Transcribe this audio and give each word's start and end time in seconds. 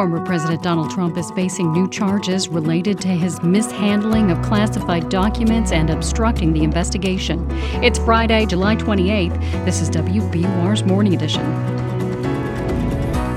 Former 0.00 0.24
President 0.24 0.62
Donald 0.62 0.90
Trump 0.90 1.18
is 1.18 1.30
facing 1.32 1.72
new 1.72 1.86
charges 1.86 2.48
related 2.48 2.98
to 3.02 3.08
his 3.08 3.42
mishandling 3.42 4.30
of 4.30 4.40
classified 4.40 5.10
documents 5.10 5.72
and 5.72 5.90
obstructing 5.90 6.54
the 6.54 6.64
investigation. 6.64 7.46
It's 7.84 7.98
Friday, 7.98 8.46
July 8.46 8.76
28th. 8.76 9.38
This 9.66 9.82
is 9.82 9.90
WBUR's 9.90 10.84
Morning 10.84 11.12
Edition. 11.12 11.79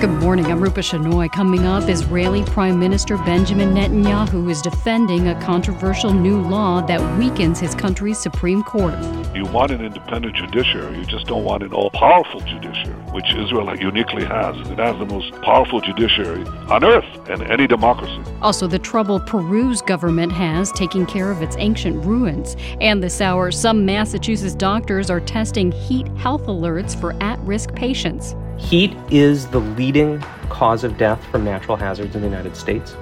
Good 0.04 0.22
morning. 0.22 0.48
I'm 0.48 0.60
Rupa 0.60 0.82
Shenoy. 0.82 1.32
Coming 1.32 1.66
up, 1.66 1.88
Israeli 1.88 2.44
Prime 2.44 2.78
Minister 2.78 3.16
Benjamin 3.20 3.74
Netanyahu 3.74 4.52
is 4.52 4.62
defending 4.62 5.30
a 5.30 5.42
controversial 5.42 6.12
new 6.12 6.42
law 6.42 6.82
that 6.82 7.18
weakens 7.18 7.58
his 7.58 7.74
country's 7.74 8.20
Supreme 8.20 8.64
Court. 8.64 8.96
You 9.34 9.46
want 9.46 9.72
an 9.72 9.80
independent 9.80 10.36
judiciary, 10.36 10.98
you 10.98 11.06
just 11.06 11.26
don't 11.28 11.46
want 11.46 11.64
an 11.64 11.72
all 11.72 11.90
powerful 11.92 12.42
judiciary, 12.42 13.00
which 13.14 13.34
Israel 13.34 13.74
uniquely 13.80 14.26
has. 14.26 14.58
It 14.70 14.78
has 14.78 14.98
the 15.00 15.06
most 15.06 15.32
powerful 15.42 15.80
judiciary 15.80 16.46
on 16.70 16.84
earth 16.84 17.30
in 17.30 17.42
any 17.50 17.66
democracy. 17.66 18.22
Also, 18.42 18.68
the 18.68 18.80
trouble 18.80 19.22
Peru's 19.22 19.82
government 19.82 20.34
has 20.34 20.70
taking 20.74 21.06
care 21.06 21.32
of 21.32 21.42
its 21.42 21.56
ancient 21.60 22.06
ruins. 22.06 22.58
And 22.82 23.02
this 23.02 23.22
hour, 23.22 23.52
some 23.52 23.86
Massachusetts 23.86 24.54
doctors 24.54 25.10
are 25.10 25.22
testing 25.22 25.72
heat 25.72 26.10
health 26.18 26.48
alerts 26.48 26.94
for 27.00 27.16
at 27.24 27.40
risk 27.40 27.74
patients. 27.74 28.36
Heat 28.58 28.96
is 29.12 29.48
the 29.48 29.60
leading 29.60 30.20
cause 30.50 30.84
of 30.84 30.98
death 30.98 31.24
from 31.32 31.44
natural 31.44 31.78
hazards 31.78 32.16
in 32.16 32.22
the 32.22 32.28
United 32.28 32.56
States, 32.56 32.96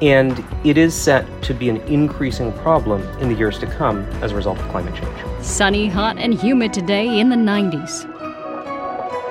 and 0.00 0.44
it 0.64 0.78
is 0.78 0.94
set 0.94 1.26
to 1.42 1.54
be 1.54 1.68
an 1.68 1.78
increasing 1.82 2.52
problem 2.54 3.02
in 3.20 3.28
the 3.28 3.34
years 3.34 3.58
to 3.58 3.66
come 3.66 4.04
as 4.22 4.32
a 4.32 4.36
result 4.36 4.58
of 4.58 4.68
climate 4.68 4.94
change. 4.94 5.44
Sunny, 5.44 5.88
hot, 5.88 6.16
and 6.18 6.34
humid 6.34 6.72
today 6.72 7.18
in 7.18 7.28
the 7.28 7.36
90s. 7.36 8.06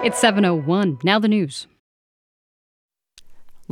It's 0.04 0.20
7:01. 0.20 1.00
Now 1.04 1.20
the 1.20 1.28
news. 1.28 1.68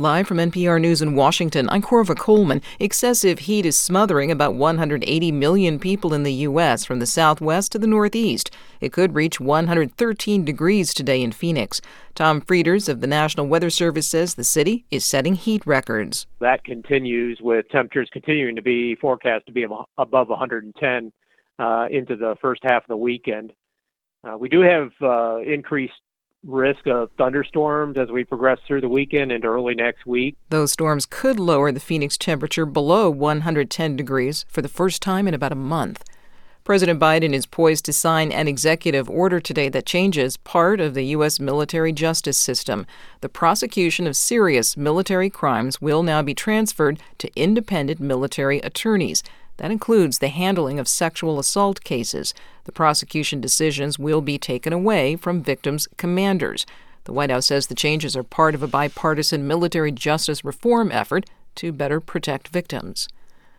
Live 0.00 0.28
from 0.28 0.36
NPR 0.36 0.80
News 0.80 1.02
in 1.02 1.16
Washington, 1.16 1.68
I'm 1.70 1.82
Korva 1.82 2.16
Coleman. 2.16 2.62
Excessive 2.78 3.40
heat 3.40 3.66
is 3.66 3.76
smothering 3.76 4.30
about 4.30 4.54
180 4.54 5.32
million 5.32 5.80
people 5.80 6.14
in 6.14 6.22
the 6.22 6.32
U.S. 6.34 6.84
from 6.84 7.00
the 7.00 7.04
southwest 7.04 7.72
to 7.72 7.80
the 7.80 7.88
northeast. 7.88 8.48
It 8.80 8.92
could 8.92 9.16
reach 9.16 9.40
113 9.40 10.44
degrees 10.44 10.94
today 10.94 11.20
in 11.20 11.32
Phoenix. 11.32 11.80
Tom 12.14 12.40
Frieders 12.40 12.88
of 12.88 13.00
the 13.00 13.08
National 13.08 13.48
Weather 13.48 13.70
Service 13.70 14.06
says 14.06 14.34
the 14.34 14.44
city 14.44 14.84
is 14.92 15.04
setting 15.04 15.34
heat 15.34 15.66
records. 15.66 16.28
That 16.38 16.62
continues 16.62 17.40
with 17.42 17.68
temperatures 17.68 18.08
continuing 18.12 18.54
to 18.54 18.62
be 18.62 18.94
forecast 19.00 19.46
to 19.46 19.52
be 19.52 19.64
above 19.64 20.28
110 20.28 21.12
uh, 21.58 21.86
into 21.90 22.14
the 22.14 22.36
first 22.40 22.60
half 22.62 22.84
of 22.84 22.88
the 22.88 22.96
weekend. 22.96 23.52
Uh, 24.22 24.38
we 24.38 24.48
do 24.48 24.60
have 24.60 24.90
uh, 25.02 25.38
increased 25.38 25.94
risk 26.44 26.86
of 26.86 27.10
thunderstorms 27.18 27.98
as 27.98 28.10
we 28.10 28.24
progress 28.24 28.58
through 28.66 28.80
the 28.80 28.88
weekend 28.88 29.32
into 29.32 29.46
early 29.46 29.74
next 29.74 30.06
week. 30.06 30.36
Those 30.50 30.72
storms 30.72 31.06
could 31.06 31.38
lower 31.38 31.72
the 31.72 31.80
Phoenix 31.80 32.16
temperature 32.16 32.66
below 32.66 33.10
110 33.10 33.96
degrees 33.96 34.44
for 34.48 34.62
the 34.62 34.68
first 34.68 35.02
time 35.02 35.26
in 35.26 35.34
about 35.34 35.52
a 35.52 35.56
month. 35.56 36.04
President 36.64 37.00
Biden 37.00 37.32
is 37.32 37.46
poised 37.46 37.86
to 37.86 37.94
sign 37.94 38.30
an 38.30 38.46
executive 38.46 39.08
order 39.08 39.40
today 39.40 39.70
that 39.70 39.86
changes 39.86 40.36
part 40.36 40.80
of 40.80 40.92
the 40.92 41.06
U.S. 41.06 41.40
military 41.40 41.92
justice 41.92 42.36
system. 42.36 42.86
The 43.22 43.30
prosecution 43.30 44.06
of 44.06 44.14
serious 44.14 44.76
military 44.76 45.30
crimes 45.30 45.80
will 45.80 46.02
now 46.02 46.20
be 46.20 46.34
transferred 46.34 47.00
to 47.18 47.30
independent 47.34 48.00
military 48.00 48.58
attorneys. 48.58 49.22
That 49.58 49.70
includes 49.70 50.18
the 50.18 50.28
handling 50.28 50.78
of 50.78 50.88
sexual 50.88 51.38
assault 51.38 51.84
cases. 51.84 52.32
The 52.64 52.72
prosecution 52.72 53.40
decisions 53.40 53.98
will 53.98 54.20
be 54.20 54.38
taken 54.38 54.72
away 54.72 55.16
from 55.16 55.42
victims' 55.42 55.88
commanders. 55.96 56.64
The 57.04 57.12
White 57.12 57.30
House 57.30 57.46
says 57.46 57.66
the 57.66 57.74
changes 57.74 58.16
are 58.16 58.22
part 58.22 58.54
of 58.54 58.62
a 58.62 58.68
bipartisan 58.68 59.46
military 59.46 59.92
justice 59.92 60.44
reform 60.44 60.90
effort 60.92 61.26
to 61.56 61.72
better 61.72 62.00
protect 62.00 62.48
victims. 62.48 63.08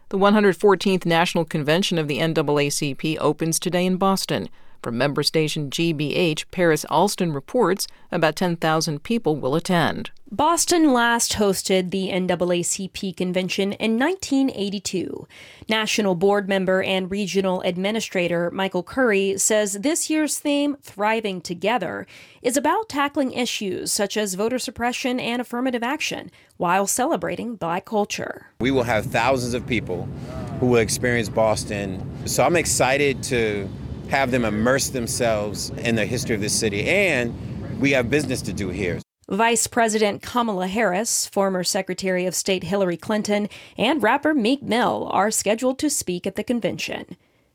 The 0.09 0.17
114th 0.17 1.05
National 1.05 1.45
Convention 1.45 1.97
of 1.99 2.07
the 2.07 2.17
NAACP 2.17 3.17
opens 3.19 3.59
today 3.59 3.85
in 3.85 3.97
Boston. 3.97 4.49
From 4.81 4.97
member 4.97 5.23
station 5.23 5.69
GBH, 5.69 6.45
Paris 6.51 6.85
Alston 6.89 7.33
reports 7.33 7.87
about 8.11 8.37
10,000 8.37 9.03
people 9.03 9.35
will 9.35 9.55
attend. 9.55 10.11
Boston 10.31 10.93
last 10.93 11.33
hosted 11.33 11.89
the 11.89 12.09
NAACP 12.09 13.17
convention 13.17 13.73
in 13.73 13.97
1982. 13.97 15.27
National 15.67 16.13
board 16.13 16.47
member 16.47 16.83
and 16.83 17.09
regional 17.09 17.61
administrator 17.61 18.51
Michael 18.51 18.83
Curry 18.83 19.39
says 19.39 19.79
this 19.81 20.07
year's 20.07 20.37
theme, 20.37 20.77
Thriving 20.83 21.41
Together, 21.41 22.05
is 22.43 22.55
about 22.55 22.89
tackling 22.89 23.31
issues 23.31 23.91
such 23.91 24.17
as 24.17 24.35
voter 24.35 24.59
suppression 24.59 25.19
and 25.19 25.41
affirmative 25.41 25.81
action 25.81 26.29
while 26.57 26.85
celebrating 26.85 27.55
black 27.55 27.85
culture. 27.85 28.51
We 28.59 28.69
will 28.69 28.83
have 28.83 29.07
thousands 29.07 29.55
of 29.55 29.65
people 29.65 30.03
who 30.59 30.67
will 30.67 30.79
experience 30.79 31.27
Boston. 31.27 32.07
So 32.27 32.43
I'm 32.43 32.55
excited 32.55 33.23
to 33.23 33.67
have 34.09 34.29
them 34.29 34.45
immerse 34.45 34.89
themselves 34.89 35.71
in 35.71 35.95
the 35.95 36.05
history 36.05 36.35
of 36.35 36.41
this 36.41 36.53
city. 36.53 36.87
And 36.87 37.81
we 37.81 37.89
have 37.91 38.11
business 38.11 38.43
to 38.43 38.53
do 38.53 38.69
here. 38.69 38.99
Vice 39.29 39.67
President 39.67 40.23
Kamala 40.23 40.65
Harris, 40.65 41.27
former 41.27 41.63
Secretary 41.63 42.25
of 42.25 42.33
State 42.33 42.63
Hillary 42.63 42.97
Clinton, 42.97 43.47
and 43.77 44.01
rapper 44.01 44.33
Meek 44.33 44.63
Mill 44.63 45.07
are 45.11 45.29
scheduled 45.29 45.77
to 45.79 45.89
speak 45.91 46.25
at 46.25 46.35
the 46.35 46.43
convention. 46.43 47.05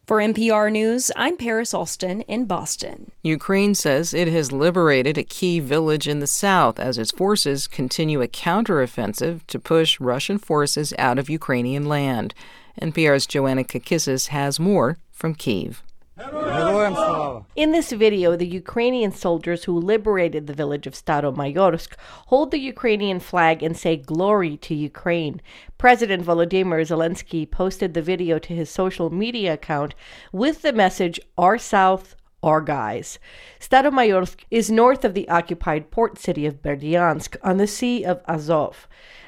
For 0.06 0.18
NPR 0.18 0.70
News, 0.70 1.10
I'm 1.16 1.36
Paris 1.36 1.74
Alston 1.74 2.20
in 2.22 2.44
Boston. 2.44 3.10
Ukraine 3.24 3.74
says 3.74 4.14
it 4.14 4.28
has 4.28 4.52
liberated 4.52 5.18
a 5.18 5.24
key 5.24 5.58
village 5.58 6.06
in 6.06 6.20
the 6.20 6.28
south 6.28 6.78
as 6.78 6.96
its 6.96 7.10
forces 7.10 7.66
continue 7.66 8.22
a 8.22 8.28
counteroffensive 8.28 9.44
to 9.48 9.58
push 9.58 9.98
Russian 9.98 10.38
forces 10.38 10.94
out 10.96 11.18
of 11.18 11.28
Ukrainian 11.28 11.86
land. 11.86 12.34
NPR's 12.80 13.26
Joanna 13.26 13.64
Kakissis 13.64 14.28
has 14.28 14.60
more 14.60 14.98
from 15.10 15.34
Kiev. 15.34 15.82
In 16.16 17.72
this 17.72 17.90
video, 17.90 18.36
the 18.36 18.46
Ukrainian 18.46 19.10
soldiers 19.10 19.64
who 19.64 19.76
liberated 19.76 20.46
the 20.46 20.54
village 20.54 20.86
of 20.86 20.94
Staromayorsk 20.94 21.94
hold 22.26 22.52
the 22.52 22.60
Ukrainian 22.60 23.18
flag 23.18 23.64
and 23.64 23.76
say 23.76 23.96
glory 23.96 24.56
to 24.58 24.76
Ukraine. 24.76 25.42
President 25.76 26.24
Volodymyr 26.24 26.82
Zelensky 26.86 27.50
posted 27.50 27.94
the 27.94 28.02
video 28.02 28.38
to 28.38 28.54
his 28.54 28.70
social 28.70 29.10
media 29.10 29.54
account 29.54 29.96
with 30.30 30.62
the 30.62 30.72
message, 30.72 31.18
Our 31.36 31.58
South, 31.58 32.14
our 32.44 32.60
guys. 32.60 33.18
Staromayorsk 33.58 34.44
is 34.52 34.70
north 34.70 35.04
of 35.04 35.14
the 35.14 35.28
occupied 35.28 35.90
port 35.90 36.18
city 36.18 36.46
of 36.46 36.62
Berdyansk 36.62 37.36
on 37.42 37.56
the 37.56 37.66
Sea 37.66 38.04
of 38.04 38.22
Azov. 38.28 38.86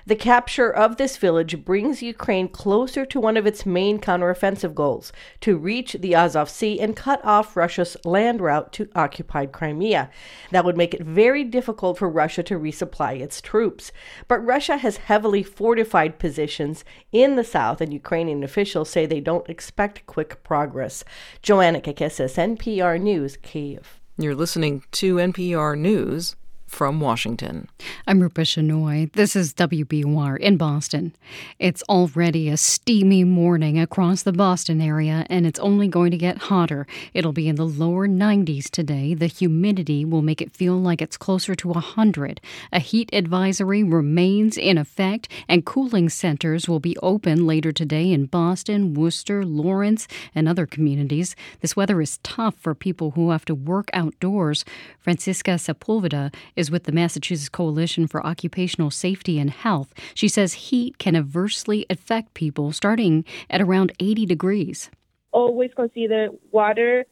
The 0.08 0.14
capture 0.14 0.70
of 0.70 0.98
this 0.98 1.16
village 1.16 1.64
brings 1.64 2.00
Ukraine 2.00 2.46
closer 2.46 3.04
to 3.04 3.18
one 3.18 3.36
of 3.36 3.44
its 3.44 3.66
main 3.66 3.98
counteroffensive 3.98 4.72
goals 4.72 5.12
to 5.40 5.58
reach 5.58 5.94
the 5.94 6.14
Azov 6.14 6.48
Sea 6.48 6.78
and 6.78 6.94
cut 6.94 7.20
off 7.24 7.56
Russia's 7.56 7.96
land 8.04 8.40
route 8.40 8.72
to 8.74 8.88
occupied 8.94 9.50
Crimea. 9.50 10.08
That 10.52 10.64
would 10.64 10.76
make 10.76 10.94
it 10.94 11.02
very 11.02 11.42
difficult 11.42 11.98
for 11.98 12.08
Russia 12.08 12.44
to 12.44 12.54
resupply 12.54 13.20
its 13.20 13.40
troops. 13.40 13.90
But 14.28 14.46
Russia 14.46 14.76
has 14.76 14.98
heavily 14.98 15.42
fortified 15.42 16.20
positions 16.20 16.84
in 17.10 17.34
the 17.34 17.42
south, 17.42 17.80
and 17.80 17.92
Ukrainian 17.92 18.44
officials 18.44 18.88
say 18.88 19.06
they 19.06 19.18
don't 19.18 19.50
expect 19.50 20.06
quick 20.06 20.44
progress. 20.44 21.02
Joanna 21.42 21.80
Kakissis, 21.80 22.36
NPR 22.36 23.00
News, 23.00 23.38
Kiev. 23.42 24.00
You're 24.16 24.36
listening 24.36 24.84
to 24.92 25.16
NPR 25.16 25.76
News 25.76 26.36
from 26.66 27.00
Washington. 27.00 27.68
I'm 28.06 28.20
Rupa 28.20 28.42
Shenoy. 28.42 29.12
This 29.12 29.36
is 29.36 29.54
WBUR 29.54 30.36
in 30.38 30.56
Boston. 30.56 31.14
It's 31.58 31.82
already 31.84 32.48
a 32.48 32.56
steamy 32.56 33.24
morning 33.24 33.78
across 33.78 34.22
the 34.22 34.32
Boston 34.32 34.80
area, 34.80 35.26
and 35.30 35.46
it's 35.46 35.60
only 35.60 35.88
going 35.88 36.10
to 36.10 36.16
get 36.18 36.38
hotter. 36.38 36.86
It'll 37.14 37.32
be 37.32 37.48
in 37.48 37.56
the 37.56 37.66
lower 37.66 38.08
90s 38.08 38.68
today. 38.68 39.14
The 39.14 39.26
humidity 39.26 40.04
will 40.04 40.22
make 40.22 40.42
it 40.42 40.54
feel 40.54 40.76
like 40.76 41.00
it's 41.00 41.16
closer 41.16 41.54
to 41.54 41.68
100. 41.68 42.40
A 42.72 42.80
heat 42.80 43.08
advisory 43.12 43.82
remains 43.82 44.58
in 44.58 44.76
effect, 44.76 45.28
and 45.48 45.64
cooling 45.64 46.08
centers 46.08 46.68
will 46.68 46.80
be 46.80 46.96
open 46.98 47.46
later 47.46 47.72
today 47.72 48.12
in 48.12 48.26
Boston, 48.26 48.92
Worcester, 48.92 49.44
Lawrence, 49.44 50.08
and 50.34 50.48
other 50.48 50.66
communities. 50.66 51.36
This 51.60 51.76
weather 51.76 52.00
is 52.00 52.18
tough 52.18 52.56
for 52.56 52.74
people 52.74 53.12
who 53.12 53.30
have 53.30 53.44
to 53.46 53.54
work 53.54 53.88
outdoors. 53.92 54.64
Francisca 54.98 55.52
Sepulveda 55.52 56.34
is 56.56 56.70
with 56.70 56.84
the 56.84 56.92
Massachusetts 56.92 57.48
Coalition 57.48 58.06
for 58.06 58.26
Occupational 58.26 58.90
Safety 58.90 59.38
and 59.38 59.50
Health. 59.50 59.92
She 60.14 60.28
says 60.28 60.54
heat 60.54 60.98
can 60.98 61.14
adversely 61.14 61.86
affect 61.88 62.34
people 62.34 62.72
starting 62.72 63.24
at 63.48 63.60
around 63.60 63.92
80 64.00 64.26
degrees. 64.26 64.90
Always 65.32 65.70
consider 65.76 66.28
water, 66.50 67.04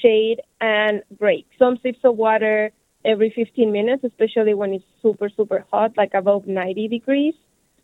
shade, 0.00 0.40
and 0.60 1.02
break. 1.18 1.46
Some 1.58 1.78
sips 1.82 1.98
of 2.04 2.16
water 2.16 2.70
every 3.04 3.32
15 3.34 3.72
minutes, 3.72 4.04
especially 4.04 4.54
when 4.54 4.72
it's 4.72 4.84
super, 5.02 5.28
super 5.28 5.64
hot, 5.70 5.96
like 5.96 6.14
above 6.14 6.46
90 6.46 6.88
degrees. 6.88 7.34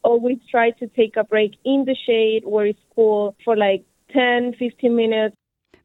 Always 0.05 0.39
try 0.51 0.71
to 0.71 0.87
take 0.87 1.17
a 1.17 1.25
break 1.25 1.57
in 1.65 1.85
the 1.85 1.97
shade 2.07 2.45
where 2.45 2.67
it's 2.67 2.79
cool 2.95 3.35
for 3.45 3.57
like 3.57 3.85
10, 4.13 4.55
15 4.59 4.95
minutes 4.95 5.37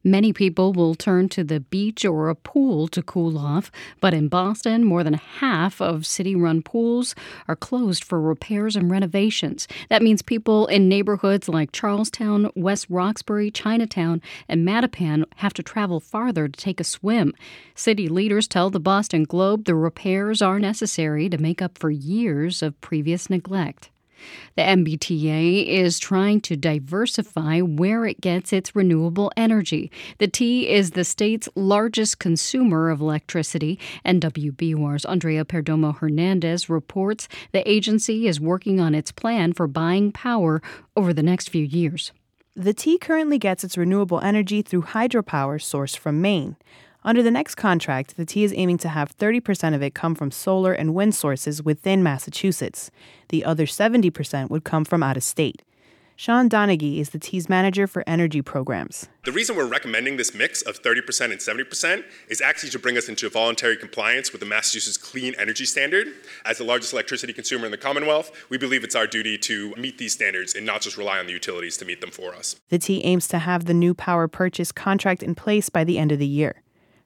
Many 0.06 0.34
people 0.34 0.74
will 0.74 0.94
turn 0.94 1.30
to 1.30 1.42
the 1.42 1.60
beach 1.60 2.04
or 2.04 2.28
a 2.28 2.34
pool 2.34 2.88
to 2.88 3.02
cool 3.02 3.38
off, 3.38 3.72
but 4.02 4.12
in 4.12 4.28
Boston, 4.28 4.84
more 4.84 5.02
than 5.02 5.14
half 5.14 5.80
of 5.80 6.04
city 6.04 6.36
run 6.36 6.60
pools 6.60 7.14
are 7.48 7.56
closed 7.56 8.04
for 8.04 8.20
repairs 8.20 8.76
and 8.76 8.90
renovations. 8.90 9.66
That 9.88 10.02
means 10.02 10.20
people 10.20 10.66
in 10.66 10.90
neighborhoods 10.90 11.48
like 11.48 11.72
Charlestown, 11.72 12.50
West 12.54 12.86
Roxbury, 12.90 13.50
Chinatown, 13.50 14.20
and 14.46 14.68
Mattapan 14.68 15.24
have 15.36 15.54
to 15.54 15.62
travel 15.62 16.00
farther 16.00 16.48
to 16.48 16.60
take 16.60 16.80
a 16.80 16.84
swim. 16.84 17.32
City 17.74 18.06
leaders 18.06 18.46
tell 18.46 18.68
the 18.68 18.78
Boston 18.78 19.24
Globe 19.24 19.64
the 19.64 19.74
repairs 19.74 20.42
are 20.42 20.58
necessary 20.58 21.30
to 21.30 21.38
make 21.38 21.62
up 21.62 21.78
for 21.78 21.90
years 21.90 22.62
of 22.62 22.78
previous 22.82 23.30
neglect. 23.30 23.88
The 24.56 24.62
MBTA 24.62 25.66
is 25.66 25.98
trying 25.98 26.40
to 26.42 26.56
diversify 26.56 27.60
where 27.60 28.06
it 28.06 28.20
gets 28.20 28.52
its 28.52 28.74
renewable 28.76 29.32
energy. 29.36 29.90
The 30.18 30.28
T 30.28 30.68
is 30.68 30.92
the 30.92 31.04
state's 31.04 31.48
largest 31.54 32.18
consumer 32.18 32.90
of 32.90 33.00
electricity, 33.00 33.78
and 34.04 34.22
WBUR's 34.22 35.04
Andrea 35.04 35.44
Perdomo 35.44 35.96
Hernandez 35.96 36.68
reports 36.68 37.28
the 37.52 37.68
agency 37.68 38.26
is 38.26 38.40
working 38.40 38.80
on 38.80 38.94
its 38.94 39.12
plan 39.12 39.52
for 39.52 39.66
buying 39.66 40.12
power 40.12 40.62
over 40.96 41.12
the 41.12 41.22
next 41.22 41.50
few 41.50 41.64
years. 41.64 42.12
The 42.56 42.72
T 42.72 42.98
currently 42.98 43.38
gets 43.38 43.64
its 43.64 43.76
renewable 43.76 44.20
energy 44.20 44.62
through 44.62 44.82
hydropower 44.82 45.58
sourced 45.60 45.96
from 45.96 46.20
Maine. 46.20 46.56
Under 47.06 47.22
the 47.22 47.30
next 47.30 47.56
contract, 47.56 48.16
the 48.16 48.24
T 48.24 48.44
is 48.44 48.54
aiming 48.56 48.78
to 48.78 48.88
have 48.88 49.14
30% 49.18 49.74
of 49.74 49.82
it 49.82 49.94
come 49.94 50.14
from 50.14 50.30
solar 50.30 50.72
and 50.72 50.94
wind 50.94 51.14
sources 51.14 51.62
within 51.62 52.02
Massachusetts. 52.02 52.90
The 53.28 53.44
other 53.44 53.66
70% 53.66 54.48
would 54.48 54.64
come 54.64 54.86
from 54.86 55.02
out 55.02 55.18
of 55.18 55.22
state. 55.22 55.62
Sean 56.16 56.48
Donaghy 56.48 57.00
is 57.00 57.10
the 57.10 57.18
T's 57.18 57.48
manager 57.48 57.86
for 57.86 58.04
energy 58.06 58.40
programs. 58.40 59.08
The 59.24 59.32
reason 59.32 59.56
we're 59.56 59.66
recommending 59.66 60.16
this 60.16 60.32
mix 60.32 60.62
of 60.62 60.80
30% 60.80 61.32
and 61.32 61.40
70% 61.40 62.04
is 62.28 62.40
actually 62.40 62.70
to 62.70 62.78
bring 62.78 62.96
us 62.96 63.08
into 63.08 63.28
voluntary 63.28 63.76
compliance 63.76 64.32
with 64.32 64.40
the 64.40 64.46
Massachusetts 64.46 64.96
Clean 64.96 65.34
Energy 65.38 65.66
Standard. 65.66 66.06
As 66.46 66.58
the 66.58 66.64
largest 66.64 66.92
electricity 66.92 67.32
consumer 67.32 67.66
in 67.66 67.72
the 67.72 67.76
Commonwealth, 67.76 68.30
we 68.48 68.56
believe 68.56 68.84
it's 68.84 68.94
our 68.94 69.08
duty 69.08 69.36
to 69.38 69.74
meet 69.74 69.98
these 69.98 70.12
standards 70.12 70.54
and 70.54 70.64
not 70.64 70.80
just 70.80 70.96
rely 70.96 71.18
on 71.18 71.26
the 71.26 71.32
utilities 71.32 71.76
to 71.78 71.84
meet 71.84 72.00
them 72.00 72.12
for 72.12 72.34
us. 72.34 72.56
The 72.68 72.78
T 72.78 73.02
aims 73.04 73.28
to 73.28 73.40
have 73.40 73.64
the 73.64 73.74
new 73.74 73.92
power 73.92 74.28
purchase 74.28 74.70
contract 74.72 75.22
in 75.22 75.34
place 75.34 75.68
by 75.68 75.84
the 75.84 75.98
end 75.98 76.12
of 76.12 76.20
the 76.20 76.26
year. 76.26 76.62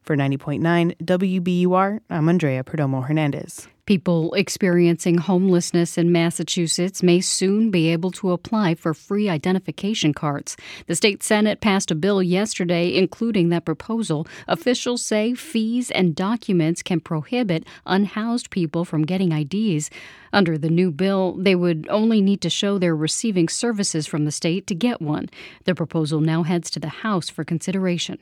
For 0.08 0.16
90.9 0.16 0.96
WBUR, 1.04 2.00
I'm 2.08 2.30
Andrea 2.30 2.64
Perdomo 2.64 3.06
Hernandez. 3.06 3.68
People 3.84 4.32
experiencing 4.32 5.18
homelessness 5.18 5.98
in 5.98 6.10
Massachusetts 6.10 7.02
may 7.02 7.20
soon 7.20 7.70
be 7.70 7.92
able 7.92 8.10
to 8.12 8.30
apply 8.30 8.74
for 8.74 8.94
free 8.94 9.28
identification 9.28 10.14
cards. 10.14 10.56
The 10.86 10.94
state 10.94 11.22
Senate 11.22 11.60
passed 11.60 11.90
a 11.90 11.94
bill 11.94 12.22
yesterday 12.22 12.94
including 12.94 13.50
that 13.50 13.66
proposal. 13.66 14.26
Officials 14.46 15.04
say 15.04 15.34
fees 15.34 15.90
and 15.90 16.16
documents 16.16 16.82
can 16.82 17.00
prohibit 17.00 17.66
unhoused 17.84 18.48
people 18.48 18.86
from 18.86 19.04
getting 19.04 19.32
IDs. 19.32 19.90
Under 20.32 20.56
the 20.56 20.70
new 20.70 20.90
bill, 20.90 21.34
they 21.34 21.54
would 21.54 21.86
only 21.90 22.22
need 22.22 22.40
to 22.40 22.48
show 22.48 22.78
they're 22.78 22.96
receiving 22.96 23.46
services 23.46 24.06
from 24.06 24.24
the 24.24 24.32
state 24.32 24.66
to 24.68 24.74
get 24.74 25.02
one. 25.02 25.28
The 25.64 25.74
proposal 25.74 26.22
now 26.22 26.44
heads 26.44 26.70
to 26.70 26.80
the 26.80 26.88
House 27.04 27.28
for 27.28 27.44
consideration. 27.44 28.16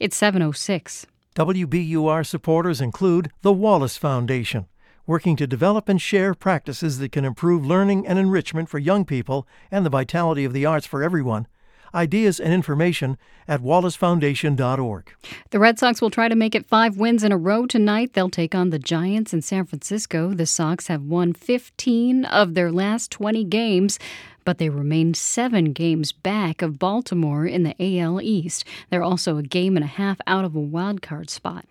It's 0.00 0.16
706. 0.16 1.06
WBUR 1.38 2.26
supporters 2.26 2.80
include 2.80 3.30
the 3.42 3.52
Wallace 3.52 3.96
Foundation, 3.96 4.66
working 5.06 5.36
to 5.36 5.46
develop 5.46 5.88
and 5.88 6.02
share 6.02 6.34
practices 6.34 6.98
that 6.98 7.12
can 7.12 7.24
improve 7.24 7.64
learning 7.64 8.08
and 8.08 8.18
enrichment 8.18 8.68
for 8.68 8.80
young 8.80 9.04
people 9.04 9.46
and 9.70 9.86
the 9.86 9.90
vitality 9.90 10.44
of 10.44 10.52
the 10.52 10.66
arts 10.66 10.84
for 10.84 11.00
everyone. 11.00 11.46
Ideas 11.94 12.40
and 12.40 12.52
information 12.52 13.16
at 13.46 13.62
wallacefoundation.org. 13.62 15.14
The 15.50 15.58
Red 15.60 15.78
Sox 15.78 16.02
will 16.02 16.10
try 16.10 16.26
to 16.28 16.34
make 16.34 16.56
it 16.56 16.66
five 16.66 16.96
wins 16.96 17.22
in 17.22 17.30
a 17.30 17.38
row 17.38 17.66
tonight. 17.66 18.14
They'll 18.14 18.30
take 18.30 18.56
on 18.56 18.70
the 18.70 18.78
Giants 18.80 19.32
in 19.32 19.40
San 19.40 19.64
Francisco. 19.64 20.34
The 20.34 20.44
Sox 20.44 20.88
have 20.88 21.02
won 21.02 21.34
15 21.34 22.24
of 22.24 22.54
their 22.54 22.72
last 22.72 23.12
20 23.12 23.44
games 23.44 24.00
but 24.48 24.56
they 24.56 24.70
remain 24.70 25.12
seven 25.12 25.74
games 25.74 26.10
back 26.10 26.62
of 26.62 26.78
Baltimore 26.78 27.44
in 27.44 27.64
the 27.64 27.76
AL 27.78 28.22
East. 28.22 28.64
They're 28.88 29.02
also 29.02 29.36
a 29.36 29.42
game 29.42 29.76
and 29.76 29.84
a 29.84 29.86
half 29.86 30.22
out 30.26 30.46
of 30.46 30.56
a 30.56 30.58
wild 30.58 31.02
card 31.02 31.28
spot. 31.28 31.66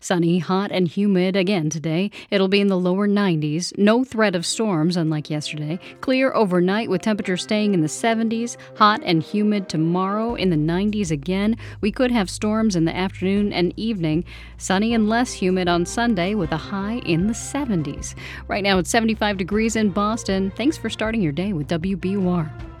Sunny, 0.00 0.38
hot, 0.38 0.70
and 0.70 0.88
humid 0.88 1.36
again 1.36 1.70
today. 1.70 2.10
It'll 2.30 2.48
be 2.48 2.60
in 2.60 2.68
the 2.68 2.78
lower 2.78 3.08
90s. 3.08 3.76
No 3.78 4.04
threat 4.04 4.34
of 4.34 4.46
storms, 4.46 4.96
unlike 4.96 5.30
yesterday. 5.30 5.78
Clear 6.00 6.32
overnight 6.34 6.90
with 6.90 7.02
temperatures 7.02 7.42
staying 7.42 7.74
in 7.74 7.80
the 7.80 7.86
70s. 7.86 8.56
Hot 8.76 9.00
and 9.04 9.22
humid 9.22 9.68
tomorrow 9.68 10.34
in 10.34 10.50
the 10.50 10.56
90s 10.56 11.10
again. 11.10 11.56
We 11.80 11.92
could 11.92 12.10
have 12.10 12.30
storms 12.30 12.76
in 12.76 12.84
the 12.84 12.96
afternoon 12.96 13.52
and 13.52 13.72
evening. 13.76 14.24
Sunny 14.58 14.94
and 14.94 15.08
less 15.08 15.32
humid 15.32 15.68
on 15.68 15.86
Sunday 15.86 16.34
with 16.34 16.52
a 16.52 16.56
high 16.56 16.98
in 17.06 17.26
the 17.26 17.32
70s. 17.32 18.14
Right 18.48 18.62
now 18.62 18.78
it's 18.78 18.90
75 18.90 19.36
degrees 19.36 19.76
in 19.76 19.90
Boston. 19.90 20.52
Thanks 20.56 20.76
for 20.76 20.90
starting 20.90 21.22
your 21.22 21.32
day 21.32 21.52
with 21.52 21.68
WBUR. 21.68 22.71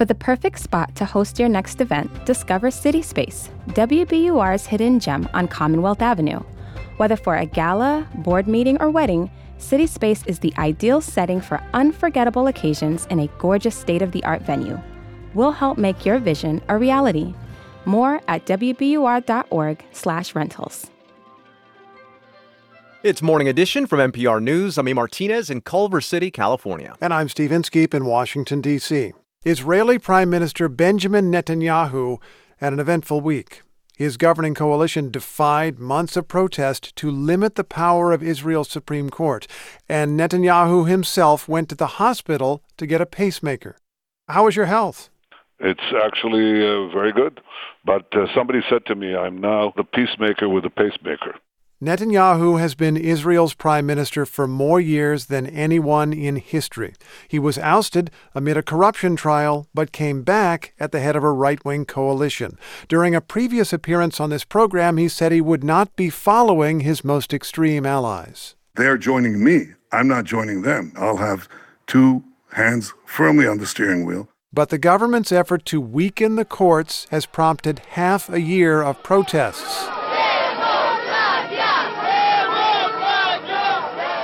For 0.00 0.06
the 0.06 0.14
perfect 0.14 0.58
spot 0.58 0.96
to 0.96 1.04
host 1.04 1.38
your 1.38 1.50
next 1.50 1.82
event, 1.82 2.24
discover 2.24 2.70
City 2.70 3.02
Space, 3.02 3.50
WBUR's 3.72 4.64
hidden 4.64 4.98
gem 4.98 5.28
on 5.34 5.46
Commonwealth 5.46 6.00
Avenue. 6.00 6.40
Whether 6.96 7.16
for 7.16 7.36
a 7.36 7.44
gala, 7.44 8.08
board 8.14 8.48
meeting, 8.48 8.80
or 8.80 8.88
wedding, 8.88 9.30
City 9.58 9.86
Space 9.86 10.24
is 10.24 10.38
the 10.38 10.54
ideal 10.56 11.02
setting 11.02 11.38
for 11.38 11.62
unforgettable 11.74 12.46
occasions 12.46 13.06
in 13.10 13.20
a 13.20 13.26
gorgeous 13.36 13.76
state 13.76 14.00
of 14.00 14.12
the 14.12 14.24
art 14.24 14.40
venue. 14.40 14.80
We'll 15.34 15.52
help 15.52 15.76
make 15.76 16.06
your 16.06 16.18
vision 16.18 16.62
a 16.70 16.78
reality. 16.78 17.34
More 17.84 18.22
at 18.26 18.46
wbur.org/rentals. 18.46 20.90
It's 23.02 23.20
Morning 23.20 23.48
Edition 23.48 23.86
from 23.86 24.00
NPR 24.00 24.42
News. 24.42 24.78
I'm 24.78 24.88
E. 24.88 24.94
Martinez 24.94 25.50
in 25.50 25.60
Culver 25.60 26.00
City, 26.00 26.30
California. 26.30 26.94
And 27.02 27.12
I'm 27.12 27.28
Steve 27.28 27.52
Inskeep 27.52 27.92
in 27.92 28.06
Washington, 28.06 28.62
D.C. 28.62 29.12
Israeli 29.46 29.98
Prime 29.98 30.28
Minister 30.28 30.68
Benjamin 30.68 31.32
Netanyahu 31.32 32.20
had 32.58 32.74
an 32.74 32.78
eventful 32.78 33.22
week. 33.22 33.62
His 33.96 34.18
governing 34.18 34.52
coalition 34.52 35.10
defied 35.10 35.78
months 35.78 36.14
of 36.14 36.28
protest 36.28 36.94
to 36.96 37.10
limit 37.10 37.54
the 37.54 37.64
power 37.64 38.12
of 38.12 38.22
Israel's 38.22 38.68
Supreme 38.68 39.08
Court, 39.08 39.46
and 39.88 40.20
Netanyahu 40.20 40.86
himself 40.86 41.48
went 41.48 41.70
to 41.70 41.74
the 41.74 41.96
hospital 41.96 42.62
to 42.76 42.86
get 42.86 43.00
a 43.00 43.06
pacemaker. 43.06 43.78
How 44.28 44.46
is 44.46 44.56
your 44.56 44.66
health? 44.66 45.08
It's 45.58 45.80
actually 46.04 46.62
uh, 46.62 46.88
very 46.88 47.10
good, 47.10 47.40
but 47.86 48.14
uh, 48.14 48.26
somebody 48.34 48.60
said 48.68 48.84
to 48.88 48.94
me, 48.94 49.16
I'm 49.16 49.40
now 49.40 49.72
the 49.74 49.84
peacemaker 49.84 50.50
with 50.50 50.66
a 50.66 50.70
pacemaker. 50.70 51.36
Netanyahu 51.82 52.60
has 52.60 52.74
been 52.74 52.98
Israel's 52.98 53.54
prime 53.54 53.86
minister 53.86 54.26
for 54.26 54.46
more 54.46 54.82
years 54.82 55.26
than 55.26 55.46
anyone 55.46 56.12
in 56.12 56.36
history. 56.36 56.92
He 57.26 57.38
was 57.38 57.56
ousted 57.56 58.10
amid 58.34 58.58
a 58.58 58.62
corruption 58.62 59.16
trial, 59.16 59.66
but 59.72 59.90
came 59.90 60.22
back 60.22 60.74
at 60.78 60.92
the 60.92 61.00
head 61.00 61.16
of 61.16 61.24
a 61.24 61.32
right 61.32 61.64
wing 61.64 61.86
coalition. 61.86 62.58
During 62.86 63.14
a 63.14 63.22
previous 63.22 63.72
appearance 63.72 64.20
on 64.20 64.28
this 64.28 64.44
program, 64.44 64.98
he 64.98 65.08
said 65.08 65.32
he 65.32 65.40
would 65.40 65.64
not 65.64 65.96
be 65.96 66.10
following 66.10 66.80
his 66.80 67.02
most 67.02 67.32
extreme 67.32 67.86
allies. 67.86 68.56
They're 68.74 68.98
joining 68.98 69.42
me. 69.42 69.68
I'm 69.90 70.06
not 70.06 70.24
joining 70.24 70.60
them. 70.60 70.92
I'll 70.96 71.16
have 71.16 71.48
two 71.86 72.22
hands 72.52 72.92
firmly 73.06 73.46
on 73.46 73.56
the 73.56 73.66
steering 73.66 74.04
wheel. 74.04 74.28
But 74.52 74.68
the 74.68 74.78
government's 74.78 75.32
effort 75.32 75.64
to 75.66 75.80
weaken 75.80 76.34
the 76.34 76.44
courts 76.44 77.06
has 77.10 77.24
prompted 77.24 77.78
half 77.90 78.28
a 78.28 78.40
year 78.40 78.82
of 78.82 79.02
protests. 79.02 79.88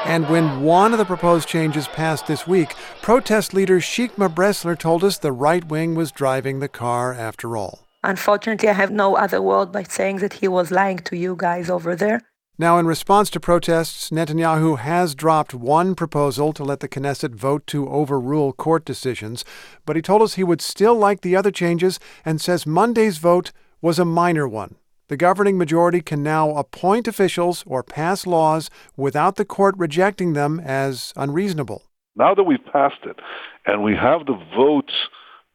And 0.06 0.28
when 0.30 0.62
one 0.62 0.92
of 0.92 0.98
the 0.98 1.04
proposed 1.04 1.48
changes 1.48 1.88
passed 1.88 2.28
this 2.28 2.46
week, 2.46 2.74
protest 3.02 3.52
leader 3.52 3.80
Shikma 3.80 4.32
Bressler 4.32 4.78
told 4.78 5.02
us 5.02 5.18
the 5.18 5.32
right 5.32 5.64
wing 5.64 5.96
was 5.96 6.12
driving 6.12 6.60
the 6.60 6.68
car 6.68 7.12
after 7.12 7.56
all. 7.56 7.80
Unfortunately, 8.04 8.68
I 8.68 8.72
have 8.74 8.92
no 8.92 9.16
other 9.16 9.42
word 9.42 9.72
by 9.72 9.82
saying 9.82 10.18
that 10.18 10.34
he 10.34 10.46
was 10.46 10.70
lying 10.70 10.98
to 10.98 11.16
you 11.16 11.34
guys 11.36 11.68
over 11.68 11.96
there. 11.96 12.22
Now, 12.56 12.78
in 12.78 12.86
response 12.86 13.28
to 13.30 13.40
protests, 13.40 14.10
Netanyahu 14.10 14.78
has 14.78 15.16
dropped 15.16 15.52
one 15.52 15.96
proposal 15.96 16.52
to 16.52 16.64
let 16.64 16.80
the 16.80 16.88
Knesset 16.88 17.34
vote 17.34 17.66
to 17.66 17.88
overrule 17.88 18.52
court 18.52 18.84
decisions, 18.84 19.44
but 19.84 19.96
he 19.96 20.02
told 20.02 20.22
us 20.22 20.34
he 20.34 20.44
would 20.44 20.62
still 20.62 20.94
like 20.94 21.20
the 21.20 21.36
other 21.36 21.50
changes 21.50 21.98
and 22.24 22.40
says 22.40 22.64
Monday's 22.64 23.18
vote 23.18 23.50
was 23.82 23.98
a 23.98 24.04
minor 24.04 24.46
one. 24.46 24.76
The 25.08 25.16
governing 25.16 25.56
majority 25.56 26.00
can 26.00 26.24
now 26.24 26.50
appoint 26.50 27.06
officials 27.06 27.62
or 27.64 27.84
pass 27.84 28.26
laws 28.26 28.70
without 28.96 29.36
the 29.36 29.44
court 29.44 29.76
rejecting 29.78 30.32
them 30.32 30.58
as 30.58 31.12
unreasonable. 31.14 31.82
Now 32.16 32.34
that 32.34 32.42
we've 32.42 32.64
passed 32.72 33.04
it 33.04 33.16
and 33.66 33.84
we 33.84 33.94
have 33.94 34.26
the 34.26 34.40
votes 34.56 34.92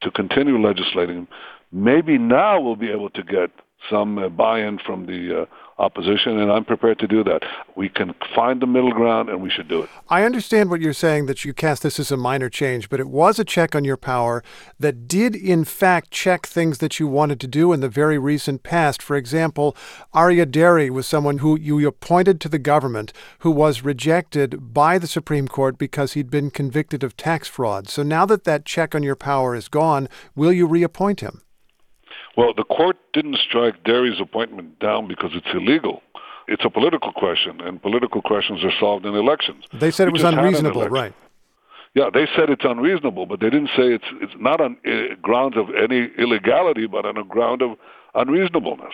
to 0.04 0.12
continue 0.12 0.58
legislating, 0.58 1.28
maybe 1.74 2.18
now 2.18 2.62
we'll 2.62 2.78
be 2.78 2.92
able 2.92 3.10
to 3.10 3.24
get 3.24 3.52
some 3.90 4.18
uh, 4.20 4.30
buy-in 4.30 4.80
from 4.86 5.06
the 5.06 5.42
uh, 5.42 5.46
opposition, 5.82 6.40
and 6.40 6.52
I'm 6.52 6.64
prepared 6.64 7.00
to 7.00 7.08
do 7.08 7.24
that. 7.24 7.42
We 7.76 7.90
can 7.90 8.14
find 8.36 8.62
the 8.62 8.68
middle 8.68 8.92
ground, 8.92 9.30
and 9.30 9.42
we 9.42 9.50
should 9.50 9.68
do 9.68 9.82
it. 9.82 9.90
I 10.10 10.24
understand 10.24 10.70
what 10.70 10.80
you're 10.80 10.94
saying 10.94 11.26
that 11.26 11.44
you 11.44 11.54
cast 11.54 11.82
this 11.84 12.00
as 12.00 12.12
a 12.12 12.18
minor 12.18 12.50
change, 12.50 12.88
but 12.88 13.00
it 13.00 13.10
was 13.10 13.40
a 13.40 13.44
check 13.44 13.76
on 13.76 13.84
your 13.84 13.98
power 13.98 14.44
that 14.80 15.08
did, 15.08 15.36
in 15.36 15.66
fact, 15.66 16.12
check 16.12 16.46
things 16.46 16.78
that 16.78 17.00
you 17.00 17.08
wanted 17.08 17.40
to 17.42 17.48
do 17.48 17.74
in 17.74 17.80
the 17.80 17.90
very 17.90 18.20
recent 18.20 18.62
past. 18.62 19.02
For 19.02 19.16
example, 19.16 19.76
Aryeh 20.14 20.50
Deri 20.50 20.90
was 20.90 21.08
someone 21.08 21.40
who 21.40 21.58
you 21.60 21.86
appointed 21.88 22.40
to 22.42 22.50
the 22.50 22.60
government 22.60 23.12
who 23.40 23.52
was 23.52 23.84
rejected 23.84 24.74
by 24.74 25.00
the 25.00 25.08
Supreme 25.08 25.48
Court 25.48 25.78
because 25.80 26.14
he'd 26.14 26.30
been 26.30 26.52
convicted 26.52 27.04
of 27.04 27.18
tax 27.18 27.48
fraud. 27.48 27.90
So 27.90 28.04
now 28.04 28.26
that 28.28 28.44
that 28.44 28.66
check 28.66 28.94
on 28.94 29.04
your 29.04 29.16
power 29.16 29.56
is 29.56 29.68
gone, 29.68 30.08
will 30.36 30.54
you 30.54 30.68
reappoint 30.68 31.22
him? 31.22 31.42
Well, 32.42 32.56
the 32.56 32.64
court 32.64 32.98
didn't 33.14 33.38
strike 33.48 33.84
Deri's 33.84 34.20
appointment 34.20 34.80
down 34.80 35.08
because 35.08 35.30
it's 35.36 35.46
illegal. 35.54 36.02
It's 36.48 36.66
a 36.66 36.72
political 36.72 37.12
question, 37.12 37.62
and 37.62 37.80
political 37.80 38.24
questions 38.24 38.64
are 38.64 38.72
solved 38.80 39.06
in 39.06 39.14
elections. 39.14 39.66
They 39.72 39.92
said 39.92 40.08
it 40.08 40.12
was 40.12 40.24
unreasonable, 40.24 40.90
right? 40.90 41.14
Yeah, 41.94 42.10
they 42.12 42.26
said 42.36 42.50
it's 42.50 42.66
unreasonable, 42.66 43.28
but 43.28 43.42
they 43.42 43.52
didn't 43.52 43.70
say 43.78 43.94
it's 43.94 44.10
it's 44.22 44.34
not 44.40 44.60
on 44.60 44.76
uh, 44.88 45.14
grounds 45.22 45.56
of 45.56 45.68
any 45.76 46.10
illegality, 46.18 46.88
but 46.88 47.06
on 47.06 47.16
a 47.16 47.24
ground 47.24 47.62
of 47.62 47.78
unreasonableness. 48.16 48.94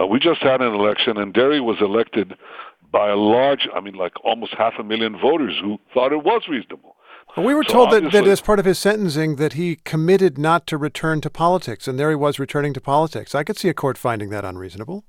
Uh, 0.00 0.04
we 0.04 0.18
just 0.18 0.40
had 0.40 0.60
an 0.60 0.74
election, 0.74 1.18
and 1.18 1.32
Derry 1.32 1.60
was 1.60 1.76
elected 1.80 2.34
by 2.90 3.10
a 3.10 3.16
large, 3.16 3.68
I 3.76 3.80
mean, 3.80 3.94
like 3.94 4.14
almost 4.24 4.54
half 4.58 4.72
a 4.76 4.82
million 4.82 5.16
voters 5.20 5.54
who 5.62 5.78
thought 5.94 6.12
it 6.12 6.24
was 6.24 6.42
reasonable. 6.48 6.96
Well, 7.36 7.46
we 7.46 7.54
were 7.54 7.64
so 7.64 7.72
told 7.72 7.92
that, 7.92 8.10
that 8.12 8.26
as 8.26 8.40
part 8.40 8.58
of 8.58 8.64
his 8.64 8.78
sentencing 8.78 9.36
that 9.36 9.52
he 9.52 9.76
committed 9.76 10.38
not 10.38 10.66
to 10.68 10.76
return 10.76 11.20
to 11.20 11.30
politics, 11.30 11.86
and 11.86 11.98
there 11.98 12.10
he 12.10 12.16
was 12.16 12.38
returning 12.38 12.72
to 12.74 12.80
politics. 12.80 13.34
I 13.34 13.44
could 13.44 13.56
see 13.56 13.68
a 13.68 13.74
court 13.74 13.98
finding 13.98 14.30
that 14.30 14.44
unreasonable. 14.44 15.04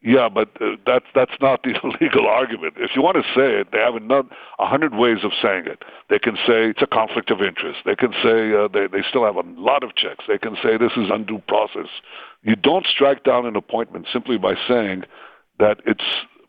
Yeah, 0.00 0.28
but 0.28 0.50
uh, 0.60 0.76
that's 0.86 1.06
that's 1.14 1.34
not 1.40 1.64
the 1.64 1.74
legal 2.00 2.26
argument. 2.26 2.74
If 2.76 2.92
you 2.94 3.02
want 3.02 3.16
to 3.16 3.22
say 3.34 3.60
it, 3.60 3.68
they 3.72 3.78
have 3.78 3.94
a 3.96 4.66
hundred 4.66 4.94
ways 4.94 5.18
of 5.24 5.32
saying 5.42 5.66
it. 5.66 5.82
They 6.08 6.20
can 6.20 6.36
say 6.36 6.70
it's 6.70 6.82
a 6.82 6.86
conflict 6.86 7.30
of 7.32 7.42
interest. 7.42 7.80
They 7.84 7.96
can 7.96 8.12
say 8.22 8.54
uh, 8.54 8.68
they 8.68 8.86
they 8.86 9.02
still 9.08 9.24
have 9.24 9.36
a 9.36 9.42
lot 9.60 9.82
of 9.82 9.96
checks. 9.96 10.24
They 10.28 10.38
can 10.38 10.56
say 10.62 10.76
this 10.76 10.92
is 10.96 11.10
undue 11.10 11.42
process. 11.48 11.88
You 12.42 12.54
don't 12.54 12.86
strike 12.86 13.24
down 13.24 13.44
an 13.44 13.56
appointment 13.56 14.06
simply 14.12 14.38
by 14.38 14.54
saying 14.68 15.02
that 15.58 15.78
it's 15.84 16.04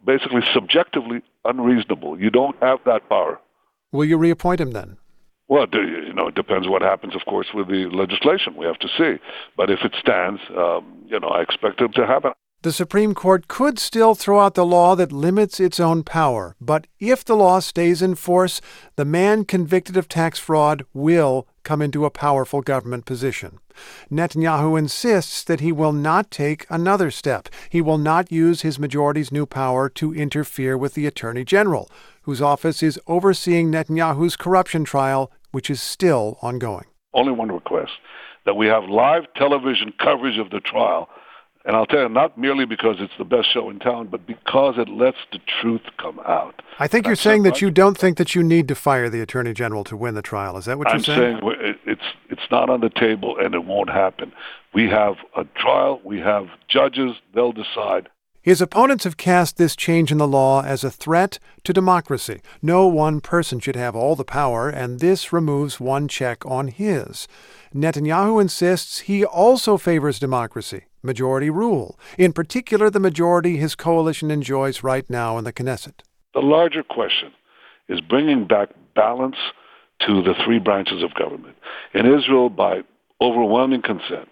basically 0.05 0.41
subjectively 0.53 1.22
unreasonable. 1.43 2.19
You 2.19 2.29
don't 2.29 2.55
have 2.62 2.79
that 2.86 3.10
power. 3.10 3.39
Will 3.91 4.05
you 4.05 4.17
reappoint 4.17 4.62
him 4.62 4.72
then? 4.72 4.98
Well, 5.48 5.65
you 5.74 6.13
know, 6.13 6.27
it 6.27 6.36
depends 6.36 6.67
what 6.67 6.84
happens, 6.84 7.15
of 7.15 7.25
course, 7.25 7.48
with 7.55 7.67
the 7.67 7.88
legislation. 7.91 8.55
We 8.55 8.67
have 8.67 8.77
to 8.79 8.88
see. 8.98 9.19
But 9.58 9.72
if 9.72 9.79
it 9.84 9.96
stands, 10.00 10.39
um, 10.55 11.03
you 11.08 11.19
know, 11.19 11.29
I 11.29 11.41
expect 11.41 11.81
it 11.81 11.93
to 11.96 12.05
happen. 12.05 12.34
The 12.62 12.72
Supreme 12.74 13.13
Court 13.15 13.48
could 13.48 13.79
still 13.79 14.15
throw 14.15 14.41
out 14.41 14.53
the 14.53 14.65
law 14.65 14.93
that 14.96 15.13
limits 15.13 15.62
its 15.62 15.79
own 15.79 16.03
power, 16.03 16.58
but 16.60 16.88
if 17.00 17.24
the 17.24 17.38
law 17.38 17.62
stays 17.62 18.01
in 18.01 18.15
force, 18.15 18.60
the 18.98 19.05
man 19.05 19.46
convicted 19.46 19.96
of 19.96 20.10
tax 20.10 20.38
fraud 20.38 20.84
will 20.93 21.48
come 21.70 21.84
into 21.84 22.04
a 22.04 22.10
powerful 22.10 22.64
government 22.64 23.06
position. 23.06 23.60
Netanyahu 24.12 24.76
insists 24.76 25.44
that 25.44 25.60
he 25.60 25.72
will 25.72 25.92
not 25.92 26.32
take 26.32 26.66
another 26.68 27.12
step. 27.12 27.48
He 27.70 27.80
will 27.80 28.00
not 28.00 28.32
use 28.32 28.62
his 28.62 28.80
majority's 28.80 29.32
new 29.32 29.46
power 29.46 29.88
to 29.90 30.12
interfere 30.12 30.76
with 30.76 30.96
the 30.96 31.06
Attorney 31.06 31.46
General, 31.46 31.88
whose 32.24 32.42
office 32.42 32.82
is 32.82 33.00
overseeing 33.06 33.70
Netanyahu's 33.70 34.36
corruption 34.36 34.84
trial, 34.84 35.32
which 35.52 35.70
is 35.70 35.80
still 35.80 36.40
ongoing. 36.42 36.86
Only 37.14 37.34
one 37.34 37.52
request 37.52 37.92
that 38.46 38.56
we 38.56 38.66
have 38.66 38.86
live 38.86 39.32
television 39.36 39.94
coverage 40.00 40.40
of 40.40 40.50
the 40.50 40.62
trial 40.62 41.08
and 41.70 41.78
I'll 41.78 41.86
tell 41.86 42.02
you, 42.02 42.10
not 42.10 42.36
merely 42.36 42.66
because 42.66 42.96
it's 42.98 43.14
the 43.20 43.24
best 43.24 43.54
show 43.54 43.70
in 43.70 43.78
town, 43.78 44.08
but 44.08 44.26
because 44.26 44.80
it 44.80 44.90
lets 44.90 45.20
the 45.32 45.38
truth 45.62 45.84
come 46.00 46.20
out. 46.22 46.64
I 46.80 46.88
think 46.88 47.06
you're 47.06 47.16
saying 47.16 47.44
that 47.44 47.62
you 47.62 47.70
don't 47.70 47.96
think 47.96 48.18
that 48.18 48.34
you 48.34 48.42
need 48.42 48.68
to 48.70 48.76
fire 48.76 49.08
the 49.08 49.22
attorney 49.22 49.54
general 49.54 49.84
to 49.84 49.96
win 49.96 50.16
the 50.16 50.24
trial. 50.24 50.58
Is 50.58 50.66
that 50.66 50.80
what 50.80 50.90
you're 50.90 50.98
saying? 50.98 51.36
I'm 51.36 51.42
saying? 51.44 51.60
saying 51.62 51.76
it's 51.86 52.02
it's 52.32 52.50
not 52.50 52.72
on 52.72 52.82
the 52.82 52.90
table, 52.90 53.38
and 53.38 53.54
it 53.54 53.66
won't 53.66 53.92
happen. 53.92 54.34
We 54.74 54.90
have 54.90 55.18
a 55.38 55.44
trial. 55.44 56.02
We 56.04 56.18
have 56.22 56.48
judges. 56.68 57.12
They'll 57.36 57.52
decide. 57.52 58.10
His 58.42 58.64
opponents 58.64 59.04
have 59.04 59.18
cast 59.18 59.58
this 59.58 59.76
change 59.76 60.12
in 60.12 60.18
the 60.18 60.28
law 60.28 60.64
as 60.64 60.84
a 60.84 60.90
threat 60.90 61.38
to 61.66 61.72
democracy. 61.72 62.42
No 62.64 62.88
one 62.88 63.22
person 63.22 63.60
should 63.60 63.76
have 63.76 63.96
all 63.96 64.16
the 64.16 64.26
power, 64.26 64.70
and 64.70 65.00
this 65.00 65.32
removes 65.32 65.80
one 65.80 66.08
check 66.08 66.44
on 66.48 66.70
his. 66.70 67.28
Netanyahu 67.76 68.42
insists 68.42 69.02
he 69.02 69.24
also 69.24 69.78
favors 69.78 70.18
democracy 70.18 70.86
majority 71.01 71.50
rule, 71.50 71.98
in 72.18 72.34
particular 72.34 72.89
the 72.89 73.00
majority 73.00 73.58
his 73.58 73.75
coalition 73.75 74.32
enjoys 74.32 74.84
right 74.84 75.10
now 75.10 75.38
in 75.38 75.44
the 75.44 75.53
Knesset. 75.53 76.01
The 76.34 76.41
larger 76.41 76.84
question 76.84 77.32
is 77.88 78.01
bringing 78.01 78.46
back 78.46 78.70
balance 78.96 79.38
to 80.08 80.22
the 80.22 80.34
three 80.46 80.60
branches 80.60 81.03
of 81.03 81.13
government. 81.15 81.56
In 81.94 82.06
Israel, 82.06 82.50
by 82.50 82.82
overwhelming 83.22 83.82
consent, 83.82 84.29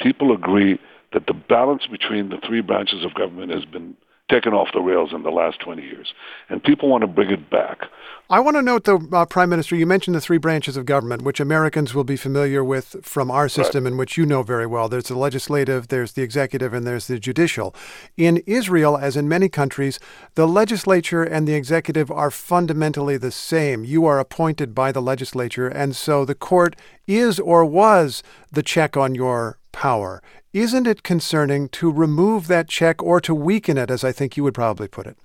people 0.00 0.32
agree 0.32 0.78
that 1.12 1.26
the 1.26 1.34
balance 1.34 1.86
between 1.90 2.28
the 2.28 2.38
three 2.46 2.60
branches 2.60 3.04
of 3.04 3.14
government 3.14 3.52
has 3.52 3.64
been 3.64 3.96
taken 4.28 4.52
off 4.52 4.68
the 4.72 4.80
rails 4.80 5.12
in 5.12 5.22
the 5.22 5.30
last 5.30 5.60
20 5.60 5.82
years, 5.82 6.12
and 6.48 6.62
people 6.62 6.88
want 6.88 7.02
to 7.02 7.06
bring 7.06 7.30
it 7.30 7.50
back. 7.50 7.86
I 8.30 8.40
want 8.40 8.56
to 8.56 8.62
note, 8.62 8.84
though, 8.84 9.00
uh, 9.10 9.24
Prime 9.24 9.48
Minister, 9.48 9.74
you 9.74 9.86
mentioned 9.86 10.14
the 10.14 10.20
three 10.20 10.36
branches 10.36 10.76
of 10.76 10.84
government, 10.84 11.22
which 11.22 11.40
Americans 11.40 11.94
will 11.94 12.04
be 12.04 12.16
familiar 12.16 12.62
with 12.62 12.96
from 13.02 13.30
our 13.30 13.48
system, 13.48 13.84
right. 13.84 13.90
and 13.90 13.98
which 13.98 14.18
you 14.18 14.26
know 14.26 14.42
very 14.42 14.66
well. 14.66 14.86
There's 14.88 15.04
the 15.04 15.16
legislative, 15.16 15.88
there's 15.88 16.12
the 16.12 16.22
executive, 16.22 16.74
and 16.74 16.86
there's 16.86 17.06
the 17.06 17.18
judicial. 17.18 17.74
In 18.18 18.42
Israel, 18.46 18.98
as 18.98 19.16
in 19.16 19.30
many 19.30 19.48
countries, 19.48 19.98
the 20.34 20.46
legislature 20.46 21.22
and 21.22 21.48
the 21.48 21.54
executive 21.54 22.10
are 22.10 22.30
fundamentally 22.30 23.16
the 23.16 23.32
same. 23.32 23.82
You 23.82 24.04
are 24.04 24.18
appointed 24.18 24.74
by 24.74 24.92
the 24.92 25.00
legislature, 25.00 25.68
and 25.68 25.96
so 25.96 26.26
the 26.26 26.34
court 26.34 26.76
is 27.06 27.40
or 27.40 27.64
was 27.64 28.22
the 28.52 28.62
check 28.62 28.94
on 28.94 29.14
your 29.14 29.58
power. 29.72 30.22
Isn't 30.58 30.88
it 30.88 31.04
concerning 31.04 31.68
to 31.68 31.88
remove 31.88 32.48
that 32.48 32.68
check 32.68 33.00
or 33.00 33.20
to 33.20 33.32
weaken 33.32 33.78
it, 33.78 33.92
as 33.92 34.02
I 34.02 34.10
think 34.10 34.36
you 34.36 34.42
would 34.42 34.54
probably 34.54 34.88
put 34.88 35.06
it? 35.06 35.16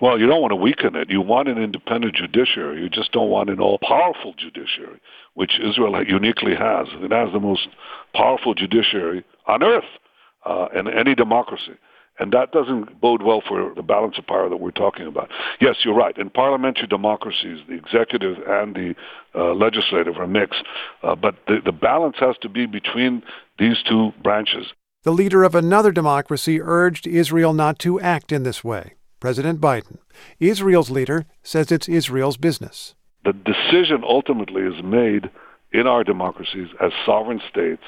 Well, 0.00 0.18
you 0.18 0.26
don't 0.26 0.40
want 0.40 0.52
to 0.52 0.56
weaken 0.56 0.96
it. 0.96 1.10
You 1.10 1.20
want 1.20 1.48
an 1.48 1.58
independent 1.58 2.14
judiciary. 2.14 2.80
You 2.80 2.88
just 2.88 3.12
don't 3.12 3.28
want 3.28 3.50
an 3.50 3.60
all 3.60 3.78
powerful 3.86 4.32
judiciary, 4.38 4.98
which 5.34 5.60
Israel 5.60 6.02
uniquely 6.02 6.54
has. 6.54 6.88
It 6.90 7.12
has 7.12 7.30
the 7.34 7.40
most 7.40 7.68
powerful 8.14 8.54
judiciary 8.54 9.24
on 9.46 9.62
earth 9.62 9.84
uh, 10.46 10.68
in 10.74 10.88
any 10.88 11.14
democracy. 11.14 11.76
And 12.18 12.32
that 12.32 12.52
doesn't 12.52 13.00
bode 13.00 13.22
well 13.22 13.42
for 13.46 13.72
the 13.74 13.82
balance 13.82 14.18
of 14.18 14.26
power 14.26 14.50
that 14.50 14.58
we're 14.58 14.72
talking 14.72 15.06
about. 15.06 15.30
Yes, 15.58 15.76
you're 15.84 15.94
right. 15.94 16.16
In 16.18 16.28
parliamentary 16.28 16.86
democracies, 16.86 17.60
the 17.66 17.74
executive 17.74 18.36
and 18.46 18.74
the 18.74 18.94
uh, 19.34 19.54
legislative 19.54 20.18
are 20.18 20.26
mixed. 20.26 20.62
Uh, 21.02 21.14
but 21.14 21.36
the, 21.46 21.60
the 21.64 21.72
balance 21.72 22.16
has 22.20 22.36
to 22.42 22.48
be 22.50 22.66
between 22.66 23.22
these 23.60 23.76
two 23.88 24.12
branches. 24.22 24.72
The 25.04 25.12
leader 25.12 25.44
of 25.44 25.54
another 25.54 25.92
democracy 25.92 26.60
urged 26.60 27.06
Israel 27.06 27.52
not 27.52 27.78
to 27.80 28.00
act 28.00 28.32
in 28.32 28.42
this 28.42 28.64
way. 28.64 28.94
President 29.20 29.60
Biden. 29.60 29.98
Israel's 30.38 30.90
leader 30.90 31.26
says 31.42 31.70
it's 31.70 31.88
Israel's 31.88 32.38
business. 32.38 32.94
The 33.24 33.34
decision 33.34 34.02
ultimately 34.02 34.62
is 34.62 34.82
made 34.82 35.30
in 35.72 35.86
our 35.86 36.02
democracies 36.02 36.68
as 36.80 36.92
sovereign 37.04 37.40
states 37.48 37.82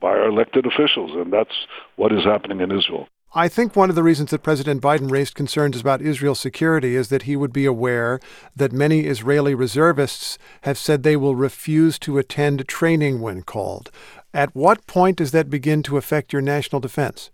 by 0.00 0.08
our 0.08 0.28
elected 0.28 0.64
officials, 0.66 1.12
and 1.14 1.32
that's 1.32 1.66
what 1.96 2.12
is 2.12 2.24
happening 2.24 2.60
in 2.60 2.72
Israel. 2.72 3.06
I 3.34 3.48
think 3.48 3.76
one 3.76 3.90
of 3.90 3.96
the 3.96 4.02
reasons 4.02 4.30
that 4.30 4.42
President 4.42 4.80
Biden 4.80 5.10
raised 5.10 5.34
concerns 5.34 5.78
about 5.78 6.00
Israel's 6.00 6.40
security 6.40 6.96
is 6.96 7.10
that 7.10 7.24
he 7.24 7.36
would 7.36 7.52
be 7.52 7.66
aware 7.66 8.20
that 8.56 8.72
many 8.72 9.00
Israeli 9.00 9.54
reservists 9.54 10.38
have 10.62 10.78
said 10.78 11.02
they 11.02 11.16
will 11.16 11.36
refuse 11.36 11.98
to 12.00 12.16
attend 12.16 12.66
training 12.66 13.20
when 13.20 13.42
called. 13.42 13.90
At 14.34 14.54
what 14.54 14.86
point 14.86 15.16
does 15.16 15.30
that 15.32 15.48
begin 15.48 15.82
to 15.84 15.96
affect 15.96 16.32
your 16.32 16.42
national 16.42 16.80
defense? 16.80 17.30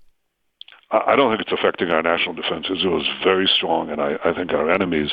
I 0.90 1.16
don't 1.16 1.30
think 1.36 1.40
it's 1.40 1.60
affecting 1.60 1.90
our 1.90 2.02
national 2.02 2.34
defense. 2.34 2.66
Israel 2.70 3.00
is 3.00 3.08
very 3.22 3.50
strong, 3.52 3.90
and 3.90 4.00
I, 4.00 4.16
I 4.24 4.32
think 4.32 4.52
our 4.52 4.70
enemies, 4.70 5.10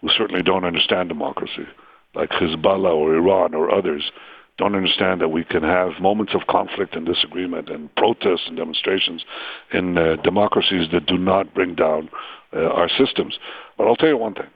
who 0.00 0.08
certainly 0.10 0.42
don't 0.42 0.64
understand 0.64 1.08
democracy, 1.08 1.66
like 2.14 2.30
Hezbollah 2.30 2.94
or 2.94 3.14
Iran 3.14 3.54
or 3.54 3.74
others, 3.74 4.10
don't 4.58 4.74
understand 4.74 5.20
that 5.20 5.30
we 5.30 5.42
can 5.42 5.62
have 5.62 6.00
moments 6.00 6.34
of 6.34 6.46
conflict 6.46 6.94
and 6.94 7.06
disagreement 7.06 7.70
and 7.70 7.92
protests 7.96 8.44
and 8.46 8.56
demonstrations 8.56 9.24
in 9.72 9.96
uh, 9.96 10.16
democracies 10.22 10.88
that 10.92 11.06
do 11.06 11.16
not 11.16 11.54
bring 11.54 11.74
down 11.74 12.10
uh, 12.54 12.60
our 12.60 12.88
systems. 12.88 13.38
But 13.78 13.88
I'll 13.88 13.96
tell 13.96 14.10
you 14.10 14.18
one 14.18 14.34
thing. 14.34 14.50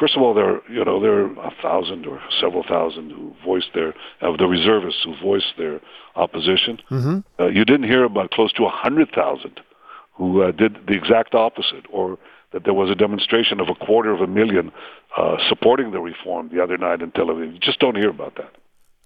First 0.00 0.16
of 0.16 0.22
all, 0.22 0.32
there 0.32 0.48
are, 0.48 0.62
you 0.70 0.82
know 0.82 0.98
there 0.98 1.12
are 1.12 1.26
a 1.46 1.54
thousand 1.62 2.06
or 2.06 2.20
several 2.40 2.64
thousand 2.66 3.10
who 3.10 3.34
voiced 3.44 3.68
their 3.74 3.92
of 4.22 4.38
the 4.38 4.46
reservists 4.46 5.02
who 5.04 5.14
voiced 5.22 5.52
their 5.58 5.78
opposition. 6.16 6.80
Mm-hmm. 6.90 7.18
Uh, 7.38 7.48
you 7.48 7.66
didn't 7.66 7.86
hear 7.86 8.04
about 8.04 8.30
close 8.30 8.50
to 8.54 8.64
a 8.64 8.70
hundred 8.70 9.10
thousand 9.14 9.60
who 10.14 10.42
uh, 10.42 10.52
did 10.52 10.78
the 10.86 10.94
exact 10.94 11.34
opposite, 11.34 11.84
or 11.92 12.18
that 12.52 12.64
there 12.64 12.74
was 12.74 12.90
a 12.90 12.94
demonstration 12.94 13.60
of 13.60 13.68
a 13.68 13.74
quarter 13.74 14.10
of 14.12 14.20
a 14.22 14.26
million 14.26 14.72
uh, 15.18 15.36
supporting 15.48 15.90
the 15.92 16.00
reform 16.00 16.48
the 16.52 16.62
other 16.62 16.78
night 16.78 17.02
in 17.02 17.10
Tel 17.10 17.26
Aviv. 17.26 17.52
You 17.52 17.58
just 17.58 17.78
don't 17.78 17.96
hear 17.96 18.10
about 18.10 18.36
that. 18.36 18.52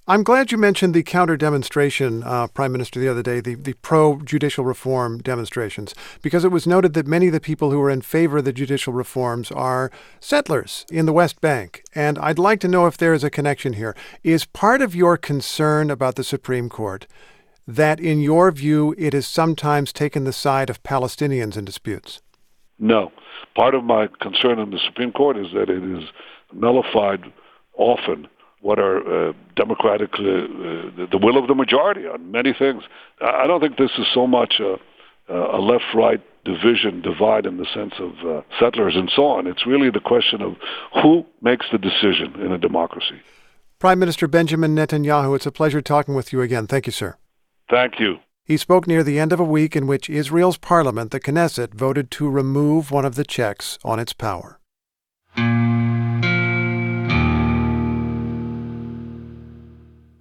I'm 0.07 0.23
glad 0.23 0.53
you 0.53 0.59
mentioned 0.59 0.93
the 0.93 1.03
counter 1.03 1.35
demonstration, 1.35 2.23
uh, 2.25 2.49
Prime 2.49 2.73
Minister, 2.73 3.01
the 3.01 3.09
other 3.09 3.23
day, 3.23 3.41
the, 3.41 3.55
the 3.55 3.73
pro 3.73 4.21
judicial 4.21 4.63
reform 4.63 5.17
demonstrations, 5.23 5.95
because 6.21 6.45
it 6.45 6.51
was 6.51 6.67
noted 6.67 6.93
that 6.93 7.07
many 7.07 7.29
of 7.29 7.33
the 7.33 7.41
people 7.41 7.71
who 7.71 7.81
are 7.81 7.89
in 7.89 8.03
favor 8.03 8.37
of 8.37 8.45
the 8.45 8.53
judicial 8.53 8.93
reforms 8.93 9.51
are 9.51 9.91
settlers 10.21 10.85
in 10.93 11.07
the 11.07 11.13
West 11.15 11.41
Bank. 11.41 11.83
And 11.95 12.19
I'd 12.19 12.39
like 12.39 12.61
to 12.61 12.69
know 12.69 12.85
if 12.85 12.99
there 12.99 13.15
is 13.15 13.25
a 13.25 13.31
connection 13.31 13.73
here. 13.73 13.97
Is 14.23 14.45
part 14.45 14.83
of 14.83 14.95
your 14.95 15.17
concern 15.17 15.91
about 15.91 16.17
the 16.17 16.25
Supreme 16.25 16.69
Court 16.69 17.07
that, 17.67 17.99
in 17.99 18.21
your 18.21 18.53
view, 18.53 18.95
it 18.99 19.15
has 19.15 19.27
sometimes 19.27 19.91
taken 19.91 20.25
the 20.25 20.35
side 20.35 20.69
of 20.69 20.83
Palestinians 20.83 21.57
in 21.57 21.65
disputes? 21.65 22.21
No. 22.79 23.11
Part 23.57 23.75
of 23.75 23.85
my 23.85 24.09
concern 24.21 24.59
in 24.59 24.69
the 24.69 24.81
Supreme 24.85 25.13
Court 25.13 25.39
is 25.39 25.51
that 25.55 25.71
it 25.71 25.83
is 25.83 26.05
nullified 26.53 27.25
often 27.79 28.29
what 28.65 28.79
are 28.79 29.29
uh, 29.29 29.33
democratic, 29.57 30.09
uh, 30.15 30.23
uh, 30.23 31.07
the 31.13 31.21
will 31.21 31.37
of 31.37 31.49
the 31.49 31.55
majority 31.55 32.07
on 32.07 32.31
many 32.31 32.55
things. 32.59 32.83
I 33.21 33.47
don't 33.47 33.61
think 33.61 33.77
this 33.77 33.91
is 33.99 34.07
so 34.15 34.27
much 34.27 34.55
a, 34.59 35.35
a 35.35 35.61
left-right 35.61 36.23
division, 36.47 37.03
divide 37.03 37.45
in 37.45 37.59
the 37.59 37.67
sense 37.75 37.93
of 37.99 38.13
uh, 38.27 38.41
settlers 38.59 38.95
and 38.97 39.11
so 39.15 39.27
on. 39.27 39.47
It's 39.47 39.67
really 39.67 39.91
the 39.91 40.01
question 40.01 40.41
of 40.41 40.57
who 41.03 41.27
makes 41.43 41.67
the 41.73 41.79
decision 41.79 42.41
in 42.41 42.53
a 42.53 42.59
democracy. 42.59 43.21
Prime 43.79 43.99
Minister 43.99 44.27
Benjamin 44.27 44.75
Netanyahu, 44.75 45.37
it's 45.37 45.47
a 45.47 45.53
pleasure 45.53 45.83
talking 45.83 46.15
with 46.15 46.33
you 46.33 46.41
again. 46.41 46.67
Thank 46.67 46.87
you, 46.87 46.93
sir. 46.93 47.17
Thank 47.69 48.01
you. 48.01 48.17
He 48.47 48.57
spoke 48.57 48.87
near 48.87 49.03
the 49.03 49.19
end 49.19 49.33
of 49.35 49.41
a 49.41 49.45
week 49.45 49.77
in 49.77 49.87
which 49.87 50.09
Israel's 50.09 50.57
parliament, 50.57 51.11
the 51.11 51.21
Knesset, 51.21 51.75
voted 51.75 52.11
to 52.13 52.31
remove 52.31 52.91
one 52.91 53.05
of 53.05 53.15
the 53.15 53.25
checks 53.25 53.79
on 53.85 53.99
its 53.99 54.15
power. 54.15 54.59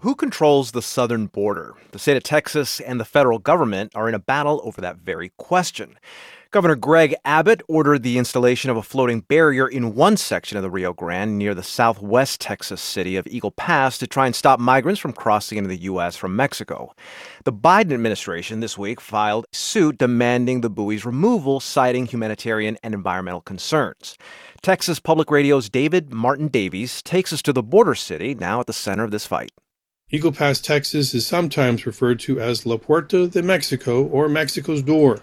Who 0.04 0.16
controls 0.16 0.74
the 0.74 0.82
southern 0.82 1.28
border? 1.28 1.76
The 1.92 1.98
state 1.98 2.18
of 2.18 2.24
Texas 2.24 2.82
and 2.82 3.00
the 3.00 3.06
federal 3.06 3.40
government 3.40 3.94
are 3.96 4.10
in 4.10 4.14
a 4.14 4.20
battle 4.20 4.60
over 4.66 4.82
that 4.82 4.98
very 4.98 5.32
question. 5.38 5.98
Governor 6.52 6.76
Greg 6.76 7.16
Abbott 7.24 7.62
ordered 7.70 8.04
the 8.04 8.18
installation 8.18 8.70
of 8.70 8.76
a 8.76 8.84
floating 8.84 9.22
barrier 9.22 9.66
in 9.66 9.96
one 9.96 10.18
section 10.18 10.58
of 10.58 10.62
the 10.62 10.70
Rio 10.70 10.92
Grande 10.92 11.38
near 11.38 11.56
the 11.56 11.64
southwest 11.64 12.42
Texas 12.42 12.82
city 12.82 13.16
of 13.16 13.26
Eagle 13.28 13.52
Pass 13.52 13.98
to 14.00 14.06
try 14.06 14.26
and 14.26 14.36
stop 14.36 14.60
migrants 14.60 15.00
from 15.00 15.14
crossing 15.14 15.58
into 15.58 15.70
the 15.70 15.84
U.S. 15.84 16.18
from 16.18 16.36
Mexico. 16.36 16.94
The 17.46 17.54
Biden 17.54 17.94
administration 17.94 18.60
this 18.60 18.78
week 18.78 19.00
filed 19.00 19.46
suit 19.54 20.00
demanding 20.00 20.60
the 20.60 20.70
buoy's 20.70 21.06
removal, 21.06 21.62
citing 21.62 22.08
humanitarian 22.08 22.78
and 22.84 22.94
environmental 22.94 23.40
concerns. 23.40 24.18
Texas 24.62 25.00
Public 25.00 25.32
Radio's 25.32 25.70
David 25.70 26.12
Martin 26.12 26.50
Davies 26.50 27.02
takes 27.02 27.32
us 27.32 27.42
to 27.44 27.54
the 27.54 27.64
border 27.64 27.96
city, 27.96 28.36
now 28.36 28.60
at 28.60 28.68
the 28.68 28.74
center 28.74 29.06
of 29.06 29.12
this 29.12 29.26
fight. 29.26 29.54
Eagle 30.16 30.32
Pass, 30.32 30.62
Texas 30.62 31.16
is 31.16 31.26
sometimes 31.26 31.88
referred 31.88 32.20
to 32.20 32.40
as 32.40 32.68
La 32.68 32.78
Puerta 32.78 33.28
de 33.28 33.42
Mexico 33.42 34.04
or 34.04 34.30
Mexico's 34.30 34.84
Door. 34.84 35.22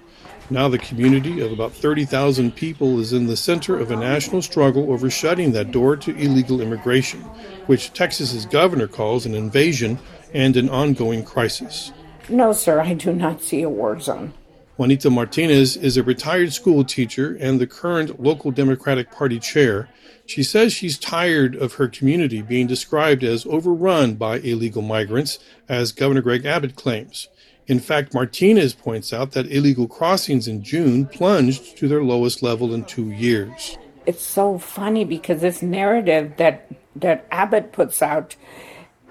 Now, 0.50 0.68
the 0.68 0.78
community 0.78 1.40
of 1.40 1.52
about 1.52 1.72
30,000 1.72 2.56
people 2.56 2.98
is 2.98 3.12
in 3.12 3.28
the 3.28 3.36
center 3.36 3.78
of 3.78 3.92
a 3.92 3.96
national 3.96 4.42
struggle 4.42 4.92
over 4.92 5.08
shutting 5.08 5.52
that 5.52 5.70
door 5.70 5.96
to 5.98 6.16
illegal 6.16 6.60
immigration, 6.60 7.20
which 7.66 7.92
Texas's 7.92 8.46
governor 8.46 8.88
calls 8.88 9.26
an 9.26 9.36
invasion 9.36 9.96
and 10.34 10.56
an 10.56 10.68
ongoing 10.68 11.24
crisis. 11.24 11.92
No, 12.28 12.52
sir, 12.52 12.80
I 12.80 12.94
do 12.94 13.12
not 13.12 13.42
see 13.42 13.62
a 13.62 13.68
war 13.68 14.00
zone. 14.00 14.32
Juanita 14.76 15.08
Martinez 15.08 15.76
is 15.76 15.98
a 15.98 16.02
retired 16.02 16.52
school 16.52 16.82
teacher 16.82 17.38
and 17.40 17.60
the 17.60 17.66
current 17.68 18.20
local 18.20 18.50
Democratic 18.50 19.12
Party 19.12 19.38
chair. 19.38 19.88
She 20.30 20.44
says 20.44 20.72
she's 20.72 20.96
tired 20.96 21.56
of 21.56 21.72
her 21.74 21.88
community 21.88 22.40
being 22.40 22.68
described 22.68 23.24
as 23.24 23.44
overrun 23.46 24.14
by 24.14 24.38
illegal 24.38 24.80
migrants, 24.80 25.40
as 25.68 25.90
Governor 25.90 26.20
Greg 26.20 26.46
Abbott 26.46 26.76
claims. 26.76 27.26
In 27.66 27.80
fact, 27.80 28.14
Martinez 28.14 28.72
points 28.72 29.12
out 29.12 29.32
that 29.32 29.50
illegal 29.50 29.88
crossings 29.88 30.46
in 30.46 30.62
June 30.62 31.06
plunged 31.06 31.76
to 31.78 31.88
their 31.88 32.04
lowest 32.04 32.44
level 32.44 32.72
in 32.72 32.84
two 32.84 33.10
years. 33.10 33.76
It's 34.06 34.22
so 34.22 34.56
funny 34.56 35.04
because 35.04 35.40
this 35.40 35.62
narrative 35.62 36.34
that 36.36 36.70
that 36.94 37.26
Abbott 37.32 37.72
puts 37.72 38.00
out 38.00 38.36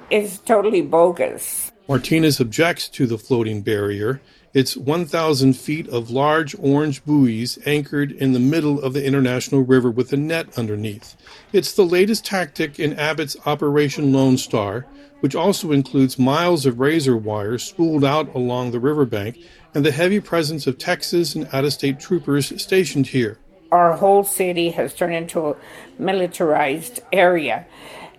is 0.09 0.39
totally 0.39 0.81
bogus. 0.81 1.73
Martinez 1.89 2.39
objects 2.39 2.87
to 2.87 3.05
the 3.05 3.17
floating 3.17 3.61
barrier 3.61 4.21
it's 4.53 4.75
1,000 4.75 5.53
feet 5.53 5.87
of 5.89 6.09
large 6.09 6.55
orange 6.59 7.05
buoys 7.05 7.59
anchored 7.65 8.11
in 8.11 8.33
the 8.33 8.39
middle 8.39 8.81
of 8.81 8.93
the 8.93 9.05
International 9.05 9.61
River 9.61 9.91
with 9.91 10.11
a 10.11 10.17
net 10.17 10.57
underneath. 10.57 11.15
It's 11.53 11.73
the 11.73 11.85
latest 11.85 12.25
tactic 12.25 12.79
in 12.79 12.97
Abbott's 12.97 13.37
Operation 13.45 14.11
Lone 14.11 14.37
Star, 14.37 14.87
which 15.19 15.35
also 15.35 15.71
includes 15.71 16.17
miles 16.17 16.65
of 16.65 16.79
razor 16.79 17.15
wire 17.15 17.59
spooled 17.59 18.03
out 18.03 18.33
along 18.33 18.71
the 18.71 18.79
riverbank 18.79 19.37
and 19.75 19.85
the 19.85 19.91
heavy 19.91 20.19
presence 20.19 20.65
of 20.65 20.79
Texas 20.79 21.35
and 21.35 21.47
out 21.53 21.65
of 21.65 21.73
state 21.73 21.99
troopers 21.99 22.59
stationed 22.61 23.07
here. 23.07 23.37
Our 23.71 23.97
whole 23.97 24.23
city 24.23 24.71
has 24.71 24.95
turned 24.95 25.13
into 25.13 25.49
a 25.49 25.55
militarized 25.99 27.01
area. 27.13 27.67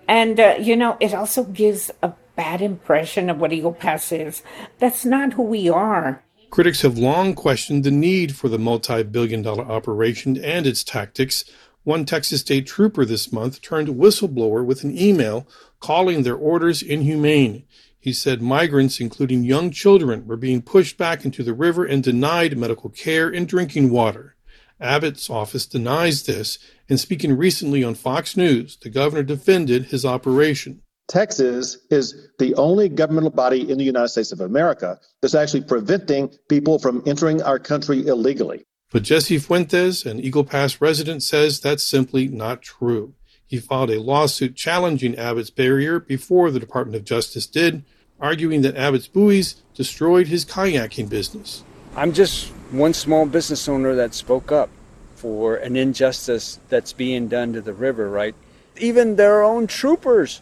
And, 0.06 0.38
uh, 0.38 0.56
you 0.60 0.76
know, 0.76 0.96
it 1.00 1.12
also 1.12 1.42
gives 1.42 1.90
a 2.02 2.12
bad 2.40 2.62
impression 2.62 3.28
of 3.28 3.38
what 3.38 3.52
Eagle 3.52 3.74
Pass 3.74 4.10
is. 4.12 4.42
That's 4.78 5.04
not 5.04 5.34
who 5.34 5.42
we 5.42 5.68
are. 5.68 6.24
Critics 6.48 6.80
have 6.80 6.96
long 6.96 7.34
questioned 7.34 7.84
the 7.84 7.90
need 7.90 8.34
for 8.34 8.48
the 8.48 8.58
multi 8.58 9.02
billion 9.02 9.42
dollar 9.42 9.70
operation 9.70 10.42
and 10.42 10.66
its 10.66 10.82
tactics. 10.82 11.44
One 11.84 12.06
Texas 12.06 12.40
state 12.40 12.66
trooper 12.66 13.04
this 13.04 13.30
month 13.30 13.60
turned 13.60 13.88
whistleblower 13.88 14.64
with 14.64 14.84
an 14.84 14.96
email 14.96 15.46
calling 15.80 16.22
their 16.22 16.34
orders 16.34 16.80
inhumane. 16.80 17.64
He 17.98 18.14
said 18.14 18.40
migrants, 18.40 19.00
including 19.00 19.44
young 19.44 19.70
children, 19.70 20.26
were 20.26 20.38
being 20.38 20.62
pushed 20.62 20.96
back 20.96 21.26
into 21.26 21.42
the 21.42 21.52
river 21.52 21.84
and 21.84 22.02
denied 22.02 22.56
medical 22.56 22.88
care 22.88 23.28
and 23.28 23.46
drinking 23.46 23.90
water. 23.90 24.34
Abbott's 24.80 25.28
office 25.28 25.66
denies 25.66 26.22
this, 26.22 26.58
and 26.88 26.98
speaking 26.98 27.36
recently 27.36 27.84
on 27.84 27.94
Fox 27.94 28.34
News, 28.34 28.78
the 28.80 28.88
governor 28.88 29.24
defended 29.24 29.86
his 29.86 30.06
operation. 30.06 30.80
Texas 31.10 31.76
is 31.90 32.28
the 32.38 32.54
only 32.54 32.88
governmental 32.88 33.30
body 33.30 33.68
in 33.68 33.78
the 33.78 33.84
United 33.84 34.08
States 34.08 34.30
of 34.30 34.40
America 34.40 34.98
that's 35.20 35.34
actually 35.34 35.62
preventing 35.62 36.30
people 36.48 36.78
from 36.78 37.02
entering 37.04 37.42
our 37.42 37.58
country 37.58 38.06
illegally. 38.06 38.62
But 38.92 39.02
Jesse 39.02 39.38
Fuentes, 39.38 40.06
an 40.06 40.20
Eagle 40.20 40.44
Pass 40.44 40.80
resident, 40.80 41.24
says 41.24 41.58
that's 41.58 41.82
simply 41.82 42.28
not 42.28 42.62
true. 42.62 43.14
He 43.44 43.58
filed 43.58 43.90
a 43.90 44.00
lawsuit 44.00 44.54
challenging 44.54 45.18
Abbott's 45.18 45.50
barrier 45.50 45.98
before 45.98 46.52
the 46.52 46.60
Department 46.60 46.94
of 46.94 47.04
Justice 47.04 47.46
did, 47.46 47.84
arguing 48.20 48.62
that 48.62 48.76
Abbott's 48.76 49.08
buoys 49.08 49.54
destroyed 49.74 50.28
his 50.28 50.44
kayaking 50.44 51.08
business. 51.08 51.64
I'm 51.96 52.12
just 52.12 52.52
one 52.70 52.94
small 52.94 53.26
business 53.26 53.68
owner 53.68 53.96
that 53.96 54.14
spoke 54.14 54.52
up 54.52 54.70
for 55.16 55.56
an 55.56 55.74
injustice 55.74 56.60
that's 56.68 56.92
being 56.92 57.26
done 57.26 57.52
to 57.54 57.60
the 57.60 57.72
river, 57.74 58.08
right? 58.08 58.36
Even 58.78 59.16
their 59.16 59.42
own 59.42 59.66
troopers 59.66 60.40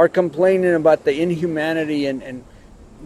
are 0.00 0.08
complaining 0.08 0.72
about 0.72 1.04
the 1.04 1.20
inhumanity 1.20 2.06
and, 2.06 2.22
and 2.22 2.42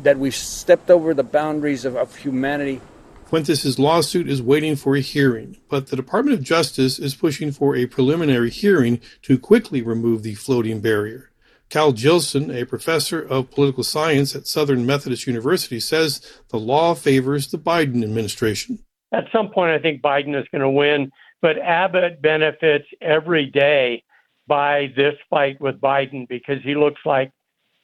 that 0.05 0.17
we've 0.17 0.33
stepped 0.33 0.91
over 0.91 1.13
the 1.13 1.25
boundaries 1.25 1.85
of, 1.85 1.97
of 1.97 2.15
humanity. 2.15 2.81
Fuentes' 3.27 3.81
lawsuit 3.81 4.29
is 4.29 4.41
waiting 4.41 4.77
for 4.77 4.95
a 4.95 5.01
hearing, 5.01 5.57
but 5.69 5.89
the 5.89 5.97
Department 5.97 6.39
of 6.39 6.45
Justice 6.45 7.01
is 7.01 7.17
pushing 7.17 7.51
for 7.51 7.75
a 7.75 7.87
preliminary 7.87 8.49
hearing 8.49 9.01
to 9.23 9.37
quickly 9.37 9.83
remove 9.83 10.23
the 10.23 10.37
floating 10.37 10.79
barrier. 10.81 11.33
Cal 11.69 11.91
Jillson, 11.91 12.57
a 12.57 12.65
professor 12.65 13.21
of 13.21 13.51
political 13.51 13.83
science 13.83 14.37
at 14.37 14.47
Southern 14.47 14.87
Methodist 14.87 15.27
University, 15.27 15.81
says 15.81 16.21
the 16.51 16.61
law 16.61 16.95
favors 16.95 17.49
the 17.49 17.59
Biden 17.59 18.05
administration. 18.05 18.79
At 19.11 19.25
some 19.33 19.51
point, 19.51 19.73
I 19.73 19.81
think 19.81 20.01
Biden 20.01 20.41
is 20.41 20.47
going 20.53 20.63
to 20.63 20.71
win, 20.71 21.11
but 21.43 21.59
Abbott 21.59 22.23
benefits 22.23 22.87
every 23.01 23.47
day 23.47 24.05
by 24.47 24.93
this 24.97 25.15
fight 25.31 25.61
with 25.61 25.81
Biden 25.81 26.29
because 26.29 26.63
he 26.63 26.75
looks 26.75 27.01
like, 27.05 27.31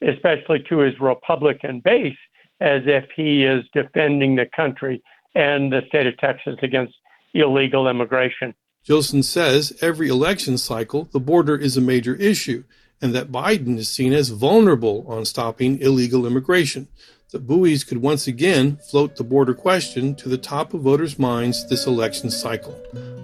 especially 0.02 0.64
to 0.68 0.78
his 0.78 0.98
Republican 1.00 1.80
base, 1.80 2.16
as 2.60 2.82
if 2.86 3.04
he 3.16 3.44
is 3.44 3.64
defending 3.72 4.36
the 4.36 4.46
country 4.54 5.02
and 5.34 5.72
the 5.72 5.82
state 5.88 6.06
of 6.06 6.16
Texas 6.18 6.56
against 6.62 6.94
illegal 7.34 7.88
immigration. 7.88 8.54
Jillson 8.84 9.22
says 9.22 9.76
every 9.82 10.08
election 10.08 10.58
cycle, 10.58 11.08
the 11.12 11.20
border 11.20 11.56
is 11.56 11.76
a 11.76 11.82
major 11.82 12.14
issue, 12.14 12.64
and 13.00 13.14
that 13.14 13.30
Biden 13.30 13.78
is 13.78 13.88
seen 13.88 14.12
as 14.12 14.30
vulnerable 14.30 15.04
on 15.08 15.24
stopping 15.24 15.80
illegal 15.80 16.26
immigration. 16.26 16.88
The 17.30 17.38
buoys 17.38 17.84
could 17.84 17.98
once 17.98 18.26
again 18.26 18.78
float 18.90 19.16
the 19.16 19.22
border 19.22 19.54
question 19.54 20.16
to 20.16 20.28
the 20.28 20.38
top 20.38 20.74
of 20.74 20.80
voters' 20.80 21.18
minds 21.18 21.68
this 21.68 21.86
election 21.86 22.30
cycle. 22.30 22.74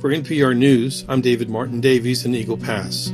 For 0.00 0.10
NPR 0.10 0.56
News, 0.56 1.04
I'm 1.08 1.20
David 1.20 1.50
Martin 1.50 1.80
Davies 1.80 2.24
in 2.24 2.34
Eagle 2.34 2.56
Pass. 2.56 3.12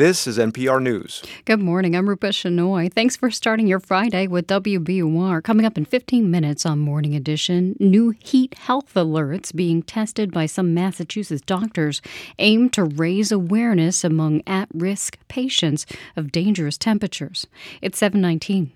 This 0.00 0.26
is 0.26 0.38
NPR 0.38 0.80
News. 0.80 1.22
Good 1.44 1.60
morning. 1.60 1.94
I'm 1.94 2.08
Rupa 2.08 2.28
Shenoy. 2.28 2.90
Thanks 2.90 3.16
for 3.16 3.30
starting 3.30 3.66
your 3.66 3.80
Friday 3.80 4.26
with 4.26 4.46
WBUR. 4.46 5.44
Coming 5.44 5.66
up 5.66 5.76
in 5.76 5.84
15 5.84 6.30
minutes 6.30 6.64
on 6.64 6.78
Morning 6.78 7.14
Edition, 7.14 7.76
new 7.78 8.14
heat 8.18 8.54
health 8.54 8.94
alerts 8.94 9.54
being 9.54 9.82
tested 9.82 10.32
by 10.32 10.46
some 10.46 10.72
Massachusetts 10.72 11.42
doctors 11.42 12.00
aim 12.38 12.70
to 12.70 12.84
raise 12.84 13.30
awareness 13.30 14.02
among 14.02 14.40
at-risk 14.46 15.18
patients 15.28 15.84
of 16.16 16.32
dangerous 16.32 16.78
temperatures. 16.78 17.46
It's 17.82 17.98
719. 17.98 18.72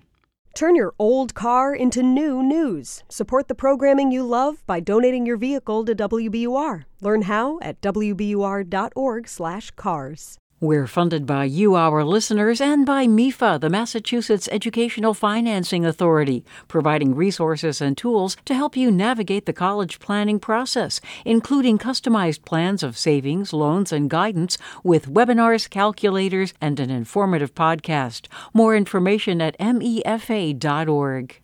Turn 0.53 0.75
your 0.75 0.93
old 0.99 1.33
car 1.33 1.73
into 1.73 2.03
new 2.03 2.43
news. 2.43 3.03
Support 3.09 3.47
the 3.47 3.55
programming 3.55 4.11
you 4.11 4.21
love 4.21 4.63
by 4.67 4.79
donating 4.79 5.25
your 5.25 5.37
vehicle 5.37 5.85
to 5.85 5.95
WBUR. 5.95 6.83
Learn 7.01 7.23
how 7.23 7.57
at 7.63 7.81
wbur.org/cars. 7.81 10.37
We're 10.65 10.87
funded 10.87 11.27
by 11.27 11.43
you, 11.43 11.75
our 11.75 12.03
listeners, 12.03 12.59
and 12.59 12.87
by 12.87 13.05
MEFA, 13.05 13.61
the 13.61 13.69
Massachusetts 13.69 14.49
Educational 14.51 15.13
Financing 15.13 15.85
Authority, 15.85 16.43
providing 16.67 17.13
resources 17.13 17.81
and 17.81 17.95
tools 17.95 18.35
to 18.45 18.55
help 18.55 18.75
you 18.75 18.89
navigate 18.89 19.45
the 19.45 19.53
college 19.53 19.99
planning 19.99 20.39
process, 20.39 20.99
including 21.23 21.77
customized 21.77 22.45
plans 22.45 22.81
of 22.81 22.97
savings, 22.97 23.53
loans, 23.53 23.91
and 23.91 24.09
guidance 24.09 24.57
with 24.83 25.07
webinars, 25.07 25.69
calculators, 25.69 26.55
and 26.59 26.79
an 26.79 26.89
informative 26.89 27.53
podcast. 27.53 28.25
More 28.51 28.75
information 28.75 29.41
at 29.41 29.55
mefa.org. 29.59 31.41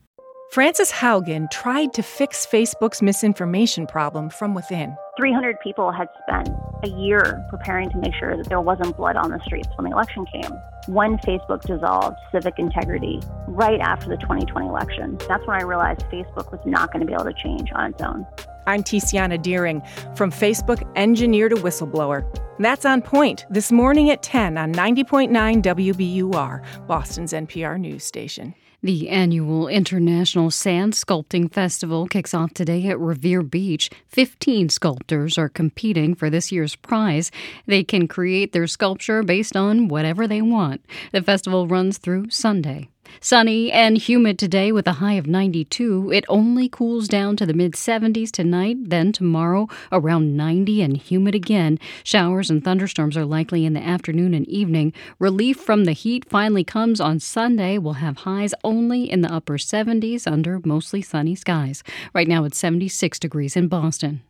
Frances 0.51 0.91
Haugen 0.91 1.49
tried 1.49 1.93
to 1.93 2.03
fix 2.03 2.45
Facebook's 2.45 3.01
misinformation 3.01 3.87
problem 3.87 4.29
from 4.29 4.53
within. 4.53 4.97
300 5.15 5.55
people 5.61 5.93
had 5.93 6.09
spent 6.23 6.49
a 6.83 6.89
year 6.89 7.41
preparing 7.49 7.89
to 7.89 7.97
make 7.99 8.13
sure 8.15 8.35
that 8.35 8.49
there 8.49 8.59
wasn't 8.59 8.97
blood 8.97 9.15
on 9.15 9.31
the 9.31 9.39
streets 9.45 9.69
when 9.77 9.89
the 9.89 9.95
election 9.95 10.25
came. 10.25 10.51
When 10.87 11.17
Facebook 11.19 11.61
dissolved 11.61 12.17
civic 12.33 12.55
integrity 12.59 13.21
right 13.47 13.79
after 13.79 14.09
the 14.09 14.17
2020 14.17 14.67
election, 14.67 15.17
that's 15.25 15.47
when 15.47 15.57
I 15.57 15.63
realized 15.63 16.01
Facebook 16.11 16.51
was 16.51 16.59
not 16.65 16.91
going 16.91 16.99
to 16.99 17.07
be 17.07 17.13
able 17.13 17.31
to 17.31 17.33
change 17.33 17.71
on 17.73 17.93
its 17.93 18.01
own. 18.01 18.27
I'm 18.67 18.83
Tiziana 18.83 19.41
Dearing 19.41 19.81
from 20.15 20.33
Facebook 20.33 20.85
Engineer 20.97 21.47
to 21.47 21.55
Whistleblower. 21.55 22.25
That's 22.59 22.83
on 22.83 23.01
point 23.01 23.45
this 23.49 23.71
morning 23.71 24.09
at 24.09 24.21
10 24.21 24.57
on 24.57 24.73
90.9 24.73 25.61
WBUR, 25.61 26.87
Boston's 26.87 27.31
NPR 27.31 27.79
news 27.79 28.03
station. 28.03 28.53
The 28.83 29.09
annual 29.09 29.67
International 29.67 30.49
Sand 30.49 30.93
Sculpting 30.93 31.53
Festival 31.53 32.07
kicks 32.07 32.33
off 32.33 32.55
today 32.55 32.87
at 32.87 32.99
Revere 32.99 33.43
Beach. 33.43 33.91
15 34.07 34.69
sculptors 34.69 35.37
are 35.37 35.49
competing 35.49 36.15
for 36.15 36.31
this 36.31 36.51
year's 36.51 36.75
prize. 36.75 37.29
They 37.67 37.83
can 37.83 38.07
create 38.07 38.53
their 38.53 38.65
sculpture 38.65 39.21
based 39.21 39.55
on 39.55 39.87
whatever 39.87 40.27
they 40.27 40.41
want. 40.41 40.83
The 41.11 41.21
festival 41.21 41.67
runs 41.67 41.99
through 41.99 42.31
Sunday. 42.31 42.89
Sunny 43.19 43.71
and 43.71 43.97
humid 43.97 44.39
today 44.39 44.71
with 44.71 44.87
a 44.87 44.93
high 44.93 45.13
of 45.13 45.27
92. 45.27 46.11
It 46.11 46.25
only 46.29 46.69
cools 46.69 47.07
down 47.07 47.35
to 47.37 47.45
the 47.45 47.53
mid 47.53 47.73
70s 47.73 48.31
tonight. 48.31 48.77
Then 48.79 49.11
tomorrow, 49.11 49.67
around 49.91 50.37
90 50.37 50.81
and 50.81 50.97
humid 50.97 51.35
again. 51.35 51.79
Showers 52.03 52.49
and 52.49 52.63
thunderstorms 52.63 53.17
are 53.17 53.25
likely 53.25 53.65
in 53.65 53.73
the 53.73 53.83
afternoon 53.83 54.33
and 54.33 54.47
evening. 54.47 54.93
Relief 55.19 55.59
from 55.59 55.85
the 55.85 55.91
heat 55.91 56.29
finally 56.29 56.63
comes 56.63 57.01
on 57.01 57.19
Sunday. 57.19 57.77
We'll 57.77 57.93
have 57.93 58.17
highs 58.17 58.53
only 58.63 59.11
in 59.11 59.21
the 59.21 59.33
upper 59.33 59.57
70s 59.57 60.31
under 60.31 60.61
mostly 60.63 61.01
sunny 61.01 61.35
skies. 61.35 61.83
Right 62.13 62.27
now 62.27 62.43
it's 62.43 62.57
76 62.57 63.19
degrees 63.19 63.55
in 63.55 63.67
Boston. 63.67 64.21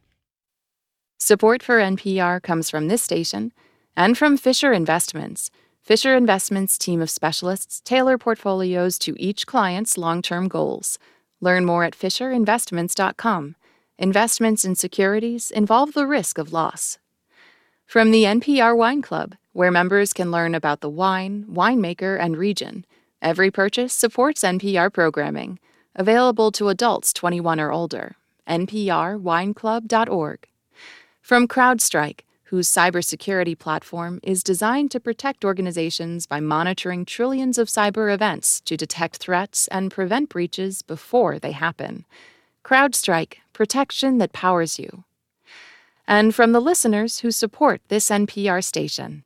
Support 1.19 1.61
for 1.61 1.77
NPR 1.77 2.41
comes 2.41 2.69
from 2.69 2.87
this 2.87 3.03
station 3.03 3.53
and 3.95 4.17
from 4.17 4.37
Fisher 4.37 4.73
Investments. 4.73 5.51
Fisher 5.91 6.15
Investments' 6.15 6.77
team 6.77 7.01
of 7.01 7.10
specialists 7.10 7.82
tailor 7.84 8.17
portfolios 8.17 8.97
to 8.97 9.13
each 9.21 9.45
client's 9.45 9.97
long 9.97 10.21
term 10.21 10.47
goals. 10.47 10.97
Learn 11.41 11.65
more 11.65 11.84
at 11.84 11.97
FisherInvestments.com. 11.97 13.58
Investments 13.97 14.63
in 14.63 14.75
securities 14.75 15.51
involve 15.51 15.91
the 15.91 16.08
risk 16.08 16.38
of 16.38 16.54
loss. 16.54 16.97
From 17.86 18.12
the 18.12 18.23
NPR 18.23 18.73
Wine 18.73 19.01
Club, 19.01 19.36
where 19.51 19.69
members 19.69 20.13
can 20.13 20.32
learn 20.32 20.56
about 20.56 20.80
the 20.80 20.89
wine, 20.89 21.45
winemaker, 21.51 22.17
and 22.17 22.38
region, 22.38 22.86
every 23.21 23.51
purchase 23.51 23.91
supports 23.91 24.45
NPR 24.45 24.93
programming. 24.93 25.60
Available 25.93 26.54
to 26.54 26.69
adults 26.69 27.12
21 27.12 27.60
or 27.60 27.69
older. 27.69 28.15
NPRWineClub.org. 28.47 30.47
From 31.21 31.49
CrowdStrike, 31.49 32.21
whose 32.51 32.69
cybersecurity 32.69 33.57
platform 33.57 34.19
is 34.23 34.43
designed 34.43 34.91
to 34.91 34.99
protect 34.99 35.45
organizations 35.45 36.27
by 36.27 36.41
monitoring 36.41 37.05
trillions 37.05 37.57
of 37.57 37.69
cyber 37.69 38.13
events 38.13 38.59
to 38.59 38.75
detect 38.75 39.15
threats 39.15 39.69
and 39.69 39.89
prevent 39.89 40.27
breaches 40.27 40.81
before 40.81 41.39
they 41.39 41.53
happen. 41.53 42.05
CrowdStrike, 42.65 43.35
protection 43.53 44.17
that 44.17 44.33
powers 44.33 44.77
you. 44.77 45.05
And 46.05 46.35
from 46.35 46.51
the 46.51 46.59
listeners 46.59 47.19
who 47.19 47.31
support 47.31 47.79
this 47.87 48.09
NPR 48.09 48.61
station. 48.61 49.23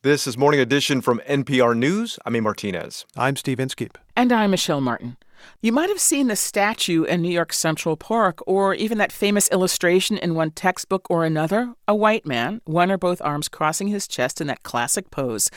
This 0.00 0.26
is 0.26 0.38
Morning 0.38 0.60
Edition 0.60 1.02
from 1.02 1.20
NPR 1.28 1.76
News. 1.76 2.18
I'm 2.24 2.36
A. 2.36 2.40
Martinez. 2.40 3.04
I'm 3.18 3.36
Steve 3.36 3.60
Inskeep. 3.60 3.98
And 4.16 4.32
I'm 4.32 4.50
Michelle 4.50 4.80
Martin. 4.80 5.18
You 5.60 5.72
might 5.72 5.88
have 5.88 6.00
seen 6.00 6.26
the 6.26 6.36
statue 6.36 7.04
in 7.04 7.22
New 7.22 7.30
York 7.30 7.52
Central 7.52 7.96
Park, 7.96 8.40
or 8.46 8.74
even 8.74 8.98
that 8.98 9.12
famous 9.12 9.48
illustration 9.50 10.18
in 10.18 10.34
one 10.34 10.50
textbook 10.50 11.06
or 11.08 11.24
another 11.24 11.74
a 11.88 11.94
white 11.94 12.24
man, 12.24 12.60
one 12.64 12.90
or 12.90 12.96
both 12.96 13.20
arms 13.22 13.48
crossing 13.48 13.88
his 13.88 14.08
chest 14.08 14.40
in 14.40 14.46
that 14.46 14.62
classic 14.62 15.10
pose, 15.10 15.50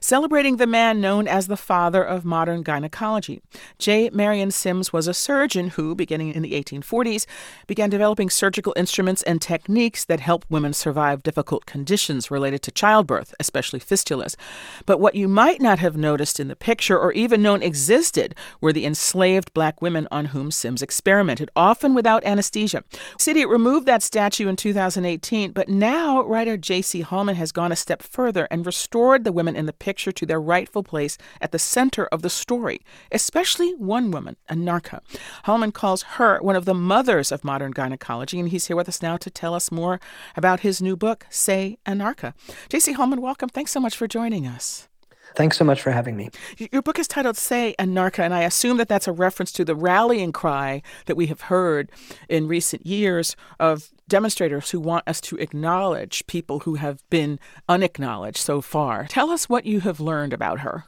celebrating 0.00 0.56
the 0.56 0.66
man 0.66 1.00
known 1.00 1.26
as 1.26 1.46
the 1.46 1.56
father 1.56 2.02
of 2.02 2.24
modern 2.24 2.62
gynecology. 2.62 3.40
J. 3.78 4.08
Marion 4.10 4.50
Sims 4.50 4.92
was 4.92 5.08
a 5.08 5.14
surgeon 5.14 5.70
who, 5.70 5.94
beginning 5.94 6.32
in 6.32 6.42
the 6.42 6.52
1840s, 6.52 7.26
began 7.66 7.90
developing 7.90 8.30
surgical 8.30 8.72
instruments 8.76 9.22
and 9.24 9.42
techniques 9.42 10.04
that 10.04 10.20
help 10.20 10.44
women 10.48 10.72
survive 10.72 11.22
difficult 11.22 11.66
conditions 11.66 12.30
related 12.30 12.62
to 12.62 12.70
childbirth, 12.70 13.34
especially 13.40 13.80
fistulas. 13.80 14.36
But 14.86 15.00
what 15.00 15.14
you 15.14 15.28
might 15.28 15.60
not 15.60 15.78
have 15.80 15.96
noticed 15.96 16.38
in 16.38 16.48
the 16.48 16.56
picture 16.56 16.98
or 16.98 17.12
even 17.12 17.42
known 17.42 17.62
existed 17.62 18.34
were 18.60 18.72
the 18.72 18.86
enslaved 18.86 19.29
black 19.54 19.80
women 19.80 20.08
on 20.10 20.26
whom 20.26 20.50
Sims 20.50 20.82
experimented, 20.82 21.50
often 21.54 21.94
without 21.94 22.24
anesthesia. 22.24 22.82
City 23.18 23.44
removed 23.46 23.86
that 23.86 24.02
statue 24.02 24.48
in 24.48 24.56
2018, 24.56 25.52
but 25.52 25.68
now 25.68 26.22
writer 26.22 26.56
J.C. 26.56 27.02
Hallman 27.02 27.36
has 27.36 27.52
gone 27.52 27.72
a 27.72 27.76
step 27.76 28.02
further 28.02 28.48
and 28.50 28.66
restored 28.66 29.24
the 29.24 29.32
women 29.32 29.56
in 29.56 29.66
the 29.66 29.72
picture 29.72 30.12
to 30.12 30.26
their 30.26 30.40
rightful 30.40 30.82
place 30.82 31.16
at 31.40 31.52
the 31.52 31.58
center 31.58 32.06
of 32.06 32.22
the 32.22 32.30
story, 32.30 32.80
especially 33.12 33.72
one 33.74 34.10
woman, 34.10 34.36
Anarcha. 34.48 35.00
Hallman 35.44 35.72
calls 35.72 36.02
her 36.02 36.40
one 36.40 36.56
of 36.56 36.64
the 36.64 36.74
mothers 36.74 37.30
of 37.30 37.44
modern 37.44 37.72
gynecology, 37.72 38.40
and 38.40 38.48
he's 38.48 38.66
here 38.66 38.76
with 38.76 38.88
us 38.88 39.02
now 39.02 39.16
to 39.16 39.30
tell 39.30 39.54
us 39.54 39.70
more 39.70 40.00
about 40.36 40.60
his 40.60 40.82
new 40.82 40.96
book, 40.96 41.26
Say 41.30 41.78
Anarcha. 41.86 42.34
J.C. 42.68 42.92
Hallman, 42.92 43.20
welcome. 43.20 43.48
Thanks 43.48 43.70
so 43.70 43.80
much 43.80 43.96
for 43.96 44.06
joining 44.08 44.46
us. 44.46 44.88
Thanks 45.36 45.56
so 45.56 45.64
much 45.64 45.80
for 45.80 45.90
having 45.90 46.16
me. 46.16 46.30
Your 46.72 46.82
book 46.82 46.98
is 46.98 47.08
titled 47.08 47.36
Say 47.36 47.74
Anarcha, 47.78 48.20
and 48.24 48.34
I 48.34 48.42
assume 48.42 48.76
that 48.78 48.88
that's 48.88 49.08
a 49.08 49.12
reference 49.12 49.52
to 49.52 49.64
the 49.64 49.74
rallying 49.74 50.32
cry 50.32 50.82
that 51.06 51.16
we 51.16 51.26
have 51.26 51.42
heard 51.42 51.90
in 52.28 52.48
recent 52.48 52.86
years 52.86 53.36
of 53.58 53.90
demonstrators 54.08 54.70
who 54.70 54.80
want 54.80 55.06
us 55.06 55.20
to 55.22 55.36
acknowledge 55.36 56.26
people 56.26 56.60
who 56.60 56.74
have 56.74 57.08
been 57.10 57.38
unacknowledged 57.68 58.38
so 58.38 58.60
far. 58.60 59.06
Tell 59.08 59.30
us 59.30 59.48
what 59.48 59.64
you 59.64 59.80
have 59.80 60.00
learned 60.00 60.32
about 60.32 60.60
her. 60.60 60.84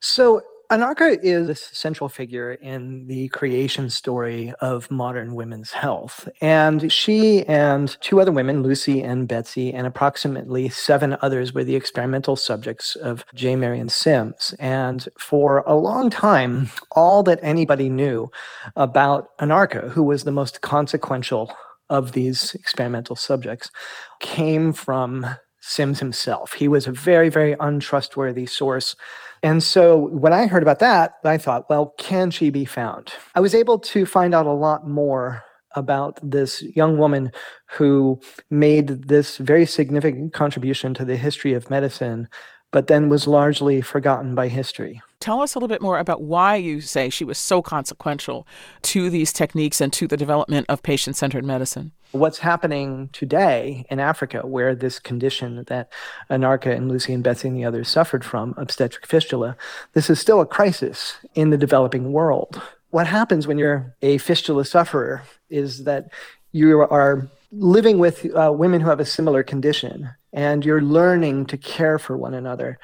So, 0.00 0.42
Anarcha 0.72 1.18
is 1.22 1.50
a 1.50 1.54
central 1.54 2.08
figure 2.08 2.52
in 2.52 3.06
the 3.06 3.28
creation 3.28 3.90
story 3.90 4.54
of 4.62 4.90
modern 4.90 5.34
women's 5.34 5.70
health. 5.70 6.26
And 6.40 6.90
she 6.90 7.44
and 7.44 7.94
two 8.00 8.22
other 8.22 8.32
women, 8.32 8.62
Lucy 8.62 9.02
and 9.02 9.28
Betsy, 9.28 9.70
and 9.74 9.86
approximately 9.86 10.70
seven 10.70 11.18
others 11.20 11.52
were 11.52 11.62
the 11.62 11.76
experimental 11.76 12.36
subjects 12.36 12.96
of 12.96 13.22
J. 13.34 13.54
Marion 13.54 13.90
Sims. 13.90 14.54
And 14.58 15.06
for 15.18 15.58
a 15.66 15.74
long 15.74 16.08
time, 16.08 16.70
all 16.92 17.22
that 17.24 17.40
anybody 17.42 17.90
knew 17.90 18.30
about 18.74 19.36
Anarcha, 19.40 19.90
who 19.90 20.02
was 20.02 20.24
the 20.24 20.32
most 20.32 20.62
consequential 20.62 21.54
of 21.90 22.12
these 22.12 22.54
experimental 22.54 23.14
subjects, 23.14 23.70
came 24.20 24.72
from 24.72 25.26
Sims 25.60 25.98
himself. 25.98 26.54
He 26.54 26.66
was 26.66 26.86
a 26.86 26.92
very, 26.92 27.28
very 27.28 27.56
untrustworthy 27.60 28.46
source 28.46 28.96
and 29.42 29.62
so 29.62 30.08
when 30.08 30.32
I 30.32 30.46
heard 30.46 30.62
about 30.62 30.78
that, 30.78 31.14
I 31.24 31.36
thought, 31.36 31.68
well, 31.68 31.94
can 31.98 32.30
she 32.30 32.50
be 32.50 32.64
found? 32.64 33.12
I 33.34 33.40
was 33.40 33.54
able 33.54 33.78
to 33.78 34.06
find 34.06 34.34
out 34.34 34.46
a 34.46 34.52
lot 34.52 34.86
more 34.86 35.42
about 35.74 36.18
this 36.22 36.62
young 36.76 36.98
woman 36.98 37.32
who 37.66 38.20
made 38.50 39.08
this 39.08 39.38
very 39.38 39.66
significant 39.66 40.32
contribution 40.32 40.94
to 40.94 41.04
the 41.04 41.16
history 41.16 41.54
of 41.54 41.70
medicine, 41.70 42.28
but 42.70 42.86
then 42.86 43.08
was 43.08 43.26
largely 43.26 43.80
forgotten 43.80 44.34
by 44.34 44.48
history. 44.48 45.00
Tell 45.22 45.40
us 45.40 45.54
a 45.54 45.58
little 45.58 45.68
bit 45.68 45.80
more 45.80 46.00
about 46.00 46.22
why 46.22 46.56
you 46.56 46.80
say 46.80 47.08
she 47.08 47.24
was 47.24 47.38
so 47.38 47.62
consequential 47.62 48.44
to 48.82 49.08
these 49.08 49.32
techniques 49.32 49.80
and 49.80 49.92
to 49.92 50.08
the 50.08 50.16
development 50.16 50.66
of 50.68 50.82
patient 50.82 51.14
centered 51.14 51.44
medicine. 51.44 51.92
What's 52.10 52.38
happening 52.38 53.08
today 53.12 53.86
in 53.88 54.00
Africa, 54.00 54.44
where 54.44 54.74
this 54.74 54.98
condition 54.98 55.62
that 55.68 55.92
Anarcha 56.28 56.74
and 56.74 56.90
Lucy 56.90 57.12
and 57.12 57.22
Betsy 57.22 57.46
and 57.46 57.56
the 57.56 57.64
others 57.64 57.88
suffered 57.88 58.24
from, 58.24 58.52
obstetric 58.56 59.06
fistula, 59.06 59.56
this 59.92 60.10
is 60.10 60.18
still 60.18 60.40
a 60.40 60.46
crisis 60.46 61.14
in 61.36 61.50
the 61.50 61.56
developing 61.56 62.10
world. 62.10 62.60
What 62.90 63.06
happens 63.06 63.46
when 63.46 63.58
you're 63.58 63.94
a 64.02 64.18
fistula 64.18 64.64
sufferer 64.64 65.22
is 65.48 65.84
that 65.84 66.10
you 66.50 66.80
are 66.80 67.30
living 67.52 67.98
with 67.98 68.26
uh, 68.34 68.52
women 68.52 68.80
who 68.80 68.90
have 68.90 68.98
a 68.98 69.04
similar 69.04 69.44
condition 69.44 70.10
and 70.32 70.64
you're 70.64 70.82
learning 70.82 71.46
to 71.46 71.56
care 71.56 71.98
for 71.98 72.16
one 72.16 72.34
another. 72.34 72.78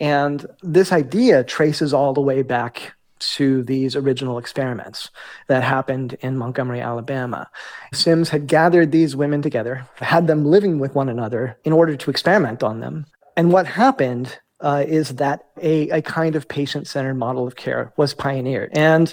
And 0.00 0.46
this 0.62 0.92
idea 0.92 1.44
traces 1.44 1.92
all 1.92 2.14
the 2.14 2.20
way 2.20 2.42
back 2.42 2.94
to 3.18 3.62
these 3.62 3.96
original 3.96 4.38
experiments 4.38 5.10
that 5.48 5.62
happened 5.62 6.16
in 6.20 6.36
Montgomery, 6.36 6.80
Alabama. 6.80 7.50
Sims 7.92 8.28
had 8.28 8.46
gathered 8.46 8.92
these 8.92 9.16
women 9.16 9.42
together, 9.42 9.86
had 9.96 10.26
them 10.26 10.44
living 10.44 10.78
with 10.78 10.94
one 10.94 11.08
another 11.08 11.58
in 11.64 11.72
order 11.72 11.96
to 11.96 12.10
experiment 12.10 12.62
on 12.62 12.80
them. 12.80 13.06
And 13.36 13.52
what 13.52 13.66
happened 13.66 14.38
uh, 14.60 14.84
is 14.86 15.16
that 15.16 15.46
a, 15.60 15.90
a 15.90 16.02
kind 16.02 16.36
of 16.36 16.48
patient 16.48 16.86
centered 16.86 17.14
model 17.14 17.46
of 17.46 17.56
care 17.56 17.92
was 17.96 18.14
pioneered. 18.14 18.70
And 18.76 19.12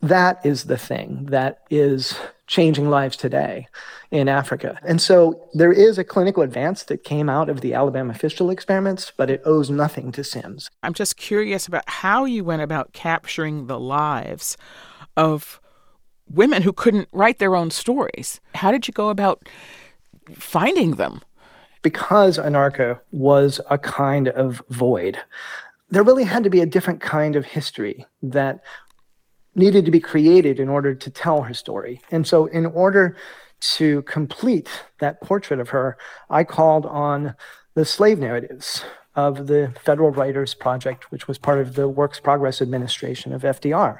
that 0.00 0.44
is 0.44 0.64
the 0.64 0.78
thing 0.78 1.26
that 1.26 1.60
is 1.70 2.16
changing 2.46 2.90
lives 2.90 3.16
today 3.16 3.66
in 4.10 4.28
Africa. 4.28 4.78
And 4.82 5.00
so 5.00 5.48
there 5.54 5.72
is 5.72 5.98
a 5.98 6.04
clinical 6.04 6.42
advance 6.42 6.84
that 6.84 7.04
came 7.04 7.28
out 7.28 7.48
of 7.48 7.60
the 7.60 7.74
Alabama 7.74 8.14
fistula 8.14 8.52
experiments, 8.52 9.12
but 9.16 9.30
it 9.30 9.42
owes 9.44 9.70
nothing 9.70 10.12
to 10.12 10.24
Sims. 10.24 10.70
I'm 10.82 10.94
just 10.94 11.16
curious 11.16 11.66
about 11.66 11.88
how 11.88 12.24
you 12.24 12.44
went 12.44 12.62
about 12.62 12.92
capturing 12.92 13.66
the 13.66 13.80
lives 13.80 14.56
of 15.16 15.60
women 16.28 16.62
who 16.62 16.72
couldn't 16.72 17.08
write 17.12 17.38
their 17.38 17.56
own 17.56 17.70
stories. 17.70 18.40
How 18.54 18.70
did 18.70 18.86
you 18.88 18.92
go 18.92 19.08
about 19.08 19.48
finding 20.34 20.92
them? 20.92 21.20
Because 21.82 22.38
Anarcha 22.38 23.00
was 23.10 23.60
a 23.70 23.78
kind 23.78 24.28
of 24.28 24.62
void, 24.68 25.18
there 25.90 26.02
really 26.02 26.24
had 26.24 26.44
to 26.44 26.50
be 26.50 26.60
a 26.60 26.66
different 26.66 27.00
kind 27.00 27.36
of 27.36 27.44
history 27.44 28.06
that 28.22 28.60
needed 29.54 29.84
to 29.84 29.90
be 29.90 30.00
created 30.00 30.58
in 30.58 30.68
order 30.68 30.94
to 30.94 31.10
tell 31.10 31.42
her 31.42 31.54
story. 31.54 32.00
And 32.10 32.26
so, 32.26 32.46
in 32.46 32.66
order 32.66 33.16
to 33.60 34.02
complete 34.02 34.68
that 35.00 35.20
portrait 35.20 35.60
of 35.60 35.70
her, 35.70 35.96
I 36.28 36.44
called 36.44 36.86
on 36.86 37.34
the 37.74 37.84
slave 37.84 38.18
narratives 38.18 38.84
of 39.14 39.46
the 39.46 39.74
Federal 39.84 40.10
Writers 40.10 40.54
Project, 40.54 41.10
which 41.10 41.28
was 41.28 41.38
part 41.38 41.58
of 41.58 41.74
the 41.74 41.88
Works 41.88 42.18
Progress 42.18 42.62
Administration 42.62 43.32
of 43.32 43.42
FDR. 43.42 43.98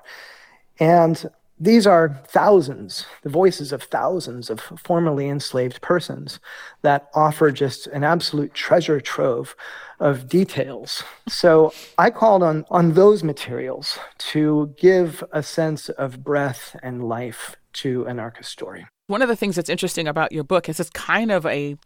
And 0.81 1.31
these 1.61 1.87
are 1.87 2.21
thousands, 2.27 3.07
the 3.23 3.29
voices 3.29 3.73
of 3.73 3.85
thousands 3.85 4.51
of 4.51 4.59
formerly 4.61 5.29
enslaved 5.29 5.81
persons 5.81 6.41
that 6.81 7.09
offer 7.15 7.53
just 7.53 7.87
an 7.89 8.03
absolute 8.03 8.53
treasure 8.53 9.01
trove 9.01 9.55
of 10.03 10.29
details. 10.29 11.05
So 11.29 11.73
I 11.97 12.11
called 12.11 12.43
on, 12.43 12.65
on 12.71 12.93
those 12.95 13.23
materials 13.23 13.99
to 14.33 14.75
give 14.77 15.23
a 15.33 15.43
sense 15.43 15.89
of 15.89 16.25
breath 16.25 16.77
and 16.83 17.09
life 17.09 17.57
to 17.75 18.05
Anarcha's 18.07 18.49
story. 18.49 18.87
One 19.13 19.21
of 19.21 19.29
the 19.29 19.37
things 19.37 19.57
that's 19.57 19.69
interesting 19.69 20.09
about 20.09 20.33
your 20.33 20.43
book 20.43 20.71
is 20.71 20.81
it's 20.81 20.89
kind 20.89 21.31
of 21.31 21.45
a, 21.45 21.77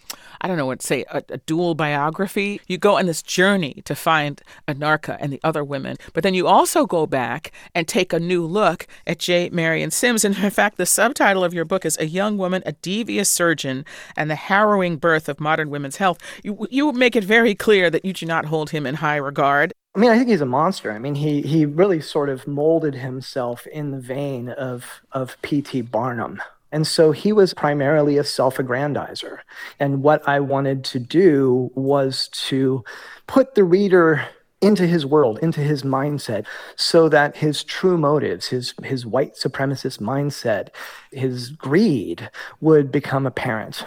I 0.40 0.46
don't 0.46 0.56
know 0.56 0.66
what 0.66 0.78
to 0.78 0.86
say, 0.86 1.04
a, 1.10 1.24
a, 1.30 1.38
dual 1.38 1.74
biography. 1.74 2.60
You 2.68 2.78
go 2.78 2.98
on 2.98 3.06
this 3.06 3.20
journey 3.20 3.82
to 3.84 3.96
find 3.96 4.40
Anarcha 4.68 5.16
and 5.18 5.32
the 5.32 5.40
other 5.42 5.64
women, 5.64 5.96
but 6.12 6.22
then 6.22 6.34
you 6.34 6.46
also 6.46 6.86
go 6.86 7.04
back 7.04 7.50
and 7.74 7.88
take 7.88 8.12
a 8.12 8.20
new 8.20 8.46
look 8.46 8.86
at 9.08 9.18
J. 9.18 9.50
Marion 9.50 9.90
Sims. 9.90 10.24
And 10.24 10.38
in 10.38 10.50
fact, 10.50 10.76
the 10.76 10.86
subtitle 10.86 11.42
of 11.42 11.52
your 11.52 11.64
book 11.64 11.84
is 11.84 11.98
A 11.98 12.06
Young 12.06 12.38
Woman, 12.38 12.62
a 12.64 12.74
Devious 12.74 13.28
Surgeon, 13.28 13.84
and 14.16 14.30
the 14.30 14.36
Harrowing 14.36 14.96
Birth 14.96 15.28
of 15.28 15.40
Modern 15.40 15.68
Women's 15.68 15.96
Health. 15.96 16.20
You, 16.44 16.68
you 16.70 16.92
make 16.92 17.16
it 17.16 17.24
very 17.24 17.56
clear 17.56 17.90
that 17.90 18.04
you 18.04 18.12
do 18.12 18.24
not 18.24 18.44
hold 18.44 18.70
him 18.70 18.86
in 18.86 18.94
high 18.94 19.16
regard. 19.16 19.72
I 19.96 19.98
mean, 19.98 20.12
I 20.12 20.16
think 20.16 20.28
he's 20.28 20.42
a 20.42 20.46
monster. 20.46 20.92
I 20.92 21.00
mean, 21.00 21.16
he 21.16 21.42
he 21.42 21.66
really 21.66 22.00
sort 22.00 22.28
of 22.28 22.46
molded 22.46 22.94
himself 22.94 23.66
in 23.66 23.90
the 23.90 23.98
vein 23.98 24.50
of 24.50 25.00
of 25.10 25.36
P.T. 25.42 25.80
Barnum. 25.80 26.40
And 26.76 26.86
so 26.86 27.10
he 27.10 27.32
was 27.32 27.54
primarily 27.54 28.18
a 28.18 28.22
self 28.22 28.58
aggrandizer. 28.58 29.38
And 29.80 30.02
what 30.02 30.28
I 30.28 30.40
wanted 30.40 30.84
to 30.84 30.98
do 30.98 31.70
was 31.74 32.28
to 32.48 32.84
put 33.26 33.54
the 33.54 33.64
reader 33.64 34.28
into 34.60 34.86
his 34.86 35.06
world, 35.06 35.38
into 35.40 35.62
his 35.62 35.84
mindset, 35.84 36.44
so 36.76 37.08
that 37.08 37.34
his 37.34 37.64
true 37.64 37.96
motives, 37.96 38.48
his, 38.48 38.74
his 38.84 39.06
white 39.06 39.36
supremacist 39.36 40.00
mindset, 40.00 40.68
his 41.12 41.48
greed 41.48 42.28
would 42.60 42.92
become 42.92 43.24
apparent. 43.24 43.86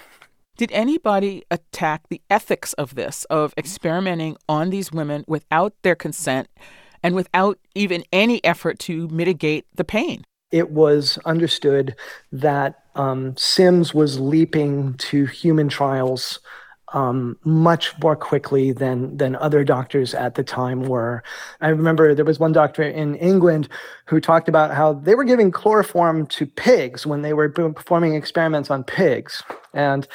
Did 0.57 0.71
anybody 0.71 1.43
attack 1.51 2.09
the 2.09 2.23
ethics 2.27 2.73
of 2.73 2.95
this, 2.95 3.23
of 3.25 3.53
experimenting 3.55 4.35
on 4.49 4.71
these 4.71 4.91
women 4.91 5.25
without 5.27 5.75
their 5.83 5.95
consent 5.95 6.47
and 7.03 7.13
without 7.13 7.59
even 7.75 8.03
any 8.11 8.43
effort 8.43 8.79
to 8.79 9.07
mitigate 9.09 9.67
the 9.75 9.83
pain? 9.83 10.25
It 10.51 10.71
was 10.71 11.17
understood 11.25 11.95
that 12.31 12.83
um, 12.95 13.35
Sims 13.37 13.93
was 13.93 14.19
leaping 14.19 14.95
to 14.95 15.25
human 15.25 15.69
trials 15.69 16.39
um, 16.93 17.37
much 17.43 17.97
more 18.01 18.15
quickly 18.15 18.71
than 18.71 19.15
than 19.17 19.35
other 19.35 19.63
doctors 19.63 20.13
at 20.13 20.35
the 20.35 20.43
time 20.43 20.83
were. 20.83 21.23
I 21.61 21.69
remember 21.69 22.15
there 22.15 22.25
was 22.25 22.39
one 22.39 22.51
doctor 22.51 22.83
in 22.83 23.15
England 23.15 23.69
who 24.05 24.19
talked 24.19 24.49
about 24.49 24.73
how 24.73 24.93
they 24.93 25.15
were 25.15 25.23
giving 25.23 25.51
chloroform 25.51 26.25
to 26.27 26.45
pigs 26.45 27.05
when 27.05 27.21
they 27.21 27.33
were 27.33 27.49
performing 27.49 28.15
experiments 28.15 28.71
on 28.71 28.83
pigs, 28.83 29.43
and 29.73 30.07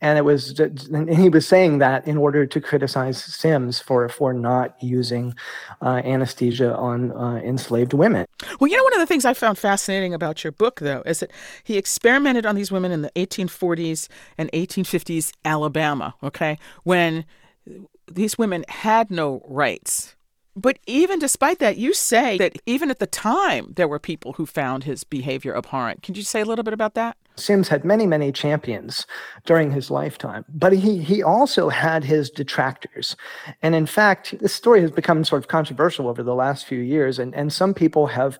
and 0.00 0.18
it 0.18 0.22
was 0.22 0.58
and 0.58 1.14
he 1.14 1.28
was 1.28 1.46
saying 1.46 1.78
that 1.78 2.06
in 2.06 2.16
order 2.16 2.46
to 2.46 2.60
criticize 2.60 3.22
Sims 3.22 3.78
for 3.78 4.08
for 4.08 4.32
not 4.32 4.82
using 4.82 5.34
uh, 5.80 6.02
anesthesia 6.04 6.74
on 6.76 7.12
uh, 7.12 7.36
enslaved 7.36 7.92
women. 7.92 8.26
Well, 8.58 8.68
you 8.68 8.76
know, 8.76 8.84
one 8.84 8.94
of 8.94 9.00
the 9.00 9.06
things 9.06 9.24
I 9.24 9.34
found 9.34 9.58
fascinating 9.58 10.14
about 10.14 10.44
your 10.44 10.52
book, 10.52 10.80
though, 10.80 11.02
is 11.06 11.20
that 11.20 11.30
he 11.62 11.76
experimented 11.76 12.46
on 12.46 12.54
these 12.54 12.72
women 12.72 12.92
in 12.92 13.02
the 13.02 13.10
1840s 13.10 14.08
and 14.38 14.50
1850s 14.52 15.32
Alabama. 15.44 16.14
Okay, 16.22 16.58
when 16.84 17.24
these 18.10 18.36
women 18.38 18.64
had 18.68 19.10
no 19.10 19.42
rights 19.46 20.16
but 20.54 20.78
even 20.86 21.18
despite 21.18 21.60
that, 21.60 21.78
you 21.78 21.94
say 21.94 22.36
that 22.38 22.56
even 22.66 22.90
at 22.90 22.98
the 22.98 23.06
time, 23.06 23.72
there 23.74 23.88
were 23.88 23.98
people 23.98 24.34
who 24.34 24.44
found 24.44 24.84
his 24.84 25.02
behavior 25.02 25.56
abhorrent. 25.56 26.02
Can 26.02 26.14
you 26.14 26.22
say 26.22 26.42
a 26.42 26.44
little 26.44 26.62
bit 26.62 26.74
about 26.74 26.94
that? 26.94 27.16
Sims 27.36 27.68
had 27.68 27.84
many, 27.84 28.06
many 28.06 28.32
champions 28.32 29.06
during 29.44 29.70
his 29.70 29.90
lifetime, 29.90 30.44
but 30.48 30.72
he, 30.72 30.98
he 30.98 31.22
also 31.22 31.68
had 31.68 32.04
his 32.04 32.30
detractors. 32.30 33.16
And 33.62 33.74
in 33.74 33.86
fact, 33.86 34.34
this 34.40 34.54
story 34.54 34.80
has 34.82 34.90
become 34.90 35.24
sort 35.24 35.42
of 35.42 35.48
controversial 35.48 36.08
over 36.08 36.22
the 36.22 36.34
last 36.34 36.66
few 36.66 36.80
years, 36.80 37.18
and, 37.18 37.34
and 37.34 37.52
some 37.52 37.74
people 37.74 38.06
have, 38.08 38.38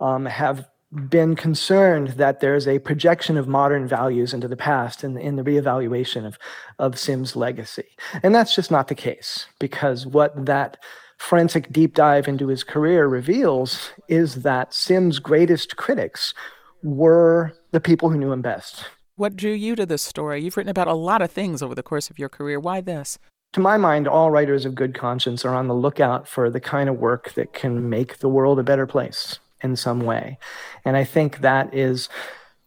um, 0.00 0.26
have 0.26 0.68
been 1.08 1.34
concerned 1.34 2.08
that 2.10 2.40
there's 2.40 2.68
a 2.68 2.78
projection 2.78 3.36
of 3.36 3.48
modern 3.48 3.88
values 3.88 4.32
into 4.32 4.46
the 4.46 4.56
past 4.56 5.02
in, 5.02 5.16
in 5.18 5.36
the 5.36 5.42
reevaluation 5.42 6.24
of, 6.24 6.38
of 6.78 6.98
Sims' 6.98 7.34
legacy. 7.34 7.88
And 8.22 8.34
that's 8.34 8.54
just 8.54 8.70
not 8.70 8.88
the 8.88 8.94
case, 8.94 9.46
because 9.58 10.06
what 10.06 10.46
that 10.46 10.76
forensic 11.18 11.72
deep 11.72 11.94
dive 11.94 12.28
into 12.28 12.48
his 12.48 12.62
career 12.62 13.08
reveals 13.08 13.90
is 14.08 14.42
that 14.42 14.74
Sims' 14.74 15.18
greatest 15.18 15.76
critics 15.76 16.34
were 16.82 17.52
the 17.74 17.80
people 17.80 18.08
who 18.08 18.16
knew 18.16 18.30
him 18.30 18.40
best. 18.40 18.86
What 19.16 19.34
drew 19.34 19.50
you 19.50 19.74
to 19.74 19.84
this 19.84 20.00
story? 20.00 20.40
You've 20.40 20.56
written 20.56 20.70
about 20.70 20.86
a 20.86 20.94
lot 20.94 21.20
of 21.20 21.32
things 21.32 21.60
over 21.60 21.74
the 21.74 21.82
course 21.82 22.08
of 22.08 22.20
your 22.20 22.28
career. 22.28 22.60
Why 22.60 22.80
this? 22.80 23.18
To 23.54 23.60
my 23.60 23.76
mind, 23.76 24.06
all 24.06 24.30
writers 24.30 24.64
of 24.64 24.76
good 24.76 24.94
conscience 24.94 25.44
are 25.44 25.52
on 25.52 25.66
the 25.66 25.74
lookout 25.74 26.28
for 26.28 26.50
the 26.50 26.60
kind 26.60 26.88
of 26.88 27.00
work 27.00 27.32
that 27.32 27.52
can 27.52 27.90
make 27.90 28.18
the 28.18 28.28
world 28.28 28.60
a 28.60 28.62
better 28.62 28.86
place 28.86 29.40
in 29.60 29.74
some 29.74 30.00
way. 30.00 30.38
And 30.84 30.96
I 30.96 31.02
think 31.02 31.40
that 31.40 31.74
is 31.74 32.08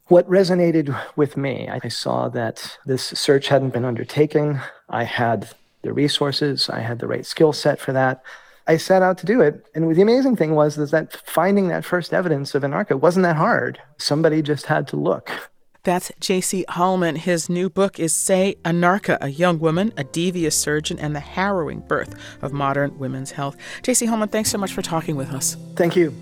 what 0.07 0.29
resonated 0.29 0.93
with 1.15 1.37
me. 1.37 1.69
I 1.69 1.87
saw 1.87 2.27
that 2.29 2.77
this 2.85 3.03
search 3.03 3.47
hadn't 3.47 3.71
been 3.71 3.85
undertaken. 3.85 4.59
I 4.89 5.05
had 5.05 5.49
the 5.83 5.93
resources, 5.93 6.69
I 6.69 6.81
had 6.81 6.99
the 6.99 7.07
right 7.07 7.25
skill 7.25 7.53
set 7.53 7.79
for 7.79 7.93
that. 7.93 8.21
I 8.67 8.77
set 8.77 9.01
out 9.01 9.17
to 9.19 9.25
do 9.25 9.41
it. 9.41 9.65
And 9.73 9.95
the 9.95 10.01
amazing 10.01 10.35
thing 10.35 10.55
was 10.55 10.77
is 10.77 10.91
that 10.91 11.17
finding 11.25 11.69
that 11.69 11.85
first 11.85 12.13
evidence 12.13 12.53
of 12.53 12.63
Anarcha 12.63 12.99
wasn't 12.99 13.23
that 13.23 13.35
hard. 13.37 13.79
Somebody 13.97 14.41
just 14.41 14.65
had 14.65 14.87
to 14.89 14.97
look. 14.97 15.31
That's 15.83 16.11
J.C. 16.19 16.65
Hallman. 16.67 17.15
His 17.15 17.49
new 17.49 17.69
book 17.69 17.97
is 17.97 18.13
Say 18.13 18.55
Anarcha, 18.65 19.17
a 19.21 19.29
young 19.29 19.57
woman, 19.57 19.93
a 19.95 20.03
devious 20.03 20.53
surgeon, 20.53 20.99
and 20.99 21.15
the 21.15 21.21
harrowing 21.21 21.79
birth 21.79 22.13
of 22.41 22.51
modern 22.51 22.99
women's 22.99 23.31
health. 23.31 23.55
J.C. 23.83 24.05
Hallman, 24.05 24.27
thanks 24.27 24.51
so 24.51 24.57
much 24.57 24.73
for 24.73 24.81
talking 24.81 25.15
with 25.15 25.31
us. 25.31 25.55
Thank 25.77 25.95
you. 25.95 26.13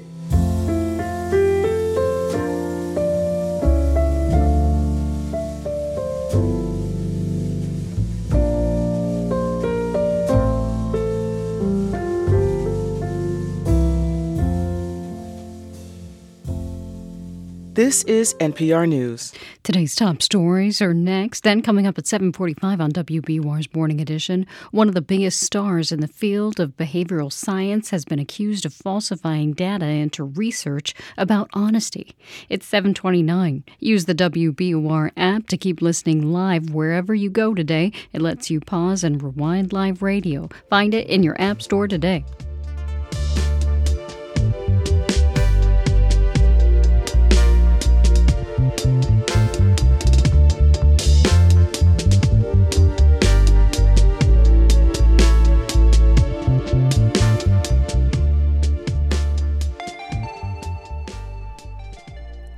This 17.75 18.05
is 18.05 18.35
NPR 18.35 18.87
News. 18.87 19.33
Today's 19.63 19.95
top 19.95 20.21
stories 20.21 20.81
are 20.81 20.93
next. 20.93 21.43
Then 21.43 21.61
coming 21.61 21.85
up 21.85 21.97
at 21.97 22.07
7:45 22.07 22.79
on 22.79 22.93
WBUR's 22.93 23.67
Morning 23.75 23.99
Edition, 23.99 24.47
one 24.71 24.87
of 24.87 24.93
the 24.93 25.01
biggest 25.01 25.41
stars 25.41 25.91
in 25.91 25.99
the 25.99 26.07
field 26.07 26.57
of 26.61 26.77
behavioral 26.77 27.29
science 27.29 27.89
has 27.89 28.05
been 28.05 28.17
accused 28.17 28.65
of 28.65 28.73
falsifying 28.73 29.51
data 29.51 29.87
into 29.87 30.23
research 30.23 30.93
about 31.17 31.49
honesty. 31.51 32.15
It's 32.47 32.65
7:29. 32.65 33.65
Use 33.81 34.05
the 34.05 34.15
WBUR 34.15 35.11
app 35.17 35.47
to 35.47 35.57
keep 35.57 35.81
listening 35.81 36.31
live 36.31 36.69
wherever 36.69 37.13
you 37.13 37.29
go 37.29 37.53
today. 37.53 37.91
It 38.13 38.21
lets 38.21 38.49
you 38.49 38.61
pause 38.61 39.03
and 39.03 39.21
rewind 39.21 39.73
live 39.73 40.01
radio. 40.01 40.47
Find 40.69 40.93
it 40.93 41.07
in 41.07 41.23
your 41.23 41.35
app 41.41 41.61
store 41.61 41.89
today. 41.89 42.23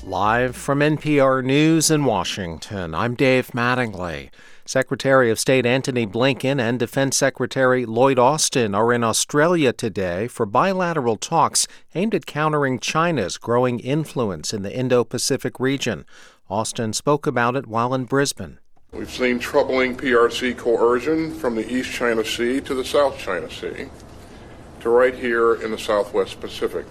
Live 0.08 0.56
from 0.56 0.80
NPR 0.80 1.43
News 1.43 1.91
in 1.91 2.06
Washington, 2.06 2.96
I'm 2.96 3.13
Dave 3.13 3.48
Mattingly. 3.48 4.30
Secretary 4.63 5.30
of 5.30 5.38
State 5.38 5.65
Antony 5.65 6.08
Blinken 6.08 6.62
and 6.62 6.80
Defense 6.80 7.17
Secretary 7.17 7.86
Lloyd 7.86 8.17
Austin 8.17 8.74
are 8.74 8.93
in 8.93 9.04
Australia 9.04 9.74
today 9.74 10.30
for 10.30 10.46
bilateral 10.46 11.17
talks 11.17 11.67
aimed 11.93 12.15
at 12.15 12.26
countering 12.26 12.80
China's 12.80 13.38
growing 13.38 13.82
influence 13.82 14.54
in 14.54 14.62
the 14.62 14.74
Indo 14.74 15.04
Pacific 15.04 15.60
region. 15.60 16.06
Austin 16.50 16.93
spoke 16.93 17.28
about 17.28 17.58
it 17.58 17.67
while 17.67 17.93
in 17.93 18.06
Brisbane. 18.06 18.60
We've 18.93 19.12
seen 19.12 19.39
troubling 19.39 19.98
PRC 19.98 20.58
coercion 20.58 21.36
from 21.36 21.56
the 21.56 21.70
East 21.70 21.91
China 21.91 22.24
Sea 22.24 22.62
to 22.62 22.74
the 22.74 22.86
South 22.86 23.20
China 23.20 23.52
Sea 23.52 23.89
to 24.80 24.89
right 24.89 25.15
here 25.15 25.56
in 25.56 25.70
the 25.70 25.78
Southwest 25.78 26.39
Pacific 26.39 26.86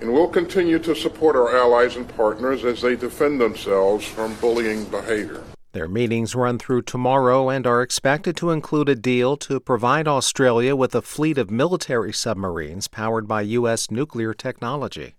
and 0.00 0.12
we'll 0.12 0.28
continue 0.28 0.78
to 0.78 0.94
support 0.94 1.36
our 1.36 1.56
allies 1.56 1.96
and 1.96 2.08
partners 2.16 2.64
as 2.64 2.82
they 2.82 2.96
defend 2.96 3.40
themselves 3.40 4.06
from 4.06 4.34
bullying 4.36 4.84
behavior. 4.86 5.42
Their 5.72 5.86
meetings 5.86 6.34
run 6.34 6.58
through 6.58 6.82
tomorrow 6.82 7.48
and 7.48 7.64
are 7.64 7.80
expected 7.80 8.36
to 8.38 8.50
include 8.50 8.88
a 8.88 8.96
deal 8.96 9.36
to 9.36 9.60
provide 9.60 10.08
Australia 10.08 10.74
with 10.74 10.96
a 10.96 11.02
fleet 11.02 11.38
of 11.38 11.48
military 11.48 12.12
submarines 12.12 12.88
powered 12.88 13.28
by 13.28 13.42
U.S. 13.42 13.88
nuclear 13.88 14.34
technology. 14.34 15.14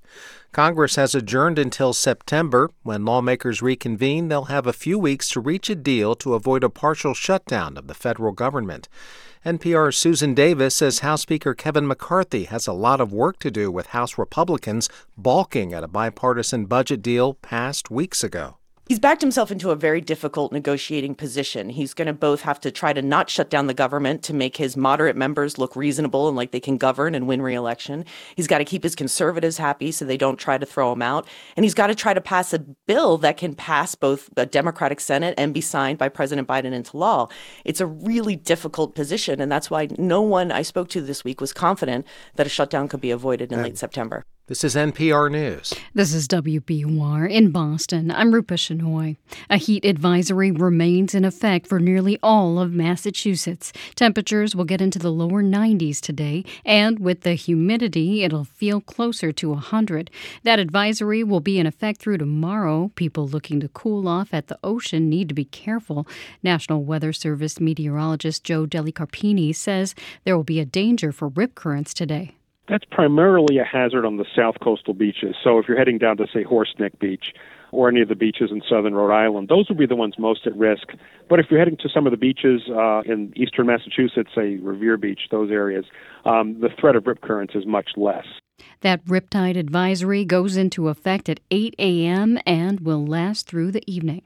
Congress 0.52 0.98
has 0.98 1.15
adjourned 1.15 1.58
until 1.58 1.94
September. 1.94 2.70
When 2.84 3.06
lawmakers 3.06 3.62
reconvene, 3.62 4.28
they'll 4.28 4.46
have 4.46 4.67
a 4.67 4.74
few 4.74 5.00
weeks 5.00 5.30
to 5.30 5.39
reach 5.39 5.70
a 5.70 5.76
deal 5.76 6.15
to 6.15 6.34
avoid 6.34 6.65
a 6.65 6.70
partial 6.70 7.13
shutdown 7.13 7.78
of 7.78 7.88
the 7.88 7.94
federal 7.94 8.34
government. 8.34 8.89
NPR's 9.43 9.97
Susan 9.97 10.36
Davis 10.36 10.75
says 10.75 10.99
House 10.99 11.23
Speaker 11.23 11.56
Kevin 11.56 11.88
McCarthy 11.88 12.43
has 12.43 12.67
a 12.67 12.73
lot 12.73 13.01
of 13.01 13.12
work 13.12 13.39
to 13.39 13.49
do 13.49 13.71
with 13.71 13.88
House 13.88 14.15
Republicans 14.15 14.88
balking 15.17 15.73
at 15.73 15.84
a 15.84 15.88
bipartisan 15.88 16.67
budget 16.67 17.01
deal 17.01 17.34
passed 17.34 17.89
weeks 17.89 18.23
ago 18.23 18.58
he's 18.91 18.99
backed 18.99 19.21
himself 19.21 19.54
into 19.54 19.71
a 19.71 19.75
very 19.77 20.01
difficult 20.01 20.51
negotiating 20.51 21.15
position. 21.15 21.69
He's 21.69 21.93
going 21.93 22.08
to 22.08 22.13
both 22.13 22.41
have 22.41 22.60
to 22.60 22.71
try 22.71 22.91
to 22.91 23.01
not 23.01 23.30
shut 23.30 23.49
down 23.49 23.67
the 23.67 23.73
government 23.73 24.21
to 24.23 24.34
make 24.34 24.58
his 24.58 24.75
moderate 24.75 25.15
members 25.15 25.58
look 25.58 25.77
reasonable 25.77 26.27
and 26.27 26.36
like 26.36 26.51
they 26.51 26.60
can 26.60 26.77
govern 26.77 27.15
and 27.15 27.25
win 27.25 27.41
re-election. 27.41 28.04
He's 28.36 28.47
got 28.47 28.58
to 28.58 28.65
keep 28.65 28.84
his 28.84 28.93
conservatives 28.93 29.58
happy 29.58 29.93
so 29.93 30.04
they 30.04 30.17
don't 30.17 30.36
try 30.36 30.58
to 30.58 30.65
throw 30.65 30.91
him 30.91 31.01
out. 31.01 31.25
And 31.56 31.63
he's 31.63 31.73
got 31.73 31.88
to 31.88 31.95
try 31.95 32.13
to 32.13 32.19
pass 32.19 32.51
a 32.51 32.60
bill 32.60 33.17
that 33.19 33.38
can 33.38 33.56
pass 33.56 33.95
both 33.95 34.30
a 34.36 34.45
Democratic 34.45 34.99
Senate 34.99 35.36
and 35.38 35.54
be 35.54 35.62
signed 35.62 35.97
by 35.97 36.10
President 36.10 36.45
Biden 36.45 36.73
into 36.73 36.97
law. 36.97 37.30
It's 37.63 37.80
a 37.80 37.88
really 37.88 38.36
difficult 38.36 38.93
position, 38.93 39.39
and 39.39 39.49
that's 39.49 39.71
why 39.71 39.88
no 39.97 40.21
one 40.21 40.51
I 40.51 40.63
spoke 40.63 40.89
to 40.89 41.01
this 41.01 41.23
week 41.23 41.39
was 41.39 41.54
confident 41.54 42.06
that 42.36 42.45
a 42.45 42.49
shutdown 42.49 42.89
could 42.89 42.99
be 42.99 43.12
avoided 43.12 43.54
in 43.54 43.60
and 43.60 43.63
late 43.65 43.77
September. 43.77 44.25
This 44.52 44.66
is 44.66 44.76
NPR 44.76 45.32
News. 45.32 45.74
This 45.94 46.14
is 46.14 46.28
WBUR 46.28 47.32
in 47.32 47.52
Boston. 47.52 48.12
I'm 48.12 48.34
Rupa 48.34 48.56
Shenoy. 48.56 49.16
A 49.50 49.56
heat 49.56 49.86
advisory 49.86 50.52
remains 50.52 51.16
in 51.16 51.24
effect 51.24 51.68
for 51.68 51.80
nearly 51.80 52.20
all 52.22 52.60
of 52.60 52.74
Massachusetts. 52.74 53.72
Temperatures 53.96 54.54
will 54.54 54.66
get 54.66 54.82
into 54.82 55.00
the 55.00 55.10
lower 55.10 55.42
90s 55.42 56.02
today, 56.02 56.44
and 56.66 57.00
with 57.00 57.22
the 57.22 57.36
humidity, 57.36 58.26
it'll 58.26 58.44
feel 58.44 58.82
closer 58.82 59.32
to 59.32 59.52
100. 59.52 60.12
That 60.44 60.60
advisory 60.60 61.24
will 61.24 61.40
be 61.40 61.58
in 61.58 61.66
effect 61.66 62.02
through 62.02 62.18
tomorrow. 62.18 62.92
People 62.96 63.30
looking 63.30 63.62
to 63.62 63.70
cool 63.70 64.06
off 64.06 64.34
at 64.34 64.48
the 64.50 64.60
ocean 64.66 65.08
need 65.08 65.30
to 65.30 65.34
be 65.34 65.46
careful. 65.46 66.06
National 66.44 66.84
Weather 66.84 67.14
Service 67.14 67.62
meteorologist 67.62 68.44
Joe 68.44 68.66
DelliCarpini 68.66 69.56
says 69.56 69.96
there 70.26 70.36
will 70.36 70.44
be 70.44 70.60
a 70.60 70.66
danger 70.66 71.14
for 71.14 71.30
rip 71.30 71.56
currents 71.56 71.94
today 71.94 72.36
that's 72.67 72.86
primarily 72.86 73.58
a 73.58 73.63
hazard 73.63 74.06
on 74.06 74.17
the 74.17 74.26
south 74.36 74.56
coastal 74.63 74.93
beaches. 74.93 75.36
So 75.43 75.60
if 75.60 75.67
you're 75.67 75.78
heading 75.78 75.97
down 75.97 76.17
to, 76.17 76.28
say, 76.34 76.43
Horseneck 76.43 77.00
Beach 77.00 77.34
or 77.71 77.89
any 77.89 78.02
of 78.02 78.10
the 78.10 78.15
beaches 78.15 78.50
in 78.52 78.62
southern 78.69 78.93
Rhode 78.93 79.13
Island, 79.13 79.47
those 79.50 79.67
would 79.69 79.78
be 79.78 79.86
the 79.86 79.95
ones 79.95 80.15
most 80.17 80.45
at 80.45 80.56
risk. 80.56 80.88
But 81.30 81.39
if 81.39 81.47
you're 81.50 81.60
heading 81.60 81.78
to 81.78 81.89
some 81.89 82.06
of 82.06 82.12
the 82.12 82.17
beaches 82.17 82.62
uh, 82.69 83.02
in 83.02 83.34
eastern 83.36 83.67
Massachusetts, 83.67 84.30
say 84.36 84.58
Revere 84.58 84.97
Beach, 84.97 85.21
those 85.32 85.52
areas, 85.52 85.86
um, 86.26 86.60
the 86.60 86.69
threat 86.80 86.95
of 86.95 87.08
rip 87.08 87.21
currents 87.21 87.56
is 87.56 87.65
much 87.65 87.91
less. 87.95 88.26
That 88.82 89.04
riptide 89.06 89.58
advisory 89.58 90.24
goes 90.24 90.56
into 90.56 90.88
effect 90.88 91.30
at 91.30 91.39
8 91.50 91.76
a.m. 91.80 92.38
and 92.45 92.82
will 92.82 93.06
last 93.06 93.47
through 93.47 93.71
the 93.71 93.84
evening. 93.91 94.21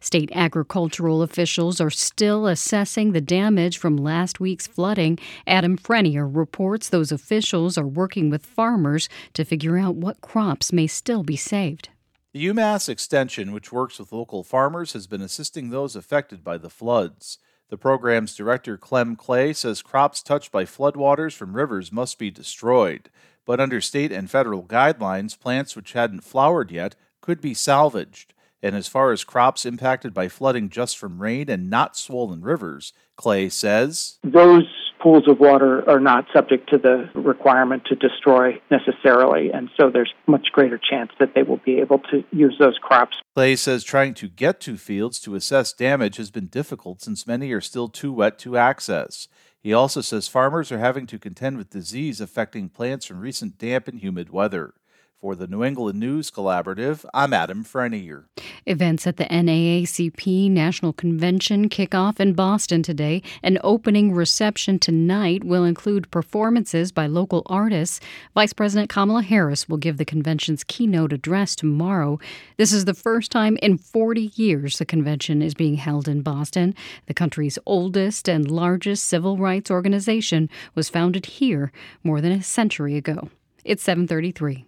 State 0.00 0.30
agricultural 0.34 1.22
officials 1.22 1.80
are 1.80 1.90
still 1.90 2.46
assessing 2.46 3.12
the 3.12 3.20
damage 3.20 3.78
from 3.78 3.96
last 3.96 4.40
week's 4.40 4.66
flooding. 4.66 5.18
Adam 5.46 5.76
Frenier 5.76 6.28
reports 6.30 6.88
those 6.88 7.12
officials 7.12 7.76
are 7.76 7.86
working 7.86 8.30
with 8.30 8.46
farmers 8.46 9.08
to 9.34 9.44
figure 9.44 9.78
out 9.78 9.96
what 9.96 10.20
crops 10.20 10.72
may 10.72 10.86
still 10.86 11.22
be 11.22 11.36
saved. 11.36 11.88
The 12.32 12.46
UMass 12.46 12.88
Extension, 12.88 13.52
which 13.52 13.72
works 13.72 13.98
with 13.98 14.12
local 14.12 14.44
farmers, 14.44 14.92
has 14.92 15.06
been 15.06 15.22
assisting 15.22 15.70
those 15.70 15.96
affected 15.96 16.44
by 16.44 16.58
the 16.58 16.70
floods. 16.70 17.38
The 17.70 17.76
program's 17.76 18.34
director, 18.34 18.76
Clem 18.76 19.16
Clay, 19.16 19.52
says 19.52 19.82
crops 19.82 20.22
touched 20.22 20.52
by 20.52 20.64
floodwaters 20.64 21.34
from 21.34 21.56
rivers 21.56 21.92
must 21.92 22.18
be 22.18 22.30
destroyed. 22.30 23.10
But 23.44 23.60
under 23.60 23.80
state 23.80 24.12
and 24.12 24.30
federal 24.30 24.62
guidelines, 24.62 25.38
plants 25.38 25.74
which 25.74 25.92
hadn't 25.92 26.24
flowered 26.24 26.70
yet 26.70 26.94
could 27.20 27.40
be 27.40 27.54
salvaged. 27.54 28.34
And 28.62 28.74
as 28.74 28.88
far 28.88 29.12
as 29.12 29.24
crops 29.24 29.64
impacted 29.64 30.12
by 30.12 30.28
flooding 30.28 30.68
just 30.68 30.98
from 30.98 31.22
rain 31.22 31.48
and 31.48 31.70
not 31.70 31.96
swollen 31.96 32.42
rivers, 32.42 32.92
Clay 33.16 33.48
says 33.48 34.18
those 34.24 34.64
pools 35.00 35.28
of 35.28 35.38
water 35.38 35.88
are 35.88 36.00
not 36.00 36.26
subject 36.32 36.68
to 36.70 36.78
the 36.78 37.08
requirement 37.14 37.84
to 37.86 37.94
destroy 37.94 38.60
necessarily, 38.70 39.50
and 39.52 39.70
so 39.76 39.90
there's 39.90 40.12
much 40.26 40.48
greater 40.52 40.78
chance 40.78 41.12
that 41.20 41.34
they 41.34 41.42
will 41.42 41.58
be 41.58 41.78
able 41.78 42.00
to 42.10 42.24
use 42.32 42.56
those 42.58 42.78
crops. 42.78 43.16
Clay 43.36 43.54
says 43.54 43.84
trying 43.84 44.14
to 44.14 44.28
get 44.28 44.60
to 44.60 44.76
fields 44.76 45.20
to 45.20 45.36
assess 45.36 45.72
damage 45.72 46.16
has 46.16 46.30
been 46.30 46.46
difficult 46.46 47.00
since 47.00 47.26
many 47.26 47.52
are 47.52 47.60
still 47.60 47.88
too 47.88 48.12
wet 48.12 48.38
to 48.40 48.56
access. 48.56 49.28
He 49.60 49.72
also 49.72 50.00
says 50.00 50.28
farmers 50.28 50.70
are 50.72 50.78
having 50.78 51.06
to 51.06 51.18
contend 51.18 51.58
with 51.58 51.70
disease 51.70 52.20
affecting 52.20 52.68
plants 52.68 53.06
from 53.06 53.20
recent 53.20 53.58
damp 53.58 53.88
and 53.88 54.00
humid 54.00 54.30
weather. 54.30 54.74
For 55.20 55.34
the 55.34 55.48
New 55.48 55.64
England 55.64 55.98
News 55.98 56.30
Collaborative, 56.30 57.04
I'm 57.12 57.32
Adam 57.32 57.64
Frenier. 57.64 58.26
Events 58.66 59.04
at 59.04 59.16
the 59.16 59.24
NAACP 59.24 60.48
National 60.48 60.92
Convention 60.92 61.68
kick 61.68 61.92
off 61.92 62.20
in 62.20 62.34
Boston 62.34 62.84
today. 62.84 63.22
An 63.42 63.58
opening 63.64 64.14
reception 64.14 64.78
tonight 64.78 65.42
will 65.42 65.64
include 65.64 66.08
performances 66.12 66.92
by 66.92 67.08
local 67.08 67.42
artists. 67.46 67.98
Vice 68.34 68.52
President 68.52 68.88
Kamala 68.90 69.22
Harris 69.22 69.68
will 69.68 69.76
give 69.76 69.96
the 69.96 70.04
convention's 70.04 70.62
keynote 70.62 71.12
address 71.12 71.56
tomorrow. 71.56 72.20
This 72.56 72.72
is 72.72 72.84
the 72.84 72.94
first 72.94 73.32
time 73.32 73.58
in 73.60 73.76
40 73.76 74.30
years 74.36 74.78
the 74.78 74.86
convention 74.86 75.42
is 75.42 75.52
being 75.52 75.74
held 75.74 76.06
in 76.06 76.22
Boston. 76.22 76.76
The 77.06 77.14
country's 77.14 77.58
oldest 77.66 78.28
and 78.28 78.48
largest 78.48 79.08
civil 79.08 79.36
rights 79.36 79.68
organization 79.68 80.48
was 80.76 80.88
founded 80.88 81.26
here 81.26 81.72
more 82.04 82.20
than 82.20 82.30
a 82.30 82.40
century 82.40 82.96
ago. 82.96 83.30
It's 83.64 83.82
733. 83.82 84.64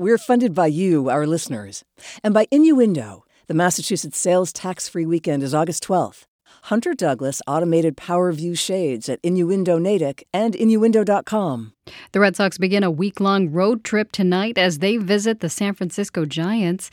We're 0.00 0.16
funded 0.16 0.54
by 0.54 0.68
you, 0.68 1.10
our 1.10 1.26
listeners, 1.26 1.84
and 2.24 2.32
by 2.32 2.46
Innuendo. 2.50 3.26
The 3.48 3.52
Massachusetts 3.52 4.16
sales 4.16 4.50
tax 4.50 4.88
free 4.88 5.04
weekend 5.04 5.42
is 5.42 5.52
August 5.52 5.84
12th. 5.84 6.22
Hunter 6.62 6.94
Douglas 6.94 7.42
automated 7.46 7.98
power 7.98 8.32
view 8.32 8.54
shades 8.54 9.10
at 9.10 9.20
Innuendo 9.22 9.76
Natick 9.76 10.26
and 10.32 10.54
Innuendo.com. 10.54 11.74
The 12.12 12.20
Red 12.20 12.34
Sox 12.34 12.56
begin 12.56 12.82
a 12.82 12.90
week 12.90 13.20
long 13.20 13.50
road 13.50 13.84
trip 13.84 14.10
tonight 14.10 14.56
as 14.56 14.78
they 14.78 14.96
visit 14.96 15.40
the 15.40 15.50
San 15.50 15.74
Francisco 15.74 16.24
Giants. 16.24 16.88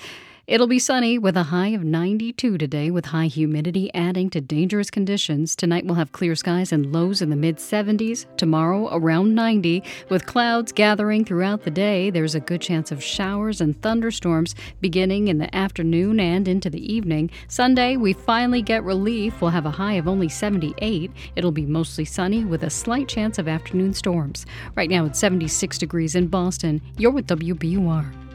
It'll 0.47 0.67
be 0.67 0.79
sunny 0.79 1.17
with 1.17 1.35
a 1.35 1.43
high 1.43 1.73
of 1.75 1.83
92 1.83 2.57
today, 2.57 2.89
with 2.89 3.07
high 3.07 3.25
humidity 3.25 3.93
adding 3.93 4.29
to 4.29 4.39
dangerous 4.39 4.89
conditions. 4.89 5.57
Tonight 5.57 5.85
we'll 5.85 5.95
have 5.95 6.13
clear 6.13 6.35
skies 6.35 6.71
and 6.71 6.93
lows 6.93 7.21
in 7.21 7.29
the 7.29 7.35
mid 7.35 7.57
70s. 7.57 8.25
Tomorrow, 8.37 8.87
around 8.93 9.35
90, 9.35 9.83
with 10.07 10.25
clouds 10.25 10.71
gathering 10.71 11.25
throughout 11.25 11.63
the 11.63 11.69
day. 11.69 12.09
There's 12.09 12.33
a 12.33 12.39
good 12.39 12.61
chance 12.61 12.93
of 12.93 13.03
showers 13.03 13.59
and 13.59 13.81
thunderstorms 13.81 14.55
beginning 14.79 15.27
in 15.27 15.37
the 15.37 15.53
afternoon 15.53 16.17
and 16.17 16.47
into 16.47 16.69
the 16.69 16.93
evening. 16.93 17.29
Sunday, 17.49 17.97
we 17.97 18.13
finally 18.13 18.61
get 18.61 18.85
relief. 18.85 19.41
We'll 19.41 19.51
have 19.51 19.65
a 19.65 19.69
high 19.69 19.95
of 19.95 20.07
only 20.07 20.29
78. 20.29 21.11
It'll 21.35 21.51
be 21.51 21.65
mostly 21.65 22.05
sunny 22.05 22.45
with 22.45 22.63
a 22.63 22.69
slight 22.69 23.09
chance 23.09 23.37
of 23.37 23.49
afternoon 23.49 23.93
storms. 23.93 24.45
Right 24.75 24.89
now 24.89 25.03
it's 25.03 25.19
76 25.19 25.77
degrees 25.77 26.15
in 26.15 26.27
Boston. 26.27 26.81
You're 26.95 27.11
with 27.11 27.27
WBUR. 27.27 28.26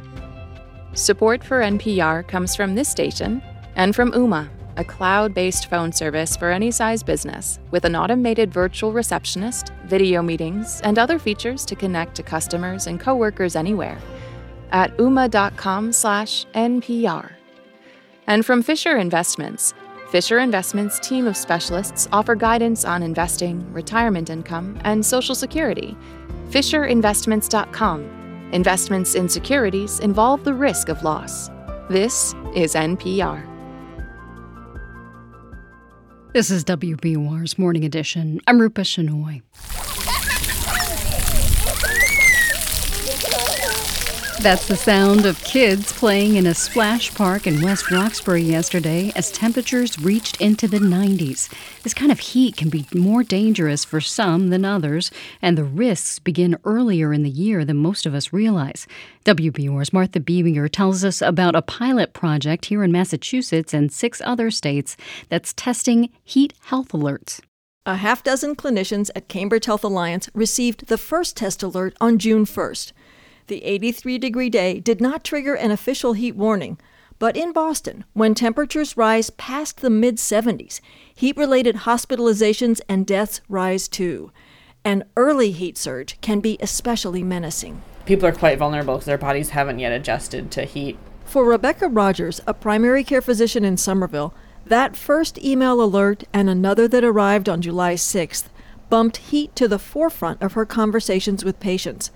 Support 0.94 1.42
for 1.42 1.60
NPR 1.62 2.28
comes 2.28 2.54
from 2.54 2.74
this 2.74 2.88
station 2.88 3.42
and 3.76 3.96
from 3.96 4.12
Ooma, 4.12 4.50
a 4.76 4.84
cloud 4.84 5.32
based 5.32 5.70
phone 5.70 5.90
service 5.90 6.36
for 6.36 6.50
any 6.50 6.70
size 6.70 7.02
business 7.02 7.58
with 7.70 7.86
an 7.86 7.96
automated 7.96 8.52
virtual 8.52 8.92
receptionist, 8.92 9.72
video 9.86 10.20
meetings, 10.20 10.82
and 10.82 10.98
other 10.98 11.18
features 11.18 11.64
to 11.64 11.74
connect 11.74 12.14
to 12.16 12.22
customers 12.22 12.88
and 12.88 13.00
coworkers 13.00 13.56
anywhere 13.56 13.98
at 14.70 14.94
ooma.com 14.98 15.92
slash 15.92 16.44
NPR. 16.54 17.32
And 18.26 18.44
from 18.44 18.62
Fisher 18.62 18.98
Investments. 18.98 19.72
Fisher 20.10 20.40
Investments' 20.40 20.98
team 21.00 21.26
of 21.26 21.38
specialists 21.38 22.06
offer 22.12 22.34
guidance 22.34 22.84
on 22.84 23.02
investing, 23.02 23.72
retirement 23.72 24.28
income, 24.28 24.78
and 24.84 25.04
Social 25.04 25.34
Security. 25.34 25.96
FisherInvestments.com 26.50 28.21
Investments 28.52 29.14
in 29.14 29.30
securities 29.30 29.98
involve 30.00 30.44
the 30.44 30.52
risk 30.52 30.90
of 30.90 31.02
loss. 31.02 31.48
This 31.88 32.34
is 32.54 32.74
NPR. 32.74 33.48
This 36.34 36.50
is 36.50 36.62
WBUR's 36.64 37.58
Morning 37.58 37.82
Edition. 37.82 38.42
I'm 38.46 38.60
Rupa 38.60 38.82
Shenoy. 38.82 39.40
That's 44.42 44.66
the 44.66 44.74
sound 44.74 45.24
of 45.24 45.38
kids 45.44 45.92
playing 45.92 46.34
in 46.34 46.48
a 46.48 46.54
splash 46.54 47.14
park 47.14 47.46
in 47.46 47.62
West 47.62 47.92
Roxbury 47.92 48.42
yesterday 48.42 49.12
as 49.14 49.30
temperatures 49.30 50.00
reached 50.00 50.40
into 50.40 50.66
the 50.66 50.80
90s. 50.80 51.48
This 51.84 51.94
kind 51.94 52.10
of 52.10 52.18
heat 52.18 52.56
can 52.56 52.68
be 52.68 52.84
more 52.92 53.22
dangerous 53.22 53.84
for 53.84 54.00
some 54.00 54.48
than 54.48 54.64
others, 54.64 55.12
and 55.40 55.56
the 55.56 55.62
risks 55.62 56.18
begin 56.18 56.58
earlier 56.64 57.12
in 57.12 57.22
the 57.22 57.30
year 57.30 57.64
than 57.64 57.76
most 57.76 58.04
of 58.04 58.16
us 58.16 58.32
realize. 58.32 58.88
WBUR's 59.24 59.92
Martha 59.92 60.18
Bebinger 60.18 60.68
tells 60.68 61.04
us 61.04 61.22
about 61.22 61.54
a 61.54 61.62
pilot 61.62 62.12
project 62.12 62.64
here 62.64 62.82
in 62.82 62.90
Massachusetts 62.90 63.72
and 63.72 63.92
six 63.92 64.20
other 64.24 64.50
states 64.50 64.96
that's 65.28 65.52
testing 65.52 66.10
heat 66.24 66.52
health 66.64 66.88
alerts. 66.88 67.38
A 67.86 67.96
half 67.96 68.24
dozen 68.24 68.56
clinicians 68.56 69.08
at 69.14 69.28
Cambridge 69.28 69.66
Health 69.66 69.84
Alliance 69.84 70.28
received 70.34 70.88
the 70.88 70.98
first 70.98 71.36
test 71.36 71.62
alert 71.62 71.96
on 72.00 72.18
June 72.18 72.44
1st. 72.44 72.92
The 73.52 73.64
83 73.64 74.16
degree 74.16 74.48
day 74.48 74.80
did 74.80 75.02
not 75.02 75.24
trigger 75.24 75.52
an 75.52 75.70
official 75.70 76.14
heat 76.14 76.34
warning, 76.34 76.78
but 77.18 77.36
in 77.36 77.52
Boston, 77.52 78.06
when 78.14 78.34
temperatures 78.34 78.96
rise 78.96 79.28
past 79.28 79.82
the 79.82 79.90
mid 79.90 80.16
70s, 80.16 80.80
heat 81.14 81.36
related 81.36 81.84
hospitalizations 81.84 82.80
and 82.88 83.06
deaths 83.06 83.42
rise 83.50 83.88
too. 83.88 84.32
An 84.86 85.04
early 85.18 85.50
heat 85.50 85.76
surge 85.76 86.18
can 86.22 86.40
be 86.40 86.56
especially 86.60 87.22
menacing. 87.22 87.82
People 88.06 88.26
are 88.26 88.32
quite 88.32 88.56
vulnerable 88.56 88.94
because 88.94 89.04
their 89.04 89.18
bodies 89.18 89.50
haven't 89.50 89.80
yet 89.80 89.92
adjusted 89.92 90.50
to 90.52 90.64
heat. 90.64 90.96
For 91.26 91.44
Rebecca 91.44 91.88
Rogers, 91.88 92.40
a 92.46 92.54
primary 92.54 93.04
care 93.04 93.20
physician 93.20 93.66
in 93.66 93.76
Somerville, 93.76 94.32
that 94.64 94.96
first 94.96 95.36
email 95.44 95.82
alert 95.82 96.24
and 96.32 96.48
another 96.48 96.88
that 96.88 97.04
arrived 97.04 97.50
on 97.50 97.60
July 97.60 97.96
6th 97.96 98.44
bumped 98.88 99.18
heat 99.18 99.54
to 99.56 99.68
the 99.68 99.78
forefront 99.78 100.40
of 100.40 100.54
her 100.54 100.64
conversations 100.64 101.44
with 101.44 101.60
patients 101.60 102.10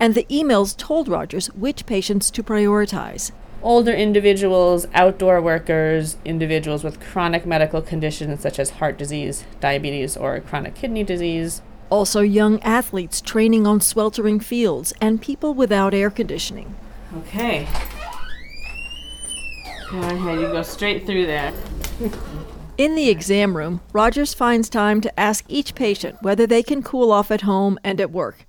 and 0.00 0.14
the 0.14 0.26
emails 0.30 0.76
told 0.76 1.08
Rogers 1.08 1.46
which 1.54 1.86
patients 1.86 2.30
to 2.32 2.42
prioritize. 2.42 3.32
Older 3.62 3.92
individuals, 3.92 4.86
outdoor 4.92 5.40
workers, 5.40 6.18
individuals 6.24 6.84
with 6.84 7.00
chronic 7.00 7.46
medical 7.46 7.80
conditions 7.80 8.40
such 8.40 8.58
as 8.58 8.70
heart 8.70 8.98
disease, 8.98 9.44
diabetes, 9.60 10.16
or 10.16 10.38
chronic 10.40 10.74
kidney 10.74 11.02
disease. 11.02 11.62
Also, 11.88 12.20
young 12.20 12.60
athletes 12.62 13.20
training 13.20 13.66
on 13.66 13.80
sweltering 13.80 14.40
fields 14.40 14.92
and 15.00 15.22
people 15.22 15.54
without 15.54 15.94
air 15.94 16.10
conditioning. 16.10 16.74
Okay. 17.18 17.66
Go 19.90 20.00
ahead, 20.00 20.40
you 20.40 20.48
go 20.48 20.62
straight 20.62 21.06
through 21.06 21.26
there. 21.26 21.52
In 22.76 22.96
the 22.96 23.08
exam 23.08 23.56
room, 23.56 23.80
Rogers 23.92 24.34
finds 24.34 24.68
time 24.68 25.00
to 25.02 25.20
ask 25.20 25.44
each 25.46 25.76
patient 25.76 26.16
whether 26.20 26.46
they 26.46 26.62
can 26.62 26.82
cool 26.82 27.12
off 27.12 27.30
at 27.30 27.42
home 27.42 27.78
and 27.84 28.00
at 28.00 28.10
work. 28.10 28.44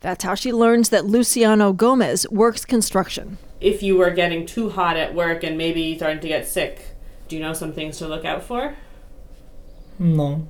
That's 0.00 0.24
how 0.24 0.34
she 0.34 0.52
learns 0.52 0.90
that 0.90 1.06
Luciano 1.06 1.72
Gomez 1.72 2.26
works 2.30 2.64
construction. 2.64 3.38
If 3.60 3.82
you 3.82 3.96
were 3.96 4.10
getting 4.10 4.46
too 4.46 4.70
hot 4.70 4.96
at 4.96 5.14
work 5.14 5.42
and 5.42 5.58
maybe 5.58 5.96
starting 5.96 6.20
to 6.20 6.28
get 6.28 6.46
sick, 6.46 6.94
do 7.26 7.36
you 7.36 7.42
know 7.42 7.52
some 7.52 7.72
things 7.72 7.98
to 7.98 8.06
look 8.06 8.24
out 8.24 8.44
for? 8.44 8.76
No. 9.98 10.46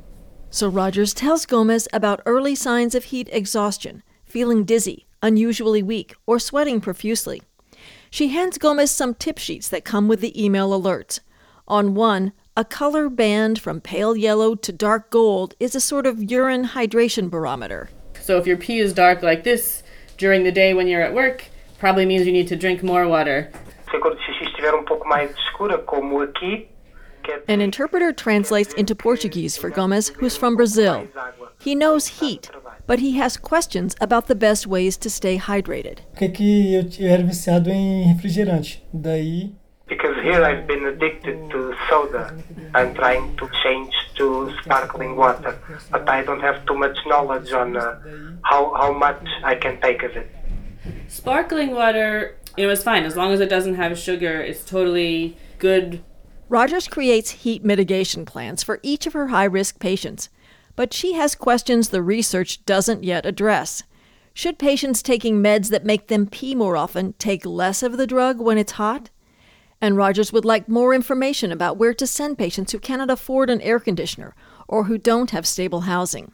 So 0.51 0.69
Rogers 0.69 1.15
tells 1.15 1.47
Gomez 1.47 1.89
about 1.93 2.21
early 2.27 2.55
signs 2.55 2.95
of 2.95 3.05
heat 3.05 3.29
exhaustion, 3.33 4.03
feeling 4.25 4.65
dizzy, 4.65 5.07
unusually 5.23 5.83
weak, 5.83 6.15
or 6.27 6.39
sweating 6.39 6.81
profusely. 6.81 7.43
She 8.11 8.29
hands 8.29 8.59
Gomez 8.59 8.91
some 8.91 9.15
tip 9.15 9.39
sheets 9.39 9.69
that 9.69 9.85
come 9.85 10.09
with 10.09 10.21
the 10.21 10.43
email 10.43 10.71
alerts. 10.71 11.21
On 11.67 11.95
one, 11.95 12.33
a 12.57 12.65
color 12.65 13.09
band 13.09 13.61
from 13.61 13.81
pale 13.81 14.17
yellow 14.17 14.55
to 14.55 14.73
dark 14.73 15.11
gold 15.11 15.55
is 15.61 15.75
a 15.75 15.81
sort 15.81 16.07
of 16.07 16.31
urine 16.31 16.69
hydration 16.69 17.31
barometer. 17.31 17.91
So 18.29 18.37
if 18.37 18.47
your 18.47 18.59
pee 18.59 18.79
is 18.79 18.93
dark 18.93 19.23
like 19.23 19.43
this 19.43 19.83
during 20.19 20.45
the 20.45 20.53
day 20.53 20.75
when 20.75 20.87
you're 20.87 21.01
at 21.01 21.15
work, 21.15 21.47
probably 21.79 22.05
means 22.05 22.27
you 22.27 22.33
need 22.35 22.49
to 22.49 22.57
drink 22.57 22.83
more 22.83 23.09
water. 23.09 23.51
An 27.49 27.63
interpreter 27.63 28.13
translates 28.13 28.75
into 28.75 28.95
Portuguese 28.95 29.57
for 29.57 29.71
Gomez, 29.71 30.11
who's 30.11 30.37
from 30.37 30.57
Brazil. 30.57 31.09
He 31.59 31.75
knows 31.75 32.07
heat, 32.21 32.51
but 32.87 32.99
he 32.99 33.13
has 33.13 33.39
questions 33.39 33.97
about 33.99 34.27
the 34.27 34.35
best 34.35 34.67
ways 34.67 34.99
to 34.99 35.09
stay 35.09 35.39
hydrated. 35.39 36.01
Because 40.29 40.45
here 40.45 40.59
I've 40.59 40.67
been 40.67 40.85
addicted 40.85 41.51
to 41.51 41.75
soda. 41.89 42.37
I'm 42.75 42.95
trying 42.95 43.35
to 43.39 43.49
change 43.63 43.95
to 44.17 44.53
sparkling 44.63 45.17
water, 45.17 45.59
but 45.91 46.07
I 46.07 46.23
don't 46.23 46.41
have 46.41 46.67
too 46.67 46.75
much 46.75 46.99
knowledge 47.07 47.51
on 47.53 47.79
uh, 47.79 47.99
how, 48.43 48.75
how 48.75 48.93
much 48.93 49.27
I 49.43 49.55
can 49.55 49.81
take 49.81 50.03
of 50.03 50.15
it. 50.17 50.31
Sparkling 51.07 51.71
water, 51.71 52.37
you 52.59 52.67
know, 52.67 52.73
is 52.73 52.83
fine 52.83 53.05
as 53.05 53.17
long 53.17 53.33
as 53.33 53.41
it 53.41 53.49
doesn't 53.49 53.77
have 53.77 53.99
sugar. 53.99 54.43
It's 54.43 54.67
totally 54.67 55.39
good. 55.59 56.05
Rogers 56.51 56.89
creates 56.89 57.31
heat 57.31 57.65
mitigation 57.65 58.27
plans 58.27 58.63
for 58.63 58.81
each 58.83 59.07
of 59.07 59.15
her 59.15 59.29
high 59.29 59.45
risk 59.45 59.79
patients, 59.81 60.29
but 60.77 60.93
she 60.93 61.15
has 61.15 61.35
questions 61.35 61.89
the 61.89 62.03
research 62.03 62.67
doesn't 62.67 63.03
yet 63.03 63.25
address. 63.25 63.83
Should 64.35 64.59
patients 64.59 65.03
taking 65.03 65.43
meds 65.43 65.71
that 65.71 65.87
make 65.87 66.09
them 66.09 66.27
pee 66.27 66.55
more 66.55 66.77
often 66.77 67.15
take 67.15 67.47
less 67.47 67.83
of 67.83 67.97
the 67.97 68.07
drug 68.07 68.43
when 68.43 68.59
it's 68.59 68.73
hot? 68.73 69.09
And 69.81 69.97
Rogers 69.97 70.33
would 70.33 70.45
like 70.45 70.69
more 70.69 70.93
information 70.93 71.53
about 71.53 71.77
where 71.77 71.95
to 71.95 72.07
send 72.07 72.37
patients 72.37 72.73
who 72.73 72.79
cannot 72.79 73.11
afford 73.11 73.49
an 73.49 73.61
air 73.61 73.79
conditioner 73.79 74.35
or 74.67 74.85
who 74.85 74.99
don't 74.99 75.31
have 75.31 75.47
stable 75.47 75.83
housing. 75.83 76.33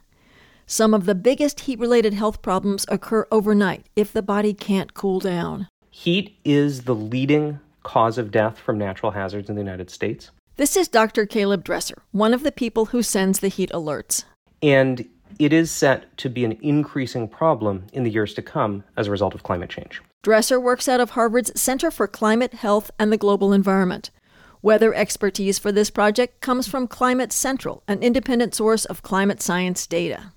Some 0.67 0.95
of 0.95 1.05
the 1.05 1.15
biggest 1.15 1.61
heat 1.61 1.79
related 1.79 2.15
health 2.15 2.41
problems 2.41 2.87
occur 2.89 3.27
overnight 3.31 3.85
if 3.97 4.13
the 4.13 4.23
body 4.23 4.55
can't 4.55 4.95
cool 4.95 5.21
down. 5.21 5.69
Heat 5.91 6.39
is 6.45 6.85
the 6.85 6.95
leading 6.95 7.61
cause 7.83 8.17
of 8.17 8.31
death 8.31 8.59
from 8.59 8.79
natural 8.79 9.13
hazards 9.13 9.51
in 9.51 9.57
the 9.57 9.61
United 9.61 9.91
States. 9.91 10.31
This 10.57 10.77
is 10.77 10.89
Dr. 10.89 11.27
Caleb 11.27 11.65
Dresser, 11.65 12.03
one 12.13 12.33
of 12.33 12.45
the 12.45 12.53
people 12.53 12.87
who 12.87 13.03
sends 13.03 13.41
the 13.41 13.49
heat 13.49 13.71
alerts. 13.73 14.25
And 14.63 15.07
it 15.39 15.53
is 15.53 15.71
set 15.71 16.17
to 16.19 16.31
be 16.31 16.45
an 16.45 16.53
increasing 16.63 17.29
problem 17.29 17.87
in 17.93 18.05
the 18.05 18.11
years 18.11 18.33
to 18.35 18.43
come 18.43 18.85
as 18.97 19.09
a 19.09 19.11
result 19.11 19.35
of 19.35 19.43
climate 19.43 19.69
change. 19.69 20.01
Dresser 20.25 20.59
works 20.59 20.89
out 20.89 21.01
of 21.01 21.11
Harvard's 21.11 21.53
Center 21.61 21.91
for 21.91 22.09
Climate, 22.09 22.55
Health, 22.55 22.91
and 22.99 23.13
the 23.13 23.19
Global 23.19 23.53
Environment. 23.53 24.11
Weather 24.63 24.95
expertise 24.95 25.59
for 25.59 25.71
this 25.71 25.91
project 25.91 26.41
comes 26.41 26.67
from 26.67 26.89
Climate 26.89 27.31
Central, 27.31 27.83
an 27.87 28.03
independent 28.03 28.55
source 28.55 28.87
of 28.87 29.03
climate 29.03 29.43
science 29.43 29.87
data. 29.87 30.33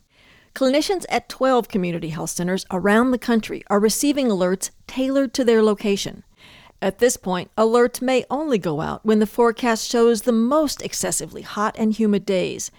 Clinicians 0.53 1.05
at 1.07 1.29
12 1.29 1.69
community 1.69 2.09
health 2.09 2.31
centers 2.31 2.65
around 2.69 3.11
the 3.11 3.17
country 3.17 3.63
are 3.67 3.79
receiving 3.79 4.27
alerts 4.27 4.71
tailored 4.88 5.33
to 5.35 5.45
their 5.45 5.63
location. 5.63 6.25
At 6.81 6.99
this 6.99 7.15
point, 7.15 7.49
alerts 7.57 8.01
may 8.01 8.25
only 8.29 8.57
go 8.57 8.81
out 8.81 9.05
when 9.05 9.19
the 9.19 9.25
forecast 9.25 9.89
shows 9.89 10.23
the 10.23 10.33
most 10.33 10.81
excessively 10.81 11.43
hot 11.43 11.77
and 11.79 11.93
humid 11.93 12.25
days. 12.25 12.71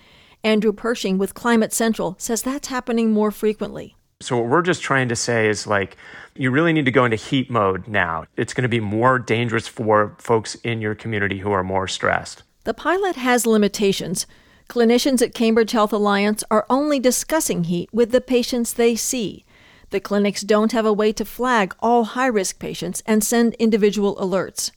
Andrew 0.44 0.74
Pershing 0.74 1.16
with 1.16 1.32
Climate 1.32 1.72
Central 1.72 2.16
says 2.18 2.42
that's 2.42 2.68
happening 2.68 3.12
more 3.12 3.30
frequently. 3.30 3.96
So, 4.20 4.36
what 4.36 4.48
we're 4.48 4.62
just 4.62 4.82
trying 4.82 5.08
to 5.10 5.16
say 5.16 5.48
is 5.48 5.64
like, 5.64 5.96
you 6.34 6.50
really 6.50 6.72
need 6.72 6.86
to 6.86 6.90
go 6.90 7.04
into 7.04 7.16
heat 7.16 7.50
mode 7.50 7.86
now. 7.86 8.24
It's 8.36 8.52
going 8.52 8.62
to 8.62 8.68
be 8.68 8.80
more 8.80 9.20
dangerous 9.20 9.68
for 9.68 10.16
folks 10.18 10.56
in 10.56 10.80
your 10.80 10.96
community 10.96 11.38
who 11.38 11.52
are 11.52 11.62
more 11.62 11.86
stressed. 11.86 12.42
The 12.64 12.74
pilot 12.74 13.14
has 13.14 13.46
limitations. 13.46 14.26
Clinicians 14.68 15.22
at 15.22 15.34
Cambridge 15.34 15.70
Health 15.70 15.92
Alliance 15.92 16.42
are 16.50 16.66
only 16.68 16.98
discussing 16.98 17.64
heat 17.64 17.88
with 17.92 18.10
the 18.10 18.20
patients 18.20 18.72
they 18.72 18.96
see. 18.96 19.44
The 19.90 20.00
clinics 20.00 20.42
don't 20.42 20.72
have 20.72 20.84
a 20.84 20.92
way 20.92 21.12
to 21.12 21.24
flag 21.24 21.76
all 21.78 22.02
high 22.04 22.26
risk 22.26 22.58
patients 22.58 23.04
and 23.06 23.22
send 23.22 23.54
individual 23.54 24.16
alerts. 24.16 24.72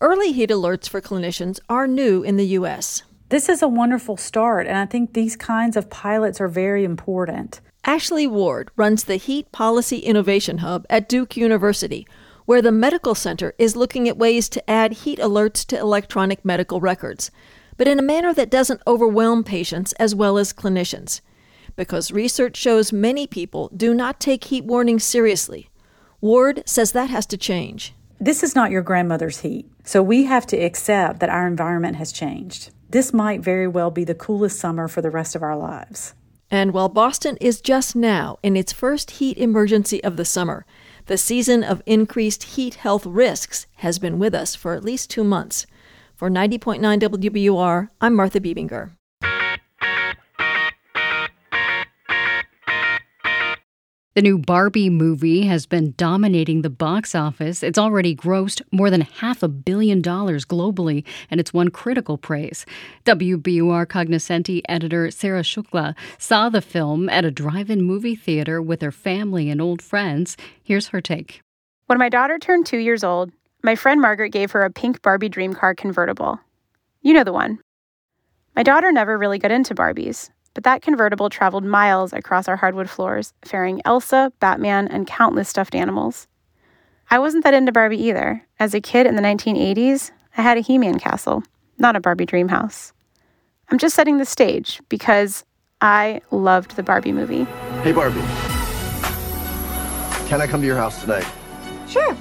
Early 0.00 0.32
heat 0.32 0.48
alerts 0.48 0.88
for 0.88 1.02
clinicians 1.02 1.60
are 1.68 1.86
new 1.86 2.22
in 2.22 2.36
the 2.36 2.46
U.S. 2.58 3.02
This 3.28 3.50
is 3.50 3.60
a 3.60 3.68
wonderful 3.68 4.16
start, 4.16 4.66
and 4.66 4.78
I 4.78 4.86
think 4.86 5.12
these 5.12 5.36
kinds 5.36 5.76
of 5.76 5.90
pilots 5.90 6.40
are 6.40 6.48
very 6.48 6.82
important. 6.82 7.60
Ashley 7.86 8.26
Ward 8.26 8.70
runs 8.74 9.04
the 9.04 9.14
Heat 9.14 9.52
Policy 9.52 10.00
Innovation 10.00 10.58
Hub 10.58 10.84
at 10.90 11.08
Duke 11.08 11.36
University, 11.36 12.04
where 12.44 12.60
the 12.60 12.72
medical 12.72 13.14
center 13.14 13.54
is 13.58 13.76
looking 13.76 14.08
at 14.08 14.18
ways 14.18 14.48
to 14.48 14.70
add 14.70 14.92
heat 14.92 15.20
alerts 15.20 15.64
to 15.66 15.78
electronic 15.78 16.44
medical 16.44 16.80
records, 16.80 17.30
but 17.76 17.86
in 17.86 18.00
a 18.00 18.02
manner 18.02 18.34
that 18.34 18.50
doesn't 18.50 18.82
overwhelm 18.88 19.44
patients 19.44 19.92
as 19.94 20.16
well 20.16 20.36
as 20.36 20.52
clinicians 20.52 21.20
because 21.76 22.10
research 22.10 22.56
shows 22.56 22.92
many 22.92 23.26
people 23.26 23.70
do 23.76 23.94
not 23.94 24.18
take 24.18 24.44
heat 24.44 24.64
warnings 24.64 25.04
seriously. 25.04 25.70
Ward 26.20 26.62
says 26.66 26.92
that 26.92 27.10
has 27.10 27.26
to 27.26 27.36
change. 27.36 27.94
This 28.18 28.42
is 28.42 28.56
not 28.56 28.70
your 28.70 28.82
grandmother's 28.82 29.40
heat, 29.40 29.70
so 29.84 30.02
we 30.02 30.24
have 30.24 30.46
to 30.46 30.56
accept 30.56 31.20
that 31.20 31.28
our 31.28 31.46
environment 31.46 31.96
has 31.96 32.10
changed. 32.10 32.70
This 32.88 33.12
might 33.12 33.42
very 33.42 33.68
well 33.68 33.90
be 33.90 34.04
the 34.04 34.14
coolest 34.14 34.58
summer 34.58 34.88
for 34.88 35.02
the 35.02 35.10
rest 35.10 35.36
of 35.36 35.42
our 35.42 35.56
lives. 35.56 36.14
And 36.50 36.72
while 36.72 36.88
Boston 36.88 37.36
is 37.40 37.60
just 37.60 37.96
now 37.96 38.38
in 38.42 38.56
its 38.56 38.72
first 38.72 39.12
heat 39.12 39.36
emergency 39.38 40.02
of 40.04 40.16
the 40.16 40.24
summer, 40.24 40.64
the 41.06 41.18
season 41.18 41.64
of 41.64 41.82
increased 41.86 42.42
heat 42.54 42.76
health 42.76 43.04
risks 43.06 43.66
has 43.76 43.98
been 43.98 44.18
with 44.18 44.34
us 44.34 44.54
for 44.54 44.74
at 44.74 44.84
least 44.84 45.10
two 45.10 45.24
months. 45.24 45.66
For 46.14 46.30
90.9 46.30 46.80
WBUR, 46.80 47.88
I'm 48.00 48.14
Martha 48.14 48.40
Bebinger. 48.40 48.92
The 54.16 54.22
new 54.22 54.38
Barbie 54.38 54.88
movie 54.88 55.42
has 55.42 55.66
been 55.66 55.92
dominating 55.98 56.62
the 56.62 56.70
box 56.70 57.14
office. 57.14 57.62
It's 57.62 57.78
already 57.78 58.16
grossed 58.16 58.62
more 58.72 58.88
than 58.88 59.02
half 59.02 59.42
a 59.42 59.48
billion 59.48 60.00
dollars 60.00 60.46
globally, 60.46 61.04
and 61.30 61.38
it's 61.38 61.52
won 61.52 61.68
critical 61.68 62.16
praise. 62.16 62.64
WBUR 63.04 63.86
Cognoscenti 63.86 64.62
editor 64.70 65.10
Sarah 65.10 65.42
Shukla 65.42 65.94
saw 66.16 66.48
the 66.48 66.62
film 66.62 67.10
at 67.10 67.26
a 67.26 67.30
drive 67.30 67.68
in 67.68 67.82
movie 67.82 68.14
theater 68.14 68.62
with 68.62 68.80
her 68.80 68.90
family 68.90 69.50
and 69.50 69.60
old 69.60 69.82
friends. 69.82 70.38
Here's 70.62 70.88
her 70.88 71.02
take. 71.02 71.42
When 71.84 71.98
my 71.98 72.08
daughter 72.08 72.38
turned 72.38 72.64
two 72.64 72.78
years 72.78 73.04
old, 73.04 73.32
my 73.62 73.74
friend 73.74 74.00
Margaret 74.00 74.30
gave 74.30 74.50
her 74.52 74.62
a 74.62 74.70
pink 74.70 75.02
Barbie 75.02 75.28
dream 75.28 75.52
car 75.52 75.74
convertible. 75.74 76.40
You 77.02 77.12
know 77.12 77.24
the 77.24 77.34
one. 77.34 77.58
My 78.54 78.62
daughter 78.62 78.90
never 78.92 79.18
really 79.18 79.38
got 79.38 79.50
into 79.50 79.74
Barbies, 79.74 80.30
but 80.56 80.64
that 80.64 80.80
convertible 80.80 81.28
traveled 81.28 81.64
miles 81.64 82.14
across 82.14 82.48
our 82.48 82.56
hardwood 82.56 82.88
floors, 82.88 83.34
ferrying 83.42 83.82
Elsa, 83.84 84.32
Batman, 84.40 84.88
and 84.88 85.06
countless 85.06 85.50
stuffed 85.50 85.74
animals. 85.74 86.28
I 87.10 87.18
wasn't 87.18 87.44
that 87.44 87.52
into 87.52 87.72
Barbie 87.72 88.02
either. 88.04 88.42
As 88.58 88.72
a 88.72 88.80
kid 88.80 89.06
in 89.06 89.16
the 89.16 89.22
1980s, 89.22 90.12
I 90.34 90.40
had 90.40 90.56
a 90.56 90.62
He 90.62 90.78
Man 90.78 90.98
castle, 90.98 91.42
not 91.76 91.94
a 91.94 92.00
Barbie 92.00 92.24
dream 92.24 92.48
house. 92.48 92.94
I'm 93.68 93.76
just 93.76 93.94
setting 93.94 94.16
the 94.16 94.24
stage 94.24 94.80
because 94.88 95.44
I 95.82 96.22
loved 96.30 96.76
the 96.76 96.82
Barbie 96.82 97.12
movie. 97.12 97.44
Hey, 97.82 97.92
Barbie. 97.92 98.22
Can 100.26 100.40
I 100.40 100.46
come 100.46 100.62
to 100.62 100.66
your 100.66 100.78
house 100.78 101.02
tonight? 101.02 101.26
Sure. 101.86 102.16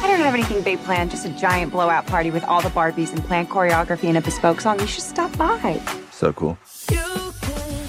I 0.00 0.06
don't 0.06 0.20
have 0.20 0.34
anything 0.34 0.62
big 0.62 0.78
planned, 0.84 1.10
just 1.10 1.26
a 1.26 1.30
giant 1.30 1.72
blowout 1.72 2.06
party 2.06 2.30
with 2.30 2.44
all 2.44 2.62
the 2.62 2.68
Barbies 2.68 3.12
and 3.12 3.24
planned 3.24 3.50
choreography 3.50 4.04
and 4.04 4.16
a 4.16 4.20
bespoke 4.20 4.60
song. 4.60 4.78
You 4.78 4.86
should 4.86 5.02
stop 5.02 5.36
by. 5.36 5.82
So 6.12 6.32
cool. 6.32 6.56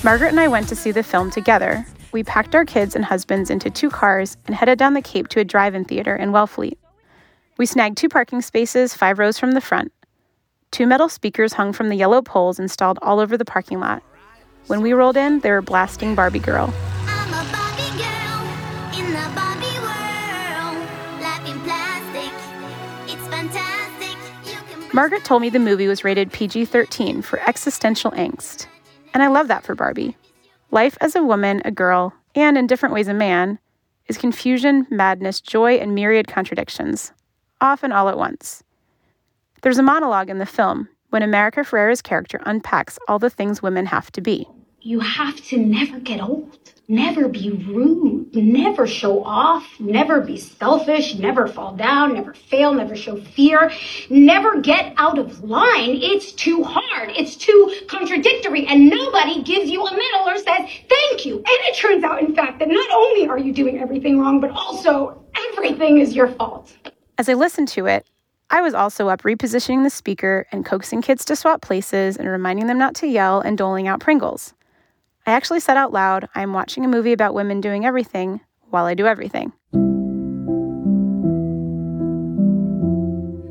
Margaret 0.02 0.30
and 0.30 0.40
I 0.40 0.48
went 0.48 0.70
to 0.70 0.78
see 0.78 0.92
the 0.92 1.04
film 1.04 1.30
together. 1.30 1.86
We 2.14 2.24
packed 2.24 2.56
our 2.56 2.64
kids 2.64 2.96
and 2.96 3.04
husbands 3.04 3.50
into 3.50 3.70
two 3.70 3.90
cars 3.90 4.38
and 4.46 4.56
headed 4.56 4.80
down 4.80 4.94
the 4.94 5.02
Cape 5.02 5.28
to 5.28 5.42
a 5.42 5.44
drive 5.44 5.76
in 5.76 5.84
theater 5.84 6.16
in 6.16 6.32
Wellfleet. 6.32 6.78
We 7.58 7.66
snagged 7.66 7.98
two 7.98 8.08
parking 8.08 8.42
spaces, 8.42 8.94
five 8.94 9.20
rows 9.20 9.38
from 9.38 9.52
the 9.52 9.60
front. 9.60 9.92
Two 10.72 10.88
metal 10.88 11.10
speakers 11.10 11.52
hung 11.52 11.74
from 11.74 11.90
the 11.90 11.98
yellow 11.98 12.22
poles 12.22 12.60
installed 12.60 12.98
all 13.02 13.20
over 13.20 13.38
the 13.38 13.44
parking 13.44 13.82
lot. 13.82 14.02
When 14.68 14.82
we 14.82 14.94
rolled 14.94 15.18
in, 15.18 15.42
they 15.42 15.52
were 15.52 15.62
blasting 15.62 16.16
Barbie 16.16 16.40
Girl. 16.40 16.74
Margaret 24.94 25.26
told 25.26 25.42
me 25.42 25.50
the 25.50 25.60
movie 25.60 25.88
was 25.88 26.06
rated 26.06 26.32
PG 26.32 26.66
13 26.66 27.22
for 27.22 27.42
existential 27.42 28.12
angst. 28.12 28.69
And 29.14 29.24
I 29.24 29.28
love 29.28 29.48
that 29.48 29.64
for 29.64 29.76
Barbie. 29.76 30.16
Life 30.72 30.98
as 31.02 31.16
a 31.16 31.24
woman, 31.24 31.62
a 31.66 31.72
girl, 31.72 32.14
and 32.36 32.58
in 32.58 32.68
different 32.68 32.94
ways 32.94 33.08
a 33.08 33.14
man, 33.14 33.60
is 34.08 34.18
confusion, 34.18 34.88
madness, 34.90 35.42
joy, 35.42 35.76
and 35.76 35.96
myriad 35.96 36.28
contradictions, 36.28 37.12
often 37.62 37.92
all 37.92 38.10
at 38.10 38.18
once. 38.18 38.64
There's 39.62 39.78
a 39.78 39.84
monologue 39.84 40.30
in 40.30 40.38
the 40.38 40.46
film 40.46 40.90
when 41.10 41.24
America 41.24 41.64
Ferrera's 41.64 42.02
character 42.02 42.40
unpacks 42.46 43.00
all 43.08 43.20
the 43.20 43.30
things 43.30 43.62
women 43.62 43.88
have 43.88 44.12
to 44.12 44.22
be. 44.22 44.48
You 44.82 45.02
have 45.02 45.36
to 45.48 45.58
never 45.58 46.00
get 46.00 46.22
old. 46.22 46.58
Never 46.88 47.28
be 47.28 47.52
rude. 47.52 48.34
Never 48.34 48.88
show 48.88 49.24
off. 49.24 49.80
Never 49.80 50.22
be 50.22 50.38
selfish. 50.38 51.16
Never 51.16 51.48
fall 51.48 51.76
down. 51.76 52.14
Never 52.14 52.34
fail. 52.34 52.74
Never 52.74 52.96
show 52.96 53.20
fear. 53.20 53.72
Never 54.10 54.62
get 54.62 54.94
out 54.98 55.20
of 55.20 55.44
line. 55.44 56.00
It's 56.02 56.32
too 56.32 56.64
hard. 56.64 57.12
It's 57.12 57.36
too 57.36 57.76
contradictory. 57.88 58.66
And 58.68 58.90
nobody 58.90 59.44
gives 59.44 59.70
you 59.70 59.86
a 59.86 59.92
medal 59.92 60.30
or 60.30 60.38
says 60.38 60.70
thank 60.90 61.26
you. 61.26 61.36
And 61.36 61.46
it 61.46 61.76
turns 61.76 62.04
out, 62.04 62.22
in 62.22 62.34
fact, 62.34 62.60
that 62.60 62.70
not 62.70 62.90
only 62.92 63.28
are 63.28 63.38
you 63.38 63.54
doing 63.54 63.80
everything 63.80 64.20
wrong, 64.20 64.40
but 64.40 64.52
also 64.52 65.24
everything 65.52 66.00
is 66.00 66.16
your 66.16 66.30
fault. 66.30 66.76
As 67.18 67.28
I 67.28 67.34
listened 67.34 67.68
to 67.70 67.86
it, 67.86 68.08
I 68.50 68.62
was 68.62 68.74
also 68.74 69.10
up 69.10 69.22
repositioning 69.24 69.84
the 69.84 69.90
speaker 69.90 70.48
and 70.52 70.66
coaxing 70.66 71.02
kids 71.02 71.24
to 71.26 71.36
swap 71.36 71.62
places 71.62 72.18
and 72.18 72.28
reminding 72.28 72.66
them 72.68 72.80
not 72.80 72.96
to 72.96 73.08
yell 73.08 73.42
and 73.42 73.58
doling 73.58 73.88
out 73.88 74.00
Pringles. 74.00 74.54
I 75.30 75.34
actually 75.34 75.60
said 75.60 75.78
out 75.78 75.94
loud, 75.94 76.28
I 76.34 76.42
am 76.42 76.54
watching 76.54 76.84
a 76.84 76.88
movie 76.88 77.14
about 77.14 77.36
women 77.36 77.62
doing 77.62 77.86
everything 77.86 78.42
while 78.72 78.86
I 78.86 78.96
do 78.96 79.06
everything. 79.06 79.54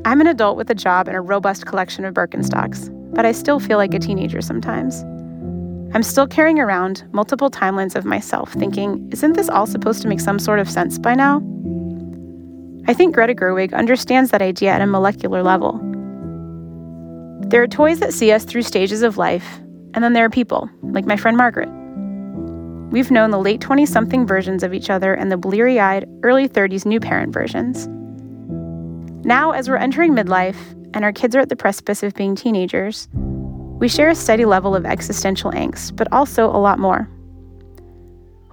I'm 0.03 0.19
an 0.19 0.27
adult 0.27 0.57
with 0.57 0.69
a 0.69 0.75
job 0.75 1.07
and 1.07 1.15
a 1.15 1.21
robust 1.21 1.67
collection 1.67 2.03
of 2.03 2.13
Birkenstocks, 2.13 2.89
but 3.15 3.25
I 3.25 3.31
still 3.31 3.61
feel 3.61 3.77
like 3.77 3.93
a 3.93 3.99
teenager 3.99 4.41
sometimes. 4.41 5.03
I'm 5.95 6.03
still 6.03 6.27
carrying 6.27 6.59
around 6.59 7.07
multiple 7.13 7.49
timelines 7.49 7.95
of 7.95 8.03
myself, 8.03 8.51
thinking, 8.51 9.07
isn't 9.13 9.37
this 9.37 9.47
all 9.47 9.65
supposed 9.65 10.01
to 10.01 10.09
make 10.09 10.19
some 10.19 10.37
sort 10.37 10.59
of 10.59 10.69
sense 10.69 10.99
by 10.99 11.15
now? 11.15 11.37
I 12.89 12.93
think 12.93 13.15
Greta 13.15 13.33
Gerwig 13.33 13.73
understands 13.73 14.31
that 14.31 14.41
idea 14.41 14.71
at 14.71 14.81
a 14.81 14.85
molecular 14.85 15.43
level. 15.43 15.79
There 17.47 17.63
are 17.63 17.67
toys 17.67 18.01
that 18.01 18.13
see 18.13 18.33
us 18.33 18.43
through 18.43 18.63
stages 18.63 19.01
of 19.01 19.17
life 19.17 19.61
and 19.93 20.03
then 20.03 20.13
there 20.13 20.25
are 20.25 20.29
people, 20.29 20.69
like 20.81 21.05
my 21.05 21.17
friend 21.17 21.35
Margaret. 21.37 21.69
We've 22.91 23.11
known 23.11 23.31
the 23.31 23.39
late 23.39 23.61
20 23.61 23.85
something 23.85 24.25
versions 24.25 24.63
of 24.63 24.73
each 24.73 24.89
other 24.89 25.13
and 25.13 25.31
the 25.31 25.37
bleary 25.37 25.79
eyed, 25.79 26.09
early 26.23 26.49
30s 26.49 26.85
new 26.85 26.99
parent 26.99 27.33
versions. 27.33 27.87
Now, 29.25 29.51
as 29.51 29.69
we're 29.69 29.75
entering 29.75 30.13
midlife 30.13 30.57
and 30.93 31.03
our 31.05 31.13
kids 31.13 31.35
are 31.35 31.39
at 31.39 31.49
the 31.49 31.55
precipice 31.55 32.01
of 32.01 32.15
being 32.15 32.35
teenagers, 32.35 33.07
we 33.13 33.87
share 33.87 34.09
a 34.09 34.15
steady 34.15 34.45
level 34.45 34.75
of 34.75 34.85
existential 34.85 35.51
angst, 35.51 35.95
but 35.95 36.11
also 36.11 36.47
a 36.47 36.57
lot 36.57 36.79
more. 36.79 37.07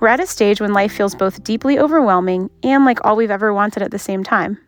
We're 0.01 0.09
at 0.09 0.21
a 0.21 0.27
stage 0.27 0.61
when 0.61 0.75
life 0.75 0.93
feels 0.93 1.15
both 1.15 1.43
deeply 1.43 1.79
overwhelming 1.79 2.51
and 2.63 2.85
like 2.85 3.05
all 3.05 3.17
we've 3.17 3.31
ever 3.31 3.55
wanted 3.55 3.83
at 3.83 3.91
the 3.91 3.99
same 3.99 4.23
time. 4.23 4.59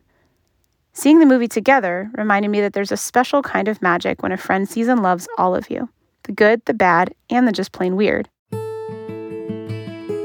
Seeing 0.94 1.18
the 1.18 1.26
movie 1.26 1.46
together 1.46 2.10
reminded 2.16 2.48
me 2.48 2.62
that 2.62 2.72
there's 2.72 2.90
a 2.90 2.96
special 2.96 3.42
kind 3.42 3.68
of 3.68 3.82
magic 3.82 4.22
when 4.22 4.32
a 4.32 4.38
friend 4.38 4.66
sees 4.66 4.88
and 4.88 5.02
loves 5.02 5.28
all 5.36 5.54
of 5.54 5.70
you 5.70 5.90
the 6.28 6.34
good, 6.34 6.62
the 6.66 6.74
bad, 6.74 7.14
and 7.30 7.48
the 7.48 7.52
just 7.52 7.72
plain 7.72 7.96
weird. 7.96 8.28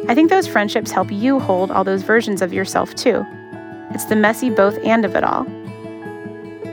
I 0.10 0.14
think 0.14 0.30
those 0.30 0.48
friendships 0.48 0.92
help 0.92 1.10
you 1.12 1.40
hold 1.40 1.72
all 1.72 1.86
those 1.86 2.04
versions 2.04 2.42
of 2.42 2.54
yourself 2.54 2.94
too. 2.94 3.26
It's 3.92 4.06
the 4.06 4.18
messy 4.18 4.50
both 4.50 4.78
and 4.84 5.06
of 5.06 5.16
it 5.16 5.24
all. 5.24 5.46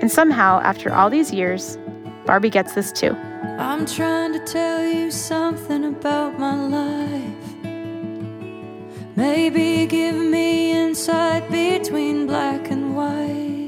And 0.03 0.11
somehow, 0.11 0.61
after 0.63 0.93
all 0.93 1.11
these 1.11 1.33
years, 1.33 1.79
Barbie 2.27 2.51
gets 2.51 2.75
this 2.75 2.91
too. 2.91 3.13
I'm 3.59 3.87
trying 3.87 4.33
to 4.33 4.41
tell 4.41 4.85
you 4.85 5.13
something 5.13 5.85
about 5.85 6.39
my 6.39 6.57
life. 6.67 7.65
Maybe 9.15 9.87
give 9.87 10.17
me 10.17 10.73
insight 10.73 11.49
between 11.51 12.27
black 12.27 12.69
and 12.71 12.97
white. 12.97 13.60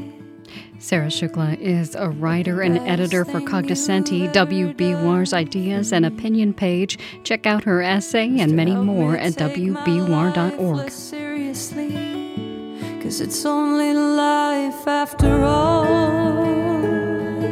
Sarah 0.83 1.07
Shukla 1.07 1.57
is 1.61 1.95
a 1.95 2.11
writer 2.11 2.61
and 2.61 2.77
editor 2.79 3.25
for 3.25 3.41
Cognoscenti, 3.41 4.27
WBUR's 4.33 5.33
Ideas 5.33 5.93
and 5.93 6.05
Opinion 6.05 6.53
page. 6.53 6.99
Check 7.23 7.47
out 7.47 7.63
her 7.63 7.83
essay 7.83 8.41
and 8.41 8.57
many 8.57 8.75
more 8.75 9.17
at. 9.17 10.91
Seriously, 10.91 11.89
cause 13.01 13.21
it's 13.21 13.47
only 13.47 13.95
life 13.95 14.89
after 14.89 15.45
all. 15.45 15.85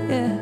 Yeah. 0.08 0.39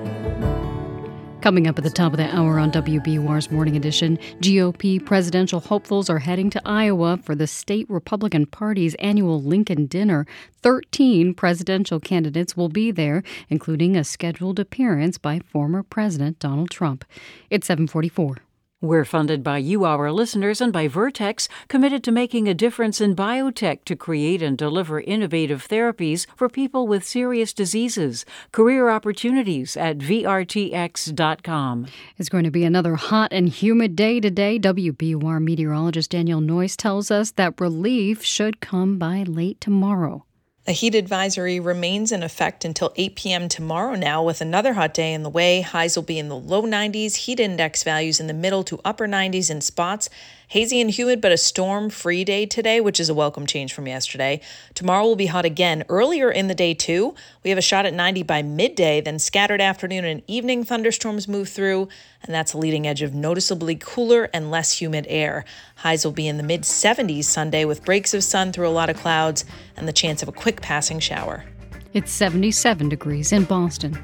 Coming 1.41 1.69
up 1.69 1.79
at 1.79 1.85
the 1.85 1.91
top 1.91 2.13
of 2.13 2.17
the 2.17 2.35
hour 2.35 2.59
on 2.59 2.73
WBUR's 2.73 3.49
Morning 3.53 3.77
Edition, 3.77 4.19
GOP 4.41 5.05
presidential 5.05 5.61
hopefuls 5.61 6.11
are 6.11 6.19
heading 6.19 6.51
to 6.51 6.61
Iowa 6.67 7.17
for 7.23 7.37
the 7.37 7.47
state 7.47 7.89
Republican 7.89 8.45
Party's 8.45 8.97
annual 8.97 9.41
Lincoln 9.41 9.87
Dinner. 9.87 10.27
Thirteen 10.63 11.35
presidential 11.35 12.01
candidates 12.01 12.57
will 12.57 12.69
be 12.69 12.91
there, 12.91 13.23
including 13.49 13.97
a 13.97 14.03
scheduled 14.03 14.59
appearance 14.59 15.17
by 15.17 15.39
former 15.39 15.85
President 15.85 16.41
Donald 16.41 16.71
Trump. 16.71 17.05
It's 17.51 17.69
744. 17.69 18.39
We're 18.81 19.05
funded 19.05 19.43
by 19.43 19.59
you, 19.59 19.83
our 19.85 20.13
listeners, 20.13 20.61
and 20.61 20.73
by 20.73 20.87
Vertex, 20.87 21.49
committed 21.67 22.05
to 22.05 22.13
making 22.13 22.47
a 22.47 22.55
difference 22.55 23.01
in 23.01 23.17
biotech 23.17 23.85
to 23.87 23.97
create 23.97 24.41
and 24.41 24.57
deliver 24.57 25.01
innovative 25.01 25.67
therapies 25.67 26.27
for 26.37 26.49
people 26.49 26.87
with 26.87 27.03
serious 27.03 27.53
diseases. 27.53 28.25
Career 28.53 28.89
opportunities 28.89 29.77
at 29.77 29.99
VRTX.com. 29.99 31.87
It's 32.19 32.29
going 32.29 32.45
to 32.45 32.53
be 32.53 32.63
another 32.63 32.95
hot 32.95 33.33
and 33.33 33.49
humid 33.49 33.97
day 33.97 34.21
today. 34.21 34.61
WBUR 34.61 35.43
meteorologist 35.43 36.13
Daniel 36.13 36.41
Noyes 36.41 36.77
tells 36.77 37.11
us 37.11 37.33
that 37.33 37.61
relief 37.61 38.23
should 38.23 38.61
come 38.61 38.97
by 38.97 39.25
late 39.25 39.61
tomorrow. 39.61 40.25
A 40.69 40.73
heat 40.73 40.95
advisory 40.95 41.59
remains 41.61 42.13
in 42.13 42.23
effect 42.23 42.63
until 42.63 42.93
8 42.95 43.17
p.m. 43.17 43.49
tomorrow 43.49 43.95
now, 43.95 44.23
with 44.23 44.43
another 44.43 44.75
hot 44.75 44.93
day 44.93 45.15
in 45.15 45.23
the 45.23 45.31
way. 45.31 45.63
Highs 45.63 45.97
will 45.97 46.03
be 46.03 46.19
in 46.19 46.29
the 46.29 46.37
low 46.37 46.61
90s, 46.61 47.17
heat 47.17 47.41
index 47.41 47.83
values 47.83 48.21
in 48.21 48.27
the 48.27 48.35
middle 48.35 48.63
to 48.65 48.79
upper 48.85 49.09
90s 49.09 49.51
in 49.51 49.63
spots. 49.63 50.11
Hazy 50.51 50.81
and 50.81 50.91
humid, 50.91 51.21
but 51.21 51.31
a 51.31 51.37
storm 51.37 51.91
free 51.91 52.25
day 52.25 52.47
today, 52.47 52.81
which 52.81 52.99
is 52.99 53.11
a 53.11 53.15
welcome 53.15 53.45
change 53.45 53.75
from 53.75 53.87
yesterday. 53.87 54.41
Tomorrow 54.73 55.05
will 55.05 55.15
be 55.15 55.27
hot 55.27 55.45
again 55.45 55.85
earlier 55.91 56.31
in 56.31 56.49
the 56.49 56.55
day, 56.55 56.73
too. 56.73 57.15
We 57.45 57.51
have 57.51 57.59
a 57.59 57.63
shot 57.63 57.85
at 57.85 57.93
90 57.93 58.23
by 58.23 58.41
midday, 58.41 59.03
then 59.03 59.19
scattered 59.19 59.61
afternoon 59.61 60.07
and 60.07 60.23
evening 60.27 60.65
thunderstorms 60.65 61.29
move 61.29 61.51
through, 61.51 61.89
and 62.23 62.35
that's 62.35 62.55
a 62.55 62.59
leading 62.59 62.87
edge 62.87 63.03
of 63.03 63.13
noticeably 63.13 63.77
cooler 63.77 64.31
and 64.33 64.51
less 64.51 64.81
humid 64.81 65.05
air. 65.11 65.45
Highs 65.77 66.03
will 66.03 66.13
be 66.13 66.27
in 66.27 66.39
the 66.39 66.43
mid 66.43 66.63
70s 66.63 67.25
Sunday 67.25 67.67
with 67.67 67.85
breaks 67.85 68.15
of 68.15 68.25
sun 68.25 68.51
through 68.51 68.69
a 68.69 68.71
lot 68.71 68.89
of 68.89 68.97
clouds 68.97 69.45
and 69.77 69.87
the 69.87 69.93
chance 69.93 70.23
of 70.23 70.31
a 70.31 70.33
quick 70.33 70.63
passing 70.63 70.99
shower. 70.99 71.45
It's 71.93 72.11
77 72.11 72.89
degrees 72.89 73.33
in 73.33 73.45
Boston. 73.45 73.99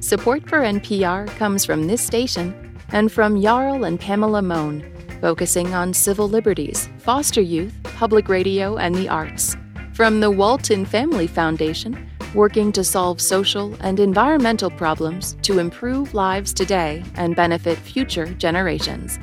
Support 0.00 0.46
for 0.50 0.58
NPR 0.58 1.28
comes 1.38 1.64
from 1.64 1.86
this 1.86 2.04
station 2.04 2.76
and 2.90 3.10
from 3.10 3.40
Jarl 3.40 3.84
and 3.84 3.98
Pamela 3.98 4.42
Mohn 4.42 4.97
focusing 5.20 5.74
on 5.74 5.92
civil 5.92 6.28
liberties, 6.28 6.88
foster 6.98 7.40
youth, 7.40 7.74
public 7.82 8.28
radio, 8.28 8.76
and 8.76 8.94
the 8.94 9.08
arts. 9.08 9.56
From 9.92 10.20
the 10.20 10.30
Walton 10.30 10.84
Family 10.84 11.26
Foundation, 11.26 12.08
working 12.34 12.70
to 12.72 12.84
solve 12.84 13.18
social 13.20 13.74
and 13.80 14.00
environmental 14.00 14.70
problems 14.70 15.36
to 15.42 15.58
improve 15.58 16.14
lives 16.14 16.52
today 16.52 17.02
and 17.14 17.36
benefit 17.36 17.78
future 17.78 18.26
generations. 18.34 19.18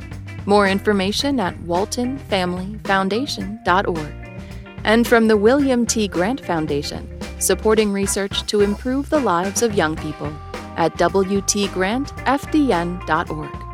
More 0.45 0.67
information 0.67 1.39
at 1.39 1.55
waltonfamilyfoundation.org. 1.59 4.13
And 4.83 5.07
from 5.07 5.27
the 5.27 5.37
William 5.37 5.85
T. 5.85 6.07
Grant 6.07 6.43
Foundation, 6.45 7.09
supporting 7.39 7.91
research 7.91 8.45
to 8.47 8.61
improve 8.61 9.09
the 9.09 9.19
lives 9.19 9.61
of 9.63 9.73
young 9.73 9.95
people 9.95 10.31
at 10.77 10.93
WTGrantFDN.org. 10.95 13.64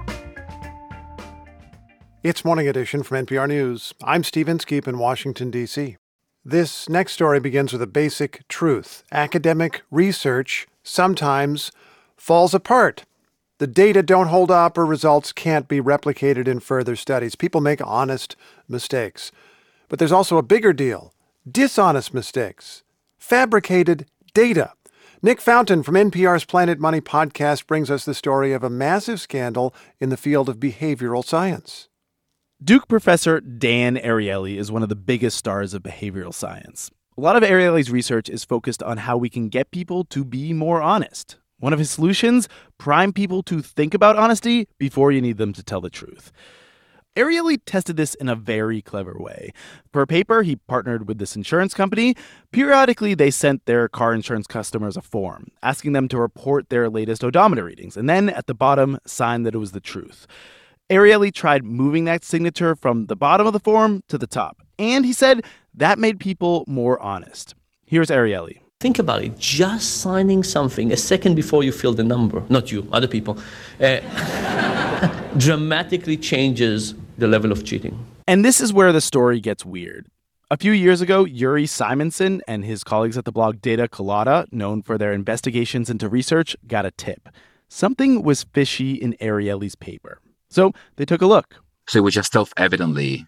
It's 2.23 2.45
Morning 2.45 2.67
Edition 2.67 3.01
from 3.01 3.25
NPR 3.25 3.47
News. 3.47 3.95
I'm 4.03 4.23
Steve 4.23 4.47
Inskeep 4.47 4.87
in 4.87 4.99
Washington, 4.99 5.49
D.C. 5.49 5.97
This 6.45 6.87
next 6.87 7.13
story 7.13 7.39
begins 7.39 7.73
with 7.73 7.81
a 7.81 7.87
basic 7.87 8.47
truth. 8.47 9.03
Academic 9.11 9.81
research 9.89 10.67
sometimes 10.83 11.71
falls 12.15 12.53
apart. 12.53 13.05
The 13.57 13.65
data 13.65 14.03
don't 14.03 14.27
hold 14.27 14.51
up 14.51 14.77
or 14.77 14.85
results 14.85 15.33
can't 15.33 15.67
be 15.67 15.81
replicated 15.81 16.47
in 16.47 16.59
further 16.59 16.95
studies. 16.95 17.33
People 17.33 17.59
make 17.59 17.81
honest 17.83 18.35
mistakes. 18.67 19.31
But 19.89 19.97
there's 19.97 20.11
also 20.11 20.37
a 20.37 20.43
bigger 20.43 20.73
deal 20.73 21.15
dishonest 21.51 22.13
mistakes, 22.13 22.83
fabricated 23.17 24.05
data. 24.35 24.73
Nick 25.23 25.41
Fountain 25.41 25.81
from 25.81 25.95
NPR's 25.95 26.45
Planet 26.45 26.79
Money 26.79 27.01
podcast 27.01 27.65
brings 27.65 27.89
us 27.89 28.05
the 28.05 28.13
story 28.13 28.53
of 28.53 28.63
a 28.63 28.69
massive 28.69 29.19
scandal 29.19 29.73
in 29.99 30.09
the 30.09 30.17
field 30.17 30.49
of 30.49 30.59
behavioral 30.59 31.25
science. 31.25 31.87
Duke 32.63 32.87
professor 32.87 33.39
Dan 33.41 33.95
Ariely 33.95 34.55
is 34.55 34.71
one 34.71 34.83
of 34.83 34.89
the 34.89 34.95
biggest 34.95 35.35
stars 35.35 35.73
of 35.73 35.81
behavioral 35.81 36.31
science. 36.31 36.91
A 37.17 37.21
lot 37.21 37.35
of 37.35 37.41
Ariely's 37.41 37.89
research 37.89 38.29
is 38.29 38.43
focused 38.43 38.83
on 38.83 38.97
how 38.97 39.17
we 39.17 39.29
can 39.29 39.49
get 39.49 39.71
people 39.71 40.03
to 40.05 40.23
be 40.23 40.53
more 40.53 40.79
honest. 40.79 41.37
One 41.57 41.73
of 41.73 41.79
his 41.79 41.89
solutions 41.89 42.47
prime 42.77 43.13
people 43.13 43.41
to 43.43 43.63
think 43.63 43.95
about 43.95 44.15
honesty 44.15 44.67
before 44.77 45.11
you 45.11 45.21
need 45.21 45.37
them 45.37 45.53
to 45.53 45.63
tell 45.63 45.81
the 45.81 45.89
truth. 45.89 46.31
Ariely 47.15 47.59
tested 47.65 47.97
this 47.97 48.13
in 48.13 48.29
a 48.29 48.35
very 48.35 48.79
clever 48.83 49.15
way. 49.17 49.53
For 49.91 50.03
a 50.03 50.07
paper, 50.07 50.43
he 50.43 50.57
partnered 50.57 51.07
with 51.07 51.17
this 51.17 51.35
insurance 51.35 51.73
company. 51.73 52.15
Periodically, 52.51 53.15
they 53.15 53.31
sent 53.31 53.65
their 53.65 53.89
car 53.89 54.13
insurance 54.13 54.45
customers 54.45 54.95
a 54.95 55.01
form 55.01 55.47
asking 55.63 55.93
them 55.93 56.07
to 56.09 56.19
report 56.19 56.69
their 56.69 56.91
latest 56.91 57.23
odometer 57.23 57.63
readings, 57.63 57.97
and 57.97 58.07
then 58.07 58.29
at 58.29 58.45
the 58.45 58.53
bottom, 58.53 58.99
sign 59.07 59.41
that 59.43 59.55
it 59.55 59.57
was 59.57 59.71
the 59.71 59.79
truth. 59.79 60.27
Ariely 60.91 61.33
tried 61.33 61.63
moving 61.63 62.03
that 62.03 62.25
signature 62.25 62.75
from 62.75 63.05
the 63.05 63.15
bottom 63.15 63.47
of 63.47 63.53
the 63.53 63.61
form 63.61 64.03
to 64.09 64.17
the 64.17 64.27
top, 64.27 64.61
and 64.77 65.05
he 65.05 65.13
said 65.13 65.45
that 65.73 65.97
made 65.97 66.19
people 66.19 66.65
more 66.67 67.01
honest. 67.01 67.55
Here's 67.85 68.09
Ariely. 68.09 68.59
Think 68.81 68.99
about 68.99 69.23
it. 69.23 69.39
Just 69.39 70.01
signing 70.01 70.43
something 70.43 70.91
a 70.91 70.97
second 70.97 71.35
before 71.35 71.63
you 71.63 71.71
fill 71.71 71.93
the 71.93 72.03
number, 72.03 72.43
not 72.49 72.73
you, 72.73 72.85
other 72.91 73.07
people, 73.07 73.39
uh, 73.79 74.01
dramatically 75.37 76.17
changes 76.17 76.93
the 77.17 77.27
level 77.27 77.53
of 77.53 77.63
cheating. 77.63 77.97
And 78.27 78.43
this 78.43 78.59
is 78.59 78.73
where 78.73 78.91
the 78.91 78.99
story 78.99 79.39
gets 79.39 79.65
weird. 79.65 80.07
A 80.49 80.57
few 80.57 80.73
years 80.73 80.99
ago, 80.99 81.23
Uri 81.23 81.67
Simonsohn 81.67 82.41
and 82.49 82.65
his 82.65 82.83
colleagues 82.83 83.17
at 83.17 83.23
the 83.23 83.31
blog 83.31 83.61
Data 83.61 83.87
Colada, 83.87 84.45
known 84.51 84.81
for 84.81 84.97
their 84.97 85.13
investigations 85.13 85.89
into 85.89 86.09
research, 86.09 86.57
got 86.67 86.85
a 86.85 86.91
tip. 86.91 87.29
Something 87.69 88.23
was 88.23 88.43
fishy 88.43 88.95
in 88.95 89.13
Ariely's 89.21 89.75
paper. 89.75 90.19
So 90.51 90.73
they 90.97 91.05
took 91.05 91.21
a 91.21 91.25
look. 91.25 91.55
So 91.87 91.99
it 91.99 92.03
was 92.03 92.13
just 92.13 92.31
self 92.31 92.53
evidently 92.57 93.25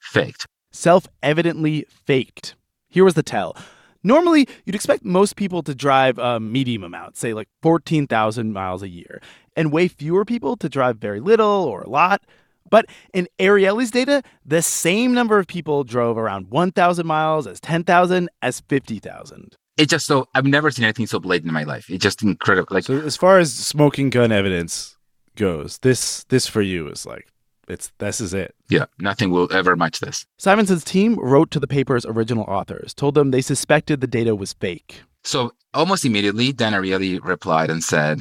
faked. 0.00 0.46
Self 0.72 1.06
evidently 1.22 1.86
faked. 1.88 2.56
Here 2.88 3.04
was 3.04 3.14
the 3.14 3.22
tell. 3.22 3.56
Normally, 4.02 4.48
you'd 4.64 4.74
expect 4.74 5.04
most 5.04 5.36
people 5.36 5.62
to 5.64 5.74
drive 5.74 6.18
a 6.18 6.38
medium 6.38 6.84
amount, 6.84 7.16
say 7.16 7.34
like 7.34 7.48
14,000 7.62 8.52
miles 8.52 8.82
a 8.82 8.88
year, 8.88 9.20
and 9.56 9.72
way 9.72 9.88
fewer 9.88 10.24
people 10.24 10.56
to 10.58 10.68
drive 10.68 10.98
very 10.98 11.20
little 11.20 11.46
or 11.46 11.82
a 11.82 11.88
lot. 11.88 12.22
But 12.70 12.86
in 13.12 13.28
Ariely's 13.38 13.90
data, 13.90 14.22
the 14.44 14.62
same 14.62 15.12
number 15.12 15.38
of 15.38 15.46
people 15.46 15.84
drove 15.84 16.18
around 16.18 16.50
1,000 16.50 17.06
miles 17.06 17.46
as 17.46 17.60
10,000 17.60 18.28
as 18.42 18.60
50,000. 18.60 19.56
It's 19.76 19.90
just 19.90 20.06
so, 20.06 20.26
I've 20.34 20.46
never 20.46 20.70
seen 20.70 20.84
anything 20.84 21.06
so 21.06 21.20
blatant 21.20 21.48
in 21.48 21.54
my 21.54 21.64
life. 21.64 21.90
It's 21.90 22.02
just 22.02 22.22
incredible. 22.22 22.68
Like, 22.70 22.84
so 22.84 23.00
as 23.00 23.16
far 23.16 23.38
as 23.38 23.52
smoking 23.52 24.10
gun 24.10 24.32
evidence 24.32 24.95
goes, 25.36 25.78
this 25.78 26.24
this 26.24 26.46
for 26.46 26.62
you 26.62 26.88
is 26.88 27.06
like 27.06 27.28
it's 27.68 27.92
this 27.98 28.20
is 28.20 28.34
it. 28.34 28.54
Yeah, 28.68 28.86
nothing 28.98 29.30
will 29.30 29.52
ever 29.52 29.76
match 29.76 30.00
this. 30.00 30.26
Simonsohn's 30.38 30.84
team 30.84 31.16
wrote 31.18 31.50
to 31.52 31.60
the 31.60 31.66
paper's 31.66 32.06
original 32.06 32.44
authors, 32.44 32.94
told 32.94 33.14
them 33.14 33.30
they 33.30 33.42
suspected 33.42 34.00
the 34.00 34.06
data 34.06 34.34
was 34.34 34.52
fake. 34.54 35.02
So 35.24 35.52
almost 35.74 36.04
immediately, 36.04 36.52
Dan 36.52 36.72
Ariely 36.72 37.18
replied 37.22 37.70
and 37.70 37.82
said, 37.82 38.20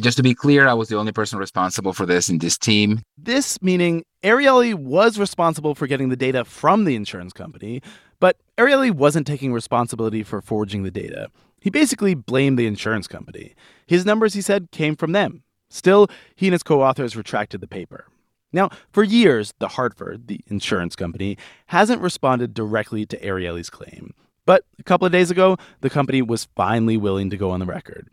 just 0.00 0.16
to 0.16 0.22
be 0.22 0.34
clear, 0.34 0.66
I 0.66 0.74
was 0.74 0.88
the 0.88 0.96
only 0.96 1.12
person 1.12 1.38
responsible 1.38 1.92
for 1.92 2.06
this 2.06 2.28
in 2.28 2.38
this 2.38 2.56
team. 2.56 3.02
This 3.18 3.60
meaning 3.60 4.04
Ariely 4.22 4.74
was 4.74 5.18
responsible 5.18 5.74
for 5.74 5.86
getting 5.86 6.08
the 6.08 6.16
data 6.16 6.44
from 6.44 6.84
the 6.84 6.96
insurance 6.96 7.32
company, 7.32 7.82
but 8.18 8.36
Ariely 8.56 8.90
wasn't 8.90 9.26
taking 9.26 9.52
responsibility 9.52 10.22
for 10.22 10.40
forging 10.40 10.82
the 10.82 10.90
data. 10.90 11.30
He 11.60 11.70
basically 11.70 12.14
blamed 12.14 12.58
the 12.58 12.66
insurance 12.66 13.06
company. 13.06 13.54
His 13.86 14.06
numbers, 14.06 14.32
he 14.32 14.40
said, 14.40 14.70
came 14.70 14.96
from 14.96 15.12
them. 15.12 15.42
Still, 15.70 16.08
he 16.34 16.48
and 16.48 16.52
his 16.52 16.62
co 16.62 16.82
authors 16.82 17.16
retracted 17.16 17.60
the 17.60 17.68
paper. 17.68 18.06
Now, 18.52 18.70
for 18.90 19.04
years, 19.04 19.54
the 19.60 19.68
Hartford, 19.68 20.26
the 20.26 20.40
insurance 20.48 20.96
company, 20.96 21.38
hasn't 21.66 22.02
responded 22.02 22.52
directly 22.52 23.06
to 23.06 23.20
Ariely's 23.20 23.70
claim. 23.70 24.12
But 24.44 24.64
a 24.78 24.82
couple 24.82 25.06
of 25.06 25.12
days 25.12 25.30
ago, 25.30 25.56
the 25.80 25.90
company 25.90 26.22
was 26.22 26.48
finally 26.56 26.96
willing 26.96 27.30
to 27.30 27.36
go 27.36 27.50
on 27.50 27.60
the 27.60 27.66
record. 27.66 28.08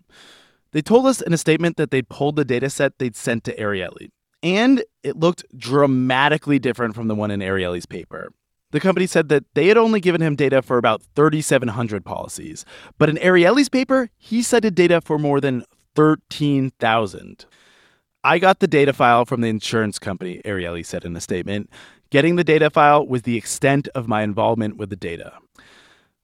They 0.71 0.81
told 0.81 1.07
us 1.07 1.21
in 1.21 1.33
a 1.33 1.37
statement 1.37 1.77
that 1.77 1.89
they'd 1.89 2.09
pulled 2.09 2.35
the 2.35 2.45
data 2.45 2.69
set 2.69 2.99
they'd 2.99 3.15
sent 3.15 3.43
to 3.45 3.55
Ariely, 3.55 4.09
and 4.43 4.83
it 5.01 5.17
looked 5.17 5.45
dramatically 5.57 6.59
different 6.59 6.93
from 6.93 7.07
the 7.07 7.15
one 7.15 7.31
in 7.31 7.39
Ariely's 7.39 7.87
paper. 7.87 8.31
The 8.71 8.81
company 8.81 9.07
said 9.07 9.29
that 9.29 9.45
they 9.53 9.67
had 9.67 9.77
only 9.77 10.01
given 10.01 10.21
him 10.21 10.35
data 10.35 10.61
for 10.61 10.77
about 10.77 11.01
3,700 11.15 12.03
policies. 12.03 12.65
But 12.97 13.09
in 13.09 13.15
Ariely's 13.15 13.69
paper, 13.69 14.09
he 14.17 14.43
cited 14.43 14.75
data 14.75 14.99
for 14.99 15.17
more 15.17 15.39
than 15.39 15.63
13,000. 15.97 17.47
I 18.23 18.37
got 18.37 18.59
the 18.59 18.67
data 18.67 18.93
file 18.93 19.25
from 19.25 19.41
the 19.41 19.47
insurance 19.47 19.97
company, 19.97 20.43
Ariely 20.45 20.85
said 20.85 21.03
in 21.03 21.15
a 21.15 21.19
statement. 21.19 21.71
Getting 22.11 22.35
the 22.35 22.43
data 22.43 22.69
file 22.69 23.05
was 23.07 23.23
the 23.23 23.35
extent 23.35 23.87
of 23.95 24.07
my 24.07 24.21
involvement 24.21 24.77
with 24.77 24.91
the 24.91 24.95
data. 24.95 25.33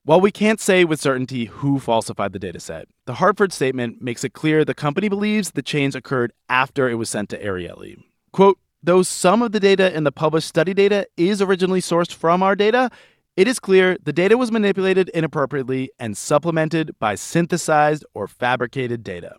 While 0.04 0.20
we 0.20 0.30
can't 0.30 0.60
say 0.60 0.84
with 0.84 1.00
certainty 1.00 1.46
who 1.46 1.80
falsified 1.80 2.32
the 2.32 2.38
dataset, 2.38 2.84
the 3.06 3.14
Hartford 3.14 3.52
statement 3.52 4.00
makes 4.00 4.22
it 4.22 4.32
clear 4.32 4.64
the 4.64 4.74
company 4.74 5.08
believes 5.08 5.50
the 5.50 5.62
change 5.62 5.96
occurred 5.96 6.32
after 6.48 6.88
it 6.88 6.94
was 6.94 7.10
sent 7.10 7.28
to 7.30 7.44
Ariely. 7.44 7.96
Quote, 8.30 8.60
though 8.80 9.02
some 9.02 9.42
of 9.42 9.50
the 9.50 9.58
data 9.58 9.92
in 9.92 10.04
the 10.04 10.12
published 10.12 10.46
study 10.46 10.72
data 10.72 11.08
is 11.16 11.42
originally 11.42 11.80
sourced 11.80 12.14
from 12.14 12.44
our 12.44 12.54
data, 12.54 12.92
it 13.36 13.48
is 13.48 13.58
clear 13.58 13.98
the 14.04 14.12
data 14.12 14.38
was 14.38 14.52
manipulated 14.52 15.08
inappropriately 15.08 15.90
and 15.98 16.16
supplemented 16.16 16.94
by 17.00 17.16
synthesized 17.16 18.04
or 18.14 18.28
fabricated 18.28 19.02
data. 19.02 19.34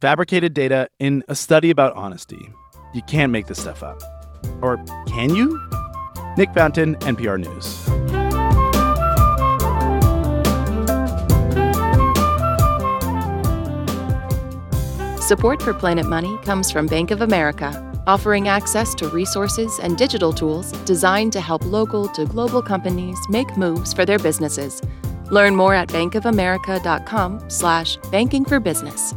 Fabricated 0.00 0.52
data 0.52 0.88
in 0.98 1.24
a 1.28 1.34
study 1.34 1.70
about 1.70 1.96
honesty. 1.96 2.52
You 2.92 3.00
can't 3.02 3.32
make 3.32 3.46
this 3.46 3.58
stuff 3.60 3.82
up. 3.82 3.98
Or 4.60 4.76
can 5.06 5.34
you? 5.34 5.58
Nick 6.36 6.52
Fountain, 6.52 6.96
NPR 6.96 7.40
News. 7.40 7.66
Support 15.24 15.62
for 15.62 15.72
Planet 15.72 16.04
Money 16.06 16.36
comes 16.44 16.70
from 16.70 16.86
Bank 16.86 17.10
of 17.10 17.22
America, 17.22 17.72
offering 18.06 18.48
access 18.48 18.94
to 18.96 19.08
resources 19.08 19.80
and 19.82 19.96
digital 19.96 20.30
tools 20.32 20.72
designed 20.84 21.32
to 21.32 21.40
help 21.40 21.64
local 21.64 22.06
to 22.10 22.26
global 22.26 22.60
companies 22.60 23.18
make 23.30 23.56
moves 23.56 23.94
for 23.94 24.04
their 24.04 24.18
businesses. 24.18 24.82
Learn 25.30 25.56
more 25.56 25.72
at 25.74 25.88
bankofamerica.com/slash 25.88 27.96
banking 28.12 28.44
for 28.44 28.60
business. 28.60 29.14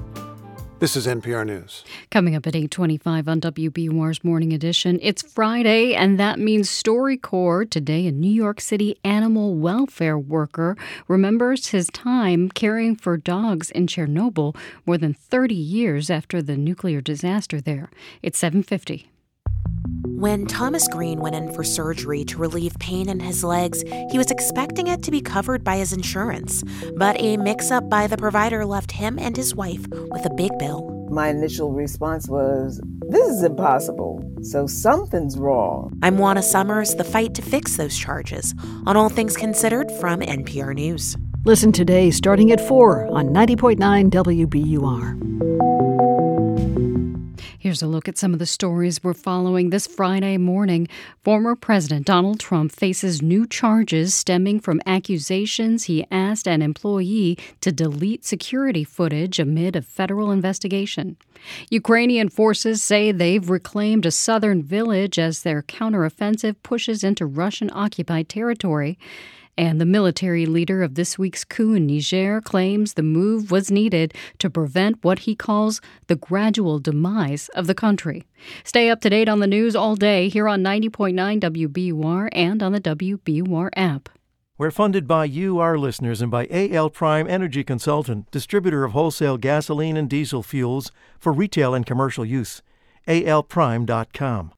This 0.79 0.95
is 0.95 1.07
NPR 1.07 1.45
News. 1.45 1.83
Coming 2.09 2.37
up 2.37 2.47
at 2.47 2.55
825 2.55 3.27
on 3.27 3.41
WBUR's 3.41 4.23
Morning 4.23 4.53
Edition, 4.53 4.97
it's 5.01 5.21
Friday, 5.21 5.93
and 5.93 6.17
that 6.17 6.39
means 6.39 6.69
StoryCorps. 6.69 7.69
Today, 7.69 8.07
a 8.07 8.13
New 8.13 8.31
York 8.31 8.61
City 8.61 8.97
animal 9.03 9.55
welfare 9.55 10.17
worker 10.17 10.77
remembers 11.09 11.67
his 11.67 11.89
time 11.89 12.47
caring 12.47 12.95
for 12.95 13.17
dogs 13.17 13.71
in 13.71 13.87
Chernobyl 13.87 14.55
more 14.85 14.97
than 14.97 15.13
30 15.13 15.53
years 15.53 16.09
after 16.09 16.41
the 16.41 16.55
nuclear 16.55 17.01
disaster 17.01 17.59
there. 17.59 17.89
It's 18.21 18.39
750. 18.39 19.09
When 20.03 20.45
Thomas 20.45 20.87
Green 20.87 21.19
went 21.19 21.35
in 21.35 21.51
for 21.53 21.63
surgery 21.63 22.23
to 22.25 22.37
relieve 22.37 22.73
pain 22.79 23.09
in 23.09 23.19
his 23.19 23.43
legs, 23.43 23.83
he 24.11 24.17
was 24.17 24.31
expecting 24.31 24.87
it 24.87 25.03
to 25.03 25.11
be 25.11 25.21
covered 25.21 25.63
by 25.63 25.77
his 25.77 25.91
insurance. 25.91 26.63
But 26.95 27.19
a 27.19 27.37
mix 27.37 27.69
up 27.69 27.89
by 27.89 28.07
the 28.07 28.17
provider 28.17 28.65
left 28.65 28.91
him 28.93 29.19
and 29.19 29.35
his 29.35 29.55
wife 29.55 29.85
with 29.89 30.25
a 30.25 30.33
big 30.35 30.57
bill. 30.57 30.89
My 31.09 31.29
initial 31.29 31.73
response 31.73 32.29
was, 32.29 32.79
This 33.09 33.27
is 33.27 33.43
impossible. 33.43 34.23
So 34.41 34.67
something's 34.67 35.37
wrong. 35.37 35.97
I'm 36.01 36.17
Juana 36.17 36.43
Summers, 36.43 36.95
the 36.95 37.03
fight 37.03 37.33
to 37.35 37.41
fix 37.41 37.75
those 37.75 37.97
charges 37.97 38.53
on 38.85 38.95
All 38.95 39.09
Things 39.09 39.35
Considered 39.35 39.91
from 39.99 40.21
NPR 40.21 40.75
News. 40.75 41.17
Listen 41.45 41.71
today 41.71 42.11
starting 42.11 42.51
at 42.51 42.61
4 42.61 43.07
on 43.07 43.29
90.9 43.29 44.09
WBUR. 44.11 46.08
Here's 47.61 47.81
a 47.81 47.87
look 47.87 48.07
at 48.07 48.17
some 48.17 48.31
of 48.31 48.39
the 48.39 48.45
stories 48.45 49.03
we're 49.03 49.13
following 49.13 49.69
this 49.69 49.85
Friday 49.85 50.37
morning. 50.37 50.87
Former 51.25 51.57
President 51.57 52.05
Donald 52.05 52.39
Trump 52.39 52.71
faces 52.71 53.21
new 53.21 53.45
charges 53.45 54.13
stemming 54.13 54.61
from 54.61 54.79
accusations 54.85 55.83
he 55.83 56.07
asked 56.09 56.47
an 56.47 56.61
employee 56.61 57.37
to 57.59 57.73
delete 57.73 58.23
security 58.23 58.85
footage 58.85 59.39
amid 59.39 59.75
a 59.75 59.81
federal 59.81 60.31
investigation. 60.31 61.17
Ukrainian 61.69 62.29
forces 62.29 62.81
say 62.81 63.11
they've 63.11 63.49
reclaimed 63.49 64.05
a 64.05 64.11
southern 64.11 64.63
village 64.63 65.19
as 65.19 65.41
their 65.41 65.61
counteroffensive 65.61 66.55
pushes 66.63 67.03
into 67.03 67.25
Russian 67.25 67.69
occupied 67.73 68.29
territory. 68.29 68.97
And 69.59 69.81
the 69.81 69.85
military 69.85 70.45
leader 70.45 70.81
of 70.81 70.95
this 70.95 71.19
week's 71.19 71.43
coup 71.43 71.73
in 71.73 71.85
Niger 71.85 72.39
claims 72.39 72.93
the 72.93 73.03
move 73.03 73.51
was 73.51 73.69
needed 73.69 74.13
to 74.37 74.49
prevent 74.49 75.03
what 75.03 75.19
he 75.19 75.35
calls 75.35 75.81
the 76.07 76.15
gradual 76.15 76.79
demise 76.79 77.49
of 77.49 77.67
the 77.67 77.75
country. 77.75 78.25
Stay 78.63 78.89
up 78.89 79.01
to 79.01 79.09
date 79.09 79.27
on 79.27 79.39
the 79.39 79.47
news 79.47 79.75
all 79.75 79.97
day 79.97 80.29
here 80.29 80.47
on 80.47 80.63
90.9 80.63 81.41
WBUR 81.41 82.29
and 82.31 82.63
on 82.63 82.71
the 82.71 82.79
WBUR 82.79 83.69
app. 83.75 84.07
We're 84.57 84.71
funded 84.71 85.09
by 85.09 85.25
you, 85.25 85.59
our 85.59 85.77
listeners, 85.77 86.21
and 86.21 86.31
by 86.31 86.47
AL 86.49 86.91
Prime 86.91 87.29
Energy 87.29 87.65
Consultant, 87.65 88.31
distributor 88.31 88.85
of 88.85 88.93
wholesale 88.93 89.37
gasoline 89.37 89.97
and 89.97 90.09
diesel 90.09 90.41
fuels 90.41 90.89
for 91.19 91.33
retail 91.33 91.73
and 91.73 91.85
commercial 91.85 92.23
use. 92.23 92.61
alprime.com. 93.09 94.53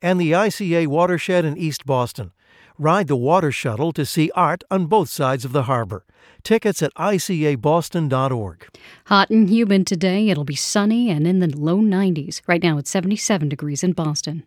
And 0.00 0.18
the 0.18 0.32
ICA 0.32 0.86
Watershed 0.86 1.44
in 1.44 1.58
East 1.58 1.84
Boston. 1.84 2.32
Ride 2.80 3.08
the 3.08 3.16
water 3.16 3.50
shuttle 3.50 3.92
to 3.94 4.06
see 4.06 4.30
art 4.36 4.62
on 4.70 4.86
both 4.86 5.08
sides 5.08 5.44
of 5.44 5.50
the 5.50 5.64
harbor. 5.64 6.04
Tickets 6.44 6.80
at 6.80 6.94
icaboston.org. 6.94 8.68
Hot 9.06 9.30
and 9.30 9.50
humid 9.50 9.84
today. 9.84 10.28
It'll 10.28 10.44
be 10.44 10.54
sunny 10.54 11.10
and 11.10 11.26
in 11.26 11.40
the 11.40 11.48
low 11.48 11.78
90s. 11.78 12.40
Right 12.46 12.62
now 12.62 12.78
it's 12.78 12.88
77 12.88 13.48
degrees 13.48 13.82
in 13.82 13.94
Boston. 13.94 14.44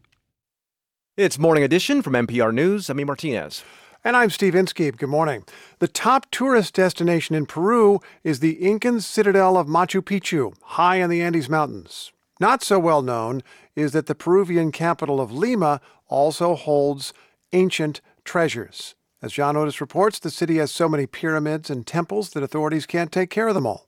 It's 1.17 1.37
Morning 1.37 1.65
Edition 1.65 2.01
from 2.01 2.13
NPR 2.13 2.53
News. 2.53 2.89
I'm 2.89 3.01
E. 3.01 3.03
Martinez. 3.03 3.65
And 4.01 4.15
I'm 4.15 4.29
Steve 4.29 4.55
Inskeep. 4.55 4.95
Good 4.95 5.09
morning. 5.09 5.43
The 5.79 5.89
top 5.89 6.31
tourist 6.31 6.73
destination 6.73 7.35
in 7.35 7.45
Peru 7.45 7.99
is 8.23 8.39
the 8.39 8.65
Incan 8.65 9.01
citadel 9.01 9.57
of 9.57 9.67
Machu 9.67 10.01
Picchu, 10.01 10.53
high 10.61 10.95
in 10.95 11.09
the 11.09 11.21
Andes 11.21 11.49
Mountains. 11.49 12.13
Not 12.39 12.63
so 12.63 12.79
well 12.79 13.01
known 13.01 13.43
is 13.75 13.91
that 13.91 14.05
the 14.05 14.15
Peruvian 14.15 14.71
capital 14.71 15.19
of 15.19 15.33
Lima 15.33 15.81
also 16.07 16.55
holds 16.55 17.13
ancient 17.53 17.99
treasures. 18.23 18.95
As 19.21 19.33
John 19.33 19.55
Otis 19.55 19.81
reports, 19.81 20.17
the 20.19 20.31
city 20.31 20.57
has 20.57 20.71
so 20.71 20.89
many 20.89 21.05
pyramids 21.05 21.69
and 21.69 21.85
temples 21.85 22.31
that 22.31 22.43
authorities 22.43 22.85
can't 22.85 23.11
take 23.11 23.29
care 23.29 23.47
of 23.47 23.53
them 23.53 23.67
all. 23.67 23.87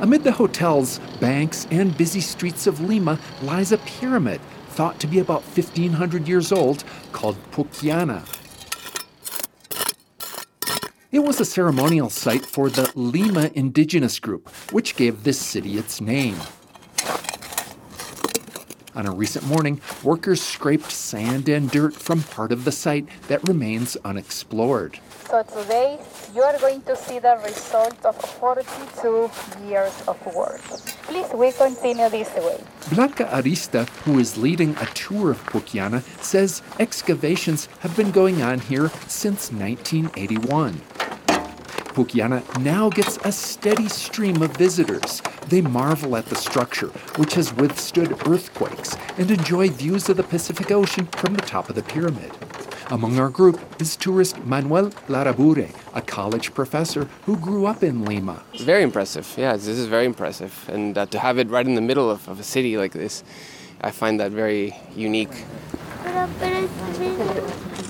Amid 0.00 0.24
the 0.24 0.32
hotels, 0.32 1.00
banks, 1.20 1.66
and 1.70 1.96
busy 1.98 2.20
streets 2.20 2.66
of 2.66 2.80
Lima 2.80 3.18
lies 3.42 3.72
a 3.72 3.78
pyramid 3.78 4.40
thought 4.70 5.00
to 5.00 5.06
be 5.06 5.18
about 5.18 5.42
1,500 5.42 6.28
years 6.28 6.52
old 6.52 6.84
called 7.12 7.36
Pucllana. 7.50 8.22
It 11.10 11.18
was 11.18 11.40
a 11.40 11.44
ceremonial 11.44 12.10
site 12.10 12.46
for 12.46 12.70
the 12.70 12.92
Lima 12.94 13.50
indigenous 13.54 14.20
group, 14.20 14.48
which 14.72 14.94
gave 14.94 15.24
this 15.24 15.40
city 15.40 15.78
its 15.78 16.00
name. 16.00 16.36
On 18.98 19.06
a 19.06 19.12
recent 19.12 19.46
morning, 19.46 19.80
workers 20.02 20.42
scraped 20.42 20.90
sand 20.90 21.48
and 21.48 21.70
dirt 21.70 21.94
from 21.94 22.24
part 22.24 22.50
of 22.50 22.64
the 22.64 22.72
site 22.72 23.06
that 23.28 23.46
remains 23.46 23.96
unexplored. 24.04 24.98
So 25.30 25.44
today 25.44 26.00
you 26.34 26.42
are 26.42 26.58
going 26.58 26.82
to 26.82 26.96
see 26.96 27.20
the 27.20 27.40
result 27.44 28.04
of 28.04 28.16
42 28.16 29.30
years 29.68 29.94
of 30.08 30.18
work. 30.34 30.60
Please, 31.06 31.30
we 31.32 31.52
continue 31.52 32.08
this 32.08 32.34
way. 32.34 32.60
Blanca 32.90 33.26
Arista, 33.26 33.88
who 34.02 34.18
is 34.18 34.36
leading 34.36 34.74
a 34.78 34.86
tour 34.86 35.30
of 35.30 35.46
Pucllana, 35.46 36.02
says 36.20 36.60
excavations 36.80 37.66
have 37.78 37.96
been 37.96 38.10
going 38.10 38.42
on 38.42 38.58
here 38.58 38.88
since 39.06 39.52
1981. 39.52 40.80
Pucllana 41.98 42.44
now 42.60 42.88
gets 42.88 43.16
a 43.24 43.32
steady 43.32 43.88
stream 43.88 44.40
of 44.40 44.56
visitors. 44.56 45.20
They 45.48 45.60
marvel 45.60 46.16
at 46.16 46.26
the 46.26 46.36
structure, 46.36 46.90
which 47.16 47.34
has 47.34 47.52
withstood 47.54 48.12
earthquakes, 48.28 48.96
and 49.16 49.28
enjoy 49.32 49.70
views 49.70 50.08
of 50.08 50.16
the 50.16 50.22
Pacific 50.22 50.70
Ocean 50.70 51.06
from 51.06 51.34
the 51.34 51.42
top 51.42 51.68
of 51.68 51.74
the 51.74 51.82
pyramid. 51.82 52.30
Among 52.90 53.18
our 53.18 53.28
group 53.28 53.60
is 53.80 53.96
tourist 53.96 54.38
Manuel 54.44 54.90
Larabure, 55.08 55.74
a 55.92 56.00
college 56.00 56.54
professor 56.54 57.08
who 57.26 57.36
grew 57.36 57.66
up 57.66 57.82
in 57.82 58.04
Lima. 58.04 58.44
It's 58.54 58.62
very 58.62 58.84
impressive. 58.84 59.34
Yeah, 59.36 59.54
this 59.54 59.66
is 59.66 59.86
very 59.86 60.06
impressive. 60.06 60.54
And 60.68 60.96
uh, 60.96 61.06
to 61.06 61.18
have 61.18 61.36
it 61.38 61.50
right 61.50 61.66
in 61.66 61.74
the 61.74 61.80
middle 61.80 62.08
of, 62.08 62.28
of 62.28 62.38
a 62.38 62.44
city 62.44 62.76
like 62.76 62.92
this, 62.92 63.24
I 63.80 63.90
find 63.90 64.20
that 64.20 64.30
very 64.30 64.76
unique. 64.94 65.34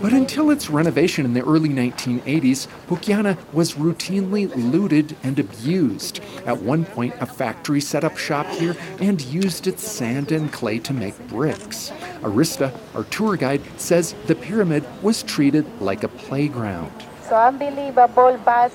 But 0.01 0.13
until 0.13 0.51
its 0.51 0.71
renovation 0.71 1.25
in 1.25 1.35
the 1.35 1.45
early 1.45 1.69
1980s, 1.69 2.69
Pucllana 2.87 3.37
was 3.53 3.75
routinely 3.75 4.49
looted 4.73 5.17
and 5.25 5.37
abused. 5.41 6.21
At 6.47 6.63
one 6.63 6.85
point, 6.85 7.15
a 7.21 7.27
factory 7.27 7.81
set 7.81 8.05
up 8.05 8.17
shop 8.17 8.47
here 8.47 8.77
and 9.01 9.21
used 9.21 9.67
its 9.67 9.83
sand 9.83 10.31
and 10.31 10.53
clay 10.53 10.79
to 10.81 10.93
make 10.93 11.19
bricks. 11.27 11.91
Arista, 12.23 12.73
our 12.95 13.05
tour 13.05 13.37
guide, 13.37 13.63
says 13.77 14.15
the 14.27 14.37
pyramid 14.37 14.85
was 15.03 15.25
treated 15.25 15.67
like 15.81 16.05
a 16.05 16.09
playground. 16.09 16.93
So 17.29 17.35
unbelievable, 17.35 18.41
but 18.45 18.73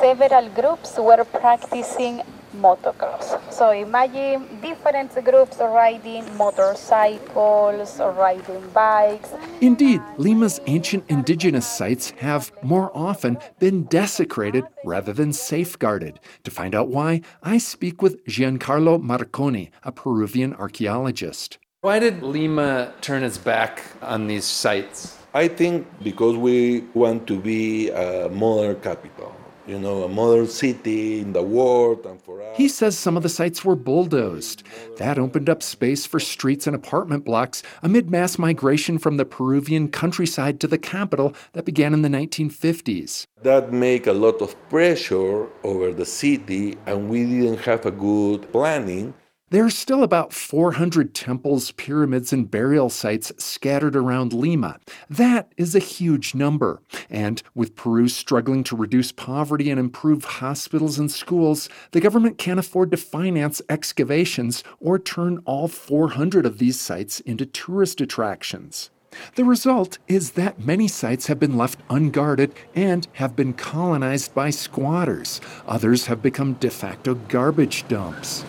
several 0.00 0.48
groups 0.50 0.98
were 0.98 1.24
practicing 1.24 2.22
motocross. 2.60 3.52
So 3.52 3.70
imagine 3.70 4.60
different 4.60 5.12
groups 5.24 5.58
riding 5.58 6.24
motorcycles, 6.36 7.98
riding 7.98 8.68
bikes. 8.70 9.30
Indeed, 9.60 10.00
Lima's 10.16 10.60
ancient 10.66 11.04
indigenous 11.08 11.66
sites 11.66 12.10
have 12.18 12.52
more 12.62 12.90
often 12.94 13.38
been 13.58 13.84
desecrated 13.84 14.64
rather 14.84 15.12
than 15.12 15.32
safeguarded. 15.32 16.20
To 16.44 16.50
find 16.50 16.74
out 16.74 16.88
why, 16.88 17.22
I 17.42 17.58
speak 17.58 18.02
with 18.02 18.24
Giancarlo 18.26 19.02
Marcone, 19.02 19.70
a 19.82 19.92
Peruvian 19.92 20.54
archaeologist. 20.54 21.58
Why 21.80 21.98
did 21.98 22.22
Lima 22.22 22.94
turn 23.02 23.22
its 23.22 23.36
back 23.36 23.82
on 24.00 24.26
these 24.26 24.44
sites? 24.44 25.18
I 25.34 25.48
think 25.48 25.86
because 26.02 26.36
we 26.36 26.84
want 26.94 27.26
to 27.26 27.38
be 27.38 27.90
a 27.90 28.28
modern 28.30 28.80
capital, 28.80 29.34
you 29.66 29.78
know, 29.78 30.04
a 30.04 30.08
modern 30.08 30.46
city 30.46 31.20
in 31.20 31.32
the 31.32 31.42
world 31.42 32.04
and 32.06 32.20
for 32.20 32.42
us. 32.42 32.56
He 32.56 32.68
says 32.68 32.98
some 32.98 33.16
of 33.16 33.22
the 33.22 33.28
sites 33.28 33.64
were 33.64 33.76
bulldozed. 33.76 34.62
That 34.98 35.18
opened 35.18 35.48
up 35.48 35.62
space 35.62 36.04
for 36.06 36.20
streets 36.20 36.66
and 36.66 36.76
apartment 36.76 37.24
blocks 37.24 37.62
amid 37.82 38.10
mass 38.10 38.38
migration 38.38 38.98
from 38.98 39.16
the 39.16 39.24
Peruvian 39.24 39.88
countryside 39.88 40.60
to 40.60 40.66
the 40.66 40.78
capital 40.78 41.34
that 41.52 41.64
began 41.64 41.94
in 41.94 42.02
the 42.02 42.08
1950s. 42.08 43.26
That 43.42 43.72
make 43.72 44.06
a 44.06 44.12
lot 44.12 44.42
of 44.42 44.56
pressure 44.68 45.48
over 45.62 45.92
the 45.92 46.06
city 46.06 46.76
and 46.86 47.08
we 47.08 47.24
didn't 47.24 47.60
have 47.60 47.86
a 47.86 47.90
good 47.90 48.50
planning. 48.52 49.14
There 49.54 49.64
are 49.64 49.70
still 49.70 50.02
about 50.02 50.32
400 50.32 51.14
temples, 51.14 51.70
pyramids, 51.70 52.32
and 52.32 52.50
burial 52.50 52.90
sites 52.90 53.30
scattered 53.38 53.94
around 53.94 54.32
Lima. 54.32 54.80
That 55.08 55.52
is 55.56 55.76
a 55.76 55.78
huge 55.78 56.34
number. 56.34 56.82
And 57.08 57.40
with 57.54 57.76
Peru 57.76 58.08
struggling 58.08 58.64
to 58.64 58.76
reduce 58.76 59.12
poverty 59.12 59.70
and 59.70 59.78
improve 59.78 60.24
hospitals 60.24 60.98
and 60.98 61.08
schools, 61.08 61.68
the 61.92 62.00
government 62.00 62.36
can't 62.36 62.58
afford 62.58 62.90
to 62.90 62.96
finance 62.96 63.62
excavations 63.68 64.64
or 64.80 64.98
turn 64.98 65.40
all 65.44 65.68
400 65.68 66.46
of 66.46 66.58
these 66.58 66.80
sites 66.80 67.20
into 67.20 67.46
tourist 67.46 68.00
attractions. 68.00 68.90
The 69.36 69.44
result 69.44 69.98
is 70.08 70.32
that 70.32 70.58
many 70.58 70.88
sites 70.88 71.28
have 71.28 71.38
been 71.38 71.56
left 71.56 71.78
unguarded 71.88 72.54
and 72.74 73.06
have 73.12 73.36
been 73.36 73.52
colonized 73.52 74.34
by 74.34 74.50
squatters. 74.50 75.40
Others 75.68 76.06
have 76.06 76.22
become 76.22 76.54
de 76.54 76.70
facto 76.70 77.14
garbage 77.14 77.86
dumps. 77.86 78.44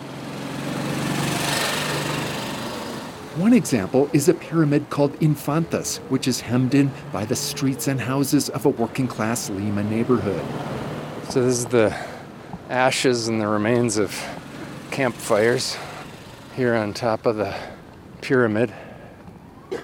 One 3.36 3.52
example 3.52 4.08
is 4.14 4.30
a 4.30 4.34
pyramid 4.34 4.88
called 4.88 5.12
Infantas, 5.20 5.98
which 6.08 6.26
is 6.26 6.40
hemmed 6.40 6.74
in 6.74 6.90
by 7.12 7.26
the 7.26 7.36
streets 7.36 7.86
and 7.86 8.00
houses 8.00 8.48
of 8.48 8.64
a 8.64 8.70
working 8.70 9.06
class 9.06 9.50
Lima 9.50 9.84
neighborhood. 9.84 10.42
So, 11.28 11.44
this 11.44 11.58
is 11.58 11.66
the 11.66 11.94
ashes 12.70 13.28
and 13.28 13.38
the 13.38 13.46
remains 13.46 13.98
of 13.98 14.18
campfires 14.90 15.76
here 16.54 16.74
on 16.74 16.94
top 16.94 17.26
of 17.26 17.36
the 17.36 17.54
pyramid. 18.22 18.72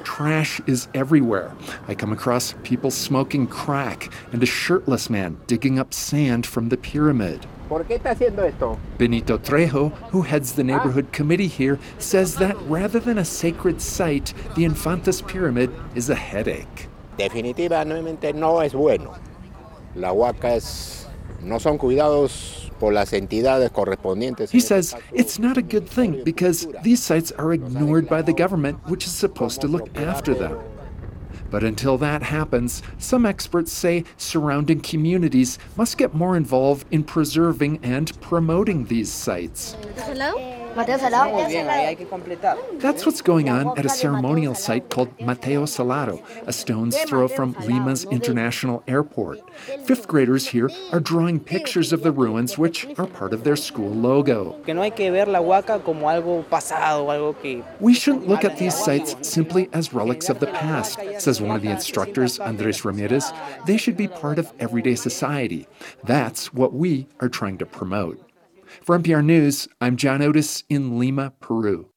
Trash 0.02 0.62
is 0.66 0.88
everywhere. 0.94 1.54
I 1.88 1.94
come 1.94 2.14
across 2.14 2.54
people 2.62 2.90
smoking 2.90 3.46
crack 3.46 4.10
and 4.32 4.42
a 4.42 4.46
shirtless 4.46 5.10
man 5.10 5.38
digging 5.46 5.78
up 5.78 5.92
sand 5.92 6.46
from 6.46 6.70
the 6.70 6.78
pyramid. 6.78 7.44
Benito 8.98 9.38
Trejo, 9.38 9.92
who 10.10 10.22
heads 10.22 10.52
the 10.52 10.64
neighborhood 10.64 11.06
ah. 11.08 11.12
committee 11.12 11.48
here, 11.48 11.78
says 11.98 12.36
that 12.36 12.56
rather 12.68 13.00
than 13.00 13.18
a 13.18 13.24
sacred 13.24 13.80
site, 13.80 14.34
the 14.54 14.64
Infantas 14.64 15.26
Pyramid 15.26 15.70
is 15.94 16.10
a 16.10 16.14
headache. 16.14 16.88
Definitivamente 17.16 18.34
no 18.34 18.60
es 18.60 18.72
bueno. 18.72 19.12
La 19.94 20.12
huaca 20.12 20.54
es, 20.54 21.06
no 21.42 21.58
son 21.58 21.78
cuidados 21.78 22.70
por 22.78 22.92
las 22.92 23.12
entidades 23.12 23.70
correspondientes. 23.70 24.50
He 24.50 24.60
says 24.60 24.96
it's 25.12 25.38
not 25.38 25.56
a 25.56 25.62
good 25.62 25.86
thing 25.86 26.22
because 26.24 26.66
these 26.82 27.02
sites 27.02 27.30
are 27.32 27.52
ignored 27.52 28.08
by 28.08 28.22
the 28.22 28.32
government, 28.32 28.78
which 28.88 29.06
is 29.06 29.12
supposed 29.12 29.60
to 29.60 29.68
look 29.68 29.88
after 29.96 30.34
them. 30.34 30.58
But 31.52 31.62
until 31.62 31.98
that 31.98 32.22
happens, 32.22 32.82
some 32.98 33.26
experts 33.26 33.70
say 33.70 34.04
surrounding 34.16 34.80
communities 34.80 35.58
must 35.76 35.98
get 35.98 36.14
more 36.14 36.34
involved 36.34 36.86
in 36.90 37.04
preserving 37.04 37.78
and 37.82 38.18
promoting 38.22 38.86
these 38.86 39.12
sites. 39.12 39.76
That's 42.78 43.04
what's 43.04 43.20
going 43.20 43.50
on 43.50 43.78
at 43.78 43.84
a 43.84 43.90
ceremonial 43.90 44.54
site 44.54 44.88
called 44.88 45.20
Mateo 45.20 45.66
Salado, 45.66 46.22
a 46.46 46.52
stone's 46.52 46.98
throw 47.02 47.28
from 47.28 47.52
Lima's 47.66 48.04
International 48.04 48.82
Airport. 48.88 49.40
Fifth 49.84 50.08
graders 50.08 50.48
here 50.48 50.70
are 50.90 51.00
drawing 51.00 51.40
pictures 51.40 51.92
of 51.92 52.02
the 52.02 52.10
ruins, 52.10 52.56
which 52.56 52.86
are 52.98 53.06
part 53.06 53.34
of 53.34 53.44
their 53.44 53.56
school 53.56 53.90
logo. 53.90 54.58
We 57.80 57.92
shouldn't 57.92 58.26
look 58.26 58.44
at 58.44 58.56
these 58.56 58.74
sites 58.74 59.14
simply 59.20 59.68
as 59.74 59.92
relics 59.92 60.30
of 60.30 60.40
the 60.40 60.46
past, 60.46 60.98
says 61.18 61.41
one 61.42 61.56
of 61.56 61.62
the 61.62 61.70
instructors, 61.70 62.38
Andres 62.38 62.84
Ramirez. 62.84 63.32
They 63.66 63.76
should 63.76 63.96
be 63.96 64.08
part 64.08 64.38
of 64.38 64.52
everyday 64.58 64.94
society. 64.94 65.66
That's 66.04 66.54
what 66.54 66.72
we 66.72 67.06
are 67.20 67.28
trying 67.28 67.58
to 67.58 67.66
promote. 67.66 68.20
For 68.82 68.98
NPR 68.98 69.24
News, 69.24 69.68
I'm 69.80 69.96
John 69.96 70.22
Otis 70.22 70.64
in 70.68 70.98
Lima, 70.98 71.32
Peru. 71.40 71.88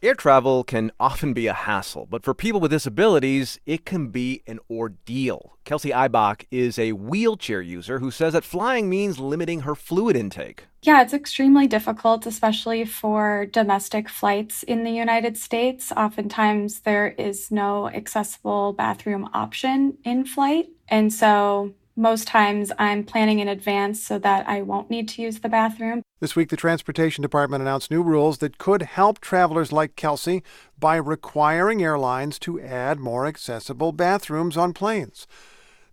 Air 0.00 0.14
travel 0.14 0.62
can 0.62 0.92
often 1.00 1.32
be 1.32 1.48
a 1.48 1.52
hassle, 1.52 2.06
but 2.08 2.22
for 2.22 2.32
people 2.32 2.60
with 2.60 2.70
disabilities, 2.70 3.58
it 3.66 3.84
can 3.84 4.10
be 4.10 4.44
an 4.46 4.60
ordeal. 4.70 5.58
Kelsey 5.64 5.90
Eibach 5.90 6.44
is 6.52 6.78
a 6.78 6.92
wheelchair 6.92 7.60
user 7.60 7.98
who 7.98 8.12
says 8.12 8.32
that 8.34 8.44
flying 8.44 8.88
means 8.88 9.18
limiting 9.18 9.62
her 9.62 9.74
fluid 9.74 10.14
intake. 10.14 10.68
Yeah, 10.82 11.02
it's 11.02 11.12
extremely 11.12 11.66
difficult, 11.66 12.26
especially 12.26 12.84
for 12.84 13.46
domestic 13.46 14.08
flights 14.08 14.62
in 14.62 14.84
the 14.84 14.92
United 14.92 15.36
States. 15.36 15.90
Oftentimes, 15.90 16.82
there 16.82 17.08
is 17.18 17.50
no 17.50 17.88
accessible 17.88 18.74
bathroom 18.74 19.28
option 19.34 19.98
in 20.04 20.24
flight. 20.24 20.68
And 20.86 21.12
so 21.12 21.74
most 21.98 22.28
times 22.28 22.70
I'm 22.78 23.02
planning 23.02 23.40
in 23.40 23.48
advance 23.48 24.00
so 24.00 24.20
that 24.20 24.48
I 24.48 24.62
won't 24.62 24.88
need 24.88 25.08
to 25.08 25.22
use 25.22 25.40
the 25.40 25.48
bathroom. 25.48 26.02
This 26.20 26.36
week, 26.36 26.48
the 26.48 26.56
Transportation 26.56 27.22
Department 27.22 27.60
announced 27.60 27.90
new 27.90 28.02
rules 28.02 28.38
that 28.38 28.56
could 28.56 28.82
help 28.82 29.20
travelers 29.20 29.72
like 29.72 29.96
Kelsey 29.96 30.44
by 30.78 30.94
requiring 30.94 31.82
airlines 31.82 32.38
to 32.40 32.60
add 32.60 33.00
more 33.00 33.26
accessible 33.26 33.90
bathrooms 33.90 34.56
on 34.56 34.72
planes. 34.72 35.26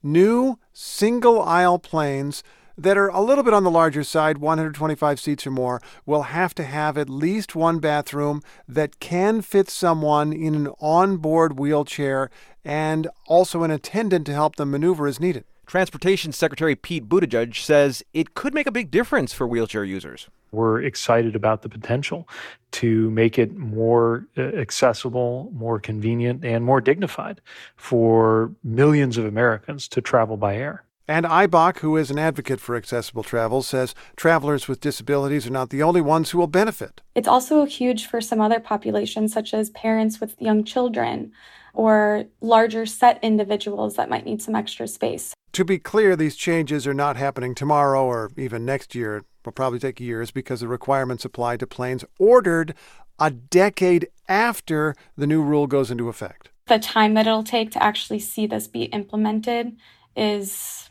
New 0.04 0.60
single 0.72 1.42
aisle 1.42 1.80
planes 1.80 2.44
that 2.78 2.98
are 2.98 3.08
a 3.08 3.22
little 3.22 3.44
bit 3.44 3.54
on 3.54 3.64
the 3.64 3.72
larger 3.72 4.04
side, 4.04 4.38
125 4.38 5.20
seats 5.20 5.48
or 5.48 5.52
more, 5.52 5.82
will 6.06 6.24
have 6.24 6.54
to 6.54 6.66
have 6.66 7.00
at 7.00 7.10
least 7.10 7.56
one 7.56 7.80
bathroom 7.80 8.44
that 8.68 9.00
can 9.00 9.42
fit 9.42 9.70
someone 9.70 10.32
in 10.32 10.54
an 10.54 10.70
onboard 10.80 11.58
wheelchair 11.58 12.30
and 12.64 13.08
also 13.28 13.64
an 13.64 13.72
attendant 13.72 14.28
to 14.28 14.34
help 14.34 14.58
them 14.58 14.70
maneuver 14.70 15.08
as 15.08 15.20
needed. 15.20 15.46
Transportation 15.66 16.32
Secretary 16.32 16.76
Pete 16.76 17.10
Buttigieg 17.10 17.56
says 17.56 18.04
it 18.14 18.36
could 18.36 18.54
make 18.54 18.68
a 18.68 18.72
big 18.72 18.92
difference 18.92 19.34
for 19.34 19.48
wheelchair 19.48 19.84
users. 19.84 20.30
We're 20.52 20.82
excited 20.82 21.36
about 21.36 21.64
the 21.64 21.70
potential 21.70 22.30
to 22.74 23.10
make 23.12 23.38
it 23.38 23.56
more 23.56 24.28
uh, 24.38 24.42
accessible, 24.42 25.52
more 25.54 25.80
convenient, 25.80 26.46
and 26.46 26.64
more 26.64 26.80
dignified 26.80 27.42
for 27.76 28.52
millions 28.64 29.18
of 29.18 29.26
Americans 29.26 29.88
to 29.90 30.02
travel 30.02 30.38
by 30.38 30.56
air. 30.56 30.86
And 31.08 31.26
Eibach, 31.26 31.80
who 31.80 31.98
is 31.98 32.10
an 32.10 32.18
advocate 32.18 32.60
for 32.60 32.76
accessible 32.76 33.22
travel, 33.22 33.62
says 33.62 33.94
travelers 34.16 34.68
with 34.68 34.82
disabilities 34.82 35.46
are 35.46 35.52
not 35.52 35.70
the 35.70 35.84
only 35.84 36.02
ones 36.02 36.32
who 36.32 36.40
will 36.40 36.48
benefit. 36.48 37.02
It's 37.14 37.28
also 37.28 37.66
huge 37.66 38.08
for 38.08 38.22
some 38.22 38.42
other 38.42 38.60
populations, 38.60 39.32
such 39.32 39.54
as 39.54 39.70
parents 39.72 40.20
with 40.20 40.42
young 40.42 40.64
children 40.64 41.32
or 41.76 42.26
larger 42.42 42.86
set 42.86 43.20
individuals 43.24 43.96
that 43.96 44.10
might 44.10 44.26
need 44.26 44.42
some 44.42 44.56
extra 44.56 44.88
space. 44.88 45.34
To 45.54 45.64
be 45.64 45.80
clear, 45.80 46.16
these 46.16 46.36
changes 46.36 46.86
are 46.86 46.94
not 46.94 47.16
happening 47.16 47.56
tomorrow 47.56 48.04
or 48.04 48.32
even 48.36 48.66
next 48.66 48.96
year. 48.96 49.18
It 49.18 49.26
will 49.46 49.54
probably 49.54 49.80
take 49.80 50.00
years 50.00 50.32
because 50.32 50.60
the 50.62 50.68
requirements 50.68 51.24
apply 51.24 51.58
to 51.58 51.68
planes 51.68 52.04
ordered 52.20 52.74
a 53.20 53.32
decade 53.32 54.08
after 54.28 54.96
the 55.16 55.28
new 55.28 55.42
rule 55.42 55.68
goes 55.68 55.92
into 55.92 56.10
effect. 56.10 56.50
The 56.68 56.80
time 56.80 57.14
that 57.14 57.28
it'll 57.28 57.44
take 57.44 57.72
to 57.72 57.84
actually 57.84 58.20
see 58.20 58.48
this 58.48 58.68
be 58.68 58.84
implemented 58.86 59.78
is 60.16 60.90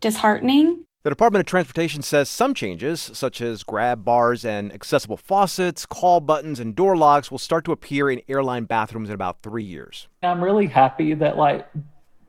disheartening. 0.00 0.84
The 1.04 1.10
Department 1.10 1.40
of 1.40 1.46
Transportation 1.46 2.00
says 2.00 2.30
some 2.30 2.54
changes, 2.54 2.98
such 2.98 3.42
as 3.42 3.62
grab 3.62 4.06
bars 4.06 4.42
and 4.42 4.72
accessible 4.72 5.18
faucets, 5.18 5.84
call 5.84 6.20
buttons, 6.20 6.58
and 6.58 6.74
door 6.74 6.96
locks, 6.96 7.30
will 7.30 7.36
start 7.36 7.66
to 7.66 7.72
appear 7.72 8.08
in 8.08 8.22
airline 8.26 8.64
bathrooms 8.64 9.10
in 9.10 9.14
about 9.14 9.42
three 9.42 9.64
years. 9.64 10.08
I'm 10.22 10.42
really 10.42 10.66
happy 10.66 11.12
that, 11.12 11.36
like, 11.36 11.68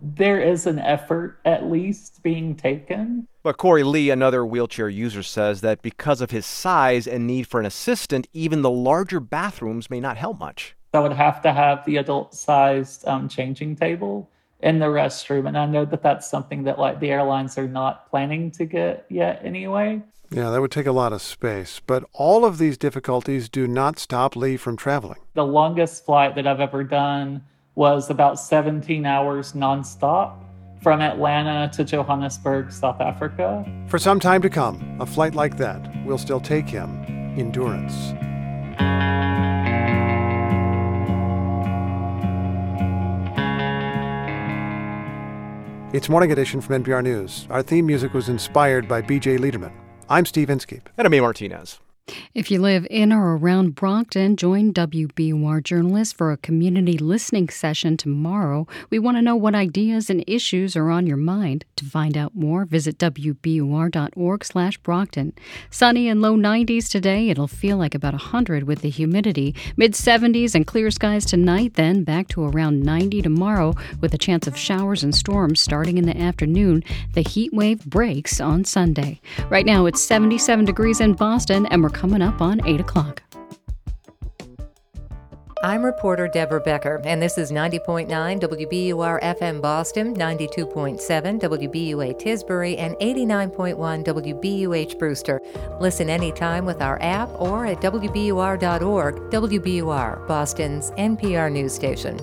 there 0.01 0.41
is 0.41 0.67
an 0.67 0.79
effort 0.79 1.39
at 1.45 1.71
least 1.71 2.21
being 2.21 2.53
taken. 2.53 3.29
But 3.43 3.55
Corey 3.55 3.83
Lee, 3.83 4.09
another 4.09 4.45
wheelchair 4.45 4.89
user, 4.89 5.23
says 5.23 5.61
that 5.61 5.81
because 5.81 6.19
of 6.19 6.31
his 6.31 6.45
size 6.45 7.07
and 7.07 7.25
need 7.25 7.47
for 7.47 7.61
an 7.61 7.65
assistant, 7.65 8.27
even 8.33 8.61
the 8.61 8.69
larger 8.69 9.21
bathrooms 9.21 9.89
may 9.89 10.01
not 10.01 10.17
help 10.17 10.37
much. 10.37 10.75
I 10.93 10.99
would 10.99 11.13
have 11.13 11.41
to 11.43 11.53
have 11.53 11.85
the 11.85 11.95
adult 11.95 12.35
sized 12.35 13.07
um, 13.07 13.29
changing 13.29 13.77
table 13.77 14.29
in 14.61 14.79
the 14.79 14.85
restroom. 14.85 15.47
And 15.47 15.57
I 15.57 15.65
know 15.65 15.85
that 15.85 16.01
that's 16.01 16.27
something 16.29 16.63
that 16.63 16.79
like 16.79 16.99
the 16.99 17.11
airlines 17.11 17.57
are 17.57 17.67
not 17.67 18.09
planning 18.09 18.51
to 18.51 18.65
get 18.65 19.05
yet 19.09 19.41
anyway. 19.43 20.01
Yeah, 20.31 20.49
that 20.49 20.59
would 20.59 20.71
take 20.71 20.87
a 20.87 20.91
lot 20.91 21.13
of 21.13 21.21
space. 21.21 21.79
But 21.85 22.03
all 22.13 22.45
of 22.45 22.57
these 22.57 22.77
difficulties 22.77 23.47
do 23.47 23.67
not 23.67 23.99
stop 23.99 24.35
Lee 24.35 24.57
from 24.57 24.75
traveling. 24.75 25.19
The 25.33 25.45
longest 25.45 26.05
flight 26.05 26.35
that 26.35 26.47
I've 26.47 26.59
ever 26.59 26.83
done 26.83 27.43
was 27.75 28.09
about 28.09 28.39
17 28.39 29.05
hours 29.05 29.53
nonstop 29.53 30.37
from 30.81 31.01
Atlanta 31.01 31.71
to 31.73 31.83
Johannesburg, 31.83 32.71
South 32.71 33.01
Africa. 33.01 33.65
For 33.87 33.99
some 33.99 34.19
time 34.19 34.41
to 34.41 34.49
come, 34.49 34.97
a 34.99 35.05
flight 35.05 35.35
like 35.35 35.57
that 35.57 36.05
will 36.05 36.17
still 36.17 36.39
take 36.39 36.69
him 36.69 37.03
endurance. 37.37 38.13
It's 45.95 46.09
Morning 46.09 46.33
Edition 46.33 46.59
from 46.59 46.83
NPR 46.83 47.01
News. 47.01 47.47
Our 47.49 47.63
theme 47.63 47.85
music 47.85 48.13
was 48.13 48.27
inspired 48.27 48.85
by 48.85 49.01
BJ 49.01 49.39
Leiderman. 49.39 49.71
I'm 50.09 50.25
Steve 50.25 50.49
Inskeep. 50.49 50.89
And 50.97 51.07
I'm 51.07 51.13
A. 51.13 51.21
Martinez. 51.21 51.79
If 52.35 52.51
you 52.51 52.61
live 52.61 52.85
in 52.91 53.11
or 53.11 53.35
around 53.35 53.73
Brockton, 53.73 54.35
join 54.35 54.71
WBUR 54.73 55.63
journalists 55.63 56.13
for 56.13 56.31
a 56.31 56.37
community 56.37 56.99
listening 56.99 57.49
session 57.49 57.97
tomorrow. 57.97 58.67
We 58.91 58.99
want 58.99 59.17
to 59.17 59.23
know 59.23 59.35
what 59.35 59.55
ideas 59.55 60.11
and 60.11 60.23
issues 60.27 60.75
are 60.75 60.91
on 60.91 61.07
your 61.07 61.17
mind. 61.17 61.65
To 61.77 61.85
find 61.85 62.15
out 62.15 62.35
more, 62.35 62.65
visit 62.65 62.99
wbur.org/brockton. 62.99 65.33
Sunny 65.71 66.07
and 66.07 66.21
low 66.21 66.35
90s 66.35 66.89
today. 66.89 67.29
It'll 67.29 67.47
feel 67.47 67.77
like 67.77 67.95
about 67.95 68.13
100 68.13 68.65
with 68.65 68.81
the 68.81 68.89
humidity. 68.89 69.55
Mid 69.75 69.93
70s 69.93 70.53
and 70.53 70.67
clear 70.67 70.91
skies 70.91 71.25
tonight, 71.25 71.73
then 71.73 72.03
back 72.03 72.27
to 72.27 72.43
around 72.43 72.83
90 72.83 73.23
tomorrow 73.23 73.73
with 74.01 74.13
a 74.13 74.19
chance 74.19 74.45
of 74.45 74.57
showers 74.57 75.03
and 75.03 75.15
storms 75.15 75.59
starting 75.59 75.97
in 75.97 76.05
the 76.05 76.17
afternoon. 76.17 76.83
The 77.13 77.21
heat 77.21 77.51
wave 77.51 77.83
breaks 77.85 78.39
on 78.39 78.63
Sunday. 78.63 79.21
Right 79.49 79.65
now 79.65 79.87
it's 79.87 80.01
77 80.01 80.65
degrees 80.65 80.99
in 80.99 81.13
Boston 81.13 81.65
and 81.67 81.81
we're 81.81 81.94
coming 81.95 82.21
up 82.21 82.41
on 82.41 82.59
8 82.67 82.81
o'clock. 82.81 83.23
I'm 85.63 85.83
reporter 85.83 86.27
Deborah 86.27 86.61
Becker, 86.61 87.01
and 87.05 87.19
this 87.19 87.39
is 87.39 87.51
90.9 87.51 88.07
WBUR 88.07 89.23
FM 89.23 89.61
Boston, 89.61 90.13
92.7 90.15 90.99
WBUA 91.39 92.21
Tisbury, 92.21 92.77
and 92.77 92.95
89.1 92.97 94.05
WBUH 94.05 94.99
Brewster. 94.99 95.41
Listen 95.79 96.07
anytime 96.07 96.65
with 96.65 96.83
our 96.83 97.01
app 97.01 97.29
or 97.41 97.65
at 97.65 97.81
WBUR.org. 97.81 99.15
WBUR, 99.31 100.27
Boston's 100.27 100.91
NPR 100.91 101.51
news 101.51 101.73
station. 101.73 102.19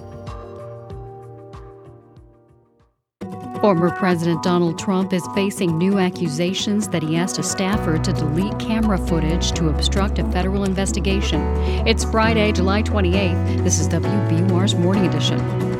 Former 3.62 3.90
President 3.92 4.42
Donald 4.42 4.76
Trump 4.76 5.12
is 5.12 5.24
facing 5.36 5.78
new 5.78 5.96
accusations 6.00 6.88
that 6.88 7.00
he 7.00 7.14
asked 7.14 7.38
a 7.38 7.44
staffer 7.44 7.96
to 7.96 8.12
delete 8.12 8.58
camera 8.58 8.98
footage 8.98 9.52
to 9.52 9.68
obstruct 9.68 10.18
a 10.18 10.28
federal 10.32 10.64
investigation. 10.64 11.40
It's 11.86 12.02
Friday, 12.02 12.50
July 12.50 12.82
28th. 12.82 13.62
This 13.62 13.78
is 13.78 13.88
WBUR's 13.88 14.74
Morning 14.74 15.06
Edition. 15.06 15.71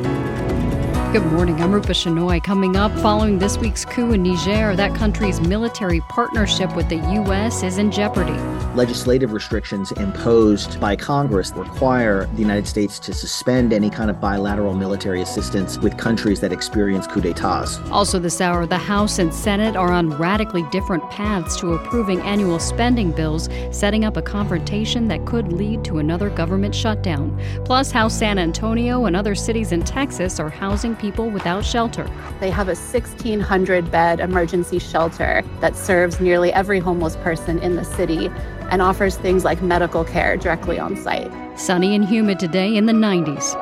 Good 1.13 1.27
morning. 1.27 1.61
I'm 1.61 1.73
Rupa 1.73 1.89
Shenoy. 1.89 2.43
Coming 2.43 2.75
up, 2.75 2.91
following 3.01 3.39
this 3.39 3.59
week's 3.59 3.85
coup 3.85 4.13
in 4.15 4.23
Niger, 4.23 4.75
that 4.75 4.95
country's 4.95 5.43
military 5.43 6.01
partnership 6.09 6.75
with 6.75 6.89
the 6.89 6.97
U.S. 6.97 7.63
is 7.63 7.77
in 7.77 7.91
jeopardy. 7.91 8.33
Legislative 8.75 9.35
restrictions 9.35 9.93
imposed 9.93 10.81
by 10.81 10.97
Congress 10.97 11.53
require 11.53 12.25
the 12.33 12.41
United 12.41 12.67
States 12.67 12.99
to 13.01 13.13
suspend 13.13 13.75
any 13.75 13.91
kind 13.91 14.09
of 14.09 14.23
bilateral 14.23 14.73
military 14.73 15.21
assistance 15.21 15.77
with 15.77 15.99
countries 15.99 16.41
that 16.41 16.51
experience 16.51 17.07
coups 17.07 17.25
d'etats. 17.25 17.79
Also, 17.91 18.19
this 18.19 18.41
hour, 18.41 18.65
the 18.65 18.79
House 18.79 19.19
and 19.19 19.35
Senate 19.35 19.77
are 19.77 19.93
on 19.93 20.09
radically 20.13 20.63
different 20.71 21.07
paths 21.11 21.61
to 21.61 21.75
approving 21.75 22.23
annual 22.23 22.59
spending 22.59 23.11
bills, 23.11 23.51
setting 23.71 24.07
up 24.07 24.17
a 24.17 24.23
confrontation 24.23 25.09
that 25.09 25.27
could 25.27 25.53
lead 25.53 25.85
to 25.85 25.99
another 25.99 26.31
government 26.31 26.75
shutdown. 26.75 27.39
Plus, 27.67 27.91
how 27.91 28.09
San 28.09 28.39
Antonio 28.39 29.05
and 29.05 29.15
other 29.15 29.35
cities 29.35 29.73
in 29.73 29.83
Texas 29.83 30.41
are 30.41 30.49
housing 30.49 30.97
people 31.03 31.29
without 31.29 31.65
shelter. 31.65 32.09
They 32.41 32.51
have 32.51 32.69
a 32.69 32.75
1,600 32.75 33.91
bed 33.91 34.21
emergency 34.21 34.79
shelter 34.79 35.43
that 35.61 35.77
serves 35.77 36.21
nearly 36.21 36.51
every 36.53 36.79
homeless 36.79 37.17
person 37.17 37.59
in 37.59 37.77
the 37.77 37.85
city 37.85 38.31
and 38.71 38.81
offers 38.81 39.17
things 39.17 39.45
like 39.45 39.61
medical 39.61 40.05
care 40.05 40.39
directly 40.39 40.79
on 40.79 40.97
site. 40.97 41.31
Sunny 41.59 41.95
and 41.95 42.05
humid 42.05 42.39
today 42.39 42.75
in 42.75 42.87
the 42.87 42.93
90s. 42.95 43.59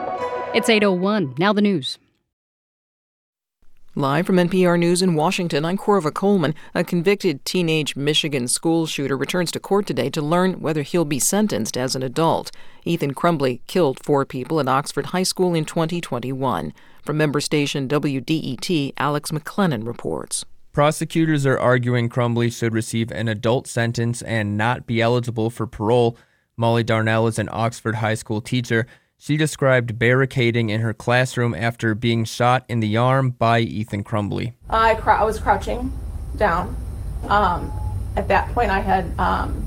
It's 0.55 0.69
801. 0.69 1.35
Now 1.39 1.53
the 1.53 1.63
news. 1.63 1.99
Live 3.97 4.25
from 4.27 4.37
NPR 4.37 4.79
News 4.79 5.03
in 5.03 5.15
Washington, 5.15 5.65
I'm 5.65 5.77
Korva 5.77 6.15
Coleman. 6.15 6.55
A 6.77 6.85
convicted 6.85 7.45
teenage 7.45 7.97
Michigan 7.97 8.47
school 8.47 8.87
shooter 8.87 9.17
returns 9.17 9.51
to 9.51 9.59
court 9.59 9.87
today 9.87 10.09
to 10.11 10.23
learn 10.23 10.61
whether 10.61 10.83
he'll 10.83 11.05
be 11.05 11.19
sentenced 11.19 11.77
as 11.77 11.97
an 11.97 12.03
adult. 12.05 12.53
Ethan 12.85 13.15
Crumbley 13.15 13.61
killed 13.67 13.99
four 14.05 14.25
people 14.25 14.61
at 14.61 14.69
Oxford 14.69 15.07
High 15.07 15.25
School 15.25 15.55
in 15.55 15.65
2021. 15.65 16.73
From 17.03 17.17
member 17.17 17.41
station 17.41 17.89
WDET, 17.89 18.93
Alex 18.99 19.31
McLenon 19.31 19.87
reports. 19.87 20.45
Prosecutors 20.73 21.47
are 21.47 21.59
arguing 21.59 22.09
Crumbley 22.09 22.53
should 22.53 22.73
receive 22.75 23.11
an 23.11 23.27
adult 23.27 23.67
sentence 23.67 24.23
and 24.23 24.57
not 24.57 24.87
be 24.87 25.01
eligible 25.01 25.51
for 25.51 25.67
parole. 25.67 26.17
Molly 26.57 26.85
Darnell 26.85 27.27
is 27.27 27.39
an 27.39 27.49
Oxford 27.51 27.97
High 27.97 28.15
School 28.15 28.41
teacher. 28.41 28.87
She 29.19 29.37
described 29.37 29.99
barricading 29.99 30.71
in 30.71 30.81
her 30.81 30.95
classroom 30.95 31.55
after 31.55 31.95
being 31.95 32.25
shot 32.25 32.65
in 32.69 32.81
the 32.81 32.97
arm 32.97 33.31
by 33.31 33.61
Ethan 33.61 34.05
Crumbley. 34.05 34.53
I, 34.69 34.95
cr- 34.95 35.11
I 35.11 35.25
was 35.25 35.39
crouching 35.39 35.93
down. 36.37 36.77
Um, 37.29 37.73
at 38.17 38.29
that 38.29 38.53
point, 38.53 38.71
I 38.71 38.81
had 38.81 39.19
um, 39.19 39.67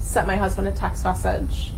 sent 0.00 0.26
my 0.26 0.36
husband 0.36 0.68
a 0.68 0.72
text 0.72 1.04
message 1.04 1.72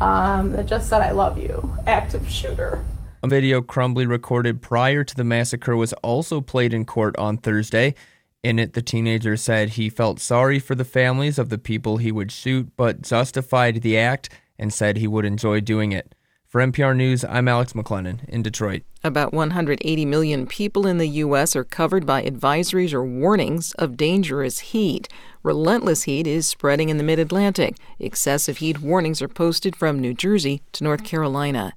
um, 0.00 0.52
that 0.52 0.66
just 0.66 0.88
said, 0.88 1.00
I 1.00 1.12
love 1.12 1.38
you, 1.38 1.76
active 1.86 2.28
shooter. 2.28 2.84
A 3.20 3.26
video 3.26 3.60
Crumbley 3.60 4.08
recorded 4.08 4.62
prior 4.62 5.02
to 5.02 5.14
the 5.14 5.24
massacre 5.24 5.76
was 5.76 5.92
also 5.94 6.40
played 6.40 6.72
in 6.72 6.84
court 6.84 7.16
on 7.18 7.36
Thursday. 7.36 7.96
In 8.44 8.60
it, 8.60 8.74
the 8.74 8.82
teenager 8.82 9.36
said 9.36 9.70
he 9.70 9.90
felt 9.90 10.20
sorry 10.20 10.60
for 10.60 10.76
the 10.76 10.84
families 10.84 11.36
of 11.36 11.48
the 11.48 11.58
people 11.58 11.96
he 11.96 12.12
would 12.12 12.30
shoot, 12.30 12.70
but 12.76 13.02
justified 13.02 13.82
the 13.82 13.98
act 13.98 14.28
and 14.56 14.72
said 14.72 14.96
he 14.96 15.08
would 15.08 15.24
enjoy 15.24 15.58
doing 15.58 15.90
it. 15.90 16.14
For 16.46 16.60
NPR 16.60 16.96
News, 16.96 17.24
I'm 17.24 17.48
Alex 17.48 17.72
McLenon 17.72 18.26
in 18.28 18.42
Detroit. 18.42 18.82
About 19.02 19.32
180 19.32 20.04
million 20.04 20.46
people 20.46 20.86
in 20.86 20.98
the 20.98 21.08
U.S. 21.08 21.56
are 21.56 21.64
covered 21.64 22.06
by 22.06 22.22
advisories 22.22 22.92
or 22.92 23.04
warnings 23.04 23.72
of 23.72 23.96
dangerous 23.96 24.60
heat. 24.60 25.08
Relentless 25.42 26.04
heat 26.04 26.28
is 26.28 26.46
spreading 26.46 26.88
in 26.88 26.98
the 26.98 27.04
mid 27.04 27.18
Atlantic. 27.18 27.76
Excessive 27.98 28.58
heat 28.58 28.80
warnings 28.80 29.20
are 29.20 29.28
posted 29.28 29.74
from 29.74 29.98
New 29.98 30.14
Jersey 30.14 30.62
to 30.72 30.84
North 30.84 31.02
Carolina. 31.02 31.74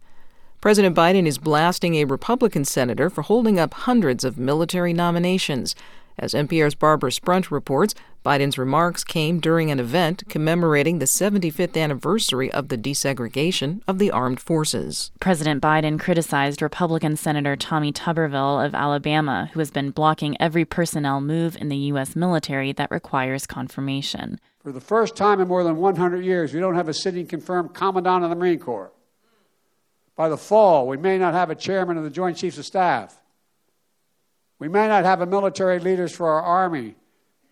President 0.62 0.95
Biden 0.95 1.26
is 1.26 1.39
blasting 1.39 1.95
a 1.95 2.05
Republican 2.05 2.66
senator 2.66 3.09
for 3.09 3.24
holding 3.24 3.59
up 3.59 3.74
hundreds 3.74 4.24
of 4.24 4.38
military 4.38 4.93
nominations. 4.93 5.74
As 6.20 6.36
NPR's 6.36 6.76
Barbara 6.76 7.12
Sprunt 7.12 7.49
reports, 7.49 7.95
Biden's 8.24 8.59
remarks 8.59 9.03
came 9.03 9.39
during 9.39 9.72
an 9.72 9.80
event 9.80 10.24
commemorating 10.30 10.99
the 10.99 11.05
75th 11.05 11.76
anniversary 11.76 12.51
of 12.51 12.68
the 12.68 12.78
desegregation 12.78 13.82
of 13.88 13.97
the 13.97 14.12
armed 14.12 14.39
forces. 14.39 15.12
President 15.20 15.64
Biden 15.64 15.99
criticized 15.99 16.62
Republican 16.62 17.18
Senator 17.18 17.55
Tommy 17.55 17.91
Tuberville 17.91 18.64
of 18.64 18.76
Alabama, 18.76 19.49
who 19.53 19.59
has 19.59 19.72
been 19.72 19.89
blocking 19.89 20.39
every 20.39 20.64
personnel 20.64 21.22
move 21.22 21.57
in 21.59 21.70
the 21.70 21.78
U.S. 21.78 22.16
military 22.16 22.72
that 22.74 22.91
requires 22.91 23.47
confirmation. 23.47 24.39
For 24.62 24.72
the 24.72 24.80
first 24.80 25.16
time 25.16 25.41
in 25.41 25.47
more 25.47 25.64
than 25.64 25.78
100 25.78 26.24
years, 26.24 26.53
we 26.53 26.59
don't 26.59 26.76
have 26.76 26.88
a 26.88 26.93
sitting 26.93 27.26
confirmed 27.26 27.74
Commandant 27.74 28.24
of 28.24 28.30
the 28.30 28.36
Marine 28.36 28.59
Corps. 28.59 28.91
By 30.16 30.30
the 30.30 30.38
fall, 30.38 30.88
we 30.88 30.97
may 30.97 31.18
not 31.18 31.34
have 31.34 31.49
a 31.49 31.55
chairman 31.55 31.97
of 31.97 32.03
the 32.03 32.09
Joint 32.09 32.38
Chiefs 32.38 32.57
of 32.57 32.66
Staff. 32.66 33.22
We 34.59 34.68
may 34.68 34.88
not 34.88 35.05
have 35.05 35.22
a 35.22 35.26
military 35.26 35.80
leaders 35.80 36.16
for 36.16 36.30
our 36.30 36.41
Army 36.41 36.95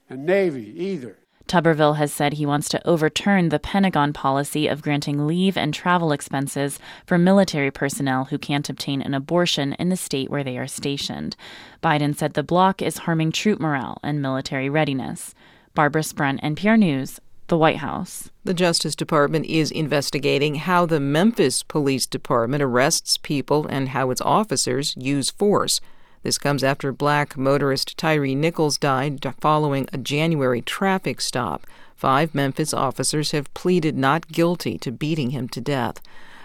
and 0.10 0.26
Navy 0.26 0.74
either. 0.84 1.18
Tuberville 1.48 1.98
has 1.98 2.14
said 2.14 2.34
he 2.34 2.46
wants 2.46 2.70
to 2.70 2.88
overturn 2.88 3.50
the 3.50 3.58
Pentagon 3.58 4.14
policy 4.14 4.68
of 4.68 4.84
granting 4.84 5.26
leave 5.26 5.58
and 5.58 5.74
travel 5.74 6.12
expenses 6.12 6.78
for 7.08 7.18
military 7.18 7.72
personnel 7.72 8.26
who 8.26 8.38
can't 8.38 8.70
obtain 8.70 9.02
an 9.02 9.16
abortion 9.16 9.74
in 9.74 9.90
the 9.90 9.98
state 9.98 10.30
where 10.30 10.44
they 10.44 10.60
are 10.60 10.68
stationed. 10.68 11.36
Biden 11.82 12.16
said 12.16 12.34
the 12.34 12.44
block 12.44 12.84
is 12.84 13.00
harming 13.00 13.32
troop 13.32 13.60
morale 13.60 13.98
and 14.04 14.22
military 14.22 14.70
readiness. 14.70 15.34
Barbara 15.74 16.04
Sprunt, 16.04 16.40
NPR 16.42 16.78
News, 16.78 17.20
the 17.50 17.58
White 17.58 17.78
House. 17.78 18.30
The 18.44 18.54
Justice 18.54 18.96
Department 18.96 19.46
is 19.48 19.72
investigating 19.72 20.56
how 20.56 20.86
the 20.86 21.00
Memphis 21.00 21.64
Police 21.64 22.06
Department 22.06 22.64
arrests 22.64 23.18
people 23.18 23.68
and 23.68 23.90
how 23.90 24.12
its 24.12 24.22
officers 24.22 24.96
use 24.98 25.30
force. 25.30 25.82
This 26.24 26.38
comes 26.38 26.64
after 26.64 26.92
black 26.92 27.38
motorist 27.38 27.98
Tyre 27.98 28.36
Nichols 28.36 28.78
died 28.78 29.26
following 29.42 29.88
a 29.92 29.98
January 29.98 30.62
traffic 30.62 31.22
stop. 31.22 31.66
Five 31.96 32.34
Memphis 32.34 32.74
officers 32.74 33.32
have 33.32 33.54
pleaded 33.54 33.98
not 33.98 34.28
guilty 34.28 34.78
to 34.78 34.92
beating 34.92 35.32
him 35.32 35.50
to 35.50 35.62
death. 35.62 36.02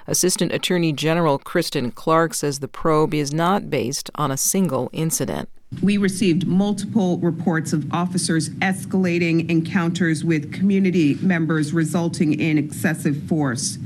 Assistant 0.07 0.53
Attorney 0.53 0.93
General 0.93 1.39
Kristen 1.39 1.91
Clarke 1.91 2.35
says 2.35 2.59
the 2.59 2.69
probe 2.69 3.15
is 3.15 3.33
not 3.33 3.71
based 3.71 4.11
on 4.17 4.31
a 4.31 4.37
single 4.37 4.91
incident. 4.93 5.49
We 5.83 5.97
received 5.97 6.47
multiple 6.47 7.19
reports 7.19 7.73
of 7.73 7.93
officers 7.93 8.51
escalating 8.51 9.51
encounters 9.51 10.25
with 10.25 10.53
community 10.53 11.15
members, 11.17 11.73
resulting 11.73 12.39
in 12.39 12.59
excessive 12.59 13.23
force. 13.25 13.79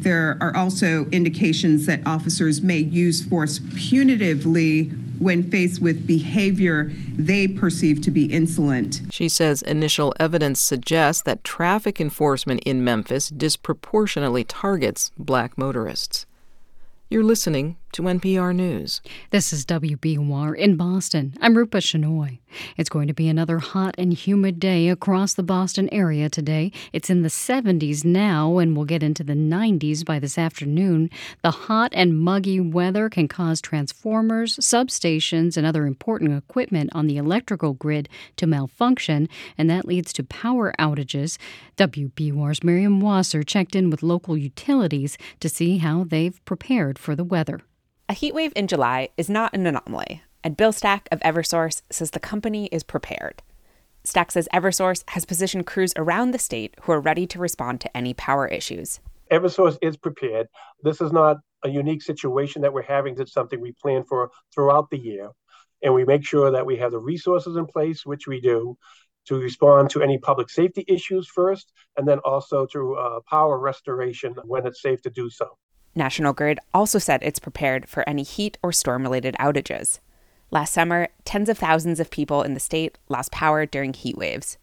There 0.00 0.36
are 0.40 0.54
also 0.56 1.06
indications 1.06 1.86
that 1.86 2.04
officers 2.04 2.60
may 2.60 2.78
use 2.78 3.24
force 3.24 3.60
punitively 3.60 4.90
when 5.22 5.48
faced 5.50 5.80
with 5.80 6.06
behavior 6.06 6.90
they 7.16 7.46
perceive 7.46 8.00
to 8.02 8.10
be 8.10 8.24
insolent. 8.26 9.02
She 9.10 9.28
says 9.28 9.62
initial 9.62 10.14
evidence 10.18 10.60
suggests 10.60 11.22
that 11.22 11.44
traffic 11.44 12.00
enforcement 12.00 12.60
in 12.64 12.84
Memphis 12.84 13.28
disproportionately 13.28 14.44
targets 14.44 15.10
black 15.16 15.56
motorists. 15.56 16.26
You're 17.08 17.22
listening 17.22 17.76
to 17.92 18.02
NPR 18.04 18.56
News. 18.56 19.02
This 19.28 19.52
is 19.52 19.66
WBUR 19.66 20.56
in 20.56 20.76
Boston. 20.76 21.34
I'm 21.42 21.54
Rupa 21.54 21.76
Shenoy. 21.76 22.38
It's 22.78 22.88
going 22.88 23.06
to 23.06 23.12
be 23.12 23.28
another 23.28 23.58
hot 23.58 23.94
and 23.98 24.14
humid 24.14 24.58
day 24.58 24.88
across 24.88 25.34
the 25.34 25.42
Boston 25.42 25.90
area 25.92 26.30
today. 26.30 26.72
It's 26.94 27.10
in 27.10 27.20
the 27.20 27.28
70s 27.28 28.02
now, 28.02 28.56
and 28.56 28.74
we'll 28.74 28.86
get 28.86 29.02
into 29.02 29.22
the 29.22 29.34
90s 29.34 30.06
by 30.06 30.18
this 30.18 30.38
afternoon. 30.38 31.10
The 31.42 31.50
hot 31.50 31.92
and 31.92 32.18
muggy 32.18 32.60
weather 32.60 33.10
can 33.10 33.28
cause 33.28 33.60
transformers, 33.60 34.56
substations, 34.56 35.58
and 35.58 35.66
other 35.66 35.84
important 35.84 36.32
equipment 36.32 36.88
on 36.94 37.08
the 37.08 37.18
electrical 37.18 37.74
grid 37.74 38.08
to 38.36 38.46
malfunction, 38.46 39.28
and 39.58 39.68
that 39.68 39.84
leads 39.84 40.14
to 40.14 40.24
power 40.24 40.72
outages. 40.78 41.36
WBUR's 41.76 42.64
Miriam 42.64 43.00
Wasser 43.00 43.42
checked 43.42 43.76
in 43.76 43.90
with 43.90 44.02
local 44.02 44.34
utilities 44.34 45.18
to 45.40 45.50
see 45.50 45.76
how 45.76 46.04
they've 46.04 46.42
prepared 46.46 46.98
for 46.98 47.14
the 47.14 47.24
weather. 47.24 47.60
A 48.08 48.14
heat 48.14 48.34
wave 48.34 48.52
in 48.56 48.66
July 48.66 49.08
is 49.16 49.30
not 49.30 49.54
an 49.54 49.66
anomaly, 49.66 50.22
and 50.42 50.56
Bill 50.56 50.72
Stack 50.72 51.08
of 51.12 51.20
Eversource 51.20 51.82
says 51.90 52.10
the 52.10 52.20
company 52.20 52.66
is 52.66 52.82
prepared. 52.82 53.42
Stack 54.04 54.32
says 54.32 54.48
Eversource 54.52 55.04
has 55.08 55.24
positioned 55.24 55.66
crews 55.66 55.94
around 55.96 56.32
the 56.32 56.38
state 56.38 56.74
who 56.82 56.92
are 56.92 57.00
ready 57.00 57.26
to 57.28 57.38
respond 57.38 57.80
to 57.80 57.96
any 57.96 58.12
power 58.12 58.46
issues. 58.46 59.00
Eversource 59.30 59.78
is 59.80 59.96
prepared. 59.96 60.48
This 60.82 61.00
is 61.00 61.12
not 61.12 61.38
a 61.64 61.70
unique 61.70 62.02
situation 62.02 62.62
that 62.62 62.72
we're 62.72 62.82
having. 62.82 63.18
It's 63.18 63.32
something 63.32 63.60
we 63.60 63.72
plan 63.80 64.04
for 64.04 64.30
throughout 64.52 64.90
the 64.90 64.98
year. 64.98 65.30
And 65.82 65.94
we 65.94 66.04
make 66.04 66.26
sure 66.26 66.50
that 66.50 66.66
we 66.66 66.76
have 66.78 66.90
the 66.90 66.98
resources 66.98 67.56
in 67.56 67.66
place, 67.66 68.04
which 68.04 68.26
we 68.26 68.40
do, 68.40 68.76
to 69.26 69.36
respond 69.36 69.90
to 69.90 70.02
any 70.02 70.18
public 70.18 70.50
safety 70.50 70.84
issues 70.88 71.28
first, 71.28 71.72
and 71.96 72.06
then 72.06 72.18
also 72.18 72.66
to 72.66 72.94
uh, 72.94 73.20
power 73.30 73.58
restoration 73.58 74.34
when 74.44 74.66
it's 74.66 74.82
safe 74.82 75.00
to 75.02 75.10
do 75.10 75.30
so. 75.30 75.56
National 75.94 76.32
Grid 76.32 76.58
also 76.72 76.98
said 76.98 77.22
it's 77.22 77.38
prepared 77.38 77.88
for 77.88 78.08
any 78.08 78.22
heat 78.22 78.58
or 78.62 78.72
storm 78.72 79.02
related 79.02 79.34
outages. 79.38 80.00
Last 80.50 80.72
summer, 80.72 81.08
tens 81.24 81.48
of 81.48 81.58
thousands 81.58 82.00
of 82.00 82.10
people 82.10 82.42
in 82.42 82.54
the 82.54 82.60
state 82.60 82.98
lost 83.08 83.32
power 83.32 83.66
during 83.66 83.92
heat 83.92 84.16
waves. 84.16 84.58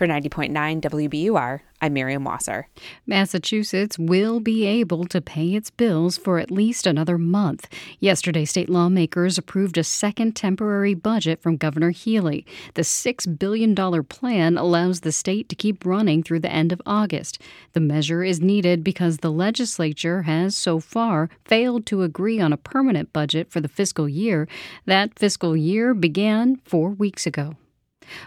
For 0.00 0.06
90.9 0.06 0.80
WBUR, 0.80 1.60
I'm 1.82 1.92
Miriam 1.92 2.24
Wasser. 2.24 2.68
Massachusetts 3.06 3.98
will 3.98 4.40
be 4.40 4.64
able 4.64 5.04
to 5.04 5.20
pay 5.20 5.48
its 5.48 5.68
bills 5.68 6.16
for 6.16 6.38
at 6.38 6.50
least 6.50 6.86
another 6.86 7.18
month. 7.18 7.68
Yesterday, 7.98 8.46
state 8.46 8.70
lawmakers 8.70 9.36
approved 9.36 9.76
a 9.76 9.84
second 9.84 10.34
temporary 10.34 10.94
budget 10.94 11.42
from 11.42 11.58
Governor 11.58 11.90
Healey. 11.90 12.46
The 12.72 12.80
$6 12.80 13.38
billion 13.38 13.74
plan 14.04 14.56
allows 14.56 15.00
the 15.00 15.12
state 15.12 15.50
to 15.50 15.54
keep 15.54 15.84
running 15.84 16.22
through 16.22 16.40
the 16.40 16.50
end 16.50 16.72
of 16.72 16.80
August. 16.86 17.38
The 17.74 17.80
measure 17.80 18.24
is 18.24 18.40
needed 18.40 18.82
because 18.82 19.18
the 19.18 19.30
legislature 19.30 20.22
has 20.22 20.56
so 20.56 20.80
far 20.80 21.28
failed 21.44 21.84
to 21.84 22.04
agree 22.04 22.40
on 22.40 22.54
a 22.54 22.56
permanent 22.56 23.12
budget 23.12 23.50
for 23.50 23.60
the 23.60 23.68
fiscal 23.68 24.08
year. 24.08 24.48
That 24.86 25.18
fiscal 25.18 25.54
year 25.54 25.92
began 25.92 26.56
four 26.64 26.88
weeks 26.88 27.26
ago. 27.26 27.56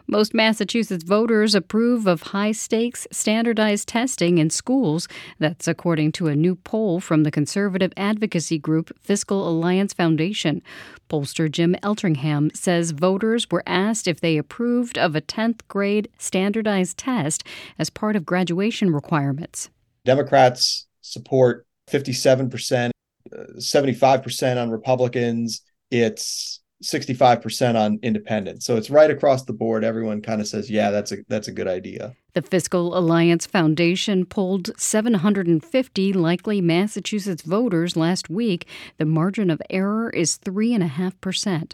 Most 0.07 0.33
Massachusetts 0.33 1.03
voters 1.03 1.55
approve 1.55 2.07
of 2.07 2.21
high 2.23 2.51
stakes 2.51 3.07
standardized 3.11 3.87
testing 3.87 4.37
in 4.37 4.49
schools. 4.49 5.07
That's 5.39 5.67
according 5.67 6.13
to 6.13 6.27
a 6.27 6.35
new 6.35 6.55
poll 6.55 6.99
from 6.99 7.23
the 7.23 7.31
conservative 7.31 7.93
advocacy 7.97 8.57
group 8.57 8.91
Fiscal 9.01 9.47
Alliance 9.47 9.93
Foundation. 9.93 10.61
Pollster 11.09 11.51
Jim 11.51 11.75
Eltringham 11.83 12.55
says 12.55 12.91
voters 12.91 13.49
were 13.51 13.63
asked 13.67 14.07
if 14.07 14.19
they 14.19 14.37
approved 14.37 14.97
of 14.97 15.15
a 15.15 15.21
10th 15.21 15.61
grade 15.67 16.09
standardized 16.17 16.97
test 16.97 17.43
as 17.77 17.89
part 17.89 18.15
of 18.15 18.25
graduation 18.25 18.91
requirements. 18.91 19.69
Democrats 20.05 20.87
support 21.01 21.65
57%, 21.89 22.91
75% 23.31 24.57
uh, 24.57 24.59
on 24.59 24.71
Republicans. 24.71 25.61
It's 25.91 26.61
65% 26.83 27.75
on 27.75 27.99
independent. 28.01 28.63
So 28.63 28.75
it's 28.75 28.89
right 28.89 29.09
across 29.09 29.43
the 29.43 29.53
board. 29.53 29.83
Everyone 29.83 30.21
kind 30.21 30.41
of 30.41 30.47
says, 30.47 30.69
yeah, 30.69 30.91
that's 30.91 31.11
a 31.11 31.17
that's 31.27 31.47
a 31.47 31.51
good 31.51 31.67
idea. 31.67 32.15
The 32.33 32.41
Fiscal 32.41 32.97
Alliance 32.97 33.45
Foundation 33.45 34.25
polled 34.25 34.71
750 34.79 36.13
likely 36.13 36.61
Massachusetts 36.61 37.43
voters 37.43 37.95
last 37.95 38.29
week. 38.29 38.67
The 38.97 39.05
margin 39.05 39.49
of 39.49 39.61
error 39.69 40.09
is 40.09 40.37
3.5%. 40.39 41.73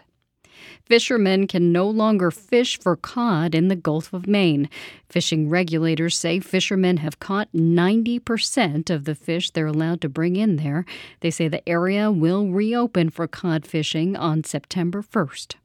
Fishermen 0.85 1.47
can 1.47 1.71
no 1.71 1.89
longer 1.89 2.31
fish 2.31 2.79
for 2.79 2.95
cod 2.95 3.53
in 3.53 3.67
the 3.67 3.75
Gulf 3.75 4.13
of 4.13 4.27
Maine. 4.27 4.69
Fishing 5.07 5.49
regulators 5.49 6.17
say 6.17 6.39
fishermen 6.39 6.97
have 6.97 7.19
caught 7.19 7.51
90% 7.53 8.89
of 8.89 9.05
the 9.05 9.15
fish 9.15 9.51
they're 9.51 9.67
allowed 9.67 10.01
to 10.01 10.09
bring 10.09 10.35
in 10.35 10.55
there. 10.55 10.85
They 11.21 11.31
say 11.31 11.47
the 11.47 11.67
area 11.67 12.11
will 12.11 12.47
reopen 12.47 13.09
for 13.09 13.27
cod 13.27 13.65
fishing 13.65 14.15
on 14.15 14.43
September 14.43 15.01
1st. 15.01 15.55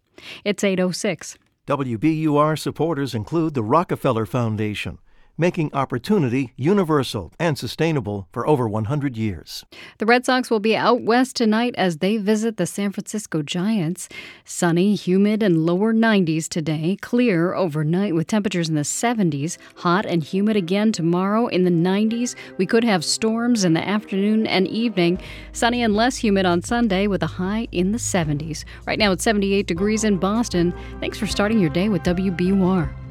It's 0.45 0.64
806. 0.64 1.38
WBUR 1.66 2.59
supporters 2.59 3.14
include 3.14 3.55
the 3.55 3.62
Rockefeller 3.62 4.26
Foundation 4.26 4.99
making 5.37 5.72
opportunity 5.74 6.53
universal 6.57 7.32
and 7.39 7.59
sustainable 7.59 8.28
for 8.32 8.47
over 8.47 8.68
100 8.68 9.16
years. 9.16 9.64
The 9.99 10.07
Red 10.07 10.24
Sox 10.24 10.51
will 10.51 10.61
be 10.61 10.76
out 10.76 11.03
west 11.03 11.37
tonight 11.37 11.74
as 11.76 11.99
they 11.99 12.16
visit 12.16 12.57
the 12.57 12.66
San 12.66 12.93
Francisco 12.93 13.43
Giants. 13.43 14.09
Sunny, 14.45 14.95
humid, 14.95 15.43
and 15.43 15.66
lower 15.66 15.93
90s 15.93 16.49
today. 16.49 16.97
Clear 17.01 17.55
overnight 17.55 18.14
with 18.14 18.26
temperatures 18.26 18.68
in 18.68 18.74
the 18.74 18.82
70s. 18.82 19.59
Hot 19.76 20.07
and 20.07 20.22
humid 20.22 20.57
again 20.57 20.93
tomorrow 20.93 21.47
in 21.49 21.64
the 21.64 21.70
90s. 21.70 22.35
We 22.59 22.66
could 22.66 22.85
have 22.85 23.05
storms 23.05 23.64
in 23.64 23.74
the 23.74 23.87
afternoon 23.87 24.47
and 24.47 24.66
evening. 24.68 25.20
Sunny 25.53 25.82
and 25.82 25.95
less 25.95 26.16
humid 26.16 26.47
on 26.47 26.62
Sunday 26.62 27.07
with 27.07 27.22
a 27.22 27.26
high 27.26 27.68
in 27.72 27.93
the 27.93 27.99
70s. 27.99 28.64
Right 28.87 28.99
now 28.99 29.12
it's 29.12 29.24
78 29.24 29.66
degrees 29.66 30.05
in 30.05 30.18
Boston. 30.18 30.74
Thanks 31.01 31.18
for 31.18 31.26
starting 31.26 31.59
your 31.59 31.70
day 31.70 31.89
with 31.89 32.03
WBUR. 32.03 33.03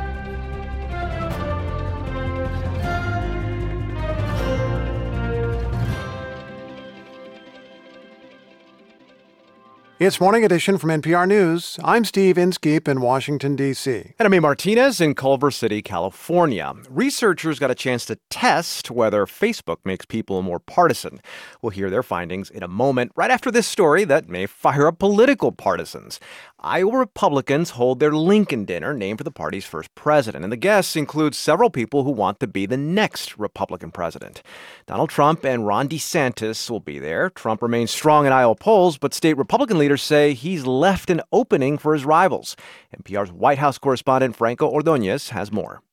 It's 9.98 10.20
Morning 10.20 10.44
Edition 10.44 10.78
from 10.78 10.90
NPR 10.90 11.26
News. 11.26 11.80
I'm 11.82 12.04
Steve 12.04 12.38
Inskeep 12.38 12.90
in 12.90 13.00
Washington, 13.00 13.56
D.C. 13.56 14.14
And 14.20 14.26
I'm 14.26 14.34
A. 14.34 14.42
Martinez 14.42 15.00
in 15.00 15.16
Culver 15.16 15.50
City, 15.50 15.82
California. 15.82 16.74
Researchers 16.90 17.60
got 17.60 17.72
a 17.72 17.76
chance 17.76 18.06
to 18.08 18.18
test 18.30 18.92
whether 18.92 19.26
Facebook 19.26 19.78
makes 19.86 20.06
people 20.06 20.42
more 20.42 20.60
partisan. 20.60 21.22
We'll 21.62 21.70
hear 21.70 21.90
their 21.90 22.04
findings 22.04 22.50
in 22.50 22.62
a 22.62 22.68
moment, 22.68 23.14
right 23.16 23.32
after 23.32 23.50
this 23.50 23.68
story 23.68 24.04
that 24.04 24.28
may 24.28 24.48
fire 24.48 24.88
up 24.88 25.00
political 25.00 25.54
partisans. 25.54 26.20
Iowa 26.60 26.98
Republicans 26.98 27.70
hold 27.70 28.00
their 28.00 28.14
Lincoln 28.14 28.66
dinner 28.66 28.94
named 28.94 29.20
for 29.20 29.24
the 29.24 29.32
party's 29.32 29.66
first 29.66 29.94
president, 29.96 30.44
and 30.44 30.52
the 30.52 30.58
guests 30.58 30.98
include 30.98 31.36
several 31.36 31.70
people 31.70 32.04
who 32.04 32.12
want 32.12 32.40
to 32.42 32.48
be 32.48 32.66
the 32.66 32.76
next 32.76 33.38
Republican 33.38 33.92
president. 33.92 34.42
Donald 34.88 35.10
Trump 35.10 35.46
and 35.46 35.68
Ron 35.68 35.88
DeSantis 35.88 36.70
will 36.70 36.80
be 36.80 37.00
there. 37.00 37.30
Trump 37.30 37.62
remains 37.62 37.92
strong 37.92 38.26
in 38.26 38.34
Iowa 38.34 38.56
polls, 38.56 38.98
but 38.98 39.14
state 39.14 39.38
Republican 39.38 39.78
leaders 39.86 40.02
say 40.02 40.34
he's 40.34 40.66
left 40.66 41.12
an 41.12 41.22
opening 41.32 41.78
for 41.78 41.94
his 41.94 42.06
rivals. 42.06 42.56
NPR's 42.98 43.32
White 43.32 43.60
House 43.60 43.78
correspondent 43.78 44.36
Franco 44.36 44.68
Ordonez 44.68 45.30
has 45.30 45.52
more. 45.52 45.84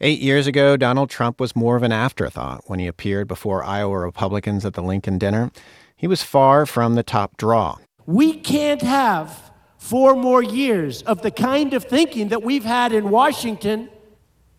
Eight 0.00 0.18
years 0.18 0.48
ago, 0.48 0.76
Donald 0.76 1.08
Trump 1.08 1.38
was 1.38 1.54
more 1.54 1.76
of 1.76 1.84
an 1.84 1.92
afterthought 1.92 2.62
when 2.66 2.80
he 2.80 2.88
appeared 2.88 3.28
before 3.28 3.62
Iowa 3.62 3.96
Republicans 3.98 4.64
at 4.64 4.74
the 4.74 4.82
Lincoln 4.82 5.18
dinner. 5.18 5.52
He 5.94 6.08
was 6.08 6.24
far 6.24 6.66
from 6.66 6.96
the 6.96 7.04
top 7.04 7.36
draw. 7.36 7.76
We 8.06 8.34
can't 8.34 8.82
have 8.82 9.52
four 9.76 10.16
more 10.16 10.42
years 10.42 11.02
of 11.02 11.22
the 11.22 11.30
kind 11.30 11.74
of 11.74 11.84
thinking 11.84 12.28
that 12.30 12.42
we've 12.42 12.64
had 12.64 12.92
in 12.92 13.08
Washington 13.08 13.88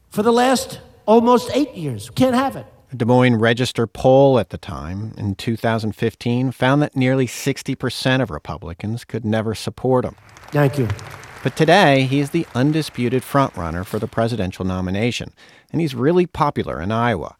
for 0.10 0.23
the 0.23 0.31
last 0.31 0.80
almost 1.06 1.51
eight 1.53 1.76
years. 1.76 2.10
We 2.10 2.15
Can't 2.15 2.35
have 2.35 2.56
it. 2.56 2.65
The 2.89 2.97
Des 2.97 3.05
Moines 3.05 3.35
Register 3.35 3.85
poll 3.85 4.39
at 4.39 4.49
the 4.49 4.57
time, 4.57 5.13
in 5.15 5.35
2015, 5.35 6.51
found 6.51 6.81
that 6.81 6.95
nearly 6.95 7.27
60% 7.27 8.19
of 8.19 8.31
Republicans 8.31 9.05
could 9.05 9.23
never 9.23 9.53
support 9.53 10.05
him. 10.05 10.15
Thank 10.47 10.79
you. 10.79 10.87
But 11.43 11.55
today, 11.55 12.05
he 12.05 12.19
is 12.19 12.31
the 12.31 12.47
undisputed 12.55 13.21
frontrunner 13.21 13.85
for 13.85 13.99
the 13.99 14.07
presidential 14.07 14.65
nomination, 14.65 15.33
and 15.71 15.81
he's 15.81 15.93
really 15.93 16.25
popular 16.25 16.81
in 16.81 16.91
Iowa. 16.91 17.35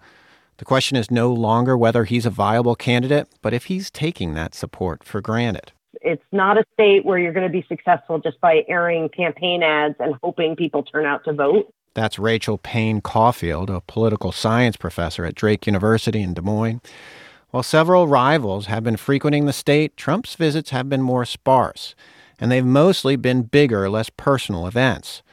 The 0.57 0.65
question 0.65 0.95
is 0.95 1.09
no 1.09 1.34
longer 1.34 1.76
whether 1.76 2.03
he's 2.03 2.27
a 2.27 2.30
viable 2.30 2.76
candidate, 2.76 3.27
but 3.41 3.51
if 3.51 3.65
he's 3.65 3.89
taking 3.89 4.35
that 4.35 4.53
support 4.53 5.03
for 5.03 5.19
granted. 5.19 5.71
It's 6.03 6.21
not 6.31 6.59
a 6.59 6.63
state 6.73 7.05
where 7.05 7.17
you're 7.17 7.34
going 7.34 7.47
to 7.47 7.51
be 7.51 7.65
successful 7.67 8.19
just 8.19 8.39
by 8.39 8.63
airing 8.67 9.09
campaign 9.09 9.63
ads 9.63 9.95
and 9.99 10.13
hoping 10.21 10.55
people 10.55 10.84
turn 10.84 11.07
out 11.07 11.23
to 11.26 11.34
vote. 11.34 11.73
That's 11.99 12.17
Rachel 12.17 12.57
Paine 12.57 13.01
Caufield, 13.01 13.69
a 13.69 13.81
political 13.81 14.31
science 14.31 14.77
professor 14.77 15.26
at 15.26 15.35
Drake 15.35 15.67
University 15.67 16.21
in 16.21 16.34
Des 16.34 16.39
Moines. 16.41 16.80
While 17.49 17.61
several 17.61 18.07
rivals 18.07 18.67
have 18.67 18.85
been 18.85 18.95
frequenting 18.95 19.45
the 19.45 19.51
state, 19.51 19.97
Trump's 19.97 20.35
visits 20.35 20.69
have 20.69 20.88
been 20.88 21.01
more 21.01 21.26
sparse, 21.26 21.95
and 22.39 22.49
they've 22.49 22.63
mostly 22.63 23.17
been 23.17 23.41
bigger, 23.41 23.89
less 23.89 24.09
personal 24.09 24.65
events. 24.65 25.23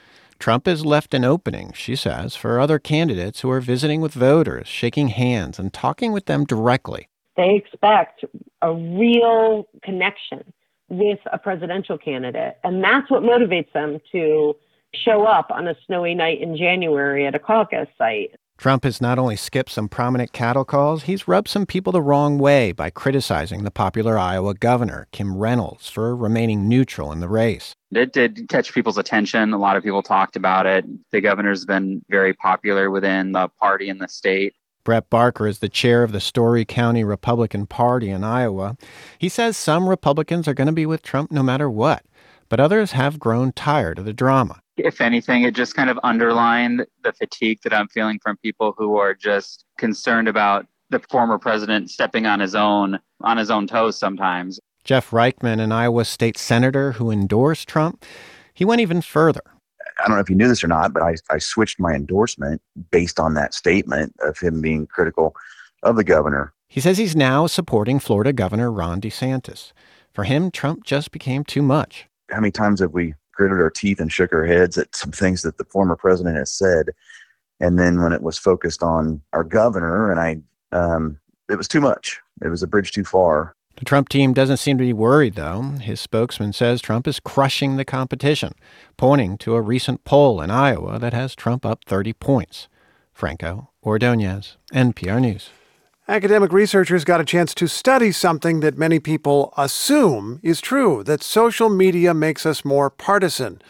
Trump 0.40 0.66
has 0.66 0.84
left 0.84 1.14
an 1.14 1.24
opening, 1.24 1.70
she 1.72 1.94
says, 1.94 2.34
for 2.34 2.58
other 2.58 2.80
candidates 2.80 3.42
who 3.42 3.50
are 3.52 3.60
visiting 3.60 4.00
with 4.00 4.14
voters, 4.14 4.66
shaking 4.66 5.06
hands, 5.10 5.60
and 5.60 5.72
talking 5.72 6.10
with 6.10 6.26
them 6.26 6.44
directly. 6.44 7.08
They 7.36 7.54
expect 7.54 8.24
a 8.62 8.74
real 8.74 9.68
connection 9.84 10.52
with 10.88 11.20
a 11.32 11.38
presidential 11.38 11.96
candidate, 11.96 12.58
and 12.64 12.82
that's 12.82 13.08
what 13.08 13.22
motivates 13.22 13.72
them 13.72 14.00
to 14.10 14.56
show 15.04 15.24
up 15.24 15.50
on 15.50 15.68
a 15.68 15.76
snowy 15.86 16.14
night 16.14 16.40
in 16.40 16.56
January 16.56 17.26
at 17.26 17.34
a 17.34 17.38
caucus 17.38 17.88
site. 17.98 18.34
Trump 18.58 18.84
has 18.84 19.02
not 19.02 19.18
only 19.18 19.36
skipped 19.36 19.70
some 19.70 19.88
prominent 19.88 20.32
cattle 20.32 20.64
calls, 20.64 21.02
he's 21.02 21.28
rubbed 21.28 21.48
some 21.48 21.66
people 21.66 21.92
the 21.92 22.00
wrong 22.00 22.38
way 22.38 22.72
by 22.72 22.88
criticizing 22.88 23.64
the 23.64 23.70
popular 23.70 24.18
Iowa 24.18 24.54
governor, 24.54 25.08
Kim 25.12 25.36
Reynolds, 25.36 25.90
for 25.90 26.16
remaining 26.16 26.66
neutral 26.66 27.12
in 27.12 27.20
the 27.20 27.28
race. 27.28 27.74
It 27.92 28.14
did 28.14 28.48
catch 28.48 28.72
people's 28.72 28.96
attention. 28.96 29.52
A 29.52 29.58
lot 29.58 29.76
of 29.76 29.82
people 29.82 30.02
talked 30.02 30.36
about 30.36 30.64
it. 30.64 30.86
The 31.12 31.20
governor's 31.20 31.66
been 31.66 32.02
very 32.08 32.32
popular 32.32 32.90
within 32.90 33.32
the 33.32 33.48
party 33.60 33.90
in 33.90 33.98
the 33.98 34.08
state. 34.08 34.54
Brett 34.84 35.10
Barker 35.10 35.46
is 35.46 35.58
the 35.58 35.68
chair 35.68 36.02
of 36.02 36.12
the 36.12 36.20
Story 36.20 36.64
County 36.64 37.04
Republican 37.04 37.66
Party 37.66 38.08
in 38.08 38.24
Iowa. 38.24 38.78
He 39.18 39.28
says 39.28 39.56
some 39.56 39.88
Republicans 39.88 40.48
are 40.48 40.54
going 40.54 40.68
to 40.68 40.72
be 40.72 40.86
with 40.86 41.02
Trump 41.02 41.30
no 41.30 41.42
matter 41.42 41.68
what, 41.68 42.04
but 42.48 42.60
others 42.60 42.92
have 42.92 43.18
grown 43.18 43.52
tired 43.52 43.98
of 43.98 44.06
the 44.06 44.12
drama 44.14 44.62
if 44.76 45.00
anything, 45.00 45.42
it 45.42 45.54
just 45.54 45.74
kind 45.74 45.90
of 45.90 45.98
underlined 46.02 46.86
the 47.02 47.12
fatigue 47.12 47.60
that 47.64 47.72
I'm 47.72 47.88
feeling 47.88 48.18
from 48.22 48.36
people 48.38 48.74
who 48.76 48.96
are 48.96 49.14
just 49.14 49.64
concerned 49.78 50.28
about 50.28 50.66
the 50.90 51.00
former 51.10 51.38
president 51.38 51.90
stepping 51.90 52.26
on 52.26 52.40
his 52.40 52.54
own 52.54 52.98
on 53.22 53.36
his 53.36 53.50
own 53.50 53.66
toes 53.66 53.98
sometimes. 53.98 54.60
Jeff 54.84 55.10
Reichman, 55.10 55.60
an 55.60 55.72
Iowa 55.72 56.04
state 56.04 56.38
senator 56.38 56.92
who 56.92 57.10
endorsed 57.10 57.68
Trump, 57.68 58.04
he 58.54 58.64
went 58.64 58.80
even 58.80 59.00
further. 59.02 59.42
I 59.98 60.06
don't 60.06 60.16
know 60.16 60.20
if 60.20 60.30
you 60.30 60.36
knew 60.36 60.48
this 60.48 60.62
or 60.62 60.68
not, 60.68 60.92
but 60.92 61.02
I, 61.02 61.14
I 61.30 61.38
switched 61.38 61.80
my 61.80 61.94
endorsement 61.94 62.60
based 62.90 63.18
on 63.18 63.34
that 63.34 63.54
statement 63.54 64.14
of 64.20 64.38
him 64.38 64.60
being 64.60 64.86
critical 64.86 65.34
of 65.82 65.96
the 65.96 66.04
governor. 66.04 66.52
He 66.68 66.80
says 66.80 66.98
he's 66.98 67.16
now 67.16 67.46
supporting 67.46 67.98
Florida 67.98 68.32
Governor 68.32 68.70
Ron 68.70 69.00
DeSantis. 69.00 69.72
For 70.12 70.24
him, 70.24 70.50
Trump 70.50 70.84
just 70.84 71.10
became 71.10 71.44
too 71.44 71.62
much. 71.62 72.06
How 72.30 72.40
many 72.40 72.50
times 72.50 72.80
have 72.80 72.92
we 72.92 73.14
gritted 73.36 73.60
our 73.60 73.70
teeth 73.70 74.00
and 74.00 74.12
shook 74.12 74.32
our 74.32 74.44
heads 74.44 74.78
at 74.78 74.94
some 74.94 75.12
things 75.12 75.42
that 75.42 75.58
the 75.58 75.64
former 75.64 75.96
president 75.96 76.36
has 76.36 76.50
said. 76.50 76.90
And 77.60 77.78
then 77.78 78.02
when 78.02 78.12
it 78.12 78.22
was 78.22 78.38
focused 78.38 78.82
on 78.82 79.20
our 79.32 79.44
governor, 79.44 80.10
and 80.10 80.20
I, 80.20 80.76
um, 80.76 81.18
it 81.48 81.56
was 81.56 81.68
too 81.68 81.80
much. 81.80 82.20
It 82.42 82.48
was 82.48 82.62
a 82.62 82.66
bridge 82.66 82.92
too 82.92 83.04
far. 83.04 83.54
The 83.76 83.84
Trump 83.84 84.08
team 84.08 84.32
doesn't 84.32 84.56
seem 84.56 84.78
to 84.78 84.84
be 84.84 84.94
worried, 84.94 85.34
though. 85.34 85.62
His 85.62 86.00
spokesman 86.00 86.54
says 86.54 86.80
Trump 86.80 87.06
is 87.06 87.20
crushing 87.20 87.76
the 87.76 87.84
competition, 87.84 88.54
pointing 88.96 89.36
to 89.38 89.54
a 89.54 89.60
recent 89.60 90.04
poll 90.04 90.40
in 90.40 90.50
Iowa 90.50 90.98
that 90.98 91.12
has 91.12 91.34
Trump 91.34 91.66
up 91.66 91.84
30 91.84 92.14
points. 92.14 92.68
Franco 93.12 93.70
Ordonez, 93.82 94.56
NPR 94.72 95.20
News. 95.20 95.50
Academic 96.08 96.52
researchers 96.52 97.02
got 97.02 97.20
a 97.20 97.24
chance 97.24 97.52
to 97.52 97.66
study 97.66 98.12
something 98.12 98.60
that 98.60 98.78
many 98.78 99.00
people 99.00 99.52
assume 99.56 100.38
is 100.40 100.60
true 100.60 101.02
that 101.02 101.20
social 101.20 101.68
media 101.68 102.14
makes 102.14 102.46
us 102.46 102.64
more 102.64 102.90
partisan. 102.90 103.60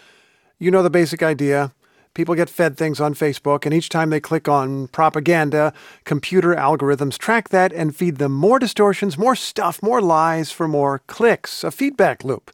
You 0.59 0.71
know 0.71 0.83
the 0.83 0.91
basic 0.91 1.23
idea. 1.23 1.73
People 2.13 2.35
get 2.35 2.51
fed 2.51 2.77
things 2.77 3.01
on 3.01 3.15
Facebook, 3.15 3.65
and 3.65 3.73
each 3.73 3.89
time 3.89 4.11
they 4.11 4.21
click 4.21 4.49
on 4.49 4.89
propaganda, 4.89 5.73
computer 6.05 6.55
algorithms 6.55 7.17
track 7.17 7.49
that 7.49 7.73
and 7.73 7.97
feed 7.97 8.17
them 8.17 8.33
more 8.33 8.59
distortions, 8.59 9.17
more 9.17 9.35
stuff, 9.35 9.83
more 9.83 10.03
lies 10.03 10.53
for 10.53 10.69
more 10.69 11.01
clicks, 11.07 11.65
a 11.65 11.71
feedback 11.71 12.23
loop. 12.23 12.51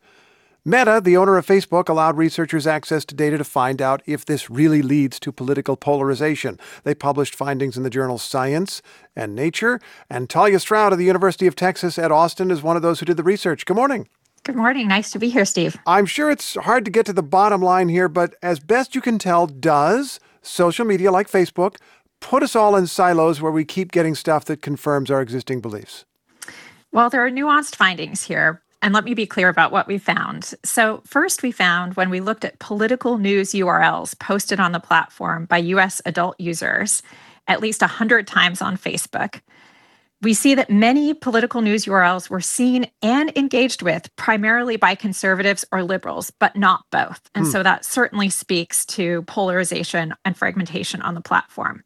Meta, 0.65 1.01
the 1.03 1.17
owner 1.17 1.37
of 1.37 1.45
Facebook, 1.45 1.89
allowed 1.89 2.17
researchers 2.17 2.69
access 2.69 3.05
to 3.05 3.17
data 3.17 3.37
to 3.37 3.43
find 3.43 3.83
out 3.83 4.01
if 4.07 4.25
this 4.25 4.49
really 4.49 4.81
leads 4.81 5.19
to 5.19 5.33
political 5.33 5.77
polarization. 5.77 6.57
They 6.85 6.95
published 6.95 7.35
findings 7.35 7.77
in 7.77 7.83
the 7.83 7.91
journals 7.91 8.23
Science 8.23 8.81
and 9.17 9.35
Nature. 9.35 9.81
And 10.09 10.31
Talia 10.31 10.61
Stroud 10.61 10.93
of 10.93 11.01
the 11.01 11.05
University 11.05 11.49
of 11.49 11.57
Texas 11.57 11.99
at 11.99 12.13
Austin 12.13 12.53
is 12.53 12.63
one 12.63 12.77
of 12.77 12.83
those 12.83 13.01
who 13.01 13.07
did 13.07 13.17
the 13.17 13.25
research. 13.25 13.67
Good 13.67 13.75
morning. 13.75 14.07
Good 14.45 14.55
morning. 14.55 14.87
Nice 14.87 15.11
to 15.11 15.19
be 15.19 15.31
here, 15.31 15.45
Steve. 15.45 15.77
I'm 15.85 16.07
sure 16.07 16.31
it's 16.31 16.55
hard 16.55 16.85
to 16.85 16.93
get 16.93 17.07
to 17.07 17.13
the 17.13 17.25
bottom 17.25 17.61
line 17.61 17.89
here, 17.89 18.09
but 18.09 18.37
as 18.41 18.61
best 18.61 18.95
you 18.95 19.01
can 19.01 19.19
tell, 19.19 19.49
does 19.49 20.21
social 20.43 20.85
media 20.85 21.11
like 21.11 21.29
Facebook 21.29 21.79
put 22.21 22.45
us 22.45 22.55
all 22.55 22.77
in 22.77 22.87
silos 22.87 23.41
where 23.41 23.51
we 23.51 23.65
keep 23.65 23.91
getting 23.91 24.15
stuff 24.15 24.45
that 24.45 24.63
confirms 24.63 25.11
our 25.11 25.23
existing 25.23 25.61
beliefs? 25.61 26.05
Well, 26.93 27.11
there 27.11 27.25
are 27.27 27.31
nuanced 27.31 27.75
findings 27.75 28.23
here, 28.23 28.62
and 28.83 28.93
let 28.93 29.05
me 29.05 29.15
be 29.15 29.27
clear 29.27 29.49
about 29.49 29.73
what 29.73 29.87
we 29.87 29.97
found. 29.97 30.55
So, 30.65 31.03
first, 31.07 31.43
we 31.43 31.53
found 31.53 31.95
when 31.95 32.11
we 32.11 32.21
looked 32.21 32.45
at 32.45 32.59
political 32.59 33.17
news 33.17 33.53
URLs 33.53 34.19
posted 34.19 34.61
on 34.61 34.73
the 34.73 34.81
platform 34.81 35.47
by 35.47 35.59
US 35.59 36.03
adult 36.05 36.39
users, 36.39 37.03
at 37.47 37.61
least 37.61 37.81
100 37.81 38.27
times 38.27 38.61
on 38.61 38.77
Facebook, 38.77 39.41
we 40.23 40.35
see 40.35 40.55
that 40.55 40.71
many 40.71 41.15
political 41.15 41.61
news 41.61 41.85
URLs 41.87 42.31
were 42.31 42.41
seen 42.41 42.89
and 43.03 43.37
engaged 43.37 43.83
with 43.83 44.15
primarily 44.17 44.77
by 44.77 44.95
conservatives 44.95 45.65
or 45.73 45.83
liberals, 45.83 46.31
but 46.31 46.55
not 46.55 46.85
both. 46.91 47.21
And 47.35 47.45
hmm. 47.45 47.51
so 47.51 47.63
that 47.63 47.85
certainly 47.85 48.31
speaks 48.31 48.87
to 48.87 49.23
polarization 49.23 50.15
and 50.25 50.37
fragmentation 50.37 51.03
on 51.03 51.15
the 51.15 51.21
platform. 51.21 51.83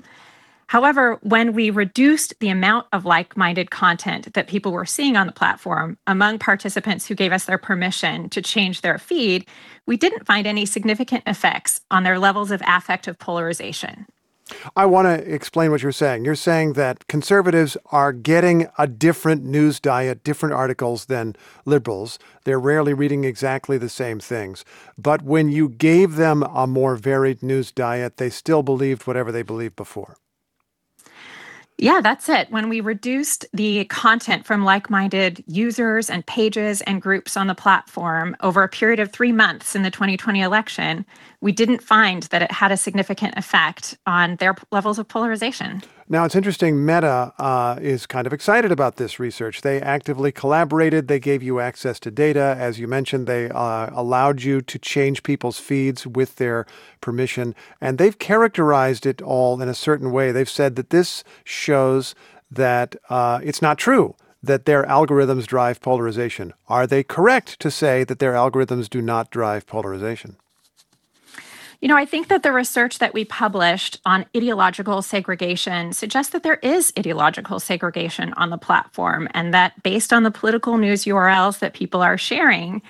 However, 0.68 1.18
when 1.22 1.52
we 1.52 1.70
reduced 1.70 2.34
the 2.40 2.48
amount 2.48 2.86
of 2.93 3.05
like 3.05 3.36
minded 3.36 3.70
content 3.70 4.34
that 4.34 4.48
people 4.48 4.72
were 4.72 4.84
seeing 4.84 5.16
on 5.16 5.26
the 5.26 5.32
platform 5.32 5.97
among 6.06 6.40
participants 6.40 7.06
who 7.06 7.14
gave 7.14 7.32
us 7.32 7.44
their 7.44 7.59
permission 7.59 8.28
to 8.30 8.43
change 8.43 8.80
their 8.80 8.98
feed, 8.98 9.47
we 9.86 9.97
didn't 9.97 10.26
find 10.26 10.47
any 10.47 10.66
significant 10.66 11.22
effects 11.26 11.80
on 11.90 12.02
their 12.02 12.18
levels 12.18 12.51
of 12.51 12.60
affective 12.66 13.18
polarization. 13.18 14.06
I 14.76 14.86
want 14.86 15.06
to 15.06 15.34
explain 15.34 15.70
what 15.70 15.82
you're 15.82 15.93
saying. 15.93 16.24
You're 16.24 16.36
saying 16.36 16.74
that 16.74 17.09
conservatives 17.09 17.76
are 17.86 18.12
getting 18.12 18.68
a 18.78 18.86
different 18.86 19.44
news 19.44 19.80
diet, 19.80 20.22
different 20.22 20.55
articles 20.55 21.06
than 21.06 21.34
liberals. 21.64 22.18
They're 22.44 22.60
rarely 22.60 22.94
reading 22.94 23.24
exactly 23.24 23.76
the 23.76 23.88
same 23.88 24.20
things. 24.20 24.64
But 24.97 25.22
when 25.22 25.48
you 25.48 25.68
gave 25.68 26.14
them 26.14 26.44
a 26.44 26.66
more 26.66 26.94
varied 26.94 27.43
news 27.43 27.72
diet, 27.72 28.18
they 28.18 28.30
still 28.30 28.62
believed 28.62 29.06
whatever 29.06 29.32
they 29.32 29.43
believed 29.43 29.74
before. 29.74 30.16
Yeah, 31.78 32.01
that's 32.01 32.28
it. 32.31 32.51
When 32.51 32.70
we 32.70 32.81
reduced 32.81 33.44
the 33.53 33.85
content 33.86 34.47
from 34.47 34.65
like 34.65 34.89
minded 34.89 35.44
users 35.47 36.09
and 36.09 36.24
pages 36.27 36.81
and 36.82 37.03
groups 37.03 37.36
on 37.36 37.48
the 37.48 37.55
platform 37.55 38.35
over 38.40 38.62
a 38.62 38.69
period 38.69 38.98
of 38.98 39.12
three 39.12 39.32
months 39.32 39.74
in 39.77 39.82
the 39.82 39.90
2020 39.90 40.40
election, 40.40 41.05
we 41.40 41.52
didn't 41.52 41.82
find 41.82 42.24
that 42.24 42.42
it 42.42 42.50
had 42.50 42.72
a 42.72 42.76
significant 42.76 43.34
effect 43.36 43.96
on 44.06 44.36
their 44.36 44.56
levels 44.70 44.98
of 44.98 45.08
polarization. 45.08 45.82
Now, 46.08 46.24
it's 46.24 46.36
interesting. 46.36 46.86
Meta 46.86 47.32
uh, 47.38 47.78
is 47.80 48.06
kind 48.06 48.26
of 48.26 48.32
excited 48.32 48.70
about 48.70 48.96
this 48.96 49.18
research. 49.18 49.62
They 49.62 49.80
actively 49.80 50.30
collaborated. 50.30 51.08
They 51.08 51.18
gave 51.18 51.42
you 51.42 51.58
access 51.58 51.98
to 52.00 52.12
data. 52.12 52.56
As 52.58 52.78
you 52.78 52.86
mentioned, 52.86 53.26
they 53.26 53.50
uh, 53.50 53.90
allowed 53.92 54.42
you 54.42 54.60
to 54.60 54.78
change 54.78 55.24
people's 55.24 55.58
feeds 55.58 56.06
with 56.06 56.36
their 56.36 56.64
permission. 57.00 57.56
And 57.80 57.98
they've 57.98 58.16
characterized 58.16 59.04
it 59.04 59.20
all 59.20 59.60
in 59.60 59.68
a 59.68 59.74
certain 59.74 60.12
way. 60.12 60.30
They've 60.30 60.48
said 60.48 60.76
that 60.76 60.90
this 60.90 61.24
shows 61.42 62.14
that 62.50 62.94
uh, 63.10 63.40
it's 63.42 63.60
not 63.60 63.76
true 63.76 64.14
that 64.42 64.64
their 64.64 64.84
algorithms 64.84 65.44
drive 65.46 65.80
polarization. 65.80 66.52
Are 66.68 66.86
they 66.86 67.02
correct 67.02 67.58
to 67.60 67.70
say 67.70 68.04
that 68.04 68.20
their 68.20 68.34
algorithms 68.34 68.88
do 68.88 69.02
not 69.02 69.30
drive 69.30 69.66
polarization? 69.66 70.36
You 71.81 71.89
know, 71.89 71.97
I 71.97 72.07
think 72.07 72.28
that 72.28 72.43
the 72.43 72.53
research 72.53 72.98
that 73.01 73.12
we 73.12 73.24
published 73.24 74.01
on 74.07 74.24
ideological 74.35 75.03
segregation 75.03 75.93
suggests 75.93 76.32
that 76.32 76.43
there 76.43 76.59
is 76.62 76.93
ideological 76.98 77.61
segregation 77.61 78.32
on 78.35 78.51
the 78.51 78.57
platform, 78.57 79.28
and 79.35 79.53
that 79.53 79.82
based 79.82 80.12
on 80.12 80.23
the 80.23 80.31
political 80.31 80.78
news 80.78 81.05
URLs 81.05 81.59
that 81.59 81.74
people 81.74 82.03
are 82.03 82.16
sharing, 82.16 82.81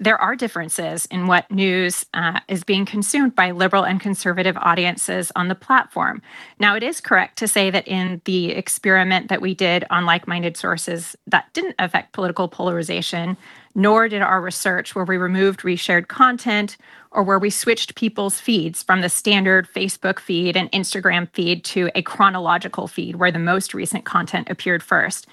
there 0.00 0.20
are 0.20 0.36
differences 0.36 1.06
in 1.06 1.26
what 1.26 1.50
news 1.50 2.06
uh, 2.14 2.40
is 2.48 2.64
being 2.64 2.86
consumed 2.86 3.34
by 3.34 3.50
liberal 3.50 3.84
and 3.84 4.00
conservative 4.00 4.56
audiences 4.58 5.32
on 5.34 5.48
the 5.48 5.54
platform. 5.54 6.22
Now, 6.58 6.76
it 6.76 6.82
is 6.82 7.00
correct 7.00 7.38
to 7.38 7.48
say 7.48 7.70
that 7.70 7.86
in 7.88 8.20
the 8.24 8.52
experiment 8.52 9.28
that 9.28 9.40
we 9.40 9.54
did 9.54 9.84
on 9.90 10.06
like 10.06 10.28
minded 10.28 10.56
sources, 10.56 11.16
that 11.26 11.52
didn't 11.52 11.76
affect 11.78 12.12
political 12.12 12.48
polarization, 12.48 13.36
nor 13.74 14.08
did 14.08 14.22
our 14.22 14.40
research 14.40 14.94
where 14.94 15.04
we 15.04 15.16
removed 15.16 15.60
reshared 15.60 16.08
content 16.08 16.76
or 17.10 17.22
where 17.22 17.38
we 17.38 17.50
switched 17.50 17.94
people's 17.94 18.40
feeds 18.40 18.82
from 18.82 19.00
the 19.00 19.08
standard 19.08 19.68
Facebook 19.72 20.18
feed 20.18 20.56
and 20.56 20.70
Instagram 20.72 21.28
feed 21.32 21.64
to 21.64 21.90
a 21.94 22.02
chronological 22.02 22.86
feed 22.86 23.16
where 23.16 23.32
the 23.32 23.38
most 23.38 23.74
recent 23.74 24.04
content 24.04 24.50
appeared 24.50 24.82
first. 24.82 25.26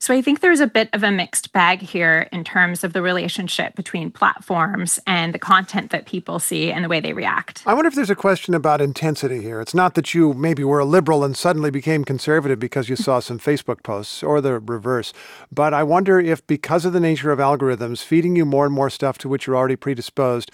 So 0.00 0.14
I 0.14 0.22
think 0.22 0.40
there's 0.40 0.60
a 0.60 0.68
bit 0.68 0.88
of 0.92 1.02
a 1.02 1.10
mixed 1.10 1.52
bag 1.52 1.80
here 1.80 2.28
in 2.32 2.44
terms 2.44 2.84
of 2.84 2.92
the 2.92 3.02
relationship 3.02 3.74
between 3.74 4.12
platforms 4.12 5.00
and 5.08 5.34
the 5.34 5.40
content 5.40 5.90
that 5.90 6.06
people 6.06 6.38
see 6.38 6.70
and 6.70 6.84
the 6.84 6.88
way 6.88 7.00
they 7.00 7.12
react. 7.12 7.64
I 7.66 7.74
wonder 7.74 7.88
if 7.88 7.96
there's 7.96 8.08
a 8.08 8.14
question 8.14 8.54
about 8.54 8.80
intensity 8.80 9.42
here. 9.42 9.60
It's 9.60 9.74
not 9.74 9.94
that 9.96 10.14
you 10.14 10.34
maybe 10.34 10.62
were 10.62 10.78
a 10.78 10.84
liberal 10.84 11.24
and 11.24 11.36
suddenly 11.36 11.70
became 11.70 12.04
conservative 12.04 12.60
because 12.60 12.88
you 12.88 12.94
saw 12.94 13.18
some 13.18 13.40
Facebook 13.40 13.82
posts 13.82 14.22
or 14.22 14.40
the 14.40 14.60
reverse, 14.60 15.12
but 15.50 15.74
I 15.74 15.82
wonder 15.82 16.20
if 16.20 16.46
because 16.46 16.84
of 16.84 16.92
the 16.92 17.00
nature 17.00 17.32
of 17.32 17.40
algorithms 17.40 18.04
feeding 18.04 18.36
you 18.36 18.44
more 18.44 18.66
and 18.66 18.74
more 18.74 18.90
stuff 18.90 19.18
to 19.18 19.28
which 19.28 19.46
you're 19.46 19.56
already 19.56 19.76
predisposed, 19.76 20.52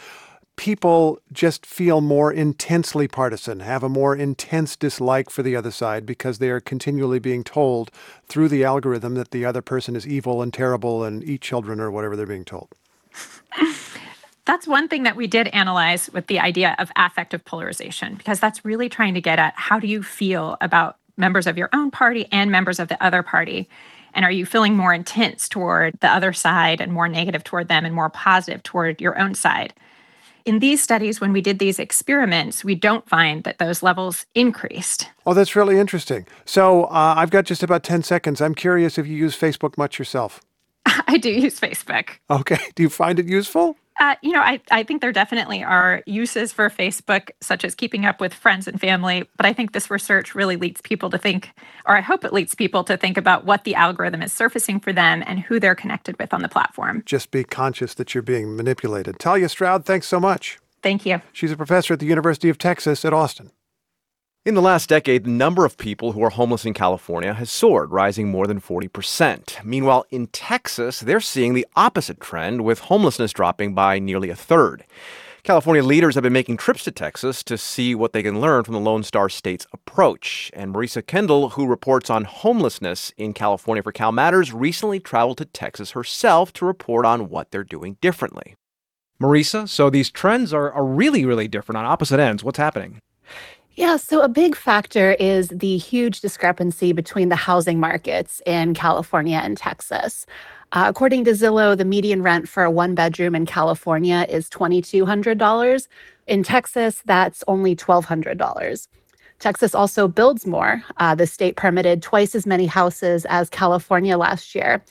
people 0.57 1.19
just 1.33 1.67
feel 1.67 2.01
more 2.01 2.33
intensely 2.33 3.09
partisan, 3.09 3.61
have 3.61 3.83
a 3.83 3.89
more 3.89 4.15
intense 4.15 4.77
dislike 4.77 5.31
for 5.31 5.43
the 5.43 5.57
other 5.57 5.71
side 5.71 6.07
because 6.07 6.39
they 6.39 6.51
are 6.51 6.61
continually 6.61 7.19
being 7.19 7.43
told 7.43 7.91
through 8.27 8.49
the 8.49 8.65
algorithm 8.65 9.15
that 9.15 9.31
the 9.31 9.45
other 9.45 9.63
person 9.63 9.97
is 9.97 10.07
evil 10.07 10.43
and 10.43 10.53
terrible 10.53 11.05
and 11.05 11.25
eat 11.25 11.41
children 11.41 11.81
or 11.81 11.91
whatever 11.91 12.17
they're 12.17 12.27
being 12.27 12.45
told. 12.45 12.69
That's 14.45 14.67
one 14.67 14.89
thing 14.89 15.05
that 15.05 15.17
we 15.17 15.27
did 15.27 15.49
analyze 15.49 16.11
with 16.13 16.27
the 16.27 16.39
idea 16.39 16.77
of 16.79 16.91
affective 16.97 17.45
polarization, 17.45 18.15
because 18.15 18.39
that's 18.39 18.65
really 18.65 18.91
trying 18.91 19.15
to 19.15 19.21
get 19.21 19.39
at 19.39 19.55
how 19.57 19.79
do 19.79 19.87
you 19.87 20.03
feel 20.03 20.59
about 20.61 20.99
members 21.17 21.47
of 21.47 21.57
your 21.57 21.71
own 21.73 21.91
party 21.91 22.27
and 22.31 22.51
members 22.51 22.79
of 22.79 22.89
the 22.89 23.03
other 23.03 23.23
party? 23.23 23.69
And 24.13 24.25
are 24.25 24.31
you 24.31 24.45
feeling 24.47 24.77
more 24.77 24.93
intense 24.93 25.49
toward 25.49 25.99
the 26.01 26.11
other 26.11 26.33
side 26.33 26.81
and 26.81 26.93
more 26.93 27.09
negative 27.09 27.43
toward 27.43 27.69
them 27.69 27.85
and 27.85 27.95
more 27.95 28.11
positive 28.11 28.63
toward 28.63 29.01
your 29.01 29.19
own 29.19 29.35
side? 29.35 29.73
In 30.45 30.59
these 30.59 30.83
studies, 30.83 31.23
when 31.23 31.33
we 31.33 31.41
did 31.41 31.59
these 31.59 31.79
experiments, 31.79 32.65
we 32.65 32.75
don't 32.75 33.09
find 33.09 33.45
that 33.45 33.57
those 33.57 33.83
levels 33.83 34.27
increased. 34.35 35.09
Oh, 35.25 35.33
that's 35.33 35.57
really 35.57 35.79
interesting. 35.79 36.27
So 36.45 36.85
uh, 36.85 37.15
I've 37.17 37.31
got 37.31 37.47
just 37.47 37.63
about 37.63 37.83
10 37.83 38.03
seconds. 38.03 38.43
I'm 38.43 38.55
curious 38.55 38.99
if 38.99 39.07
you 39.07 39.17
use 39.17 39.35
Facebook 39.35 39.79
much 39.79 39.99
yourself. 39.99 40.43
I 40.85 41.17
do 41.17 41.31
use 41.31 41.59
Facebook. 41.59 42.11
Okay. 42.29 42.59
Do 42.75 42.83
you 42.83 42.91
find 42.91 43.19
it 43.19 43.27
useful? 43.27 43.77
Uh, 44.01 44.17
you 44.23 44.33
know, 44.33 44.41
I, 44.41 44.61
I 44.71 44.83
think 44.83 45.01
there 45.01 45.13
definitely 45.13 45.63
are 45.63 46.03
uses 46.07 46.53
for 46.53 46.69
Facebook, 46.69 47.31
such 47.41 47.65
as 47.65 47.75
keeping 47.75 48.05
up 48.05 48.21
with 48.21 48.35
friends 48.35 48.67
and 48.67 48.81
family. 48.81 49.29
But 49.37 49.47
I 49.47 49.53
think 49.53 49.73
this 49.73 49.91
research 49.91 50.35
really 50.35 50.57
leads 50.57 50.81
people 50.81 51.11
to 51.11 51.19
think, 51.19 51.51
or 51.87 51.97
I 51.97 52.01
hope 52.01 52.25
it 52.25 52.33
leads 52.33 52.55
people 52.55 52.83
to 52.85 52.97
think 52.97 53.17
about 53.17 53.45
what 53.45 53.65
the 53.65 53.75
algorithm 53.75 54.23
is 54.23 54.33
surfacing 54.33 54.81
for 54.81 54.93
them 54.93 55.23
and 55.27 55.41
who 55.41 55.61
they're 55.61 55.77
connected 55.77 56.19
with 56.19 56.35
on 56.35 56.43
the 56.43 56.49
platform. 56.49 57.03
Just 57.07 57.31
be 57.31 57.45
conscious 57.45 57.95
that 57.95 58.15
you're 58.15 58.23
being 58.23 58.57
manipulated. 58.57 59.19
Talia 59.19 59.49
Stroud, 59.49 59.85
thanks 59.85 60.09
so 60.09 60.19
much. 60.19 60.59
Thank 60.83 61.07
you. 61.07 61.23
She's 61.33 61.53
a 61.53 61.57
professor 61.57 61.95
at 61.95 62.01
the 62.01 62.07
University 62.07 62.49
of 62.49 62.59
Texas 62.59 63.05
at 63.05 63.13
Austin. 63.13 63.53
In 64.47 64.55
the 64.55 64.61
last 64.61 64.91
decade, 64.91 65.25
the 65.25 65.31
number 65.31 65.65
of 65.65 65.79
people 65.79 66.13
who 66.13 66.23
are 66.23 66.29
homeless 66.29 66.67
in 66.67 66.75
California 66.75 67.33
has 67.33 67.51
soared, 67.51 67.93
rising 67.93 68.29
more 68.29 68.47
than 68.47 68.61
40%. 68.61 69.65
Meanwhile, 69.65 70.05
in 70.11 70.27
Texas, 70.27 71.01
they're 71.01 71.19
seeing 71.19 71.55
the 71.55 71.67
opposite 71.77 72.21
trend, 72.21 72.61
with 72.61 72.81
homelessness 72.81 73.33
dropping 73.33 73.75
by 73.75 73.99
nearly 73.99 74.29
a 74.29 74.37
third. 74.37 74.85
California 75.45 75.83
leaders 75.83 76.15
have 76.15 76.23
been 76.23 76.35
making 76.35 76.59
trips 76.59 76.85
to 76.85 76.91
Texas 76.91 77.43
to 77.45 77.57
see 77.57 77.95
what 77.95 78.13
they 78.13 78.23
can 78.23 78.39
learn 78.39 78.65
from 78.65 78.75
the 78.75 78.81
Lone 78.81 79.03
Star 79.03 79.31
State's 79.31 79.67
approach. 79.73 80.51
And 80.53 80.75
Marisa 80.75 81.07
Kendall, 81.07 81.51
who 81.51 81.67
reports 81.67 82.11
on 82.11 82.25
homelessness 82.25 83.15
in 83.17 83.33
California 83.33 83.83
for 83.83 83.93
Cal 83.93 84.13
Matters, 84.13 84.53
recently 84.53 85.01
traveled 85.01 85.39
to 85.39 85.47
Texas 85.47 85.93
herself 85.93 86.53
to 86.53 86.67
report 86.67 87.07
on 87.07 87.31
what 87.31 87.51
they're 87.51 87.65
doing 87.65 87.97
differently. 88.03 88.57
Marisa, 89.19 89.67
so 89.67 89.89
these 89.89 90.11
trends 90.11 90.53
are, 90.53 90.71
are 90.71 90.85
really, 90.85 91.25
really 91.25 91.49
different 91.49 91.79
on 91.79 91.87
opposite 91.87 92.21
ends. 92.21 92.45
What's 92.45 92.59
happening? 92.59 93.01
Yeah, 93.77 93.97
so 93.97 94.23
a 94.23 94.29
big 94.29 94.55
factor 94.55 95.13
is 95.15 95.49
the 95.49 95.77
huge 95.79 96.21
discrepancy 96.21 96.93
between 96.93 97.29
the 97.29 97.35
housing 97.37 97.81
markets 97.81 98.41
in 98.47 98.73
California 98.73 99.41
and 99.43 99.57
Texas. 99.57 100.27
Uh, 100.71 100.85
according 100.87 101.25
to 101.25 101.33
Zillow, 101.33 101.77
the 101.77 101.85
median 101.85 102.23
rent 102.23 102.49
for 102.49 102.63
a 102.63 102.71
one 102.71 102.95
bedroom 102.95 103.35
in 103.35 103.47
California 103.47 104.27
is 104.29 104.49
$2,200. 104.49 105.89
In 106.29 106.45
Texas, 106.45 107.03
that's 107.05 107.43
only 107.49 107.75
$1,200. 107.75 108.89
Texas 109.41 109.75
also 109.75 110.07
builds 110.07 110.47
more. 110.47 110.81
Uh, 110.99 111.17
the 111.17 111.27
state 111.27 111.57
permitted 111.57 112.01
twice 112.01 112.37
as 112.37 112.47
many 112.47 112.67
houses 112.67 113.25
as 113.27 113.51
California 113.51 114.17
last 114.17 114.55
year, 114.55 114.85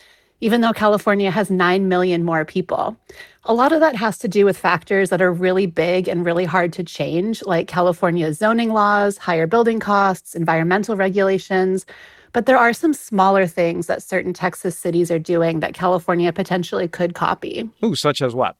even 0.43 0.59
though 0.59 0.73
California 0.73 1.31
has 1.31 1.49
9 1.49 1.87
million 1.87 2.25
more 2.25 2.43
people. 2.43 2.97
A 3.45 3.53
lot 3.53 3.71
of 3.71 3.79
that 3.79 3.95
has 3.95 4.17
to 4.17 4.27
do 4.27 4.43
with 4.43 4.57
factors 4.57 5.09
that 5.09 5.21
are 5.21 5.31
really 5.31 5.67
big 5.67 6.09
and 6.09 6.25
really 6.25 6.43
hard 6.43 6.73
to 6.73 6.83
change, 6.83 7.41
like 7.43 7.69
California's 7.69 8.39
zoning 8.39 8.73
laws, 8.73 9.17
higher 9.17 9.47
building 9.47 9.79
costs, 9.79 10.35
environmental 10.35 10.97
regulations. 10.97 11.85
But 12.33 12.45
there 12.45 12.57
are 12.57 12.73
some 12.73 12.93
smaller 12.93 13.47
things 13.47 13.87
that 13.87 14.03
certain 14.03 14.33
Texas 14.33 14.77
cities 14.77 15.09
are 15.09 15.19
doing 15.19 15.61
that 15.61 15.73
California 15.73 16.33
potentially 16.33 16.89
could 16.89 17.15
copy. 17.15 17.69
Ooh, 17.81 17.95
such 17.95 18.21
as 18.21 18.35
what? 18.35 18.57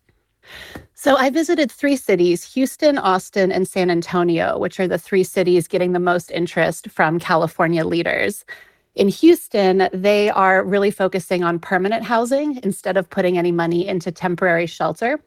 So 0.94 1.18
I 1.18 1.32
visited 1.32 1.70
three 1.70 1.98
cities 1.98 2.54
Houston, 2.54 2.98
Austin, 2.98 3.52
and 3.52 3.68
San 3.68 3.92
Antonio, 3.92 4.58
which 4.58 4.80
are 4.80 4.88
the 4.88 4.98
three 4.98 5.26
cities 5.26 5.68
getting 5.68 5.92
the 5.92 6.00
most 6.00 6.32
interest 6.32 6.90
from 6.90 7.20
California 7.20 7.84
leaders. 7.84 8.46
In 8.96 9.08
Houston, 9.08 9.90
they 9.92 10.30
are 10.30 10.64
really 10.64 10.92
focusing 10.92 11.44
on 11.44 11.60
permanent 11.60 12.04
housing 12.04 12.60
instead 12.64 12.96
of 12.96 13.10
putting 13.10 13.38
any 13.38 13.52
money 13.52 13.88
into 13.88 14.12
temporary 14.12 14.68
shelter. 14.68 15.20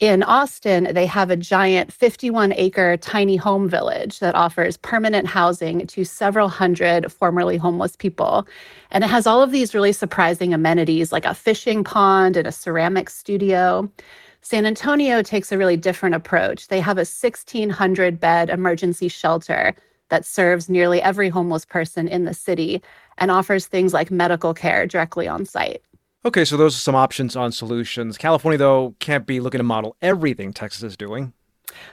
In 0.00 0.22
Austin, 0.22 0.88
they 0.94 1.06
have 1.06 1.30
a 1.30 1.36
giant 1.36 1.92
51 1.92 2.54
acre 2.54 2.96
tiny 2.96 3.36
home 3.36 3.68
village 3.68 4.18
that 4.20 4.34
offers 4.34 4.78
permanent 4.78 5.26
housing 5.26 5.86
to 5.88 6.04
several 6.04 6.48
hundred 6.48 7.10
formerly 7.12 7.58
homeless 7.58 7.96
people. 7.96 8.46
And 8.90 9.04
it 9.04 9.10
has 9.10 9.26
all 9.26 9.42
of 9.42 9.50
these 9.50 9.74
really 9.74 9.92
surprising 9.92 10.54
amenities 10.54 11.12
like 11.12 11.26
a 11.26 11.34
fishing 11.34 11.84
pond 11.84 12.36
and 12.36 12.46
a 12.46 12.52
ceramic 12.52 13.10
studio. 13.10 13.90
San 14.40 14.64
Antonio 14.64 15.22
takes 15.22 15.52
a 15.52 15.58
really 15.58 15.76
different 15.76 16.14
approach. 16.14 16.68
They 16.68 16.80
have 16.80 16.96
a 16.96 17.04
1,600 17.04 18.18
bed 18.18 18.48
emergency 18.48 19.08
shelter 19.08 19.74
that 20.10 20.26
serves 20.26 20.68
nearly 20.68 21.00
every 21.00 21.30
homeless 21.30 21.64
person 21.64 22.06
in 22.06 22.24
the 22.24 22.34
city 22.34 22.82
and 23.18 23.30
offers 23.30 23.66
things 23.66 23.94
like 23.94 24.10
medical 24.10 24.54
care 24.54 24.86
directly 24.86 25.26
on 25.26 25.44
site. 25.44 25.82
Okay, 26.24 26.44
so 26.44 26.56
those 26.56 26.76
are 26.76 26.80
some 26.80 26.94
options 26.94 27.34
on 27.34 27.50
solutions. 27.50 28.18
California, 28.18 28.58
though, 28.58 28.94
can't 28.98 29.26
be 29.26 29.40
looking 29.40 29.58
to 29.58 29.64
model 29.64 29.96
everything 30.02 30.52
Texas 30.52 30.82
is 30.82 30.96
doing. 30.96 31.32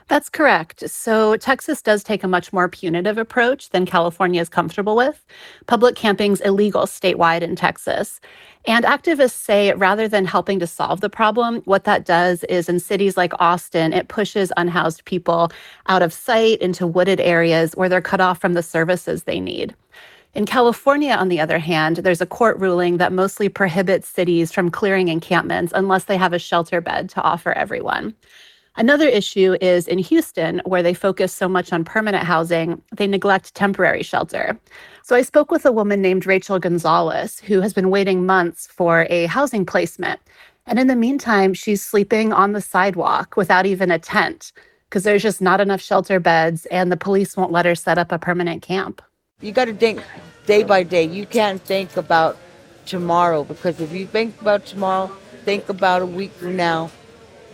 That's 0.08 0.30
correct. 0.30 0.90
So, 0.90 1.38
Texas 1.38 1.82
does 1.82 2.04
take 2.04 2.24
a 2.24 2.28
much 2.28 2.54
more 2.54 2.70
punitive 2.70 3.18
approach 3.18 3.70
than 3.70 3.86
California 3.86 4.42
is 4.42 4.50
comfortable 4.50 4.96
with. 4.96 5.26
Public 5.68 5.96
camping's 5.96 6.42
illegal 6.42 6.84
statewide 6.84 7.42
in 7.42 7.56
Texas. 7.56 8.20
And 8.66 8.86
activists 8.86 9.32
say 9.32 9.74
rather 9.74 10.08
than 10.08 10.26
helping 10.26 10.60
to 10.60 10.68
solve 10.68 11.02
the 11.02 11.10
problem, 11.10 11.62
what 11.66 11.86
that 11.86 12.06
does 12.06 12.44
is 12.46 12.70
in 12.70 12.80
cities 12.80 13.18
like 13.18 13.34
Austin, 13.40 13.94
it 13.94 14.08
pushes 14.08 14.52
unhoused 14.58 15.06
people 15.06 15.52
out 15.88 16.02
of 16.02 16.14
sight 16.14 16.60
into 16.60 16.88
wooded 16.88 17.20
areas 17.20 17.74
where 17.74 17.90
they're 17.90 18.02
cut 18.02 18.22
off 18.22 18.40
from 18.40 18.54
the 18.54 18.64
services 18.64 19.24
they 19.24 19.40
need. 19.40 19.76
In 20.34 20.46
California, 20.46 21.14
on 21.14 21.30
the 21.30 21.40
other 21.40 21.58
hand, 21.58 21.98
there's 21.98 22.22
a 22.22 22.26
court 22.26 22.60
ruling 22.60 22.98
that 22.98 23.12
mostly 23.12 23.50
prohibits 23.50 24.08
cities 24.08 24.52
from 24.52 24.70
clearing 24.70 25.08
encampments 25.08 25.74
unless 25.76 26.04
they 26.04 26.18
have 26.18 26.34
a 26.34 26.40
shelter 26.40 26.80
bed 26.80 27.10
to 27.10 27.22
offer 27.22 27.54
everyone. 27.54 28.14
Another 28.78 29.08
issue 29.08 29.58
is 29.60 29.88
in 29.88 29.98
Houston, 29.98 30.62
where 30.66 30.84
they 30.84 30.94
focus 30.94 31.34
so 31.34 31.50
much 31.50 31.74
on 31.74 31.84
permanent 31.84 32.24
housing, 32.24 32.80
they 32.96 33.08
neglect 33.08 33.56
temporary 33.56 34.04
shelter. 34.04 34.56
So 35.02 35.16
I 35.16 35.24
spoke 35.24 35.50
with 35.50 35.66
a 35.66 35.72
woman 35.72 36.00
named 36.00 36.28
Rachel 36.28 36.60
Gonzalez, 36.60 37.40
who 37.40 37.60
has 37.62 37.74
been 37.74 37.90
waiting 37.90 38.24
months 38.28 38.68
for 38.68 39.08
a 39.10 39.26
housing 39.26 39.66
placement. 39.66 40.20
And 40.68 40.78
in 40.78 40.86
the 40.86 40.96
meantime, 40.96 41.56
she's 41.56 41.82
sleeping 41.82 42.32
on 42.32 42.52
the 42.52 42.62
sidewalk 42.62 43.36
without 43.36 43.66
even 43.66 43.90
a 43.90 43.98
tent 43.98 44.52
because 44.88 45.04
there's 45.04 45.24
just 45.24 45.42
not 45.42 45.60
enough 45.60 45.82
shelter 45.82 46.20
beds 46.20 46.68
and 46.68 46.92
the 46.92 46.98
police 46.98 47.36
won't 47.36 47.52
let 47.52 47.66
her 47.66 47.74
set 47.74 47.98
up 47.98 48.12
a 48.12 48.20
permanent 48.20 48.62
camp. 48.62 49.02
You 49.42 49.54
got 49.54 49.66
to 49.66 49.74
think 49.74 50.04
day 50.46 50.62
by 50.62 50.84
day. 50.84 51.04
You 51.04 51.26
can't 51.26 51.62
think 51.62 51.98
about 51.98 52.38
tomorrow 52.86 53.44
because 53.44 53.82
if 53.82 53.92
you 53.92 54.06
think 54.06 54.40
about 54.40 54.68
tomorrow, 54.68 55.08
think 55.46 55.68
about 55.68 56.04
a 56.04 56.06
week 56.06 56.32
from 56.34 56.56
now 56.56 56.92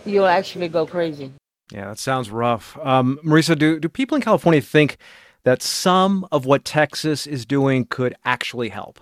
you'll 0.04 0.26
actually 0.26 0.68
go 0.68 0.86
crazy. 0.86 1.32
Yeah, 1.72 1.88
that 1.88 1.98
sounds 1.98 2.30
rough. 2.30 2.78
Um, 2.82 3.18
Marisa, 3.24 3.58
do, 3.58 3.80
do 3.80 3.88
people 3.88 4.16
in 4.16 4.22
California 4.22 4.60
think 4.60 4.98
that 5.44 5.62
some 5.62 6.26
of 6.30 6.46
what 6.46 6.64
Texas 6.64 7.26
is 7.26 7.46
doing 7.46 7.86
could 7.86 8.14
actually 8.24 8.68
help? 8.68 9.00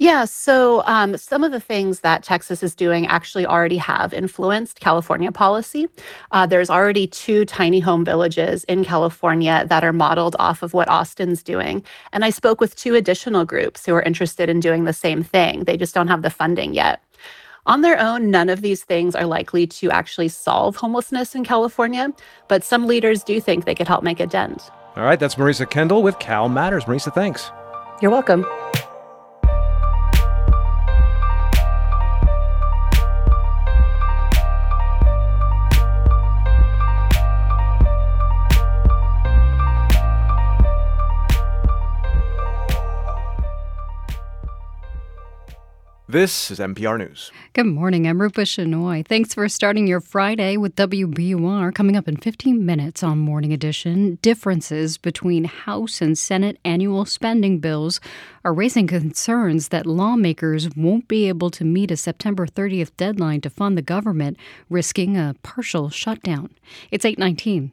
Yeah, 0.00 0.26
so 0.26 0.84
um, 0.86 1.16
some 1.16 1.42
of 1.42 1.50
the 1.50 1.58
things 1.58 2.00
that 2.00 2.22
Texas 2.22 2.62
is 2.62 2.76
doing 2.76 3.08
actually 3.08 3.44
already 3.44 3.78
have 3.78 4.14
influenced 4.14 4.78
California 4.78 5.32
policy. 5.32 5.88
Uh, 6.30 6.46
there's 6.46 6.70
already 6.70 7.08
two 7.08 7.44
tiny 7.44 7.80
home 7.80 8.04
villages 8.04 8.62
in 8.64 8.84
California 8.84 9.66
that 9.68 9.82
are 9.82 9.92
modeled 9.92 10.36
off 10.38 10.62
of 10.62 10.72
what 10.72 10.88
Austin's 10.88 11.42
doing. 11.42 11.82
And 12.12 12.24
I 12.24 12.30
spoke 12.30 12.60
with 12.60 12.76
two 12.76 12.94
additional 12.94 13.44
groups 13.44 13.84
who 13.84 13.94
are 13.94 14.02
interested 14.02 14.48
in 14.48 14.60
doing 14.60 14.84
the 14.84 14.92
same 14.92 15.24
thing. 15.24 15.64
They 15.64 15.76
just 15.76 15.96
don't 15.96 16.08
have 16.08 16.22
the 16.22 16.30
funding 16.30 16.74
yet. 16.74 17.02
On 17.68 17.82
their 17.82 18.00
own, 18.00 18.30
none 18.30 18.48
of 18.48 18.62
these 18.62 18.82
things 18.82 19.14
are 19.14 19.26
likely 19.26 19.66
to 19.66 19.90
actually 19.90 20.28
solve 20.28 20.74
homelessness 20.76 21.34
in 21.34 21.44
California, 21.44 22.10
but 22.48 22.64
some 22.64 22.86
leaders 22.86 23.22
do 23.22 23.42
think 23.42 23.66
they 23.66 23.74
could 23.74 23.86
help 23.86 24.02
make 24.02 24.20
a 24.20 24.26
dent. 24.26 24.70
All 24.96 25.04
right, 25.04 25.20
that's 25.20 25.34
Marisa 25.34 25.68
Kendall 25.68 26.02
with 26.02 26.18
Cal 26.18 26.48
Matters. 26.48 26.86
Marisa, 26.86 27.12
thanks. 27.12 27.50
You're 28.00 28.10
welcome. 28.10 28.46
This 46.10 46.50
is 46.50 46.58
NPR 46.58 46.96
News. 46.96 47.30
Good 47.52 47.66
morning. 47.66 48.06
I'm 48.06 48.18
Rupa 48.18 48.40
Shenoy. 48.40 49.06
Thanks 49.06 49.34
for 49.34 49.46
starting 49.46 49.86
your 49.86 50.00
Friday 50.00 50.56
with 50.56 50.74
WBUR. 50.74 51.74
Coming 51.74 51.98
up 51.98 52.08
in 52.08 52.16
15 52.16 52.64
minutes 52.64 53.02
on 53.02 53.18
Morning 53.18 53.52
Edition, 53.52 54.18
differences 54.22 54.96
between 54.96 55.44
House 55.44 56.00
and 56.00 56.16
Senate 56.16 56.58
annual 56.64 57.04
spending 57.04 57.58
bills 57.58 58.00
are 58.42 58.54
raising 58.54 58.86
concerns 58.86 59.68
that 59.68 59.84
lawmakers 59.84 60.74
won't 60.74 61.08
be 61.08 61.28
able 61.28 61.50
to 61.50 61.64
meet 61.66 61.90
a 61.90 61.96
September 61.98 62.46
30th 62.46 62.96
deadline 62.96 63.42
to 63.42 63.50
fund 63.50 63.76
the 63.76 63.82
government, 63.82 64.38
risking 64.70 65.18
a 65.18 65.36
partial 65.42 65.90
shutdown. 65.90 66.48
It's 66.90 67.04
819. 67.04 67.72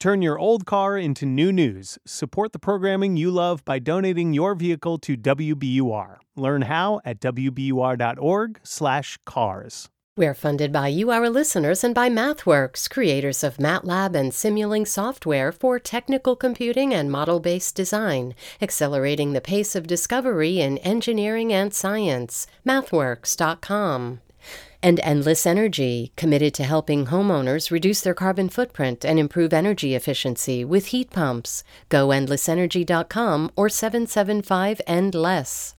Turn 0.00 0.22
your 0.22 0.38
old 0.38 0.64
car 0.64 0.96
into 0.96 1.26
new 1.26 1.50
news. 1.50 1.98
Support 2.06 2.52
the 2.52 2.60
programming 2.60 3.16
you 3.16 3.32
love 3.32 3.64
by 3.64 3.80
donating 3.80 4.32
your 4.32 4.54
vehicle 4.54 4.96
to 4.98 5.16
WBUR. 5.16 6.18
Learn 6.36 6.62
how 6.62 7.00
at 7.04 7.18
wbur.org/cars. 7.20 9.88
We're 10.16 10.34
funded 10.34 10.72
by 10.72 10.88
you, 10.88 11.10
our 11.12 11.30
listeners, 11.30 11.84
and 11.84 11.94
by 11.94 12.10
MathWorks, 12.10 12.90
creators 12.90 13.44
of 13.44 13.58
MATLAB 13.58 14.16
and 14.16 14.32
Simulink 14.32 14.88
software 14.88 15.52
for 15.52 15.78
technical 15.78 16.34
computing 16.34 16.92
and 16.92 17.08
model 17.10 17.38
based 17.38 17.76
design, 17.76 18.34
accelerating 18.60 19.32
the 19.32 19.40
pace 19.40 19.76
of 19.76 19.86
discovery 19.86 20.60
in 20.60 20.78
engineering 20.78 21.52
and 21.52 21.72
science. 21.72 22.48
MathWorks.com 22.66 24.20
and 24.82 25.00
Endless 25.02 25.46
Energy, 25.46 26.12
committed 26.16 26.54
to 26.54 26.64
helping 26.64 27.06
homeowners 27.06 27.70
reduce 27.70 28.00
their 28.00 28.14
carbon 28.14 28.48
footprint 28.48 29.04
and 29.04 29.18
improve 29.18 29.52
energy 29.52 29.94
efficiency 29.94 30.64
with 30.64 30.86
heat 30.86 31.10
pumps. 31.10 31.64
Go 31.88 32.08
endlessenergy.com 32.08 33.50
or 33.56 33.68
775 33.68 34.80
and 34.86 35.14
less. 35.14 35.74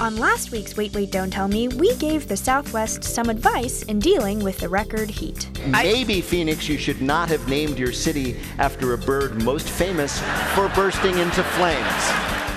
On 0.00 0.16
last 0.16 0.52
week's 0.52 0.76
Wait, 0.76 0.94
Wait, 0.94 1.10
Don't 1.10 1.30
Tell 1.30 1.48
Me, 1.48 1.66
we 1.66 1.96
gave 1.96 2.28
the 2.28 2.36
Southwest 2.36 3.02
some 3.02 3.28
advice 3.28 3.82
in 3.82 3.98
dealing 3.98 4.38
with 4.38 4.58
the 4.58 4.68
record 4.68 5.10
heat. 5.10 5.50
Maybe, 5.66 6.20
Phoenix, 6.20 6.68
you 6.68 6.78
should 6.78 7.02
not 7.02 7.28
have 7.30 7.48
named 7.48 7.80
your 7.80 7.90
city 7.90 8.36
after 8.58 8.92
a 8.92 8.98
bird 8.98 9.42
most 9.42 9.68
famous 9.68 10.20
for 10.54 10.68
bursting 10.68 11.18
into 11.18 11.42
flames. 11.42 11.84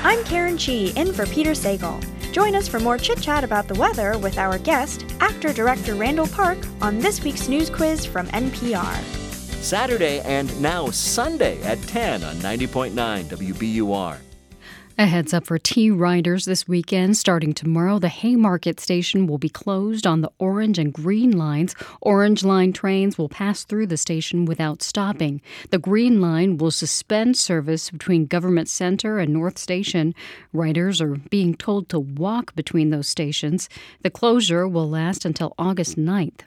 I'm 0.04 0.24
Karen 0.26 0.56
Chee, 0.56 0.94
in 0.96 1.12
for 1.14 1.26
Peter 1.26 1.52
Sagal. 1.52 2.04
Join 2.32 2.56
us 2.56 2.68
for 2.68 2.80
more 2.80 2.98
chit 2.98 3.22
chat 3.22 3.44
about 3.44 3.68
the 3.68 3.76
weather 3.76 4.18
with 4.18 4.38
our 4.38 4.58
guest, 4.58 5.06
actor 5.20 5.52
director 5.52 5.96
Randall 5.96 6.28
Park, 6.28 6.58
on 6.82 7.00
this 7.00 7.24
week's 7.24 7.50
news 7.50 7.70
quiz 7.70 8.06
from 8.06 8.28
NPR. 8.28 9.02
Saturday 9.62 10.22
and 10.22 10.60
now 10.62 10.90
Sunday 10.90 11.62
at 11.64 11.82
10 11.84 12.24
on 12.24 12.36
90.9 12.38 12.94
WBUR. 13.26 14.31
A 15.02 15.08
heads 15.08 15.34
up 15.34 15.48
for 15.48 15.58
T 15.58 15.90
riders 15.90 16.46
this 16.46 16.68
weekend. 16.68 17.18
Starting 17.18 17.56
tomorrow, 17.56 17.98
the 17.98 18.08
Haymarket 18.08 18.80
station 18.80 19.26
will 19.26 19.40
be 19.40 19.50
closed 19.50 20.06
on 20.06 20.22
the 20.22 20.30
orange 20.38 20.78
and 20.78 20.94
green 20.94 21.36
lines. 21.36 21.74
Orange 22.02 22.44
line 22.44 22.72
trains 22.72 23.18
will 23.18 23.28
pass 23.28 23.64
through 23.64 23.88
the 23.88 23.98
station 23.98 24.46
without 24.46 24.84
stopping. 24.84 25.42
The 25.72 25.80
green 25.80 26.22
line 26.22 26.60
will 26.60 26.70
suspend 26.70 27.36
service 27.36 27.90
between 27.90 28.28
Government 28.28 28.70
Center 28.70 29.18
and 29.18 29.34
North 29.34 29.58
Station. 29.58 30.14
Riders 30.54 31.02
are 31.02 31.16
being 31.16 31.56
told 31.56 31.90
to 31.90 32.00
walk 32.00 32.54
between 32.54 32.92
those 32.92 33.08
stations. 33.08 33.70
The 34.04 34.12
closure 34.12 34.68
will 34.68 34.88
last 34.88 35.26
until 35.26 35.56
August 35.58 35.98
9th. 35.98 36.42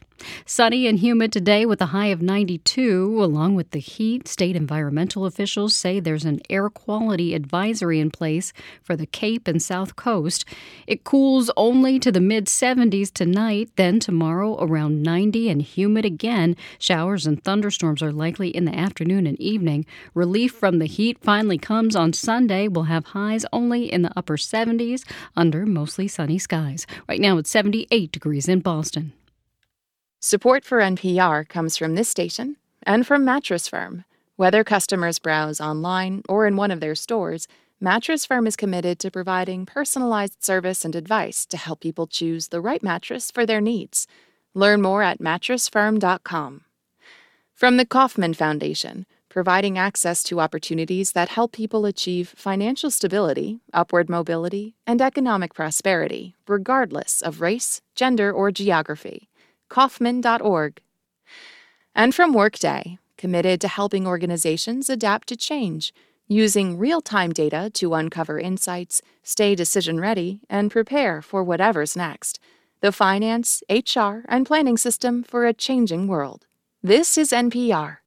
Sunny 0.46 0.86
and 0.86 0.98
humid 0.98 1.32
today 1.32 1.66
with 1.66 1.80
a 1.80 1.86
high 1.86 2.06
of 2.06 2.22
92. 2.22 3.22
Along 3.22 3.54
with 3.54 3.70
the 3.70 3.78
heat, 3.78 4.28
state 4.28 4.56
environmental 4.56 5.26
officials 5.26 5.74
say 5.74 6.00
there's 6.00 6.24
an 6.24 6.40
air 6.50 6.68
quality 6.70 7.34
advisory 7.34 8.00
in 8.00 8.10
place 8.10 8.52
for 8.82 8.96
the 8.96 9.06
Cape 9.06 9.48
and 9.48 9.62
South 9.62 9.96
Coast. 9.96 10.44
It 10.86 11.04
cools 11.04 11.50
only 11.56 11.98
to 11.98 12.12
the 12.12 12.20
mid 12.20 12.46
70s 12.46 13.12
tonight, 13.12 13.70
then 13.76 14.00
tomorrow 14.00 14.56
around 14.60 15.02
90 15.02 15.48
and 15.48 15.62
humid 15.62 16.04
again. 16.04 16.56
Showers 16.78 17.26
and 17.26 17.42
thunderstorms 17.42 18.02
are 18.02 18.12
likely 18.12 18.48
in 18.48 18.64
the 18.64 18.74
afternoon 18.74 19.26
and 19.26 19.40
evening. 19.40 19.86
Relief 20.14 20.54
from 20.54 20.78
the 20.78 20.86
heat 20.86 21.18
finally 21.20 21.58
comes 21.58 21.96
on 21.96 22.12
Sunday. 22.12 22.68
We'll 22.68 22.84
have 22.84 23.06
highs 23.06 23.44
only 23.52 23.92
in 23.92 24.02
the 24.02 24.12
upper 24.16 24.36
70s 24.36 25.04
under 25.36 25.66
mostly 25.66 26.08
sunny 26.08 26.38
skies. 26.38 26.86
Right 27.08 27.20
now 27.20 27.38
it's 27.38 27.50
78 27.50 28.12
degrees 28.12 28.48
in 28.48 28.60
Boston. 28.60 29.12
Support 30.26 30.64
for 30.64 30.78
NPR 30.78 31.46
comes 31.46 31.76
from 31.76 31.96
this 31.96 32.08
station 32.08 32.56
and 32.84 33.06
from 33.06 33.26
Mattress 33.26 33.68
Firm. 33.68 34.06
Whether 34.36 34.64
customers 34.64 35.18
browse 35.18 35.60
online 35.60 36.22
or 36.30 36.46
in 36.46 36.56
one 36.56 36.70
of 36.70 36.80
their 36.80 36.94
stores, 36.94 37.46
Mattress 37.78 38.24
Firm 38.24 38.46
is 38.46 38.56
committed 38.56 38.98
to 39.00 39.10
providing 39.10 39.66
personalized 39.66 40.42
service 40.42 40.82
and 40.82 40.96
advice 40.96 41.44
to 41.44 41.58
help 41.58 41.80
people 41.80 42.06
choose 42.06 42.48
the 42.48 42.62
right 42.62 42.82
mattress 42.82 43.30
for 43.30 43.44
their 43.44 43.60
needs. 43.60 44.06
Learn 44.54 44.80
more 44.80 45.02
at 45.02 45.20
mattressfirm.com. 45.20 46.62
From 47.52 47.76
the 47.76 47.84
Kauffman 47.84 48.32
Foundation, 48.32 49.04
providing 49.28 49.76
access 49.76 50.22
to 50.22 50.40
opportunities 50.40 51.12
that 51.12 51.28
help 51.28 51.52
people 51.52 51.84
achieve 51.84 52.32
financial 52.34 52.90
stability, 52.90 53.60
upward 53.74 54.08
mobility, 54.08 54.74
and 54.86 55.02
economic 55.02 55.52
prosperity, 55.52 56.34
regardless 56.48 57.20
of 57.20 57.42
race, 57.42 57.82
gender, 57.94 58.32
or 58.32 58.50
geography 58.50 59.28
kauffman.org. 59.68 60.80
And 61.94 62.14
from 62.14 62.32
Workday, 62.32 62.98
committed 63.16 63.60
to 63.60 63.68
helping 63.68 64.06
organizations 64.06 64.90
adapt 64.90 65.28
to 65.28 65.36
change, 65.36 65.94
using 66.26 66.78
real 66.78 67.00
time 67.00 67.32
data 67.32 67.70
to 67.74 67.94
uncover 67.94 68.38
insights, 68.38 69.02
stay 69.22 69.54
decision 69.54 70.00
ready, 70.00 70.40
and 70.50 70.70
prepare 70.70 71.22
for 71.22 71.44
whatever's 71.44 71.96
next. 71.96 72.38
The 72.80 72.92
finance, 72.92 73.62
HR, 73.70 74.24
and 74.28 74.46
planning 74.46 74.76
system 74.76 75.22
for 75.22 75.46
a 75.46 75.54
changing 75.54 76.06
world. 76.08 76.46
This 76.82 77.16
is 77.16 77.30
NPR. 77.30 77.98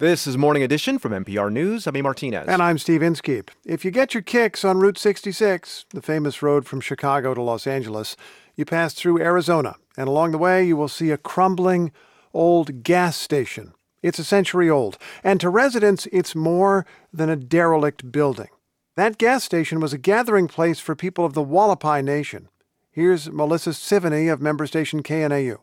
This 0.00 0.28
is 0.28 0.38
Morning 0.38 0.62
Edition 0.62 1.00
from 1.00 1.10
NPR 1.10 1.50
News. 1.50 1.88
I'm 1.88 1.96
E. 1.96 2.02
Martinez. 2.02 2.46
And 2.46 2.62
I'm 2.62 2.78
Steve 2.78 3.02
Inskeep. 3.02 3.50
If 3.66 3.84
you 3.84 3.90
get 3.90 4.14
your 4.14 4.22
kicks 4.22 4.64
on 4.64 4.78
Route 4.78 4.96
66, 4.96 5.86
the 5.90 6.00
famous 6.00 6.40
road 6.40 6.66
from 6.66 6.80
Chicago 6.80 7.34
to 7.34 7.42
Los 7.42 7.66
Angeles, 7.66 8.16
you 8.58 8.64
pass 8.64 8.92
through 8.92 9.22
Arizona, 9.22 9.76
and 9.96 10.08
along 10.08 10.32
the 10.32 10.38
way 10.38 10.66
you 10.66 10.76
will 10.76 10.88
see 10.88 11.10
a 11.10 11.16
crumbling 11.16 11.92
old 12.34 12.82
gas 12.82 13.16
station. 13.16 13.72
It's 14.02 14.18
a 14.18 14.24
century 14.24 14.68
old, 14.68 14.98
and 15.22 15.40
to 15.40 15.48
residents, 15.48 16.06
it's 16.12 16.34
more 16.34 16.84
than 17.12 17.30
a 17.30 17.36
derelict 17.36 18.12
building. 18.12 18.48
That 18.96 19.16
gas 19.16 19.44
station 19.44 19.78
was 19.78 19.92
a 19.92 19.98
gathering 19.98 20.48
place 20.48 20.80
for 20.80 20.96
people 20.96 21.24
of 21.24 21.34
the 21.34 21.44
Hualapai 21.44 22.04
Nation. 22.04 22.48
Here's 22.90 23.30
Melissa 23.30 23.70
Sevigny 23.70 24.30
of 24.30 24.42
member 24.42 24.66
station 24.66 25.04
KNAU. 25.04 25.58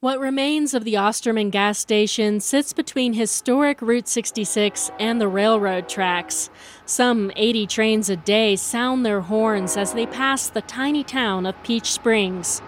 What 0.00 0.20
remains 0.20 0.74
of 0.74 0.84
the 0.84 0.96
Osterman 0.96 1.50
gas 1.50 1.76
station 1.76 2.38
sits 2.38 2.72
between 2.72 3.14
historic 3.14 3.82
Route 3.82 4.06
66 4.06 4.92
and 5.00 5.20
the 5.20 5.26
railroad 5.26 5.88
tracks. 5.88 6.50
Some 6.86 7.32
80 7.34 7.66
trains 7.66 8.08
a 8.08 8.14
day 8.14 8.54
sound 8.54 9.04
their 9.04 9.22
horns 9.22 9.76
as 9.76 9.94
they 9.94 10.06
pass 10.06 10.48
the 10.48 10.62
tiny 10.62 11.02
town 11.02 11.46
of 11.46 11.60
Peach 11.64 11.90
Springs. 11.90 12.62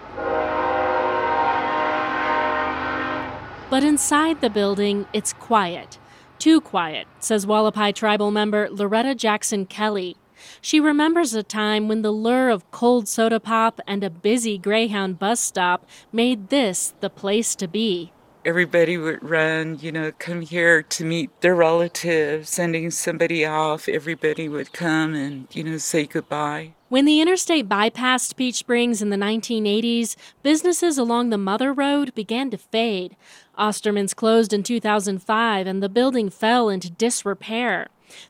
But 3.69 3.85
inside 3.85 4.41
the 4.41 4.49
building, 4.49 5.05
it's 5.13 5.31
quiet. 5.31 5.99
Too 6.37 6.59
quiet, 6.59 7.07
says 7.19 7.45
Hualapai 7.45 7.95
tribal 7.95 8.31
member 8.31 8.67
Loretta 8.69 9.15
Jackson 9.15 9.65
Kelly. 9.65 10.17
She 10.61 10.79
remembers 10.79 11.33
a 11.33 11.43
time 11.43 11.87
when 11.87 12.01
the 12.01 12.11
lure 12.11 12.49
of 12.49 12.69
cold 12.71 13.07
soda 13.07 13.39
pop 13.39 13.79
and 13.87 14.03
a 14.03 14.09
busy 14.09 14.57
Greyhound 14.57 15.19
bus 15.19 15.39
stop 15.39 15.85
made 16.11 16.49
this 16.49 16.93
the 16.99 17.09
place 17.09 17.55
to 17.55 17.67
be. 17.67 18.11
Everybody 18.43 18.97
would 18.97 19.21
run, 19.21 19.77
you 19.79 19.91
know, 19.91 20.11
come 20.17 20.41
here 20.41 20.81
to 20.81 21.05
meet 21.05 21.29
their 21.41 21.53
relatives, 21.53 22.49
sending 22.49 22.89
somebody 22.89 23.45
off. 23.45 23.87
Everybody 23.87 24.49
would 24.49 24.73
come 24.73 25.13
and, 25.13 25.47
you 25.51 25.63
know, 25.63 25.77
say 25.77 26.07
goodbye. 26.07 26.73
When 26.89 27.05
the 27.05 27.21
interstate 27.21 27.69
bypassed 27.69 28.35
Peach 28.35 28.55
Springs 28.55 28.99
in 29.01 29.11
the 29.11 29.15
1980s, 29.15 30.15
businesses 30.41 30.97
along 30.97 31.29
the 31.29 31.37
Mother 31.37 31.71
Road 31.71 32.15
began 32.15 32.49
to 32.49 32.57
fade. 32.57 33.15
Osterman's 33.57 34.15
closed 34.15 34.51
in 34.53 34.63
2005 34.63 35.67
and 35.67 35.83
the 35.83 35.87
building 35.87 36.31
fell 36.31 36.67
into 36.67 36.89
disrepair. 36.89 37.87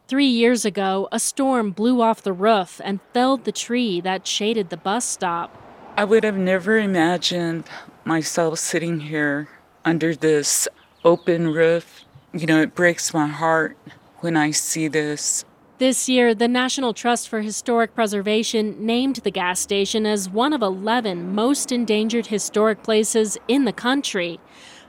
Three 0.08 0.28
years 0.28 0.66
ago, 0.66 1.08
a 1.12 1.20
storm 1.20 1.72
blew 1.72 2.02
off 2.02 2.22
the 2.22 2.34
roof 2.34 2.80
and 2.84 2.99
felled 3.14 3.45
the 3.45 3.52
tree 3.52 4.02
that 4.02 4.28
shaded 4.28 4.70
the 4.70 4.78
bus 4.78 5.06
stop. 5.06 5.56
I 5.98 6.06
would 6.06 6.24
have 6.24 6.38
never 6.38 6.78
imagined 6.78 7.66
myself 8.06 8.60
sitting 8.60 9.02
here 9.02 9.49
under 9.86 10.16
this 10.16 10.68
open 11.03 11.53
roof. 11.53 12.06
You 12.34 12.45
know, 12.45 12.62
it 12.62 12.76
breaks 12.76 13.14
my 13.14 13.28
heart 13.28 13.78
when 14.20 14.38
I 14.38 14.52
see 14.52 14.88
this. 14.88 15.44
This 15.82 16.08
year, 16.08 16.36
the 16.36 16.48
National 16.48 16.94
Trust 16.94 17.28
for 17.28 17.41
Historic 17.41 17.95
Preservation 17.95 18.86
named 18.86 19.16
the 19.16 19.32
gas 19.32 19.60
station 19.60 20.06
as 20.06 20.30
one 20.30 20.53
of 20.53 20.62
11 20.62 21.34
most 21.34 21.72
endangered 21.72 22.28
historic 22.28 22.84
places 22.84 23.36
in 23.48 23.66
the 23.66 23.74
country. 23.74 24.40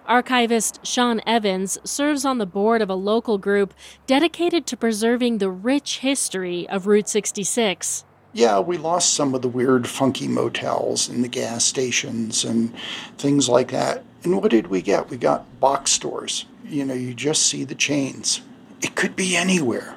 Archivist 0.06 0.84
Sean 0.84 1.20
Evans 1.26 1.78
serves 1.84 2.24
on 2.24 2.38
the 2.38 2.46
board 2.46 2.82
of 2.82 2.90
a 2.90 2.94
local 2.94 3.38
group 3.38 3.72
dedicated 4.06 4.66
to 4.66 4.76
preserving 4.76 5.38
the 5.38 5.50
rich 5.50 5.98
history 5.98 6.68
of 6.68 6.86
Route 6.86 7.08
66. 7.08 8.04
Yeah, 8.32 8.60
we 8.60 8.78
lost 8.78 9.14
some 9.14 9.34
of 9.34 9.42
the 9.42 9.48
weird, 9.48 9.86
funky 9.86 10.26
motels 10.26 11.08
and 11.08 11.22
the 11.22 11.28
gas 11.28 11.64
stations 11.64 12.44
and 12.44 12.72
things 13.18 13.48
like 13.48 13.70
that. 13.70 14.04
And 14.24 14.40
what 14.40 14.50
did 14.50 14.68
we 14.68 14.82
get? 14.82 15.10
We 15.10 15.18
got 15.18 15.60
box 15.60 15.92
stores. 15.92 16.46
You 16.64 16.84
know, 16.84 16.94
you 16.94 17.14
just 17.14 17.46
see 17.46 17.64
the 17.64 17.74
chains. 17.74 18.40
It 18.80 18.94
could 18.94 19.14
be 19.14 19.36
anywhere. 19.36 19.96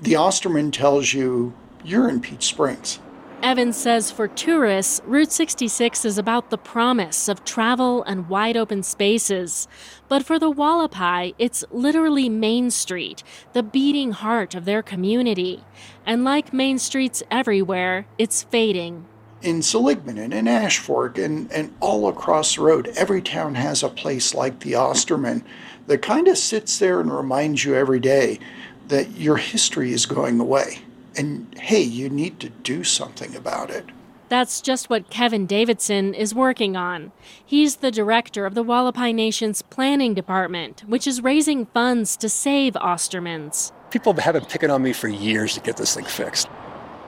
The 0.00 0.16
Osterman 0.16 0.72
tells 0.72 1.14
you 1.14 1.54
you're 1.84 2.08
in 2.08 2.20
Peach 2.20 2.44
Springs. 2.44 2.98
Evans 3.42 3.76
says 3.76 4.12
for 4.12 4.28
tourists, 4.28 5.00
Route 5.04 5.32
66 5.32 6.04
is 6.04 6.16
about 6.16 6.50
the 6.50 6.56
promise 6.56 7.28
of 7.28 7.44
travel 7.44 8.04
and 8.04 8.28
wide 8.28 8.56
open 8.56 8.84
spaces. 8.84 9.66
But 10.06 10.24
for 10.24 10.38
the 10.38 10.52
Hualapai, 10.52 11.34
it's 11.40 11.64
literally 11.72 12.28
Main 12.28 12.70
Street, 12.70 13.24
the 13.52 13.64
beating 13.64 14.12
heart 14.12 14.54
of 14.54 14.64
their 14.64 14.80
community. 14.80 15.64
And 16.06 16.22
like 16.22 16.52
Main 16.52 16.78
Streets 16.78 17.24
everywhere, 17.32 18.06
it's 18.16 18.44
fading. 18.44 19.06
In 19.42 19.60
Seligman 19.60 20.18
and 20.18 20.32
in 20.32 20.44
Ashfork 20.44 21.18
and, 21.18 21.50
and 21.50 21.74
all 21.80 22.06
across 22.08 22.54
the 22.54 22.62
road, 22.62 22.92
every 22.94 23.20
town 23.20 23.56
has 23.56 23.82
a 23.82 23.88
place 23.88 24.34
like 24.34 24.60
the 24.60 24.76
Osterman 24.76 25.44
that 25.88 26.00
kind 26.00 26.28
of 26.28 26.38
sits 26.38 26.78
there 26.78 27.00
and 27.00 27.12
reminds 27.12 27.64
you 27.64 27.74
every 27.74 27.98
day 27.98 28.38
that 28.86 29.10
your 29.16 29.36
history 29.36 29.92
is 29.92 30.06
going 30.06 30.38
away. 30.38 30.78
And 31.16 31.54
hey, 31.58 31.82
you 31.82 32.08
need 32.08 32.40
to 32.40 32.48
do 32.48 32.84
something 32.84 33.34
about 33.36 33.70
it. 33.70 33.86
That's 34.28 34.62
just 34.62 34.88
what 34.88 35.10
Kevin 35.10 35.44
Davidson 35.44 36.14
is 36.14 36.34
working 36.34 36.74
on. 36.74 37.12
He's 37.44 37.76
the 37.76 37.90
director 37.90 38.46
of 38.46 38.54
the 38.54 38.64
Hualapai 38.64 39.14
Nation's 39.14 39.60
Planning 39.60 40.14
Department, 40.14 40.84
which 40.86 41.06
is 41.06 41.22
raising 41.22 41.66
funds 41.66 42.16
to 42.16 42.30
save 42.30 42.72
Ostermans. 42.72 43.72
People 43.90 44.14
have 44.14 44.32
been 44.32 44.46
picking 44.46 44.70
on 44.70 44.82
me 44.82 44.94
for 44.94 45.08
years 45.08 45.52
to 45.54 45.60
get 45.60 45.76
this 45.76 45.94
thing 45.94 46.06
fixed. 46.06 46.48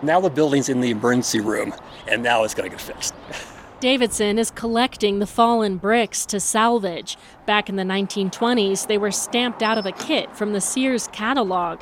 Now 0.02 0.20
the 0.20 0.28
building's 0.28 0.68
in 0.68 0.82
the 0.82 0.90
emergency 0.90 1.40
room, 1.40 1.72
and 2.06 2.22
now 2.22 2.44
it's 2.44 2.52
going 2.52 2.68
to 2.68 2.76
get 2.76 2.82
fixed. 2.82 3.14
Davidson 3.80 4.38
is 4.38 4.50
collecting 4.50 5.18
the 5.18 5.26
fallen 5.26 5.78
bricks 5.78 6.26
to 6.26 6.40
salvage. 6.40 7.16
Back 7.46 7.70
in 7.70 7.76
the 7.76 7.82
1920s, 7.84 8.86
they 8.86 8.98
were 8.98 9.10
stamped 9.10 9.62
out 9.62 9.78
of 9.78 9.86
a 9.86 9.92
kit 9.92 10.34
from 10.36 10.52
the 10.52 10.60
Sears 10.60 11.08
catalog. 11.08 11.80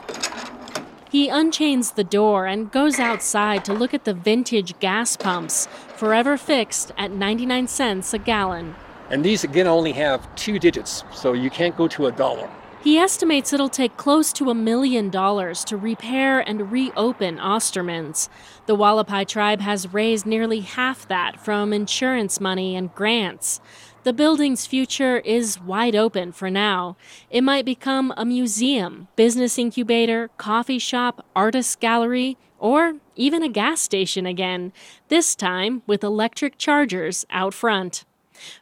He 1.12 1.28
unchains 1.28 1.90
the 1.90 2.04
door 2.04 2.46
and 2.46 2.72
goes 2.72 2.98
outside 2.98 3.66
to 3.66 3.74
look 3.74 3.92
at 3.92 4.04
the 4.04 4.14
vintage 4.14 4.78
gas 4.78 5.14
pumps, 5.14 5.66
forever 5.94 6.38
fixed 6.38 6.90
at 6.96 7.10
99 7.10 7.68
cents 7.68 8.14
a 8.14 8.18
gallon. 8.18 8.74
And 9.10 9.22
these 9.22 9.44
again 9.44 9.66
only 9.66 9.92
have 9.92 10.34
two 10.36 10.58
digits, 10.58 11.04
so 11.12 11.34
you 11.34 11.50
can't 11.50 11.76
go 11.76 11.86
to 11.86 12.06
a 12.06 12.12
dollar. 12.12 12.48
He 12.82 12.96
estimates 12.96 13.52
it'll 13.52 13.68
take 13.68 13.98
close 13.98 14.32
to 14.32 14.48
a 14.48 14.54
million 14.54 15.10
dollars 15.10 15.64
to 15.64 15.76
repair 15.76 16.40
and 16.40 16.72
reopen 16.72 17.38
Osterman's. 17.38 18.30
The 18.64 18.74
Hualapai 18.74 19.28
tribe 19.28 19.60
has 19.60 19.92
raised 19.92 20.24
nearly 20.24 20.60
half 20.60 21.06
that 21.08 21.38
from 21.38 21.74
insurance 21.74 22.40
money 22.40 22.74
and 22.74 22.92
grants. 22.94 23.60
The 24.04 24.12
building's 24.12 24.66
future 24.66 25.18
is 25.18 25.60
wide 25.60 25.94
open 25.94 26.32
for 26.32 26.50
now. 26.50 26.96
It 27.30 27.42
might 27.42 27.64
become 27.64 28.12
a 28.16 28.24
museum, 28.24 29.06
business 29.14 29.56
incubator, 29.60 30.28
coffee 30.38 30.80
shop, 30.80 31.24
artist 31.36 31.78
gallery, 31.78 32.36
or 32.58 32.94
even 33.14 33.44
a 33.44 33.48
gas 33.48 33.80
station 33.80 34.26
again, 34.26 34.72
this 35.06 35.36
time 35.36 35.82
with 35.86 36.02
electric 36.02 36.58
chargers 36.58 37.24
out 37.30 37.54
front. 37.54 38.04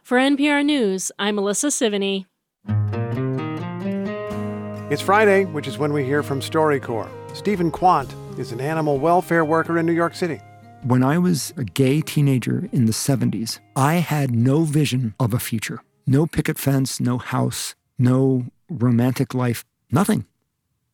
For 0.03 0.19
NPR 0.19 0.63
News, 0.63 1.11
I'm 1.17 1.33
Melissa 1.35 1.67
Sevigny. 1.67 2.27
It's 4.91 5.01
Friday, 5.01 5.45
which 5.45 5.67
is 5.67 5.79
when 5.79 5.91
we 5.91 6.03
hear 6.03 6.21
from 6.21 6.39
StoryCorps. 6.39 7.35
Stephen 7.35 7.71
Quant 7.71 8.13
is 8.37 8.51
an 8.51 8.61
animal 8.61 8.99
welfare 8.99 9.43
worker 9.43 9.79
in 9.79 9.87
New 9.87 9.93
York 9.93 10.13
City. 10.13 10.39
When 10.83 11.03
I 11.03 11.19
was 11.19 11.53
a 11.57 11.63
gay 11.63 12.01
teenager 12.01 12.67
in 12.71 12.85
the 12.85 12.91
70s, 12.91 13.59
I 13.75 13.95
had 13.95 14.33
no 14.33 14.63
vision 14.63 15.13
of 15.19 15.31
a 15.31 15.39
future. 15.39 15.83
No 16.07 16.25
picket 16.25 16.57
fence, 16.57 16.99
no 16.99 17.19
house, 17.19 17.75
no 17.99 18.47
romantic 18.67 19.35
life, 19.35 19.63
nothing. 19.91 20.25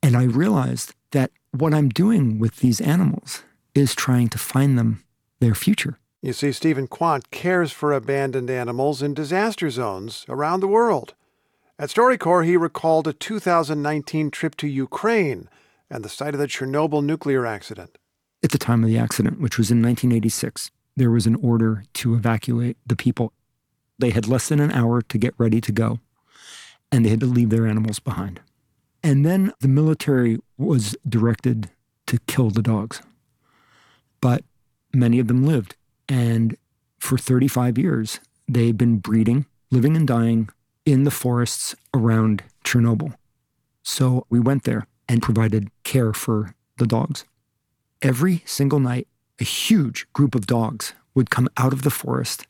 And 0.03 0.17
I 0.17 0.23
realized 0.23 0.93
that 1.11 1.31
what 1.51 1.73
I'm 1.73 1.87
doing 1.87 2.37
with 2.37 2.57
these 2.57 2.81
animals 2.81 3.43
is 3.73 3.95
trying 3.95 4.27
to 4.29 4.37
find 4.37 4.77
them 4.77 5.05
their 5.39 5.55
future. 5.55 5.97
You 6.21 6.33
see, 6.33 6.51
Stephen 6.51 6.87
Quant 6.87 7.31
cares 7.31 7.71
for 7.71 7.93
abandoned 7.93 8.49
animals 8.49 9.01
in 9.01 9.13
disaster 9.13 9.69
zones 9.69 10.25
around 10.27 10.59
the 10.59 10.67
world. 10.67 11.13
At 11.79 11.89
StoryCorps, 11.89 12.45
he 12.45 12.57
recalled 12.57 13.07
a 13.07 13.13
2019 13.13 14.31
trip 14.31 14.57
to 14.57 14.67
Ukraine 14.67 15.47
and 15.89 16.03
the 16.03 16.09
site 16.09 16.33
of 16.33 16.41
the 16.41 16.47
Chernobyl 16.47 17.05
nuclear 17.05 17.45
accident. 17.45 17.97
At 18.43 18.51
the 18.51 18.57
time 18.57 18.83
of 18.83 18.89
the 18.89 18.97
accident, 18.97 19.39
which 19.39 19.57
was 19.57 19.71
in 19.71 19.81
1986, 19.81 20.71
there 20.95 21.11
was 21.11 21.25
an 21.25 21.35
order 21.35 21.83
to 21.93 22.15
evacuate 22.15 22.77
the 22.85 22.95
people. 22.95 23.33
They 23.99 24.11
had 24.11 24.27
less 24.27 24.49
than 24.49 24.59
an 24.59 24.71
hour 24.71 25.01
to 25.01 25.17
get 25.17 25.33
ready 25.37 25.59
to 25.61 25.71
go, 25.71 25.99
and 26.91 27.03
they 27.03 27.09
had 27.09 27.19
to 27.21 27.25
leave 27.25 27.49
their 27.49 27.67
animals 27.67 27.99
behind. 27.99 28.41
And 29.03 29.25
then 29.25 29.53
the 29.59 29.67
military 29.67 30.39
was 30.57 30.95
directed 31.07 31.69
to 32.07 32.19
kill 32.27 32.49
the 32.49 32.61
dogs. 32.61 33.01
But 34.21 34.43
many 34.93 35.19
of 35.19 35.27
them 35.27 35.45
lived. 35.45 35.75
And 36.09 36.57
for 36.99 37.17
35 37.17 37.77
years, 37.77 38.19
they've 38.47 38.77
been 38.77 38.97
breeding, 38.97 39.45
living 39.71 39.95
and 39.95 40.07
dying 40.07 40.49
in 40.85 41.03
the 41.03 41.11
forests 41.11 41.75
around 41.93 42.43
Chernobyl. 42.63 43.13
So 43.83 44.25
we 44.29 44.39
went 44.39 44.63
there 44.63 44.87
and 45.07 45.21
provided 45.21 45.69
care 45.83 46.13
for 46.13 46.55
the 46.77 46.87
dogs. 46.87 47.25
Every 48.01 48.43
single 48.45 48.79
night, 48.79 49.07
a 49.39 49.43
huge 49.43 50.07
group 50.13 50.35
of 50.35 50.47
dogs 50.47 50.93
would 51.15 51.29
come 51.29 51.49
out 51.57 51.73
of 51.73 51.81
the 51.81 51.89
forest. 51.89 52.47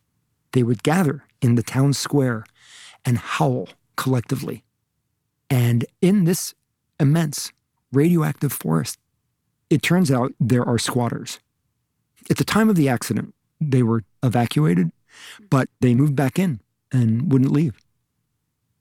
They 0.51 0.63
would 0.63 0.83
gather 0.83 1.23
in 1.41 1.55
the 1.55 1.63
town 1.63 1.93
square 1.93 2.45
and 3.05 3.17
howl 3.17 3.69
collectively. 3.95 4.63
And 5.49 5.85
in 6.01 6.25
this 6.25 6.53
immense 6.99 7.51
radioactive 7.91 8.51
forest, 8.51 8.99
it 9.69 9.81
turns 9.81 10.11
out 10.11 10.33
there 10.39 10.65
are 10.65 10.77
squatters. 10.77 11.39
At 12.29 12.37
the 12.37 12.43
time 12.43 12.69
of 12.69 12.75
the 12.75 12.89
accident, 12.89 13.33
they 13.61 13.83
were 13.83 14.03
evacuated, 14.21 14.91
but 15.49 15.69
they 15.79 15.95
moved 15.95 16.15
back 16.15 16.37
in 16.37 16.59
and 16.91 17.31
wouldn't 17.31 17.51
leave 17.51 17.79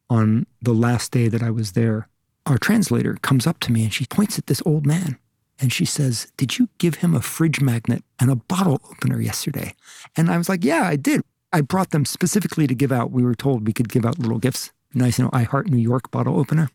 on 0.08 0.46
the 0.62 0.72
last 0.72 1.12
day 1.12 1.28
that 1.28 1.42
I 1.42 1.50
was 1.50 1.72
there, 1.72 2.08
our 2.44 2.58
translator 2.58 3.14
comes 3.22 3.46
up 3.46 3.58
to 3.60 3.72
me 3.72 3.84
and 3.84 3.92
she 3.92 4.06
points 4.06 4.38
at 4.38 4.46
this 4.46 4.62
old 4.64 4.86
man 4.86 5.18
and 5.60 5.72
she 5.72 5.84
says, 5.84 6.30
Did 6.36 6.58
you 6.58 6.68
give 6.78 6.96
him 6.96 7.14
a 7.14 7.20
fridge 7.20 7.60
magnet 7.60 8.04
and 8.18 8.30
a 8.30 8.36
bottle 8.36 8.80
opener 8.90 9.20
yesterday? 9.20 9.74
And 10.16 10.30
I 10.30 10.38
was 10.38 10.48
like, 10.48 10.64
Yeah, 10.64 10.82
I 10.82 10.96
did. 10.96 11.22
I 11.52 11.60
brought 11.60 11.90
them 11.90 12.04
specifically 12.04 12.66
to 12.66 12.74
give 12.74 12.92
out. 12.92 13.10
We 13.10 13.22
were 13.22 13.34
told 13.34 13.66
we 13.66 13.72
could 13.72 13.88
give 13.88 14.04
out 14.04 14.18
little 14.18 14.38
gifts. 14.38 14.72
Nice, 14.94 15.18
you 15.18 15.24
know, 15.24 15.30
I 15.32 15.44
Heart 15.44 15.68
New 15.68 15.76
York 15.78 16.10
bottle 16.10 16.38
opener. 16.38 16.70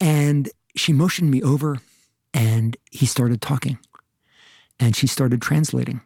And 0.00 0.48
she 0.76 0.92
motioned 0.92 1.30
me 1.30 1.42
over 1.42 1.78
and 2.32 2.76
he 2.90 3.06
started 3.06 3.40
talking 3.40 3.78
and 4.78 4.94
she 4.94 5.06
started 5.06 5.42
translating. 5.42 6.00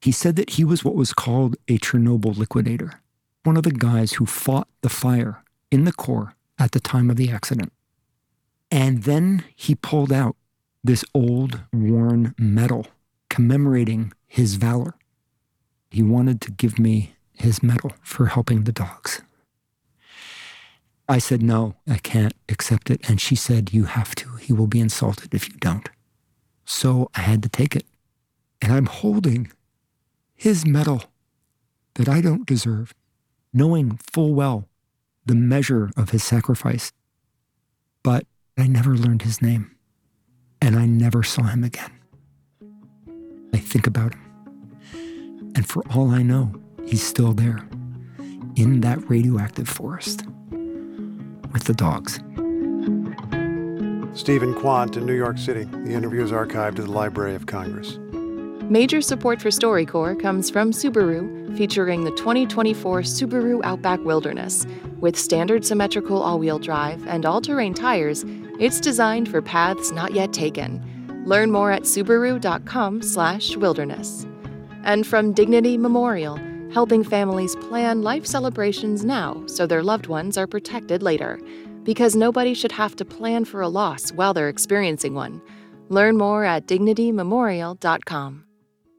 He 0.00 0.12
said 0.12 0.36
that 0.36 0.50
he 0.50 0.64
was 0.64 0.84
what 0.84 0.94
was 0.94 1.12
called 1.12 1.56
a 1.68 1.78
Chernobyl 1.78 2.36
liquidator 2.36 3.00
one 3.46 3.56
of 3.56 3.62
the 3.62 3.70
guys 3.70 4.14
who 4.14 4.26
fought 4.26 4.66
the 4.82 4.88
fire 4.88 5.44
in 5.70 5.84
the 5.84 5.92
core 5.92 6.34
at 6.58 6.72
the 6.72 6.80
time 6.80 7.08
of 7.08 7.16
the 7.16 7.30
accident. 7.30 7.72
And 8.76 9.04
then 9.04 9.42
he 9.56 9.74
pulled 9.74 10.12
out 10.12 10.36
this 10.84 11.02
old, 11.14 11.62
worn 11.72 12.34
medal 12.36 12.86
commemorating 13.30 14.12
his 14.26 14.56
valor. 14.56 14.96
He 15.90 16.02
wanted 16.02 16.42
to 16.42 16.50
give 16.50 16.78
me 16.78 17.14
his 17.32 17.62
medal 17.62 17.92
for 18.02 18.26
helping 18.26 18.64
the 18.64 18.72
dogs. 18.72 19.22
I 21.08 21.16
said, 21.16 21.42
No, 21.42 21.76
I 21.88 21.96
can't 21.96 22.34
accept 22.50 22.90
it. 22.90 23.00
And 23.08 23.18
she 23.18 23.34
said, 23.34 23.72
You 23.72 23.84
have 23.84 24.14
to. 24.16 24.36
He 24.36 24.52
will 24.52 24.66
be 24.66 24.80
insulted 24.80 25.32
if 25.32 25.48
you 25.48 25.54
don't. 25.58 25.88
So 26.66 27.10
I 27.14 27.20
had 27.20 27.42
to 27.44 27.48
take 27.48 27.74
it. 27.76 27.86
And 28.60 28.74
I'm 28.74 28.86
holding 28.86 29.50
his 30.34 30.66
medal 30.66 31.04
that 31.94 32.10
I 32.10 32.20
don't 32.20 32.44
deserve, 32.44 32.92
knowing 33.54 33.98
full 34.12 34.34
well 34.34 34.68
the 35.24 35.34
measure 35.34 35.90
of 35.96 36.10
his 36.10 36.22
sacrifice. 36.22 36.92
But 38.02 38.26
I 38.58 38.66
never 38.66 38.96
learned 38.96 39.22
his 39.22 39.42
name, 39.42 39.76
and 40.62 40.76
I 40.76 40.86
never 40.86 41.22
saw 41.22 41.42
him 41.42 41.62
again. 41.62 41.92
I 43.52 43.58
think 43.58 43.86
about 43.86 44.14
him. 44.14 45.52
And 45.54 45.68
for 45.68 45.82
all 45.94 46.10
I 46.10 46.22
know, 46.22 46.54
he's 46.86 47.02
still 47.02 47.32
there 47.32 47.68
in 48.56 48.80
that 48.80 48.98
radioactive 49.10 49.68
forest 49.68 50.24
with 51.52 51.64
the 51.64 51.74
dogs. 51.74 52.20
Stephen 54.18 54.54
Quant 54.54 54.96
in 54.96 55.04
New 55.04 55.14
York 55.14 55.36
City. 55.36 55.64
The 55.64 55.92
interview 55.92 56.24
is 56.24 56.30
archived 56.30 56.78
at 56.78 56.86
the 56.86 56.90
Library 56.90 57.34
of 57.34 57.44
Congress. 57.44 57.98
Major 58.70 59.00
support 59.00 59.40
for 59.40 59.50
StoryCorps 59.50 60.20
comes 60.20 60.50
from 60.50 60.72
Subaru, 60.72 61.56
featuring 61.56 62.04
the 62.04 62.10
2024 62.12 63.02
Subaru 63.02 63.60
Outback 63.62 64.00
Wilderness. 64.00 64.66
With 64.98 65.16
standard 65.16 65.64
symmetrical 65.64 66.20
all 66.20 66.38
wheel 66.38 66.58
drive 66.58 67.06
and 67.06 67.24
all 67.26 67.40
terrain 67.40 67.74
tires, 67.74 68.24
it's 68.58 68.80
designed 68.80 69.28
for 69.28 69.42
paths 69.42 69.92
not 69.92 70.12
yet 70.12 70.32
taken. 70.32 70.82
Learn 71.26 71.50
more 71.50 71.70
at 71.70 71.82
subaru.com/slash 71.82 73.56
wilderness. 73.56 74.26
And 74.84 75.06
from 75.06 75.32
Dignity 75.32 75.76
Memorial, 75.76 76.38
helping 76.72 77.02
families 77.02 77.56
plan 77.56 78.02
life 78.02 78.26
celebrations 78.26 79.04
now 79.04 79.42
so 79.46 79.66
their 79.66 79.82
loved 79.82 80.06
ones 80.06 80.38
are 80.38 80.46
protected 80.46 81.02
later. 81.02 81.40
Because 81.82 82.14
nobody 82.14 82.54
should 82.54 82.72
have 82.72 82.96
to 82.96 83.04
plan 83.04 83.44
for 83.44 83.60
a 83.60 83.68
loss 83.68 84.10
while 84.12 84.34
they're 84.34 84.48
experiencing 84.48 85.14
one. 85.14 85.40
Learn 85.88 86.16
more 86.16 86.44
at 86.44 86.66
dignitymemorial.com. 86.66 88.44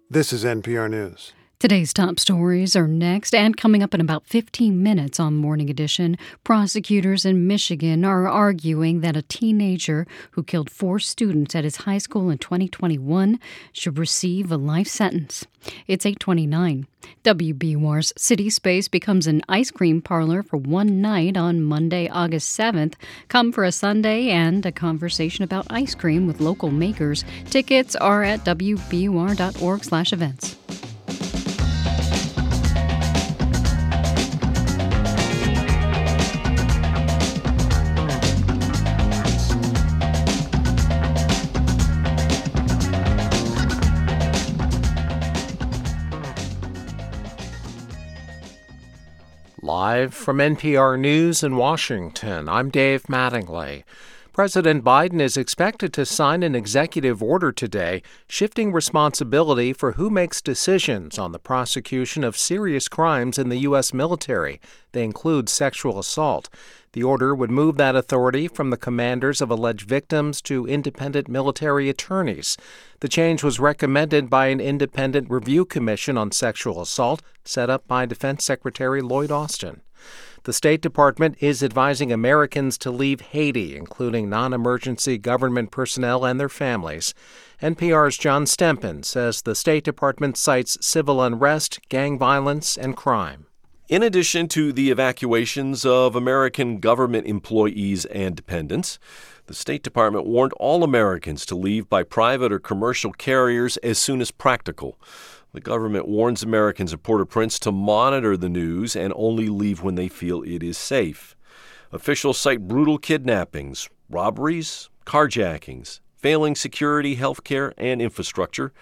This 0.09 0.31
is 0.31 0.45
NPR 0.45 0.89
News. 0.89 1.33
Today's 1.59 1.91
top 1.91 2.19
stories 2.19 2.75
are 2.75 2.87
next, 2.87 3.33
and 3.33 3.57
coming 3.57 3.81
up 3.81 3.95
in 3.95 3.99
about 3.99 4.27
15 4.27 4.83
minutes 4.83 5.19
on 5.19 5.37
Morning 5.37 5.71
Edition, 5.71 6.15
prosecutors 6.43 7.25
in 7.25 7.47
Michigan 7.47 8.05
are 8.05 8.27
arguing 8.27 9.01
that 9.01 9.17
a 9.17 9.23
teenager 9.23 10.05
who 10.33 10.43
killed 10.43 10.69
four 10.69 10.99
students 10.99 11.55
at 11.55 11.63
his 11.63 11.77
high 11.77 11.97
school 11.97 12.29
in 12.29 12.37
2021 12.37 13.39
should 13.73 13.97
receive 13.97 14.51
a 14.51 14.55
life 14.55 14.87
sentence. 14.87 15.47
It's 15.87 16.05
829. 16.05 16.85
WBUR's 17.23 18.13
City 18.15 18.51
Space 18.51 18.87
becomes 18.87 19.25
an 19.25 19.41
ice 19.49 19.71
cream 19.71 19.99
parlor 19.99 20.43
for 20.43 20.57
one 20.57 21.01
night 21.01 21.35
on 21.35 21.63
Monday, 21.63 22.07
August 22.07 22.55
7th. 22.55 22.93
Come 23.29 23.51
for 23.51 23.63
a 23.63 23.71
sundae 23.71 24.27
and 24.27 24.63
a 24.63 24.71
conversation 24.71 25.43
about 25.43 25.65
ice 25.71 25.95
cream 25.95 26.27
with 26.27 26.39
local 26.39 26.69
makers. 26.69 27.25
Tickets 27.45 27.95
are 27.95 28.21
at 28.21 28.45
wbur.org/events. 28.45 30.66
Live 49.63 50.13
from 50.13 50.37
NPR 50.37 50.99
News 50.99 51.41
in 51.41 51.55
Washington, 51.55 52.47
I'm 52.47 52.69
Dave 52.69 53.05
Mattingly. 53.05 53.85
President 54.31 54.83
Biden 54.83 55.19
is 55.19 55.35
expected 55.35 55.91
to 55.93 56.05
sign 56.05 56.43
an 56.43 56.53
executive 56.53 57.23
order 57.23 57.51
today 57.51 58.03
shifting 58.29 58.71
responsibility 58.71 59.73
for 59.73 59.93
who 59.93 60.11
makes 60.11 60.43
decisions 60.43 61.17
on 61.17 61.31
the 61.31 61.39
prosecution 61.39 62.23
of 62.23 62.37
serious 62.37 62.87
crimes 62.87 63.39
in 63.39 63.49
the 63.49 63.57
U.S. 63.61 63.95
military. 63.95 64.61
They 64.91 65.03
include 65.03 65.49
sexual 65.49 65.97
assault. 65.97 66.49
The 66.97 67.03
order 67.03 67.35
would 67.35 67.51
move 67.51 67.77
that 67.77 67.95
authority 67.95 68.47
from 68.47 68.71
the 68.71 68.75
commanders 68.75 69.39
of 69.39 69.51
alleged 69.51 69.87
victims 69.87 70.41
to 70.41 70.65
independent 70.65 71.27
military 71.27 71.89
attorneys. 71.89 72.57
The 73.01 73.07
change 73.07 73.43
was 73.43 73.59
recommended 73.59 74.31
by 74.31 74.47
an 74.47 74.59
independent 74.59 75.29
review 75.29 75.63
commission 75.63 76.17
on 76.17 76.31
sexual 76.31 76.81
assault 76.81 77.21
set 77.45 77.69
up 77.69 77.87
by 77.87 78.07
Defense 78.07 78.43
Secretary 78.45 79.03
Lloyd 79.03 79.29
Austin. 79.29 79.81
The 80.45 80.53
State 80.53 80.81
Department 80.81 81.37
is 81.39 81.61
advising 81.61 82.11
Americans 82.11 82.79
to 82.79 82.89
leave 82.89 83.21
Haiti, 83.21 83.77
including 83.77 84.27
non 84.27 84.51
emergency 84.51 85.19
government 85.19 85.69
personnel 85.69 86.25
and 86.25 86.39
their 86.39 86.49
families. 86.49 87.13
NPR's 87.61 88.17
John 88.17 88.45
Stempin 88.45 89.05
says 89.05 89.43
the 89.43 89.53
State 89.53 89.83
Department 89.83 90.35
cites 90.35 90.79
civil 90.81 91.21
unrest, 91.21 91.79
gang 91.89 92.17
violence, 92.17 92.75
and 92.75 92.97
crime. 92.97 93.46
In 93.87 94.03
addition 94.03 94.49
to 94.49 94.73
the 94.73 94.91
evacuations 94.91 95.85
of 95.85 96.13
American 96.13 96.81
government 96.81 97.25
employees 97.25 98.03
and 98.03 98.35
dependents, 98.35 98.99
the 99.45 99.53
State 99.53 99.81
Department 99.81 100.25
warned 100.25 100.51
all 100.57 100.83
Americans 100.83 101.45
to 101.45 101.55
leave 101.55 101.87
by 101.87 102.03
private 102.03 102.51
or 102.51 102.59
commercial 102.59 103.13
carriers 103.13 103.77
as 103.77 103.97
soon 103.97 104.19
as 104.19 104.29
practical. 104.29 104.99
The 105.53 105.61
government 105.61 106.05
warns 106.05 106.43
Americans 106.43 106.91
at 106.91 107.01
Port 107.01 107.21
au 107.21 107.25
Prince 107.25 107.59
to 107.59 107.71
monitor 107.71 108.35
the 108.35 108.49
news 108.49 108.93
and 108.93 109.13
only 109.15 109.47
leave 109.47 109.81
when 109.81 109.95
they 109.95 110.09
feel 110.09 110.43
it 110.43 110.63
is 110.63 110.77
safe. 110.77 111.37
Officials 111.93 112.37
cite 112.37 112.67
brutal 112.67 112.97
kidnappings, 112.97 113.87
robberies, 114.09 114.89
carjackings, 115.05 116.01
failing 116.17 116.55
security, 116.55 117.15
health 117.15 117.45
care, 117.45 117.73
and 117.77 118.01
infrastructure, 118.01 118.73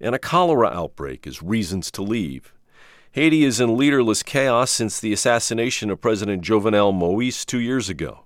and 0.00 0.16
a 0.16 0.18
cholera 0.18 0.66
outbreak 0.66 1.28
as 1.28 1.44
reasons 1.44 1.92
to 1.92 2.02
leave. 2.02 2.52
Haiti 3.12 3.42
is 3.42 3.58
in 3.58 3.76
leaderless 3.76 4.22
chaos 4.22 4.70
since 4.70 5.00
the 5.00 5.12
assassination 5.12 5.90
of 5.90 6.00
President 6.00 6.42
Jovenel 6.42 6.94
Moise 6.94 7.44
two 7.44 7.58
years 7.58 7.88
ago. 7.88 8.24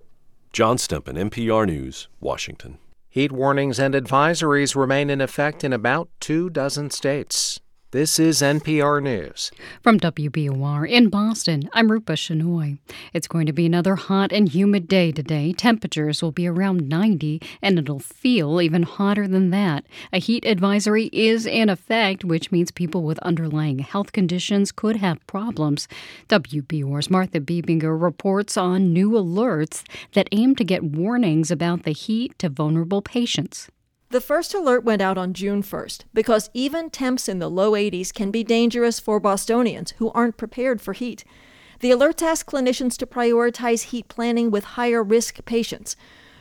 John 0.52 0.76
Stempin, 0.76 1.16
NPR 1.30 1.66
News, 1.66 2.08
Washington. 2.20 2.78
Heat 3.08 3.30
warnings 3.30 3.78
and 3.78 3.94
advisories 3.94 4.74
remain 4.74 5.08
in 5.08 5.20
effect 5.20 5.62
in 5.62 5.72
about 5.72 6.08
two 6.18 6.50
dozen 6.50 6.90
states. 6.90 7.60
This 7.92 8.18
is 8.18 8.40
NPR 8.40 9.02
News. 9.02 9.50
From 9.82 10.00
WBUR 10.00 10.88
in 10.88 11.10
Boston, 11.10 11.68
I'm 11.74 11.92
Rupa 11.92 12.14
Shenoy. 12.14 12.78
It's 13.12 13.28
going 13.28 13.44
to 13.44 13.52
be 13.52 13.66
another 13.66 13.96
hot 13.96 14.32
and 14.32 14.48
humid 14.48 14.88
day 14.88 15.12
today. 15.12 15.52
Temperatures 15.52 16.22
will 16.22 16.32
be 16.32 16.46
around 16.46 16.88
90, 16.88 17.42
and 17.60 17.78
it'll 17.78 17.98
feel 17.98 18.62
even 18.62 18.84
hotter 18.84 19.28
than 19.28 19.50
that. 19.50 19.84
A 20.10 20.18
heat 20.18 20.46
advisory 20.46 21.10
is 21.12 21.44
in 21.44 21.68
effect, 21.68 22.24
which 22.24 22.50
means 22.50 22.70
people 22.70 23.02
with 23.02 23.18
underlying 23.18 23.80
health 23.80 24.12
conditions 24.12 24.72
could 24.72 24.96
have 24.96 25.26
problems. 25.26 25.86
WBUR's 26.30 27.10
Martha 27.10 27.40
Bebinger 27.40 28.00
reports 28.00 28.56
on 28.56 28.94
new 28.94 29.10
alerts 29.10 29.82
that 30.14 30.30
aim 30.32 30.56
to 30.56 30.64
get 30.64 30.82
warnings 30.82 31.50
about 31.50 31.82
the 31.82 31.92
heat 31.92 32.38
to 32.38 32.48
vulnerable 32.48 33.02
patients. 33.02 33.68
The 34.12 34.20
first 34.20 34.52
alert 34.52 34.84
went 34.84 35.00
out 35.00 35.16
on 35.16 35.32
June 35.32 35.62
1st 35.62 36.02
because 36.12 36.50
even 36.52 36.90
temps 36.90 37.30
in 37.30 37.38
the 37.38 37.48
low 37.48 37.72
80s 37.72 38.12
can 38.12 38.30
be 38.30 38.44
dangerous 38.44 39.00
for 39.00 39.18
Bostonians 39.18 39.92
who 39.92 40.10
aren't 40.10 40.36
prepared 40.36 40.82
for 40.82 40.92
heat. 40.92 41.24
The 41.80 41.92
alerts 41.92 42.20
ask 42.20 42.44
clinicians 42.44 42.98
to 42.98 43.06
prioritize 43.06 43.84
heat 43.84 44.08
planning 44.08 44.50
with 44.50 44.76
higher 44.76 45.02
risk 45.02 45.42
patients. 45.46 45.96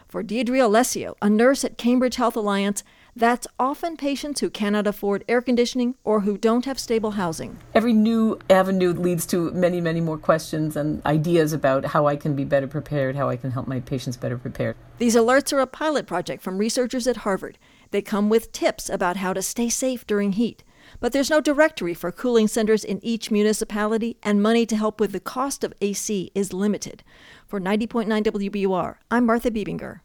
For 0.10 0.22
Deidre 0.22 0.62
Alessio, 0.62 1.16
a 1.22 1.30
nurse 1.30 1.64
at 1.64 1.78
Cambridge 1.78 2.18
Health 2.18 2.36
Alliance, 2.36 2.84
that's 3.16 3.48
often 3.60 3.98
patients 3.98 4.40
who 4.40 4.50
cannot 4.50 4.88
afford 4.88 5.24
air 5.28 5.42
conditioning 5.42 5.96
or 6.04 6.22
who 6.22 6.38
don't 6.38 6.66
have 6.66 6.80
stable 6.80 7.12
housing. 7.12 7.58
Every 7.74 7.94
new 7.94 8.40
avenue 8.50 8.94
leads 8.94 9.26
to 9.28 9.52
many, 9.52 9.82
many 9.82 10.02
more 10.02 10.18
questions 10.18 10.76
and 10.76 11.06
ideas 11.06 11.54
about 11.54 11.86
how 11.86 12.08
I 12.08 12.16
can 12.16 12.36
be 12.36 12.46
better 12.46 12.68
prepared, 12.68 13.16
how 13.16 13.30
I 13.30 13.38
can 13.38 13.52
help 13.52 13.68
my 13.68 13.80
patients 13.80 14.18
better 14.18 14.38
prepared. 14.38 14.76
These 14.98 15.16
alerts 15.16 15.52
are 15.54 15.60
a 15.60 15.68
pilot 15.68 16.08
project 16.08 16.42
from 16.42 16.58
researchers 16.58 17.08
at 17.08 17.18
Harvard. 17.18 17.58
They 17.92 18.02
come 18.02 18.30
with 18.30 18.52
tips 18.52 18.90
about 18.90 19.18
how 19.18 19.34
to 19.34 19.42
stay 19.42 19.70
safe 19.70 20.08
during 20.08 20.34
heat. 20.34 20.64
But 21.02 21.14
there's 21.14 21.32
no 21.32 21.42
directory 21.42 21.96
for 21.96 22.12
cooling 22.12 22.48
centers 22.48 22.84
in 22.84 23.04
each 23.04 23.32
municipality, 23.32 24.18
and 24.22 24.42
money 24.42 24.68
to 24.68 24.78
help 24.78 25.00
with 25.00 25.14
the 25.14 25.20
cost 25.20 25.64
of 25.64 25.74
AC 25.82 26.32
is 26.36 26.54
limited. 26.54 27.04
For 27.48 27.60
90.9 27.60 28.24
WBUR, 28.24 28.98
I'm 29.10 29.26
Martha 29.26 29.50
Bebinger. 29.50 30.02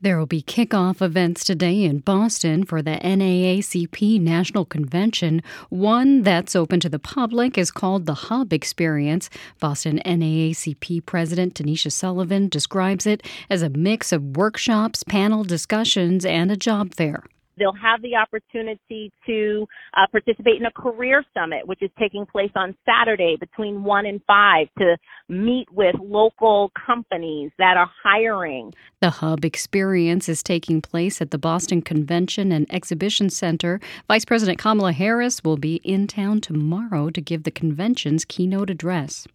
There 0.00 0.18
will 0.18 0.26
be 0.26 0.42
kickoff 0.42 1.00
events 1.00 1.44
today 1.44 1.84
in 1.84 2.00
Boston 2.00 2.64
for 2.64 2.82
the 2.82 2.96
NAACP 2.96 4.20
National 4.20 4.64
Convention. 4.64 5.40
One 5.68 6.22
that's 6.22 6.56
open 6.56 6.80
to 6.80 6.88
the 6.88 6.98
public 6.98 7.56
is 7.56 7.70
called 7.70 8.06
the 8.06 8.14
Hub 8.14 8.52
Experience. 8.52 9.30
Boston 9.60 10.02
NAACP 10.04 11.06
President 11.06 11.54
Tanisha 11.54 11.92
Sullivan 11.92 12.48
describes 12.48 13.06
it 13.06 13.24
as 13.48 13.62
a 13.62 13.70
mix 13.70 14.10
of 14.10 14.36
workshops, 14.36 15.04
panel 15.04 15.44
discussions, 15.44 16.24
and 16.24 16.50
a 16.50 16.56
job 16.56 16.92
fair. 16.92 17.22
They'll 17.60 17.72
have 17.74 18.00
the 18.02 18.16
opportunity 18.16 19.12
to 19.26 19.66
uh, 19.94 20.06
participate 20.10 20.56
in 20.56 20.66
a 20.66 20.72
career 20.72 21.22
summit, 21.34 21.68
which 21.68 21.82
is 21.82 21.90
taking 21.98 22.26
place 22.26 22.50
on 22.56 22.74
Saturday 22.84 23.36
between 23.38 23.84
1 23.84 24.06
and 24.06 24.20
5 24.26 24.66
to 24.78 24.96
meet 25.28 25.70
with 25.70 25.94
local 26.00 26.72
companies 26.86 27.50
that 27.58 27.76
are 27.76 27.90
hiring. 28.02 28.72
The 29.00 29.10
Hub 29.10 29.44
experience 29.44 30.28
is 30.28 30.42
taking 30.42 30.80
place 30.80 31.20
at 31.20 31.30
the 31.30 31.38
Boston 31.38 31.82
Convention 31.82 32.50
and 32.50 32.66
Exhibition 32.72 33.30
Center. 33.30 33.78
Vice 34.08 34.24
President 34.24 34.58
Kamala 34.58 34.92
Harris 34.92 35.44
will 35.44 35.58
be 35.58 35.76
in 35.84 36.06
town 36.06 36.40
tomorrow 36.40 37.10
to 37.10 37.20
give 37.20 37.42
the 37.42 37.50
convention's 37.50 38.24
keynote 38.24 38.70
address. 38.70 39.26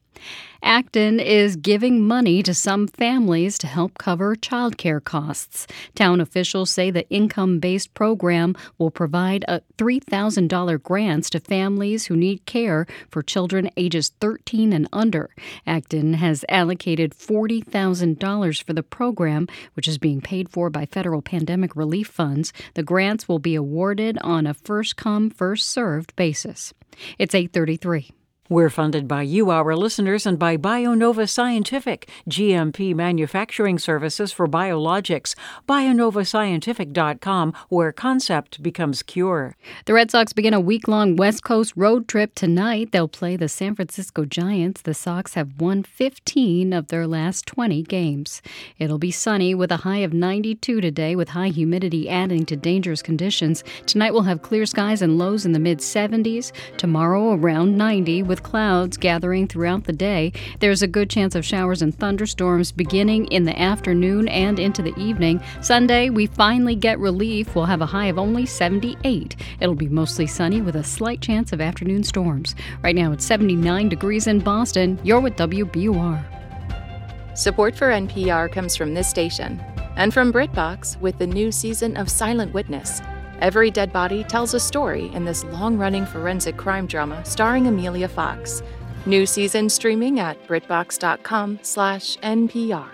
Acton 0.65 1.19
is 1.19 1.55
giving 1.57 2.07
money 2.07 2.41
to 2.41 2.51
some 2.51 2.87
families 2.87 3.59
to 3.59 3.67
help 3.67 3.99
cover 3.99 4.35
childcare 4.35 5.03
costs. 5.03 5.67
Town 5.93 6.19
officials 6.19 6.71
say 6.71 6.89
the 6.89 7.07
income 7.11 7.59
based 7.59 7.93
program 7.93 8.55
will 8.79 8.89
provide 8.89 9.45
a 9.47 9.61
$3,000 9.77 10.81
grants 10.81 11.29
to 11.29 11.39
families 11.39 12.07
who 12.07 12.15
need 12.15 12.45
care 12.47 12.87
for 13.11 13.21
children 13.21 13.69
ages 13.77 14.09
13 14.19 14.73
and 14.73 14.89
under. 14.91 15.29
Acton 15.67 16.15
has 16.15 16.43
allocated 16.49 17.11
$40,000 17.11 18.63
for 18.63 18.73
the 18.73 18.81
program, 18.81 19.47
which 19.73 19.87
is 19.87 19.99
being 19.99 20.19
paid 20.19 20.49
for 20.49 20.71
by 20.71 20.87
federal 20.87 21.21
pandemic 21.21 21.75
relief 21.75 22.07
funds. 22.07 22.51
The 22.73 22.81
grants 22.81 23.27
will 23.27 23.39
be 23.39 23.53
awarded 23.53 24.17
on 24.21 24.47
a 24.47 24.55
first 24.55 24.95
come, 24.95 25.29
first 25.29 25.69
served 25.69 26.15
basis. 26.15 26.73
It's 27.19 27.35
833. 27.35 28.09
We're 28.47 28.69
funded 28.69 29.07
by 29.07 29.23
you, 29.23 29.49
our 29.49 29.75
listeners, 29.75 30.27
and 30.27 30.37
by 30.37 30.55
BioNova 30.55 31.27
Scientific, 31.27 32.07
GMP 32.29 32.93
manufacturing 32.93 33.79
services 33.79 34.31
for 34.31 34.47
biologics. 34.47 35.33
BioNovaScientific.com, 35.67 37.53
where 37.69 37.91
concept 37.91 38.61
becomes 38.61 39.01
cure. 39.01 39.55
The 39.85 39.95
Red 39.95 40.11
Sox 40.11 40.31
begin 40.31 40.53
a 40.53 40.59
week 40.59 40.87
long 40.87 41.15
West 41.15 41.43
Coast 41.43 41.73
road 41.75 42.07
trip 42.07 42.35
tonight. 42.35 42.91
They'll 42.91 43.07
play 43.07 43.35
the 43.35 43.49
San 43.49 43.73
Francisco 43.73 44.25
Giants. 44.25 44.83
The 44.83 44.93
Sox 44.93 45.33
have 45.33 45.59
won 45.59 45.81
15 45.81 46.71
of 46.71 46.89
their 46.89 47.07
last 47.07 47.47
20 47.47 47.81
games. 47.81 48.43
It'll 48.77 48.99
be 48.99 49.09
sunny 49.09 49.55
with 49.55 49.71
a 49.71 49.77
high 49.77 50.03
of 50.03 50.13
92 50.13 50.81
today, 50.81 51.15
with 51.15 51.29
high 51.29 51.49
humidity 51.49 52.07
adding 52.07 52.45
to 52.45 52.55
dangerous 52.55 53.01
conditions. 53.01 53.63
Tonight 53.87 54.13
we'll 54.13 54.21
have 54.21 54.43
clear 54.43 54.67
skies 54.67 55.01
and 55.01 55.17
lows 55.17 55.47
in 55.47 55.53
the 55.53 55.59
mid 55.59 55.79
70s. 55.79 56.51
Tomorrow 56.77 57.33
around 57.33 57.75
90 57.75 58.21
with 58.21 58.34
with 58.35 58.43
clouds 58.43 58.97
gathering 58.97 59.47
throughout 59.47 59.85
the 59.85 59.93
day. 59.93 60.33
There's 60.59 60.81
a 60.81 60.89
good 60.89 61.09
chance 61.09 61.35
of 61.35 61.45
showers 61.45 61.81
and 61.81 61.97
thunderstorms 61.97 62.73
beginning 62.73 63.27
in 63.27 63.45
the 63.45 63.57
afternoon 63.57 64.27
and 64.27 64.59
into 64.59 64.81
the 64.81 64.93
evening. 64.99 65.41
Sunday, 65.61 66.09
we 66.09 66.25
finally 66.25 66.75
get 66.75 66.99
relief. 66.99 67.55
We'll 67.55 67.63
have 67.63 67.79
a 67.79 67.85
high 67.85 68.07
of 68.07 68.19
only 68.19 68.45
78. 68.45 69.37
It'll 69.61 69.73
be 69.73 69.87
mostly 69.87 70.27
sunny 70.27 70.59
with 70.59 70.75
a 70.75 70.83
slight 70.83 71.21
chance 71.21 71.53
of 71.53 71.61
afternoon 71.61 72.03
storms. 72.03 72.55
Right 72.83 72.95
now, 72.95 73.13
it's 73.13 73.23
79 73.23 73.87
degrees 73.87 74.27
in 74.27 74.39
Boston. 74.39 74.99
You're 75.01 75.21
with 75.21 75.37
WBUR. 75.37 77.37
Support 77.37 77.77
for 77.77 77.87
NPR 77.87 78.51
comes 78.51 78.75
from 78.75 78.93
this 78.93 79.09
station 79.09 79.63
and 79.95 80.13
from 80.13 80.33
BritBox 80.33 80.99
with 80.99 81.17
the 81.19 81.27
new 81.27 81.53
season 81.53 81.95
of 81.95 82.09
Silent 82.09 82.53
Witness 82.53 83.01
Every 83.41 83.69
Dead 83.71 83.91
Body 83.91 84.23
tells 84.23 84.53
a 84.53 84.59
story 84.59 85.07
in 85.13 85.25
this 85.25 85.43
long 85.45 85.77
running 85.77 86.05
forensic 86.05 86.57
crime 86.57 86.87
drama 86.87 87.23
starring 87.25 87.67
Emilia 87.67 88.07
Fox. 88.07 88.63
New 89.05 89.25
season 89.25 89.69
streaming 89.69 90.19
at 90.19 90.47
BritBox.com/slash 90.47 92.17
NPR. 92.17 92.89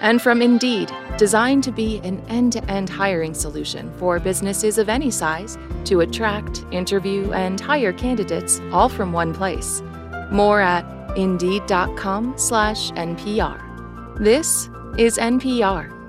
And 0.00 0.20
from 0.20 0.40
Indeed, 0.40 0.90
designed 1.18 1.62
to 1.64 1.72
be 1.72 1.98
an 1.98 2.20
end 2.28 2.52
to 2.54 2.64
end 2.70 2.88
hiring 2.88 3.34
solution 3.34 3.92
for 3.98 4.18
businesses 4.18 4.78
of 4.78 4.88
any 4.88 5.10
size 5.10 5.58
to 5.84 6.00
attract, 6.00 6.64
interview, 6.70 7.32
and 7.32 7.60
hire 7.60 7.92
candidates 7.92 8.60
all 8.72 8.88
from 8.88 9.12
one 9.12 9.34
place. 9.34 9.82
More 10.30 10.60
at 10.60 10.84
Indeed.com/slash 11.16 12.92
NPR. 12.92 14.18
This 14.18 14.70
is 14.96 15.18
NPR. 15.18 15.99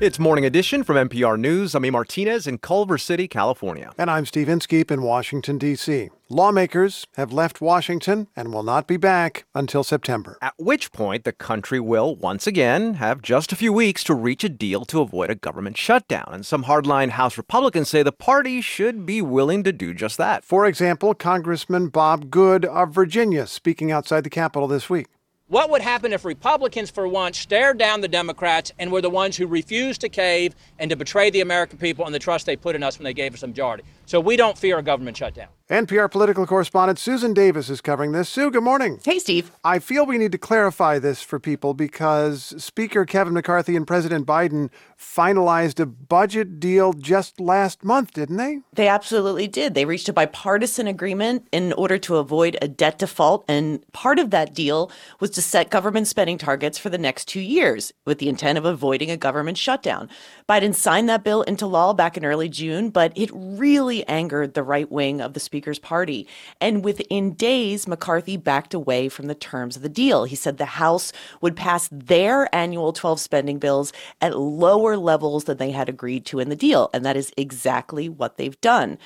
It's 0.00 0.20
Morning 0.20 0.44
Edition 0.44 0.84
from 0.84 0.94
NPR 0.94 1.36
News. 1.36 1.74
I'm 1.74 1.84
E. 1.84 1.90
Martinez 1.90 2.46
in 2.46 2.58
Culver 2.58 2.98
City, 2.98 3.26
California. 3.26 3.92
And 3.98 4.08
I'm 4.08 4.26
Steve 4.26 4.48
Inskeep 4.48 4.92
in 4.92 5.02
Washington, 5.02 5.58
D.C. 5.58 6.10
Lawmakers 6.28 7.04
have 7.16 7.32
left 7.32 7.60
Washington 7.60 8.28
and 8.36 8.52
will 8.52 8.62
not 8.62 8.86
be 8.86 8.96
back 8.96 9.44
until 9.56 9.82
September. 9.82 10.38
At 10.40 10.54
which 10.56 10.92
point, 10.92 11.24
the 11.24 11.32
country 11.32 11.80
will 11.80 12.14
once 12.14 12.46
again 12.46 12.94
have 12.94 13.22
just 13.22 13.50
a 13.50 13.56
few 13.56 13.72
weeks 13.72 14.04
to 14.04 14.14
reach 14.14 14.44
a 14.44 14.48
deal 14.48 14.84
to 14.84 15.00
avoid 15.00 15.30
a 15.30 15.34
government 15.34 15.76
shutdown. 15.76 16.28
And 16.30 16.46
some 16.46 16.66
hardline 16.66 17.10
House 17.10 17.36
Republicans 17.36 17.88
say 17.88 18.04
the 18.04 18.12
party 18.12 18.60
should 18.60 19.04
be 19.04 19.20
willing 19.20 19.64
to 19.64 19.72
do 19.72 19.92
just 19.94 20.16
that. 20.18 20.44
For 20.44 20.64
example, 20.64 21.12
Congressman 21.12 21.88
Bob 21.88 22.30
Good 22.30 22.64
of 22.64 22.94
Virginia 22.94 23.48
speaking 23.48 23.90
outside 23.90 24.22
the 24.22 24.30
Capitol 24.30 24.68
this 24.68 24.88
week. 24.88 25.08
What 25.48 25.70
would 25.70 25.80
happen 25.80 26.12
if 26.12 26.26
Republicans, 26.26 26.90
for 26.90 27.08
once, 27.08 27.38
stared 27.38 27.78
down 27.78 28.02
the 28.02 28.08
Democrats 28.08 28.70
and 28.78 28.92
were 28.92 29.00
the 29.00 29.08
ones 29.08 29.34
who 29.34 29.46
refused 29.46 30.02
to 30.02 30.10
cave 30.10 30.54
and 30.78 30.90
to 30.90 30.96
betray 30.96 31.30
the 31.30 31.40
American 31.40 31.78
people 31.78 32.04
and 32.04 32.14
the 32.14 32.18
trust 32.18 32.44
they 32.44 32.54
put 32.54 32.76
in 32.76 32.82
us 32.82 32.98
when 32.98 33.04
they 33.04 33.14
gave 33.14 33.32
us 33.32 33.42
a 33.42 33.46
majority? 33.46 33.82
So 34.04 34.20
we 34.20 34.36
don't 34.36 34.58
fear 34.58 34.76
a 34.78 34.82
government 34.82 35.16
shutdown. 35.16 35.48
NPR 35.70 36.10
political 36.10 36.46
correspondent 36.46 36.98
Susan 36.98 37.34
Davis 37.34 37.68
is 37.68 37.82
covering 37.82 38.12
this. 38.12 38.30
Sue, 38.30 38.50
good 38.50 38.62
morning. 38.62 39.00
Hey, 39.04 39.18
Steve. 39.18 39.50
I 39.62 39.80
feel 39.80 40.06
we 40.06 40.16
need 40.16 40.32
to 40.32 40.38
clarify 40.38 40.98
this 40.98 41.20
for 41.20 41.38
people 41.38 41.74
because 41.74 42.54
Speaker 42.56 43.04
Kevin 43.04 43.34
McCarthy 43.34 43.76
and 43.76 43.86
President 43.86 44.26
Biden 44.26 44.70
finalized 44.98 45.78
a 45.78 45.84
budget 45.84 46.58
deal 46.58 46.94
just 46.94 47.38
last 47.38 47.84
month, 47.84 48.14
didn't 48.14 48.38
they? 48.38 48.60
They 48.72 48.88
absolutely 48.88 49.46
did. 49.46 49.74
They 49.74 49.84
reached 49.84 50.08
a 50.08 50.12
bipartisan 50.14 50.86
agreement 50.86 51.46
in 51.52 51.74
order 51.74 51.98
to 51.98 52.16
avoid 52.16 52.56
a 52.62 52.68
debt 52.68 52.98
default. 52.98 53.44
And 53.46 53.84
part 53.92 54.18
of 54.18 54.30
that 54.30 54.54
deal 54.54 54.90
was 55.20 55.30
to 55.32 55.42
set 55.42 55.68
government 55.68 56.08
spending 56.08 56.38
targets 56.38 56.78
for 56.78 56.88
the 56.88 56.96
next 56.96 57.26
two 57.26 57.40
years 57.40 57.92
with 58.06 58.20
the 58.20 58.30
intent 58.30 58.56
of 58.56 58.64
avoiding 58.64 59.10
a 59.10 59.18
government 59.18 59.58
shutdown. 59.58 60.08
Biden 60.48 60.74
signed 60.74 61.10
that 61.10 61.24
bill 61.24 61.42
into 61.42 61.66
law 61.66 61.92
back 61.92 62.16
in 62.16 62.24
early 62.24 62.48
June, 62.48 62.88
but 62.88 63.12
it 63.14 63.28
really 63.34 64.08
angered 64.08 64.54
the 64.54 64.62
right 64.62 64.90
wing 64.90 65.20
of 65.20 65.34
the 65.34 65.40
Speaker's 65.58 65.80
party. 65.80 66.24
And 66.60 66.84
within 66.84 67.34
days, 67.34 67.88
McCarthy 67.88 68.36
backed 68.36 68.74
away 68.74 69.08
from 69.08 69.26
the 69.26 69.34
terms 69.34 69.74
of 69.74 69.82
the 69.82 69.88
deal. 69.88 70.22
He 70.22 70.36
said 70.36 70.56
the 70.56 70.64
House 70.64 71.12
would 71.40 71.56
pass 71.56 71.88
their 71.90 72.54
annual 72.54 72.92
12 72.92 73.18
spending 73.18 73.58
bills 73.58 73.92
at 74.20 74.38
lower 74.38 74.96
levels 74.96 75.44
than 75.44 75.56
they 75.56 75.72
had 75.72 75.88
agreed 75.88 76.24
to 76.26 76.38
in 76.38 76.48
the 76.48 76.54
deal. 76.54 76.90
And 76.94 77.04
that 77.04 77.16
is 77.16 77.32
exactly 77.36 78.08
what 78.08 78.36
they've 78.36 78.60
done. 78.60 78.98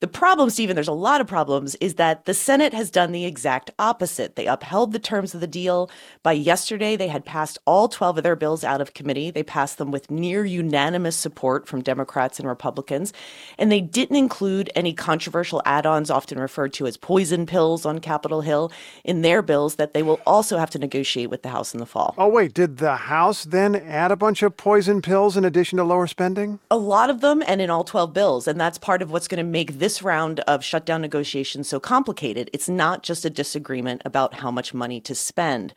The 0.00 0.06
problem, 0.06 0.50
Stephen, 0.50 0.74
there's 0.74 0.88
a 0.88 0.92
lot 0.92 1.22
of 1.22 1.26
problems, 1.26 1.74
is 1.76 1.94
that 1.94 2.26
the 2.26 2.34
Senate 2.34 2.74
has 2.74 2.90
done 2.90 3.12
the 3.12 3.24
exact 3.24 3.70
opposite. 3.78 4.36
They 4.36 4.46
upheld 4.46 4.92
the 4.92 4.98
terms 4.98 5.34
of 5.34 5.40
the 5.40 5.46
deal. 5.46 5.90
By 6.22 6.32
yesterday, 6.32 6.96
they 6.96 7.08
had 7.08 7.24
passed 7.24 7.56
all 7.64 7.88
12 7.88 8.18
of 8.18 8.22
their 8.22 8.36
bills 8.36 8.62
out 8.62 8.82
of 8.82 8.92
committee. 8.92 9.30
They 9.30 9.42
passed 9.42 9.78
them 9.78 9.90
with 9.90 10.10
near 10.10 10.44
unanimous 10.44 11.16
support 11.16 11.66
from 11.66 11.80
Democrats 11.80 12.38
and 12.38 12.46
Republicans. 12.46 13.14
And 13.56 13.72
they 13.72 13.80
didn't 13.80 14.16
include 14.16 14.70
any 14.74 14.92
controversial 14.92 15.62
add 15.64 15.86
ons, 15.86 16.10
often 16.10 16.38
referred 16.38 16.74
to 16.74 16.86
as 16.86 16.98
poison 16.98 17.46
pills 17.46 17.86
on 17.86 18.00
Capitol 18.00 18.42
Hill, 18.42 18.70
in 19.02 19.22
their 19.22 19.40
bills 19.40 19.76
that 19.76 19.94
they 19.94 20.02
will 20.02 20.20
also 20.26 20.58
have 20.58 20.68
to 20.72 20.78
negotiate 20.78 21.30
with 21.30 21.42
the 21.42 21.48
House 21.48 21.72
in 21.72 21.80
the 21.80 21.86
fall. 21.86 22.14
Oh, 22.18 22.28
wait, 22.28 22.52
did 22.52 22.76
the 22.76 22.96
House 22.96 23.44
then 23.44 23.74
add 23.74 24.12
a 24.12 24.16
bunch 24.16 24.42
of 24.42 24.58
poison 24.58 25.00
pills 25.00 25.38
in 25.38 25.46
addition 25.46 25.78
to 25.78 25.84
lower 25.84 26.06
spending? 26.06 26.58
A 26.70 26.76
lot 26.76 27.08
of 27.08 27.22
them, 27.22 27.42
and 27.46 27.62
in 27.62 27.70
all 27.70 27.82
12 27.82 28.12
bills. 28.12 28.46
And 28.46 28.60
that's 28.60 28.76
part 28.76 29.00
of 29.00 29.10
what's 29.10 29.26
going 29.26 29.38
to 29.38 29.50
make 29.50 29.78
this 29.78 29.85
this 29.86 30.02
round 30.02 30.40
of 30.48 30.64
shutdown 30.64 31.00
negotiations 31.00 31.68
so 31.68 31.78
complicated. 31.78 32.50
It's 32.52 32.68
not 32.68 33.04
just 33.04 33.24
a 33.24 33.30
disagreement 33.30 34.02
about 34.04 34.34
how 34.34 34.50
much 34.50 34.74
money 34.74 35.00
to 35.02 35.14
spend. 35.14 35.74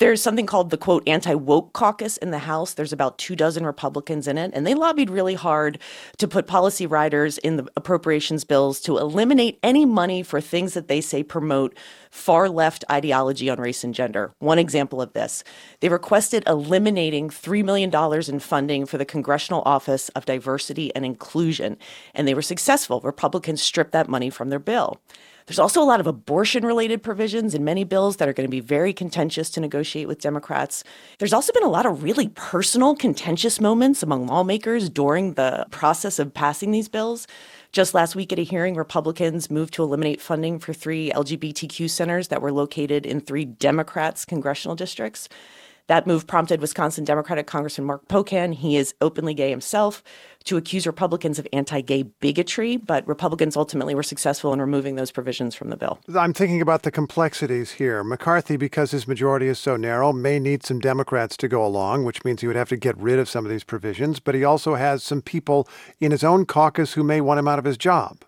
There's 0.00 0.22
something 0.22 0.46
called 0.46 0.70
the 0.70 0.78
quote 0.78 1.06
anti 1.06 1.34
woke 1.34 1.74
caucus 1.74 2.16
in 2.16 2.30
the 2.30 2.38
House. 2.38 2.72
There's 2.72 2.94
about 2.94 3.18
two 3.18 3.36
dozen 3.36 3.66
Republicans 3.66 4.26
in 4.26 4.38
it, 4.38 4.50
and 4.54 4.66
they 4.66 4.72
lobbied 4.72 5.10
really 5.10 5.34
hard 5.34 5.78
to 6.16 6.26
put 6.26 6.46
policy 6.46 6.86
riders 6.86 7.36
in 7.36 7.58
the 7.58 7.68
appropriations 7.76 8.44
bills 8.44 8.80
to 8.80 8.96
eliminate 8.96 9.58
any 9.62 9.84
money 9.84 10.22
for 10.22 10.40
things 10.40 10.72
that 10.72 10.88
they 10.88 11.02
say 11.02 11.22
promote 11.22 11.76
far 12.10 12.48
left 12.48 12.82
ideology 12.90 13.50
on 13.50 13.60
race 13.60 13.84
and 13.84 13.94
gender. 13.94 14.32
One 14.38 14.58
example 14.58 15.02
of 15.02 15.12
this 15.12 15.44
they 15.80 15.90
requested 15.90 16.44
eliminating 16.46 17.28
$3 17.28 17.62
million 17.62 17.94
in 18.26 18.40
funding 18.40 18.86
for 18.86 18.96
the 18.96 19.04
Congressional 19.04 19.62
Office 19.66 20.08
of 20.10 20.24
Diversity 20.24 20.94
and 20.94 21.04
Inclusion, 21.04 21.76
and 22.14 22.26
they 22.26 22.32
were 22.32 22.40
successful. 22.40 23.02
Republicans 23.02 23.60
stripped 23.60 23.92
that 23.92 24.08
money 24.08 24.30
from 24.30 24.48
their 24.48 24.58
bill. 24.58 24.98
There's 25.50 25.58
also 25.58 25.82
a 25.82 25.84
lot 25.84 25.98
of 25.98 26.06
abortion 26.06 26.64
related 26.64 27.02
provisions 27.02 27.56
in 27.56 27.64
many 27.64 27.82
bills 27.82 28.18
that 28.18 28.28
are 28.28 28.32
going 28.32 28.46
to 28.46 28.48
be 28.48 28.60
very 28.60 28.92
contentious 28.92 29.50
to 29.50 29.60
negotiate 29.60 30.06
with 30.06 30.20
Democrats. 30.20 30.84
There's 31.18 31.32
also 31.32 31.52
been 31.52 31.64
a 31.64 31.68
lot 31.68 31.86
of 31.86 32.04
really 32.04 32.28
personal, 32.28 32.94
contentious 32.94 33.60
moments 33.60 34.00
among 34.04 34.28
lawmakers 34.28 34.88
during 34.88 35.34
the 35.34 35.66
process 35.72 36.20
of 36.20 36.32
passing 36.32 36.70
these 36.70 36.88
bills. 36.88 37.26
Just 37.72 37.94
last 37.94 38.14
week 38.14 38.32
at 38.32 38.38
a 38.38 38.44
hearing, 38.44 38.76
Republicans 38.76 39.50
moved 39.50 39.74
to 39.74 39.82
eliminate 39.82 40.20
funding 40.20 40.60
for 40.60 40.72
three 40.72 41.10
LGBTQ 41.10 41.90
centers 41.90 42.28
that 42.28 42.42
were 42.42 42.52
located 42.52 43.04
in 43.04 43.20
three 43.20 43.44
Democrats' 43.44 44.24
congressional 44.24 44.76
districts. 44.76 45.28
That 45.90 46.06
move 46.06 46.28
prompted 46.28 46.60
Wisconsin 46.60 47.02
Democratic 47.02 47.48
Congressman 47.48 47.84
Mark 47.84 48.06
Pocan, 48.06 48.54
he 48.54 48.76
is 48.76 48.94
openly 49.00 49.34
gay 49.34 49.50
himself, 49.50 50.04
to 50.44 50.56
accuse 50.56 50.86
Republicans 50.86 51.36
of 51.40 51.48
anti 51.52 51.80
gay 51.80 52.04
bigotry, 52.04 52.76
but 52.76 53.04
Republicans 53.08 53.56
ultimately 53.56 53.96
were 53.96 54.04
successful 54.04 54.52
in 54.52 54.60
removing 54.60 54.94
those 54.94 55.10
provisions 55.10 55.56
from 55.56 55.68
the 55.68 55.76
bill. 55.76 55.98
I'm 56.14 56.32
thinking 56.32 56.62
about 56.62 56.84
the 56.84 56.92
complexities 56.92 57.72
here. 57.72 58.04
McCarthy, 58.04 58.56
because 58.56 58.92
his 58.92 59.08
majority 59.08 59.48
is 59.48 59.58
so 59.58 59.76
narrow, 59.76 60.12
may 60.12 60.38
need 60.38 60.64
some 60.64 60.78
Democrats 60.78 61.36
to 61.38 61.48
go 61.48 61.66
along, 61.66 62.04
which 62.04 62.24
means 62.24 62.40
he 62.40 62.46
would 62.46 62.54
have 62.54 62.68
to 62.68 62.76
get 62.76 62.96
rid 62.96 63.18
of 63.18 63.28
some 63.28 63.44
of 63.44 63.50
these 63.50 63.64
provisions, 63.64 64.20
but 64.20 64.36
he 64.36 64.44
also 64.44 64.76
has 64.76 65.02
some 65.02 65.20
people 65.20 65.68
in 65.98 66.12
his 66.12 66.22
own 66.22 66.46
caucus 66.46 66.92
who 66.92 67.02
may 67.02 67.20
want 67.20 67.40
him 67.40 67.48
out 67.48 67.58
of 67.58 67.64
his 67.64 67.76
job 67.76 68.18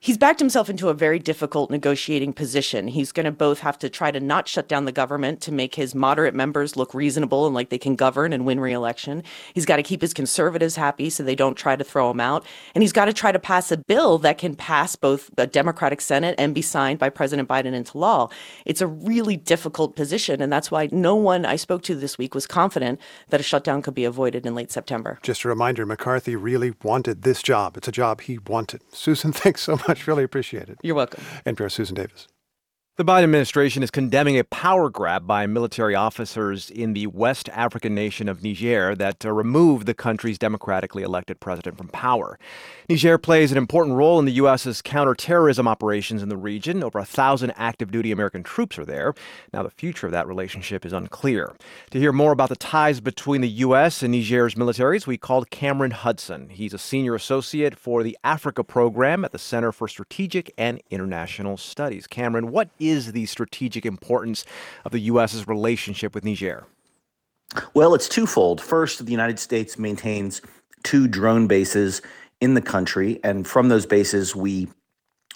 he's 0.00 0.16
backed 0.16 0.38
himself 0.38 0.70
into 0.70 0.88
a 0.88 0.94
very 0.94 1.18
difficult 1.18 1.70
negotiating 1.70 2.32
position. 2.32 2.86
He's 2.86 3.10
going 3.10 3.24
to 3.24 3.32
both 3.32 3.60
have 3.60 3.78
to 3.80 3.90
try 3.90 4.10
to 4.12 4.20
not 4.20 4.46
shut 4.46 4.68
down 4.68 4.84
the 4.84 4.92
government 4.92 5.40
to 5.42 5.52
make 5.52 5.74
his 5.74 5.94
moderate 5.94 6.34
members 6.34 6.76
look 6.76 6.94
reasonable 6.94 7.46
and 7.46 7.54
like 7.54 7.70
they 7.70 7.78
can 7.78 7.96
govern 7.96 8.32
and 8.32 8.46
win 8.46 8.60
re-election. 8.60 9.24
He's 9.54 9.66
got 9.66 9.76
to 9.76 9.82
keep 9.82 10.00
his 10.00 10.14
conservatives 10.14 10.76
happy 10.76 11.10
so 11.10 11.22
they 11.22 11.34
don't 11.34 11.56
try 11.56 11.74
to 11.74 11.82
throw 11.82 12.10
him 12.10 12.20
out. 12.20 12.46
And 12.74 12.82
he's 12.82 12.92
got 12.92 13.06
to 13.06 13.12
try 13.12 13.32
to 13.32 13.40
pass 13.40 13.72
a 13.72 13.76
bill 13.76 14.18
that 14.18 14.38
can 14.38 14.54
pass 14.54 14.94
both 14.94 15.30
a 15.36 15.46
Democratic 15.46 16.00
Senate 16.00 16.36
and 16.38 16.54
be 16.54 16.62
signed 16.62 17.00
by 17.00 17.08
President 17.08 17.48
Biden 17.48 17.74
into 17.74 17.98
law. 17.98 18.28
It's 18.64 18.80
a 18.80 18.86
really 18.86 19.36
difficult 19.36 19.96
position. 19.96 20.40
And 20.40 20.52
that's 20.52 20.70
why 20.70 20.88
no 20.92 21.16
one 21.16 21.44
I 21.44 21.56
spoke 21.56 21.82
to 21.82 21.96
this 21.96 22.16
week 22.16 22.34
was 22.36 22.46
confident 22.46 23.00
that 23.30 23.40
a 23.40 23.42
shutdown 23.42 23.82
could 23.82 23.94
be 23.94 24.04
avoided 24.04 24.46
in 24.46 24.54
late 24.54 24.70
September. 24.70 25.18
Just 25.22 25.44
a 25.44 25.48
reminder 25.48 25.84
McCarthy 25.84 26.36
really 26.36 26.72
wanted 26.84 27.22
this 27.22 27.42
job. 27.42 27.76
It's 27.76 27.88
a 27.88 27.92
job 27.92 28.20
he 28.20 28.38
wanted. 28.38 28.82
Susan, 28.92 29.32
thanks 29.38 29.62
so 29.62 29.76
much 29.76 29.87
much. 29.88 30.06
Really 30.06 30.24
appreciate 30.24 30.68
it. 30.68 30.78
You're 30.82 30.94
welcome. 30.94 31.22
NPR 31.46 31.70
Susan 31.70 31.94
Davis. 31.94 32.28
The 32.98 33.04
Biden 33.04 33.22
administration 33.22 33.84
is 33.84 33.92
condemning 33.92 34.40
a 34.40 34.42
power 34.42 34.90
grab 34.90 35.24
by 35.24 35.46
military 35.46 35.94
officers 35.94 36.68
in 36.68 36.94
the 36.94 37.06
West 37.06 37.48
African 37.50 37.94
nation 37.94 38.28
of 38.28 38.42
Niger 38.42 38.96
that 38.96 39.24
uh, 39.24 39.30
removed 39.30 39.86
the 39.86 39.94
country's 39.94 40.36
democratically 40.36 41.04
elected 41.04 41.38
president 41.38 41.78
from 41.78 41.86
power. 41.90 42.40
Niger 42.88 43.16
plays 43.16 43.52
an 43.52 43.58
important 43.58 43.94
role 43.94 44.18
in 44.18 44.24
the 44.24 44.32
U.S.'s 44.32 44.82
counterterrorism 44.82 45.68
operations 45.68 46.24
in 46.24 46.28
the 46.28 46.36
region. 46.36 46.82
Over 46.82 46.98
a 46.98 47.04
thousand 47.04 47.52
active 47.52 47.92
duty 47.92 48.10
American 48.10 48.42
troops 48.42 48.76
are 48.80 48.84
there. 48.84 49.14
Now, 49.52 49.62
the 49.62 49.70
future 49.70 50.06
of 50.06 50.12
that 50.12 50.26
relationship 50.26 50.84
is 50.84 50.92
unclear. 50.92 51.54
To 51.92 52.00
hear 52.00 52.12
more 52.12 52.32
about 52.32 52.48
the 52.48 52.56
ties 52.56 52.98
between 52.98 53.42
the 53.42 53.48
U.S. 53.48 54.02
and 54.02 54.10
Niger's 54.10 54.56
militaries, 54.56 55.06
we 55.06 55.16
called 55.16 55.50
Cameron 55.50 55.92
Hudson. 55.92 56.48
He's 56.48 56.74
a 56.74 56.78
senior 56.78 57.14
associate 57.14 57.78
for 57.78 58.02
the 58.02 58.18
Africa 58.24 58.64
program 58.64 59.24
at 59.24 59.30
the 59.30 59.38
Center 59.38 59.70
for 59.70 59.86
Strategic 59.86 60.52
and 60.58 60.82
International 60.90 61.56
Studies. 61.56 62.08
Cameron, 62.08 62.50
what 62.50 62.70
is 62.80 62.87
is 62.90 63.12
the 63.12 63.26
strategic 63.26 63.86
importance 63.86 64.44
of 64.84 64.92
the 64.92 65.00
U.S.'s 65.00 65.46
relationship 65.46 66.14
with 66.14 66.24
Niger? 66.24 66.66
Well, 67.74 67.94
it's 67.94 68.08
twofold. 68.08 68.60
First, 68.60 69.04
the 69.04 69.10
United 69.12 69.38
States 69.38 69.78
maintains 69.78 70.42
two 70.82 71.08
drone 71.08 71.46
bases 71.46 72.02
in 72.40 72.54
the 72.54 72.60
country, 72.60 73.20
and 73.24 73.46
from 73.46 73.68
those 73.68 73.86
bases, 73.86 74.36
we 74.36 74.68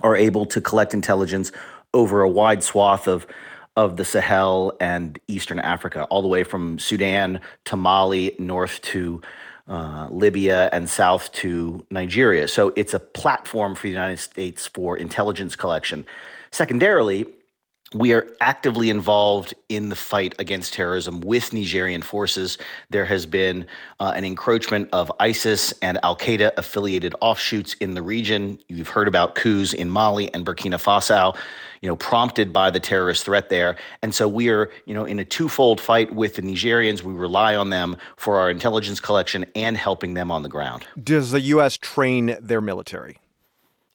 are 0.03 0.17
able 0.17 0.47
to 0.47 0.61
collect 0.61 0.95
intelligence 0.95 1.53
over 1.95 2.23
a 2.23 2.29
wide 2.29 2.63
swath 2.63 3.07
of 3.09 3.27
of 3.75 3.97
the 3.97 4.05
Sahel 4.05 4.77
and 4.81 5.19
Eastern 5.29 5.59
Africa, 5.59 6.05
all 6.11 6.21
the 6.21 6.29
way 6.29 6.45
from 6.45 6.79
Sudan 6.79 7.41
to 7.65 7.75
Mali, 7.75 8.37
north 8.39 8.83
to 8.83 9.23
uh, 9.67 10.09
Libya, 10.11 10.69
and 10.73 10.91
south 10.91 11.33
to 11.33 11.85
Nigeria. 11.91 12.49
So 12.49 12.75
it's 12.77 12.93
a 12.93 12.99
platform 13.01 13.75
for 13.75 13.85
the 13.85 13.89
United 13.89 14.19
States 14.19 14.67
for 14.67 14.99
intelligence 14.99 15.57
collection. 15.57 16.05
Secondarily, 16.51 17.27
we 17.95 18.13
are 18.13 18.27
actively 18.41 18.91
involved 18.91 19.55
in 19.69 19.89
the 19.89 19.97
fight 19.97 20.35
against 20.39 20.75
terrorism 20.75 21.21
with 21.21 21.53
Nigerian 21.53 22.03
forces. 22.03 22.59
There 22.91 23.05
has 23.05 23.27
been 23.27 23.67
uh, 24.01 24.13
an 24.15 24.25
encroachment 24.25 24.89
of 24.93 25.13
ISIS 25.21 25.73
and 25.83 25.99
Al 26.03 26.17
Qaeda 26.17 26.53
affiliated 26.57 27.15
offshoots 27.21 27.75
in 27.75 27.95
the 27.95 28.03
region. 28.03 28.59
You've 28.69 28.89
heard 28.89 29.09
about 29.09 29.35
coups 29.35 29.73
in 29.73 29.91
Mali 29.91 30.33
and 30.35 30.45
Burkina 30.47 30.81
Faso, 30.81 31.37
you 31.81 31.89
know, 31.89 31.97
prompted 31.97 32.53
by 32.53 32.71
the 32.71 32.81
terrorist 32.81 33.25
threat 33.25 33.49
there. 33.49 33.77
And 34.03 34.15
so 34.15 34.29
we 34.29 34.49
are, 34.49 34.71
you 34.87 34.95
know, 34.95 35.05
in 35.05 35.19
a 35.19 35.25
twofold 35.25 35.81
fight 35.81 36.15
with 36.15 36.37
the 36.37 36.43
Nigerians. 36.43 37.03
We 37.03 37.13
rely 37.13 37.57
on 37.57 37.71
them 37.71 37.97
for 38.17 38.39
our 38.39 38.51
intelligence 38.51 39.01
collection 39.01 39.45
and 39.55 39.77
helping 39.77 40.15
them 40.15 40.31
on 40.31 40.43
the 40.43 40.49
ground. 40.49 40.87
Does 41.03 41.31
the 41.31 41.41
U.S. 41.41 41.77
train 41.77 42.37
their 42.41 42.61
military? 42.61 43.19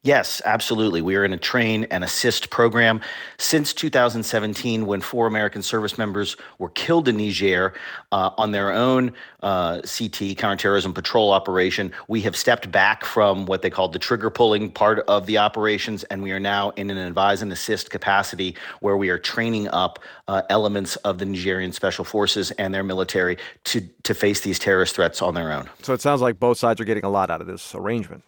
Yes, 0.08 0.42
absolutely. 0.46 1.02
We 1.02 1.18
are 1.18 1.26
in 1.26 1.34
a 1.34 1.38
train 1.38 1.86
and 1.92 2.02
assist 2.02 2.50
program. 2.50 3.02
Since 3.40 3.74
2017, 3.74 4.86
when 4.86 5.02
four 5.02 5.28
American 5.28 5.62
service 5.62 5.98
members 5.98 6.38
were 6.60 6.70
killed 6.70 7.10
in 7.10 7.18
Niger 7.18 7.74
uh, 8.14 8.30
on 8.38 8.52
their 8.52 8.72
own 8.72 9.12
uh, 9.44 9.82
CT, 9.82 10.38
counterterrorism 10.38 10.94
patrol 10.94 11.34
operation, 11.34 11.92
we 12.08 12.22
have 12.22 12.38
stepped 12.38 12.72
back 12.72 13.04
from 13.04 13.48
what 13.48 13.64
they 13.64 13.70
called 13.70 13.92
the 13.92 14.00
trigger 14.00 14.30
pulling 14.30 14.72
part 14.72 15.00
of 15.10 15.26
the 15.26 15.40
operations, 15.40 16.06
and 16.06 16.24
we 16.24 16.32
are 16.32 16.40
now 16.40 16.70
in 16.78 16.90
an 16.90 16.98
advise 16.98 17.42
and 17.42 17.52
assist 17.52 17.90
capacity 17.90 18.56
where 18.80 18.96
we 18.96 19.10
are 19.10 19.20
training 19.20 19.68
up 19.70 20.00
uh, 20.30 20.42
elements 20.50 20.96
of 20.98 21.18
the 21.18 21.26
Nigerian 21.26 21.74
special 21.74 22.06
forces 22.06 22.52
and 22.52 22.74
their 22.74 22.84
military 22.84 23.38
to, 23.66 23.82
to 24.04 24.14
face 24.14 24.40
these 24.40 24.58
terrorist 24.58 24.96
threats 24.96 25.22
on 25.22 25.34
their 25.34 25.52
own. 25.52 25.68
So 25.82 25.94
it 25.94 26.00
sounds 26.00 26.22
like 26.22 26.40
both 26.40 26.58
sides 26.58 26.80
are 26.80 26.86
getting 26.86 27.04
a 27.04 27.10
lot 27.10 27.30
out 27.30 27.42
of 27.42 27.48
this 27.48 27.76
arrangement. 27.76 28.24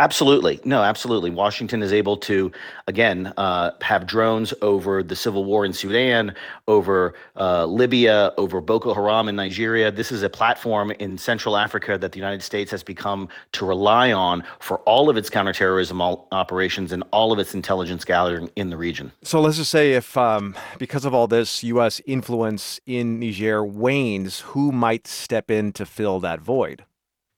Absolutely. 0.00 0.58
No, 0.64 0.82
absolutely. 0.82 1.28
Washington 1.28 1.82
is 1.82 1.92
able 1.92 2.16
to, 2.16 2.50
again, 2.86 3.34
uh, 3.36 3.72
have 3.82 4.06
drones 4.06 4.54
over 4.62 5.02
the 5.02 5.14
civil 5.14 5.44
war 5.44 5.66
in 5.66 5.74
Sudan, 5.74 6.34
over 6.68 7.12
uh, 7.36 7.66
Libya, 7.66 8.32
over 8.38 8.62
Boko 8.62 8.94
Haram 8.94 9.28
in 9.28 9.36
Nigeria. 9.36 9.92
This 9.92 10.10
is 10.10 10.22
a 10.22 10.30
platform 10.30 10.90
in 10.92 11.18
Central 11.18 11.54
Africa 11.54 11.98
that 11.98 12.12
the 12.12 12.18
United 12.18 12.42
States 12.42 12.70
has 12.70 12.82
become 12.82 13.28
to 13.52 13.66
rely 13.66 14.10
on 14.10 14.42
for 14.58 14.78
all 14.78 15.10
of 15.10 15.18
its 15.18 15.28
counterterrorism 15.28 16.00
operations 16.00 16.92
and 16.92 17.04
all 17.10 17.30
of 17.30 17.38
its 17.38 17.52
intelligence 17.52 18.02
gathering 18.02 18.50
in 18.56 18.70
the 18.70 18.78
region. 18.78 19.12
So 19.22 19.42
let's 19.42 19.58
just 19.58 19.70
say 19.70 19.92
if, 19.92 20.16
um, 20.16 20.56
because 20.78 21.04
of 21.04 21.12
all 21.12 21.26
this, 21.26 21.62
U.S. 21.64 22.00
influence 22.06 22.80
in 22.86 23.20
Niger 23.20 23.62
wanes, 23.62 24.40
who 24.40 24.72
might 24.72 25.06
step 25.06 25.50
in 25.50 25.72
to 25.72 25.84
fill 25.84 26.20
that 26.20 26.40
void? 26.40 26.86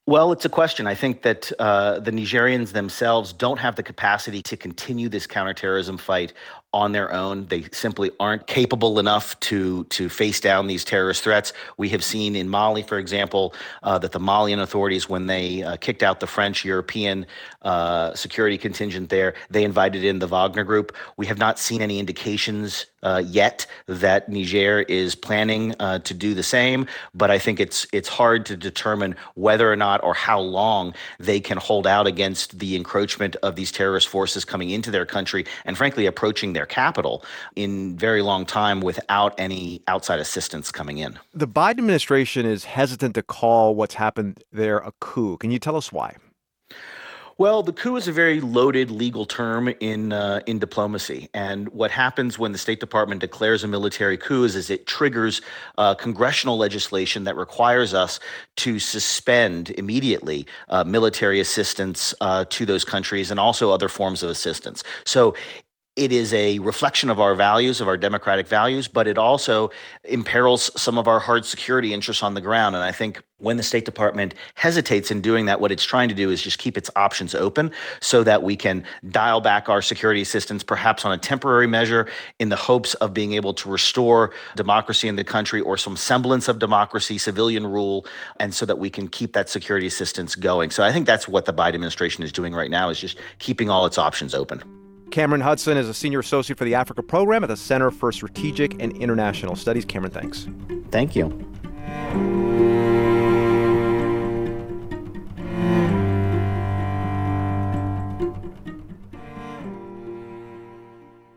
Well, 0.05 0.33
it's 0.33 0.43
a 0.43 0.49
question. 0.49 0.85
I 0.85 0.95
think 0.95 1.21
that 1.21 1.49
uh, 1.59 1.99
the 1.99 2.11
Nigerians 2.11 2.73
themselves 2.73 3.31
don't 3.31 3.57
have 3.57 3.77
the 3.77 3.83
capacity 3.83 4.41
to 4.43 4.57
continue 4.57 5.07
this 5.07 5.25
counterterrorism 5.25 5.97
fight 5.97 6.33
on 6.73 6.91
their 6.91 7.13
own. 7.13 7.45
They 7.45 7.65
simply 7.71 8.11
aren't 8.19 8.47
capable 8.47 8.99
enough 8.99 9.39
to 9.41 9.83
to 9.85 10.09
face 10.09 10.39
down 10.39 10.67
these 10.67 10.83
terrorist 10.83 11.23
threats. 11.23 11.53
We 11.77 11.89
have 11.89 12.03
seen 12.03 12.35
in 12.35 12.49
Mali, 12.49 12.83
for 12.83 12.97
example, 12.97 13.53
uh, 13.83 13.99
that 13.99 14.11
the 14.11 14.19
Malian 14.19 14.59
authorities, 14.59 15.07
when 15.07 15.27
they 15.27 15.63
uh, 15.63 15.77
kicked 15.77 16.03
out 16.03 16.19
the 16.19 16.27
French 16.27 16.65
European 16.65 17.25
uh, 17.61 18.13
security 18.15 18.57
contingent 18.57 19.09
there, 19.09 19.35
they 19.49 19.63
invited 19.63 20.03
in 20.03 20.19
the 20.19 20.27
Wagner 20.27 20.63
Group. 20.63 20.95
We 21.17 21.27
have 21.27 21.37
not 21.37 21.59
seen 21.59 21.81
any 21.81 21.99
indications 21.99 22.87
uh, 23.03 23.21
yet 23.25 23.65
that 23.87 24.29
Niger 24.29 24.81
is 24.81 25.13
planning 25.13 25.75
uh, 25.79 25.99
to 25.99 26.13
do 26.13 26.33
the 26.33 26.43
same. 26.43 26.87
But 27.13 27.29
I 27.29 27.37
think 27.37 27.59
it's 27.59 27.85
it's 27.93 28.09
hard 28.09 28.45
to 28.47 28.57
determine 28.57 29.15
whether 29.35 29.71
or 29.71 29.75
not 29.75 30.03
or 30.03 30.13
how 30.13 30.39
long 30.39 30.93
they 31.19 31.39
can 31.39 31.57
hold 31.57 31.85
out 31.85 32.07
against 32.07 32.59
the 32.59 32.75
encroachment 32.75 33.35
of 33.43 33.55
these 33.55 33.71
terrorist 33.71 34.07
forces 34.07 34.45
coming 34.45 34.69
into 34.69 34.89
their 34.89 35.05
country 35.05 35.45
and, 35.65 35.77
frankly, 35.77 36.05
approaching 36.05 36.53
their 36.53 36.62
capital 36.65 37.23
in 37.55 37.97
very 37.97 38.21
long 38.21 38.45
time 38.45 38.81
without 38.81 39.33
any 39.37 39.81
outside 39.87 40.19
assistance 40.19 40.71
coming 40.71 40.97
in. 40.97 41.19
The 41.33 41.47
Biden 41.47 41.79
administration 41.79 42.45
is 42.45 42.65
hesitant 42.65 43.15
to 43.15 43.23
call 43.23 43.75
what's 43.75 43.95
happened 43.95 44.43
there 44.51 44.77
a 44.77 44.91
coup. 44.99 45.37
Can 45.37 45.51
you 45.51 45.59
tell 45.59 45.75
us 45.75 45.91
why? 45.91 46.17
Well, 47.39 47.63
the 47.63 47.73
coup 47.73 47.95
is 47.95 48.07
a 48.07 48.11
very 48.11 48.39
loaded 48.41 48.91
legal 48.91 49.25
term 49.25 49.67
in 49.79 50.13
uh, 50.13 50.41
in 50.45 50.59
diplomacy, 50.59 51.29
and 51.33 51.67
what 51.69 51.89
happens 51.89 52.37
when 52.37 52.51
the 52.51 52.59
State 52.59 52.79
Department 52.79 53.21
declares 53.21 53.63
a 53.63 53.67
military 53.67 54.17
coup 54.17 54.43
is, 54.43 54.55
is 54.55 54.69
it 54.69 54.85
triggers 54.85 55.41
uh, 55.79 55.95
congressional 55.95 56.57
legislation 56.57 57.23
that 57.23 57.35
requires 57.35 57.93
us 57.95 58.19
to 58.57 58.77
suspend 58.77 59.71
immediately 59.71 60.45
uh, 60.69 60.83
military 60.83 61.39
assistance 61.39 62.13
uh, 62.21 62.45
to 62.49 62.67
those 62.67 62.85
countries 62.85 63.31
and 63.31 63.39
also 63.39 63.71
other 63.71 63.89
forms 63.89 64.21
of 64.21 64.29
assistance. 64.29 64.83
So 65.03 65.35
it 65.95 66.11
is 66.11 66.33
a 66.33 66.57
reflection 66.59 67.11
of 67.11 67.19
our 67.19 67.35
values, 67.35 67.79
of 67.79 67.87
our 67.87 67.97
democratic 67.97 68.47
values, 68.47 68.87
but 68.87 69.07
it 69.07 69.19
also 69.19 69.69
imperils 70.05 70.71
some 70.79 70.97
of 70.97 71.07
our 71.07 71.19
hard 71.19 71.45
security 71.45 71.93
interests 71.93 72.23
on 72.23 72.33
the 72.33 72.41
ground. 72.41 72.75
And 72.75 72.83
I 72.83 72.91
think 72.91 73.21
when 73.37 73.57
the 73.57 73.63
State 73.63 73.85
Department 73.85 74.33
hesitates 74.55 75.11
in 75.11 75.21
doing 75.21 75.45
that, 75.45 75.59
what 75.59 75.71
it's 75.71 75.83
trying 75.83 76.09
to 76.09 76.15
do 76.15 76.31
is 76.31 76.41
just 76.41 76.57
keep 76.57 76.79
its 76.79 76.89
options 76.95 77.35
open 77.35 77.71
so 78.01 78.23
that 78.23 78.41
we 78.41 78.55
can 78.55 78.83
dial 79.09 79.39
back 79.39 79.69
our 79.69 79.83
security 79.83 80.21
assistance, 80.21 80.63
perhaps 80.63 81.05
on 81.05 81.11
a 81.11 81.17
temporary 81.17 81.67
measure, 81.67 82.07
in 82.39 82.49
the 82.49 82.55
hopes 82.55 82.95
of 82.95 83.13
being 83.13 83.33
able 83.33 83.53
to 83.53 83.69
restore 83.69 84.31
democracy 84.55 85.07
in 85.07 85.15
the 85.15 85.23
country 85.23 85.61
or 85.61 85.77
some 85.77 85.95
semblance 85.95 86.47
of 86.47 86.57
democracy, 86.57 87.19
civilian 87.19 87.67
rule, 87.67 88.07
and 88.39 88.55
so 88.55 88.65
that 88.65 88.79
we 88.79 88.89
can 88.89 89.07
keep 89.07 89.33
that 89.33 89.47
security 89.47 89.85
assistance 89.85 90.33
going. 90.33 90.71
So 90.71 90.83
I 90.83 90.91
think 90.91 91.05
that's 91.05 91.27
what 91.27 91.45
the 91.45 91.53
Biden 91.53 91.75
administration 91.75 92.23
is 92.23 92.31
doing 92.31 92.55
right 92.55 92.71
now 92.71 92.89
is 92.89 92.99
just 92.99 93.19
keeping 93.37 93.69
all 93.69 93.85
its 93.85 93.99
options 93.99 94.33
open. 94.33 94.82
Cameron 95.13 95.41
Hudson 95.41 95.77
is 95.77 95.87
a 95.87 95.93
senior 95.93 96.21
associate 96.21 96.57
for 96.57 96.65
the 96.65 96.73
Africa 96.73 97.03
program 97.03 97.43
at 97.43 97.47
the 97.47 97.55
Center 97.55 97.91
for 97.91 98.11
Strategic 98.11 98.81
and 98.81 98.97
International 98.97 99.55
Studies. 99.55 99.85
Cameron, 99.85 100.11
thanks. 100.11 100.47
Thank 100.89 101.15
you. 101.15 101.29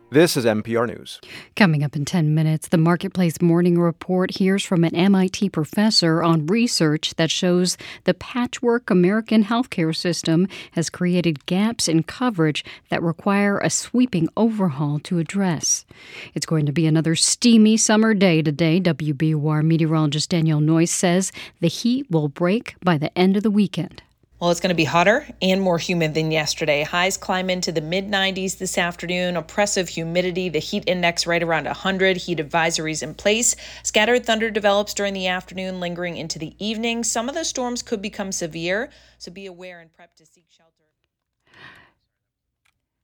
This 0.09 0.37
is 0.37 0.45
NPR 0.45 0.87
News. 0.87 1.19
Coming 1.57 1.83
up 1.83 1.93
in 1.93 2.05
10 2.05 2.33
minutes, 2.33 2.69
the 2.69 2.77
Marketplace 2.77 3.41
Morning 3.41 3.77
Report 3.77 4.37
hears 4.37 4.63
from 4.63 4.85
an 4.85 4.95
MIT 4.95 5.49
professor 5.49 6.23
on 6.23 6.47
research 6.47 7.13
that 7.15 7.29
shows 7.29 7.77
the 8.05 8.13
patchwork 8.13 8.89
American 8.89 9.43
healthcare 9.43 9.93
system 9.93 10.47
has 10.71 10.89
created 10.89 11.45
gaps 11.45 11.89
in 11.89 12.03
coverage 12.03 12.63
that 12.87 13.03
require 13.03 13.59
a 13.59 13.69
sweeping 13.69 14.29
overhaul 14.37 14.99
to 14.99 15.19
address. 15.19 15.85
It's 16.33 16.45
going 16.45 16.65
to 16.67 16.71
be 16.71 16.87
another 16.87 17.15
steamy 17.15 17.75
summer 17.75 18.13
day 18.13 18.41
today. 18.41 18.79
WBUR 18.79 19.61
meteorologist 19.61 20.29
Danielle 20.29 20.61
Noyes 20.61 20.89
says 20.89 21.33
the 21.59 21.67
heat 21.67 22.09
will 22.09 22.29
break 22.29 22.75
by 22.81 22.97
the 22.97 23.15
end 23.17 23.35
of 23.35 23.43
the 23.43 23.51
weekend. 23.51 24.03
Well, 24.39 24.51
it's 24.51 24.59
going 24.59 24.69
to 24.69 24.75
be 24.75 24.83
hotter 24.83 25.25
and 25.41 25.59
more 25.59 25.79
humid 25.79 26.13
than 26.13 26.29
yesterday. 26.29 26.83
Highs 26.83 27.17
climb 27.17 27.49
into 27.49 27.71
the 27.71 27.81
mid 27.81 28.07
90s 28.07 28.59
this 28.59 28.77
afternoon. 28.77 29.35
Oppressive 29.35 29.89
humidity, 29.89 30.47
the 30.47 30.59
heat 30.59 30.83
index 30.85 31.25
right 31.25 31.41
around 31.41 31.65
100. 31.65 32.17
Heat 32.17 32.37
advisories 32.37 33.01
in 33.01 33.15
place. 33.15 33.55
Scattered 33.81 34.27
thunder 34.27 34.51
develops 34.51 34.93
during 34.93 35.15
the 35.15 35.25
afternoon, 35.25 35.79
lingering 35.79 36.17
into 36.17 36.37
the 36.37 36.55
evening. 36.63 37.03
Some 37.03 37.29
of 37.29 37.33
the 37.33 37.43
storms 37.43 37.81
could 37.81 37.99
become 37.99 38.31
severe, 38.31 38.91
so 39.17 39.31
be 39.31 39.47
aware 39.47 39.79
and 39.79 39.91
prep 39.91 40.15
to 40.17 40.25
shelter. 40.25 40.46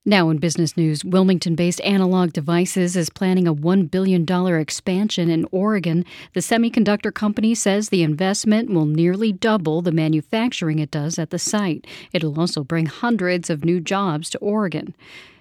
Now, 0.05 0.29
in 0.29 0.37
business 0.39 0.75
news, 0.75 1.05
Wilmington 1.05 1.55
based 1.55 1.79
Analog 1.79 2.33
Devices 2.33 2.97
is 2.97 3.09
planning 3.09 3.47
a 3.47 3.55
$1 3.55 3.89
billion 3.89 4.25
expansion 4.59 5.29
in 5.29 5.47
Oregon. 5.49 6.03
The 6.33 6.41
semiconductor 6.41 7.13
company 7.13 7.55
says 7.55 7.87
the 7.87 8.03
investment 8.03 8.69
will 8.69 8.85
nearly 8.85 9.31
double 9.31 9.81
the 9.81 9.93
manufacturing 9.93 10.79
it 10.79 10.91
does 10.91 11.17
at 11.17 11.29
the 11.29 11.39
site. 11.39 11.87
It'll 12.11 12.37
also 12.37 12.65
bring 12.65 12.87
hundreds 12.87 13.49
of 13.49 13.63
new 13.63 13.79
jobs 13.79 14.29
to 14.31 14.37
Oregon. 14.39 14.93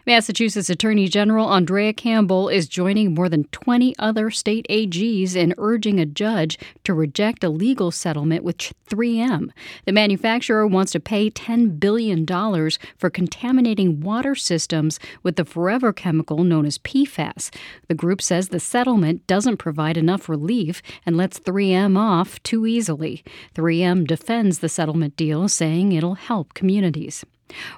Massachusetts 0.05 0.69
Attorney 0.69 1.07
General 1.07 1.47
Andrea 1.47 1.93
Campbell 1.93 2.49
is 2.49 2.67
joining 2.67 3.15
more 3.15 3.29
than 3.29 3.45
20 3.53 3.95
other 4.01 4.33
state 4.33 4.67
AGs 4.69 5.37
in 5.37 5.55
urging 5.59 6.01
a 6.01 6.07
judge 6.07 6.59
to 6.83 6.93
reject 6.93 7.45
a 7.45 7.49
legal 7.49 7.93
settlement 7.93 8.43
with 8.43 8.59
3M. 8.91 9.51
The 9.85 9.93
manufacturer 9.93 10.67
wants 10.67 10.91
to 10.93 11.01
pay 11.01 11.31
$10 11.31 11.79
billion 11.79 12.27
for 12.27 13.11
contaminating 13.11 14.01
water 14.01 14.35
systems 14.35 14.99
with 15.23 15.37
the 15.37 15.45
forever 15.45 15.93
chemical 15.93 16.43
known 16.43 16.67
as 16.67 16.79
PFAS. 16.79 17.55
The 17.87 17.95
group 17.95 18.21
says 18.21 18.49
the 18.49 18.59
settlement 18.59 19.25
doesn't 19.29 19.59
provide 19.59 19.97
enough 19.97 20.29
relief 20.29 20.83
and 21.07 21.17
lets 21.17 21.39
3M 21.39 21.97
off 21.97 22.43
too 22.43 22.67
easily. 22.67 23.23
3M 23.55 24.09
defends 24.09 24.59
the 24.59 24.69
settlement 24.69 25.15
deal, 25.15 25.49
saying 25.49 25.93
it'll 25.93 26.15
help 26.17 26.55
communities. 26.55 27.25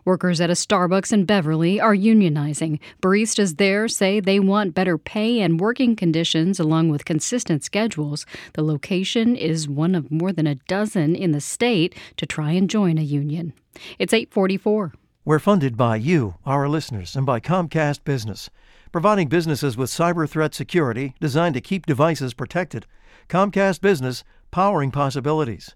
Workers 0.05 0.41
at 0.41 0.51
a 0.51 0.55
Starbucks 0.55 1.13
in 1.13 1.25
Beverly 1.25 1.81
are 1.81 1.95
unionizing. 1.95 2.79
Baristas 3.01 3.57
there 3.57 3.89
say 3.89 4.21
they 4.21 4.41
want 4.41 4.75
better 4.75 4.99
pay 4.99 5.41
and 5.41 5.61
working 5.61 5.97
conditions 5.97 6.61
along 6.61 6.89
with 6.89 7.05
consistent 7.05 7.63
schedules. 7.65 8.27
The 8.55 8.63
location 8.63 9.37
is 9.37 9.69
one 9.69 9.95
of 9.95 10.11
more 10.11 10.33
than 10.33 10.47
a 10.47 10.57
dozen 10.67 11.15
in 11.15 11.33
the 11.33 11.41
state 11.41 11.95
to 12.17 12.27
try 12.27 12.53
and 12.53 12.69
join 12.69 12.99
a 12.99 13.03
union. 13.03 13.53
It's 13.99 14.13
844. 14.13 14.93
We're 15.27 15.39
funded 15.39 15.77
by 15.77 15.97
you, 15.97 16.35
our 16.45 16.69
listeners, 16.69 17.17
and 17.17 17.25
by 17.25 17.41
Comcast 17.41 18.05
Business, 18.05 18.51
providing 18.93 19.29
businesses 19.29 19.75
with 19.75 19.89
cyber 19.89 20.29
threat 20.29 20.55
security 20.55 21.15
designed 21.19 21.55
to 21.55 21.63
keep 21.63 21.87
devices 21.87 22.35
protected. 22.35 22.87
Comcast 23.29 23.81
Business, 23.81 24.23
powering 24.51 24.91
possibilities. 24.91 25.75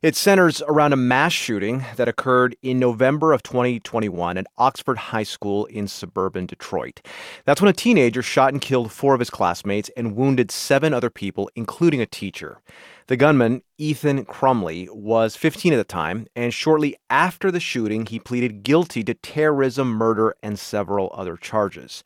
It 0.00 0.16
centers 0.16 0.62
around 0.62 0.94
a 0.94 0.96
mass 0.96 1.32
shooting 1.32 1.84
that 1.96 2.08
occurred 2.08 2.56
in 2.62 2.78
November 2.78 3.34
of 3.34 3.42
2021 3.42 4.38
at 4.38 4.46
Oxford 4.56 4.96
High 4.96 5.24
School 5.24 5.66
in 5.66 5.86
suburban 5.86 6.46
Detroit. 6.46 7.02
That's 7.44 7.60
when 7.60 7.70
a 7.70 7.74
teenager 7.74 8.22
shot 8.22 8.54
and 8.54 8.62
killed 8.62 8.90
four 8.90 9.12
of 9.12 9.20
his 9.20 9.30
classmates 9.30 9.90
and 9.94 10.16
wounded 10.16 10.50
seven 10.50 10.94
other 10.94 11.10
people, 11.10 11.50
including 11.54 12.00
a 12.00 12.06
teacher. 12.06 12.60
The 13.06 13.18
gunman, 13.18 13.60
Ethan 13.76 14.24
Crumbley, 14.24 14.88
was 14.90 15.36
15 15.36 15.74
at 15.74 15.76
the 15.76 15.84
time, 15.84 16.26
and 16.34 16.54
shortly 16.54 16.96
after 17.10 17.50
the 17.50 17.60
shooting, 17.60 18.06
he 18.06 18.18
pleaded 18.18 18.53
guilty 18.62 19.04
to 19.04 19.14
terrorism, 19.14 19.88
murder, 19.88 20.34
and 20.42 20.58
several 20.58 21.10
other 21.14 21.36
charges. 21.36 22.04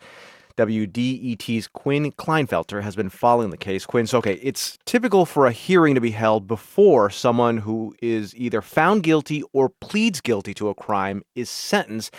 WDET's 0.58 1.68
Quinn 1.68 2.10
Klinefelter 2.10 2.82
has 2.82 2.96
been 2.96 3.08
following 3.08 3.50
the 3.50 3.56
case. 3.56 3.86
Quinn, 3.86 4.08
so 4.08 4.18
okay, 4.18 4.40
it's 4.42 4.76
typical 4.86 5.24
for 5.24 5.46
a 5.46 5.52
hearing 5.52 5.94
to 5.94 6.00
be 6.00 6.10
held 6.10 6.48
before 6.48 7.10
someone 7.10 7.58
who 7.58 7.94
is 8.02 8.34
either 8.34 8.60
found 8.60 9.04
guilty 9.04 9.44
or 9.52 9.70
pleads 9.80 10.20
guilty 10.20 10.52
to 10.54 10.68
a 10.68 10.74
crime 10.74 11.22
is 11.36 11.48
sentenced. 11.48 12.12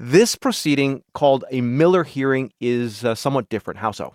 This 0.00 0.34
proceeding, 0.34 1.04
called 1.14 1.44
a 1.52 1.60
Miller 1.60 2.02
hearing, 2.02 2.52
is 2.60 3.04
uh, 3.04 3.14
somewhat 3.14 3.48
different. 3.48 3.78
How 3.78 3.92
so? 3.92 4.12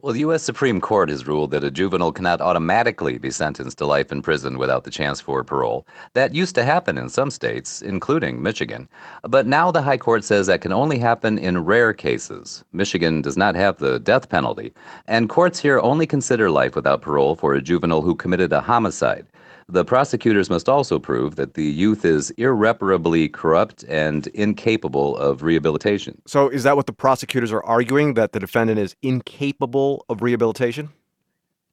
Well, 0.00 0.12
the 0.12 0.20
U.S. 0.20 0.44
Supreme 0.44 0.80
Court 0.80 1.08
has 1.08 1.26
ruled 1.26 1.50
that 1.50 1.64
a 1.64 1.72
juvenile 1.72 2.12
cannot 2.12 2.40
automatically 2.40 3.18
be 3.18 3.32
sentenced 3.32 3.78
to 3.78 3.84
life 3.84 4.12
in 4.12 4.22
prison 4.22 4.56
without 4.56 4.84
the 4.84 4.92
chance 4.92 5.20
for 5.20 5.42
parole. 5.42 5.88
That 6.14 6.36
used 6.36 6.54
to 6.54 6.64
happen 6.64 6.96
in 6.96 7.08
some 7.08 7.32
states, 7.32 7.82
including 7.82 8.40
Michigan. 8.40 8.88
But 9.22 9.48
now 9.48 9.72
the 9.72 9.82
High 9.82 9.96
Court 9.96 10.22
says 10.22 10.46
that 10.46 10.60
can 10.60 10.70
only 10.70 11.00
happen 11.00 11.36
in 11.36 11.64
rare 11.64 11.92
cases. 11.92 12.62
Michigan 12.72 13.22
does 13.22 13.36
not 13.36 13.56
have 13.56 13.78
the 13.78 13.98
death 13.98 14.28
penalty, 14.28 14.72
and 15.08 15.28
courts 15.28 15.58
here 15.58 15.80
only 15.80 16.06
consider 16.06 16.48
life 16.48 16.76
without 16.76 17.02
parole 17.02 17.34
for 17.34 17.54
a 17.54 17.60
juvenile 17.60 18.02
who 18.02 18.14
committed 18.14 18.52
a 18.52 18.60
homicide. 18.60 19.26
The 19.70 19.84
prosecutors 19.84 20.48
must 20.48 20.66
also 20.66 20.98
prove 20.98 21.36
that 21.36 21.52
the 21.52 21.66
youth 21.66 22.02
is 22.02 22.30
irreparably 22.38 23.28
corrupt 23.28 23.84
and 23.86 24.26
incapable 24.28 25.14
of 25.18 25.42
rehabilitation. 25.42 26.22
So, 26.26 26.48
is 26.48 26.62
that 26.62 26.74
what 26.74 26.86
the 26.86 26.94
prosecutors 26.94 27.52
are 27.52 27.62
arguing 27.62 28.14
that 28.14 28.32
the 28.32 28.40
defendant 28.40 28.78
is 28.78 28.96
incapable 29.02 30.06
of 30.08 30.22
rehabilitation? 30.22 30.88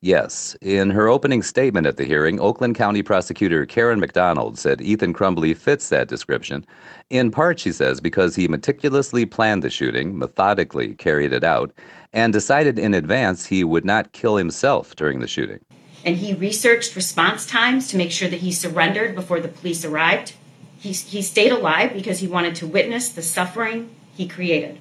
Yes. 0.01 0.57
In 0.61 0.89
her 0.89 1.07
opening 1.07 1.41
statement 1.41 1.87
at 1.87 1.95
the 1.95 2.03
hearing, 2.03 2.37
Oakland 2.37 2.75
County 2.75 3.01
prosecutor 3.01 3.65
Karen 3.65 4.01
McDonald 4.01 4.59
said 4.59 4.81
Ethan 4.81 5.13
Crumbley 5.13 5.55
fits 5.55 5.87
that 5.87 6.09
description. 6.09 6.65
In 7.09 7.31
part, 7.31 7.61
she 7.61 7.71
says, 7.71 8.01
because 8.01 8.35
he 8.35 8.49
meticulously 8.49 9.25
planned 9.25 9.63
the 9.63 9.69
shooting, 9.69 10.17
methodically 10.17 10.95
carried 10.95 11.31
it 11.31 11.45
out, 11.45 11.71
and 12.11 12.33
decided 12.33 12.77
in 12.77 12.93
advance 12.93 13.45
he 13.45 13.63
would 13.63 13.85
not 13.85 14.11
kill 14.11 14.35
himself 14.35 14.97
during 14.97 15.21
the 15.21 15.27
shooting 15.27 15.61
and 16.05 16.17
he 16.17 16.35
researched 16.35 16.95
response 16.95 17.47
times 17.47 17.87
to 17.87 17.97
make 17.97 18.11
sure 18.11 18.29
that 18.29 18.41
he 18.41 18.51
surrendered 18.51 19.15
before 19.15 19.41
the 19.41 19.47
police 19.47 19.83
arrived. 19.83 20.33
He, 20.79 20.91
he 20.91 21.23
stayed 21.23 21.51
alive 21.51 21.93
because 21.93 22.19
he 22.19 22.27
wanted 22.27 22.55
to 22.57 22.67
witness 22.67 23.09
the 23.09 23.23
suffering 23.23 23.89
he 24.15 24.27
created. 24.27 24.77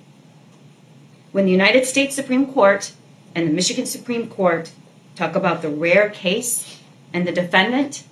When 1.33 1.47
the 1.47 1.51
United 1.51 1.87
States 1.87 2.15
Supreme 2.15 2.53
Court 2.53 2.93
and 3.35 3.49
the 3.49 3.53
Michigan 3.53 3.87
Supreme 3.87 4.29
Court 4.29 4.71
talk 5.17 5.35
about 5.35 5.63
the 5.63 5.71
rare 5.71 6.11
case 6.11 6.79
and 7.13 7.27
the 7.27 7.33
defendant, 7.33 8.05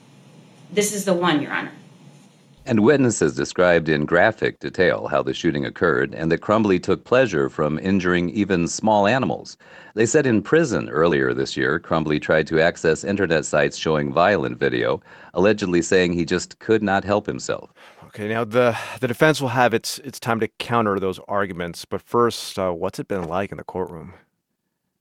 this 0.72 0.94
is 0.94 1.04
the 1.04 1.12
one, 1.12 1.42
Your 1.42 1.52
Honor. 1.52 1.72
And 2.64 2.84
witnesses 2.84 3.34
described 3.34 3.88
in 3.88 4.04
graphic 4.04 4.60
detail 4.60 5.08
how 5.08 5.20
the 5.22 5.34
shooting 5.34 5.66
occurred 5.66 6.14
and 6.14 6.30
that 6.30 6.42
Crumbley 6.42 6.80
took 6.80 7.02
pleasure 7.02 7.48
from 7.48 7.78
injuring 7.80 8.30
even 8.30 8.68
small 8.68 9.08
animals. 9.08 9.56
They 9.94 10.06
said 10.06 10.26
in 10.26 10.42
prison 10.42 10.88
earlier 10.88 11.34
this 11.34 11.56
year, 11.56 11.80
Crumbley 11.80 12.22
tried 12.22 12.46
to 12.46 12.60
access 12.60 13.02
internet 13.02 13.44
sites 13.44 13.76
showing 13.76 14.12
violent 14.12 14.58
video, 14.58 15.02
allegedly 15.34 15.82
saying 15.82 16.12
he 16.12 16.24
just 16.24 16.60
could 16.60 16.84
not 16.84 17.02
help 17.02 17.26
himself. 17.26 17.72
Okay, 18.06 18.28
now 18.28 18.44
the 18.44 18.78
the 19.00 19.08
defense 19.08 19.40
will 19.40 19.48
have 19.48 19.74
its 19.74 19.98
its 20.00 20.20
time 20.20 20.38
to 20.38 20.48
counter 20.58 21.00
those 21.00 21.18
arguments, 21.26 21.84
but 21.84 22.00
first, 22.00 22.58
uh, 22.58 22.70
what's 22.70 22.98
it 22.98 23.08
been 23.08 23.24
like 23.24 23.50
in 23.50 23.58
the 23.58 23.64
courtroom? 23.64 24.14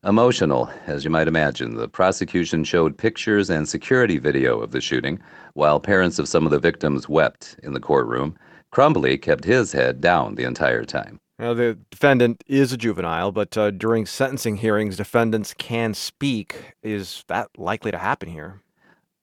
Emotional, 0.03 0.67
as 0.87 1.03
you 1.03 1.11
might 1.11 1.27
imagine. 1.27 1.75
The 1.75 1.87
prosecution 1.87 2.63
showed 2.63 2.97
pictures 2.97 3.51
and 3.51 3.69
security 3.69 4.17
video 4.17 4.59
of 4.59 4.71
the 4.71 4.81
shooting, 4.81 5.19
while 5.53 5.79
parents 5.79 6.17
of 6.17 6.27
some 6.27 6.43
of 6.43 6.51
the 6.51 6.57
victims 6.57 7.07
wept 7.07 7.55
in 7.61 7.73
the 7.73 7.79
courtroom. 7.79 8.35
Crumbley 8.73 9.21
kept 9.21 9.43
his 9.43 9.73
head 9.73 10.01
down 10.01 10.33
the 10.33 10.43
entire 10.43 10.85
time. 10.85 11.19
Now, 11.37 11.53
the 11.53 11.77
defendant 11.91 12.43
is 12.47 12.73
a 12.73 12.77
juvenile, 12.77 13.31
but 13.31 13.55
uh, 13.55 13.69
during 13.69 14.07
sentencing 14.07 14.57
hearings, 14.57 14.97
defendants 14.97 15.53
can 15.53 15.93
speak. 15.93 16.73
Is 16.81 17.23
that 17.27 17.49
likely 17.55 17.91
to 17.91 17.99
happen 17.99 18.29
here? 18.29 18.63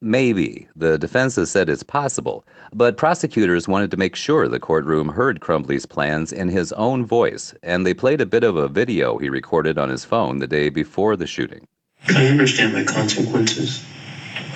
Maybe. 0.00 0.68
The 0.76 0.96
defense 0.96 1.34
has 1.36 1.50
said 1.50 1.68
it's 1.68 1.82
possible, 1.82 2.46
but 2.72 2.96
prosecutors 2.96 3.66
wanted 3.66 3.90
to 3.90 3.96
make 3.96 4.14
sure 4.14 4.46
the 4.46 4.60
courtroom 4.60 5.08
heard 5.08 5.40
Crumbley's 5.40 5.86
plans 5.86 6.32
in 6.32 6.48
his 6.48 6.72
own 6.74 7.04
voice, 7.04 7.52
and 7.64 7.84
they 7.84 7.94
played 7.94 8.20
a 8.20 8.26
bit 8.26 8.44
of 8.44 8.54
a 8.54 8.68
video 8.68 9.18
he 9.18 9.28
recorded 9.28 9.76
on 9.76 9.88
his 9.88 10.04
phone 10.04 10.38
the 10.38 10.46
day 10.46 10.68
before 10.68 11.16
the 11.16 11.26
shooting. 11.26 11.66
I 12.10 12.26
understand 12.26 12.74
my 12.74 12.84
consequences. 12.84 13.84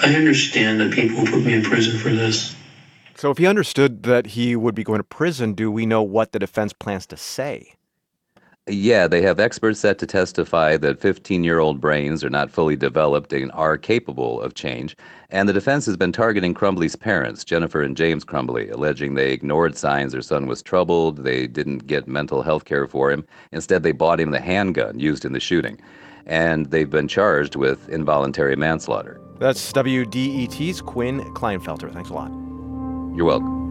I 0.00 0.14
understand 0.14 0.80
that 0.80 0.92
people 0.92 1.26
put 1.26 1.44
me 1.44 1.54
in 1.54 1.62
prison 1.62 1.98
for 1.98 2.10
this. 2.10 2.54
So, 3.16 3.30
if 3.30 3.38
he 3.38 3.46
understood 3.46 4.04
that 4.04 4.28
he 4.28 4.54
would 4.54 4.76
be 4.76 4.84
going 4.84 5.00
to 5.00 5.04
prison, 5.04 5.54
do 5.54 5.72
we 5.72 5.86
know 5.86 6.02
what 6.02 6.32
the 6.32 6.38
defense 6.38 6.72
plans 6.72 7.06
to 7.06 7.16
say? 7.16 7.74
Yeah, 8.68 9.08
they 9.08 9.22
have 9.22 9.40
experts 9.40 9.80
set 9.80 9.98
to 9.98 10.06
testify 10.06 10.76
that 10.76 11.00
15 11.00 11.42
year 11.42 11.58
old 11.58 11.80
brains 11.80 12.22
are 12.22 12.30
not 12.30 12.48
fully 12.48 12.76
developed 12.76 13.32
and 13.32 13.50
are 13.52 13.76
capable 13.76 14.40
of 14.40 14.54
change. 14.54 14.96
And 15.30 15.48
the 15.48 15.52
defense 15.52 15.84
has 15.86 15.96
been 15.96 16.12
targeting 16.12 16.54
Crumbley's 16.54 16.94
parents, 16.94 17.42
Jennifer 17.42 17.82
and 17.82 17.96
James 17.96 18.24
Crumbley, 18.24 18.70
alleging 18.70 19.14
they 19.14 19.32
ignored 19.32 19.76
signs 19.76 20.12
their 20.12 20.22
son 20.22 20.46
was 20.46 20.62
troubled, 20.62 21.24
they 21.24 21.48
didn't 21.48 21.88
get 21.88 22.06
mental 22.06 22.42
health 22.42 22.64
care 22.64 22.86
for 22.86 23.10
him. 23.10 23.26
Instead, 23.50 23.82
they 23.82 23.90
bought 23.90 24.20
him 24.20 24.30
the 24.30 24.40
handgun 24.40 24.96
used 25.00 25.24
in 25.24 25.32
the 25.32 25.40
shooting. 25.40 25.80
And 26.26 26.66
they've 26.66 26.88
been 26.88 27.08
charged 27.08 27.56
with 27.56 27.88
involuntary 27.88 28.54
manslaughter. 28.54 29.20
That's 29.40 29.72
WDET's 29.72 30.82
Quinn 30.82 31.20
Klinefelter. 31.34 31.92
Thanks 31.92 32.10
a 32.10 32.14
lot. 32.14 32.30
You're 33.16 33.26
welcome. 33.26 33.61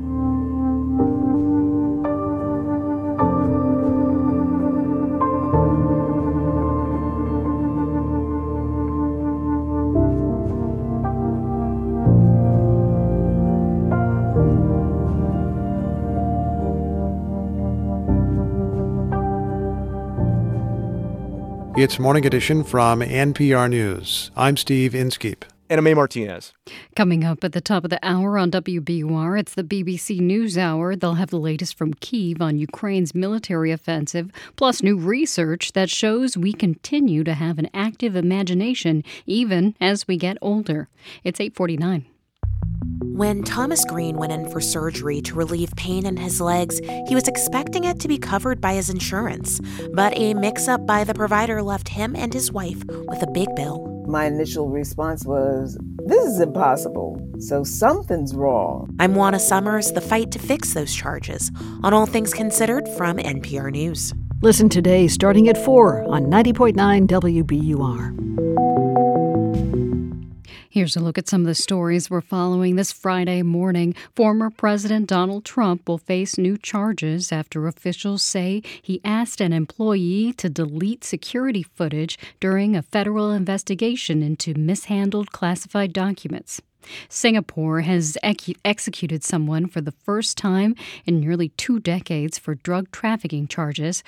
It's 21.81 21.97
Morning 21.97 22.27
Edition 22.27 22.63
from 22.63 22.99
NPR 23.01 23.67
News. 23.67 24.29
I'm 24.37 24.55
Steve 24.55 24.93
Inskeep. 24.93 25.50
And 25.71 25.81
May 25.85 25.93
Martinez. 25.93 26.51
Coming 26.97 27.23
up 27.23 27.45
at 27.45 27.53
the 27.53 27.61
top 27.61 27.85
of 27.85 27.91
the 27.91 27.99
hour 28.03 28.37
on 28.37 28.51
WBUR, 28.51 29.39
it's 29.39 29.53
the 29.53 29.63
BBC 29.63 30.19
News 30.19 30.57
Hour. 30.57 30.97
They'll 30.97 31.13
have 31.13 31.29
the 31.29 31.39
latest 31.39 31.77
from 31.77 31.93
Kiev 31.93 32.41
on 32.41 32.57
Ukraine's 32.57 33.15
military 33.15 33.71
offensive, 33.71 34.33
plus 34.57 34.83
new 34.83 34.97
research 34.97 35.71
that 35.71 35.89
shows 35.89 36.35
we 36.35 36.51
continue 36.51 37.23
to 37.23 37.33
have 37.33 37.57
an 37.57 37.69
active 37.73 38.17
imagination 38.17 39.01
even 39.25 39.73
as 39.79 40.09
we 40.09 40.17
get 40.17 40.37
older. 40.41 40.89
It's 41.23 41.39
849. 41.39 42.05
When 43.03 43.41
Thomas 43.43 43.85
Green 43.85 44.17
went 44.17 44.33
in 44.33 44.49
for 44.49 44.59
surgery 44.59 45.21
to 45.21 45.35
relieve 45.35 45.73
pain 45.77 46.05
in 46.05 46.17
his 46.17 46.41
legs, 46.41 46.81
he 47.07 47.15
was 47.15 47.29
expecting 47.29 47.85
it 47.85 47.97
to 48.01 48.09
be 48.09 48.17
covered 48.17 48.59
by 48.59 48.73
his 48.73 48.89
insurance. 48.89 49.61
But 49.93 50.17
a 50.17 50.33
mix 50.33 50.67
up 50.67 50.85
by 50.85 51.05
the 51.05 51.13
provider 51.13 51.63
left 51.63 51.87
him 51.87 52.13
and 52.13 52.33
his 52.33 52.51
wife 52.51 52.83
with 53.07 53.23
a 53.23 53.31
big 53.31 53.55
bill. 53.55 54.00
My 54.11 54.25
initial 54.25 54.67
response 54.67 55.25
was, 55.25 55.77
This 56.05 56.25
is 56.25 56.41
impossible. 56.41 57.25
So 57.39 57.63
something's 57.63 58.35
wrong. 58.35 58.93
I'm 58.99 59.15
Juana 59.15 59.39
Summers, 59.39 59.93
the 59.93 60.01
fight 60.01 60.31
to 60.31 60.39
fix 60.39 60.73
those 60.73 60.93
charges. 60.93 61.49
On 61.81 61.93
All 61.93 62.05
Things 62.05 62.33
Considered 62.33 62.89
from 62.97 63.15
NPR 63.15 63.71
News. 63.71 64.13
Listen 64.41 64.67
today 64.67 65.07
starting 65.07 65.47
at 65.47 65.57
4 65.63 66.03
on 66.09 66.25
90.9 66.25 67.07
WBUR. 67.07 68.90
Here's 70.73 70.95
a 70.95 71.01
look 71.01 71.17
at 71.17 71.27
some 71.27 71.41
of 71.41 71.47
the 71.47 71.53
stories 71.53 72.09
we're 72.09 72.21
following 72.21 72.77
this 72.77 72.93
Friday 72.93 73.41
morning. 73.41 73.93
Former 74.15 74.49
President 74.49 75.05
Donald 75.05 75.43
Trump 75.43 75.85
will 75.85 75.97
face 75.97 76.37
new 76.37 76.57
charges 76.57 77.29
after 77.29 77.67
officials 77.67 78.23
say 78.23 78.63
he 78.81 79.01
asked 79.03 79.41
an 79.41 79.51
employee 79.51 80.31
to 80.37 80.49
delete 80.49 81.03
security 81.03 81.61
footage 81.61 82.17
during 82.39 82.77
a 82.77 82.81
federal 82.81 83.31
investigation 83.31 84.23
into 84.23 84.53
mishandled 84.53 85.33
classified 85.33 85.91
documents. 85.91 86.61
Singapore 87.09 87.81
has 87.81 88.17
ex- 88.23 88.51
executed 88.63 89.23
someone 89.23 89.67
for 89.67 89.81
the 89.81 89.91
first 89.91 90.37
time 90.37 90.75
in 91.05 91.19
nearly 91.19 91.49
two 91.49 91.79
decades 91.79 92.37
for 92.37 92.55
drug 92.55 92.91
trafficking 92.91 93.47
charges, 93.47 94.03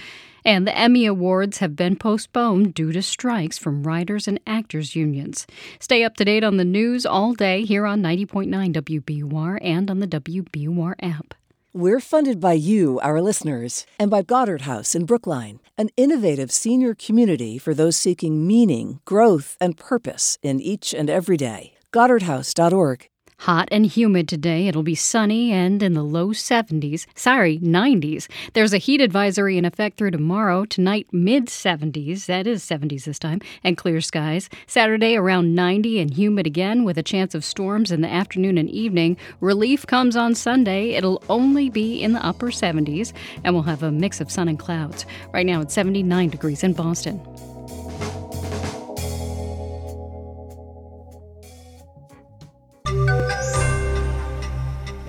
and 0.45 0.68
the 0.68 0.78
Emmy 0.78 1.06
Awards 1.06 1.60
have 1.60 1.76
been 1.76 1.95
postponed 1.95 2.74
due 2.74 2.91
to 2.91 3.02
strikes 3.02 3.58
from 3.58 3.84
writers 3.84 4.28
and 4.28 4.40
actors 4.45 4.95
unions. 4.95 5.48
Stay 5.80 6.04
up 6.04 6.16
to 6.18 6.26
date 6.26 6.44
on 6.44 6.58
the 6.58 6.66
news 6.66 7.06
all 7.06 7.34
day 7.34 7.64
here 7.64 7.86
on 7.86 8.02
90.9 8.02 8.74
WBUR 8.74 9.58
and 9.62 9.90
on 9.90 10.00
the 10.00 10.08
WBUR 10.08 10.95
app. 11.02 11.34
We're 11.76 12.00
funded 12.00 12.40
by 12.40 12.54
you, 12.54 13.00
our 13.00 13.20
listeners, 13.20 13.88
and 13.98 14.12
by 14.12 14.22
Goddard 14.22 14.62
House 14.62 14.94
in 14.94 15.06
Brookline, 15.08 15.60
an 15.76 15.90
innovative 15.98 16.52
senior 16.52 16.94
community 16.94 17.58
for 17.58 17.74
those 17.74 17.98
seeking 17.98 18.45
meaning, 18.45 19.00
growth, 19.06 19.58
and 19.60 19.76
purpose 19.76 20.38
in 20.44 20.62
each 20.62 20.94
and 20.94 21.10
every 21.10 21.36
day 21.36 21.73
goddardhouse.org. 21.94 23.07
Hot 23.40 23.68
and 23.72 23.86
humid 23.86 24.28
today. 24.28 24.68
It'll 24.68 24.84
be 24.84 24.95
sunny 24.95 25.52
and 25.52 25.84
in 25.84 25.94
the 25.94 26.03
low 26.03 26.30
70s. 26.30 27.06
Sorry, 27.14 27.60
90s. 27.60 28.30
There's 28.53 28.74
a 28.74 28.78
heat 28.78 29.02
advisory 29.02 29.57
in 29.57 29.65
effect 29.65 29.98
through 29.98 30.11
tomorrow. 30.11 30.64
Tonight, 30.65 31.07
mid 31.11 31.48
70s. 31.48 32.26
That 32.26 32.48
is 32.48 32.64
70s 32.64 33.03
this 33.03 33.20
time. 33.20 33.41
And 33.64 33.78
clear 33.78 33.99
skies. 33.99 34.49
Saturday, 34.65 35.18
around 35.18 35.56
90 35.56 35.99
and 35.99 36.14
humid 36.14 36.48
again 36.48 36.84
with 36.84 36.98
a 36.98 37.03
chance 37.03 37.36
of 37.36 37.44
storms 37.44 37.91
in 37.91 38.02
the 38.02 38.11
afternoon 38.11 38.57
and 38.57 38.70
evening. 38.70 39.18
Relief 39.41 39.86
comes 39.86 40.15
on 40.15 40.36
Sunday. 40.36 40.91
It'll 40.91 41.22
only 41.30 41.70
be 41.70 42.02
in 42.02 42.14
the 42.14 42.26
upper 42.26 42.48
70s 42.48 43.11
and 43.44 43.53
we'll 43.53 43.64
have 43.64 43.84
a 43.84 43.91
mix 43.91 44.22
of 44.22 44.32
sun 44.32 44.48
and 44.48 44.57
clouds. 44.57 45.06
Right 45.34 45.45
now, 45.45 45.61
it's 45.61 45.74
79 45.74 46.30
degrees 46.30 46.64
in 46.64 46.74
Boston. 46.74 47.22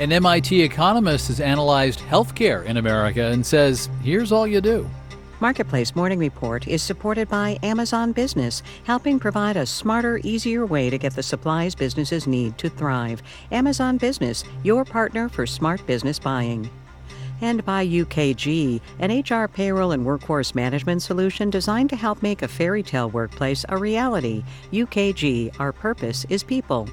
An 0.05 0.13
MIT 0.13 0.61
economist 0.61 1.29
has 1.29 1.41
analyzed 1.41 2.01
healthcare 2.01 2.63
in 2.67 2.77
America 2.77 3.25
and 3.25 3.45
says, 3.45 3.89
here's 4.03 4.33
all 4.33 4.47
you 4.47 4.61
do. 4.61 4.87
Marketplace 5.41 5.97
Morning 5.97 6.19
Report 6.19 6.69
is 6.69 6.83
supported 6.83 7.27
by 7.31 7.59
Amazon 7.63 8.13
Business, 8.13 8.63
helping 8.83 9.19
provide 9.19 9.57
a 9.57 9.65
smarter, 9.65 10.21
easier 10.23 10.67
way 10.67 10.91
to 10.91 10.99
get 10.99 11.15
the 11.15 11.23
supplies 11.23 11.75
businesses 11.75 12.27
need 12.27 12.59
to 12.59 12.69
thrive. 12.69 13.23
Amazon 13.51 13.97
Business, 13.97 14.45
your 14.63 14.85
partner 14.85 15.31
for 15.31 15.47
smart 15.47 15.87
business 15.87 16.19
buying. 16.19 16.69
And 17.41 17.65
by 17.65 17.87
UKG, 17.87 18.83
an 18.99 19.23
HR 19.23 19.49
payroll 19.49 19.93
and 19.93 20.05
workforce 20.05 20.55
management 20.55 21.01
solution 21.01 21.49
designed 21.49 21.89
to 21.89 21.97
help 21.97 22.23
make 22.23 22.43
a 22.43 22.49
fairy 22.49 22.83
tale 22.83 23.09
workplace 23.09 23.65
a 23.71 23.79
reality. 23.79 24.45
UKG, 24.71 25.59
our 25.59 25.73
purpose 25.73 26.27
is 26.29 26.43
people. 26.43 26.91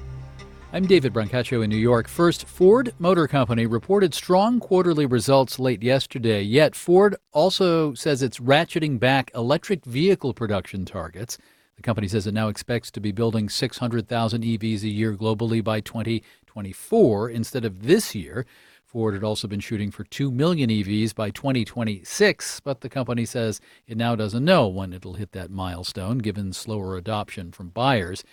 I'm 0.74 0.86
David 0.86 1.12
Brancaccio 1.12 1.62
in 1.62 1.68
New 1.68 1.76
York. 1.76 2.08
First, 2.08 2.48
Ford 2.48 2.94
Motor 2.98 3.28
Company 3.28 3.66
reported 3.66 4.14
strong 4.14 4.58
quarterly 4.58 5.04
results 5.04 5.58
late 5.58 5.82
yesterday, 5.82 6.40
yet 6.40 6.74
Ford 6.74 7.14
also 7.32 7.92
says 7.92 8.22
it's 8.22 8.38
ratcheting 8.38 8.98
back 8.98 9.30
electric 9.34 9.84
vehicle 9.84 10.32
production 10.32 10.86
targets. 10.86 11.36
The 11.76 11.82
company 11.82 12.08
says 12.08 12.26
it 12.26 12.32
now 12.32 12.48
expects 12.48 12.90
to 12.92 13.00
be 13.00 13.12
building 13.12 13.50
600,000 13.50 14.42
EVs 14.42 14.82
a 14.82 14.88
year 14.88 15.14
globally 15.14 15.62
by 15.62 15.82
2024 15.82 17.28
instead 17.28 17.66
of 17.66 17.82
this 17.82 18.14
year. 18.14 18.46
Ford 18.86 19.12
had 19.12 19.24
also 19.24 19.46
been 19.46 19.60
shooting 19.60 19.90
for 19.90 20.04
2 20.04 20.30
million 20.30 20.70
EVs 20.70 21.14
by 21.14 21.28
2026, 21.28 22.60
but 22.60 22.80
the 22.80 22.88
company 22.88 23.26
says 23.26 23.60
it 23.86 23.98
now 23.98 24.16
doesn't 24.16 24.44
know 24.44 24.68
when 24.68 24.94
it'll 24.94 25.14
hit 25.14 25.32
that 25.32 25.50
milestone 25.50 26.16
given 26.16 26.54
slower 26.54 26.96
adoption 26.96 27.52
from 27.52 27.68
buyers. 27.68 28.24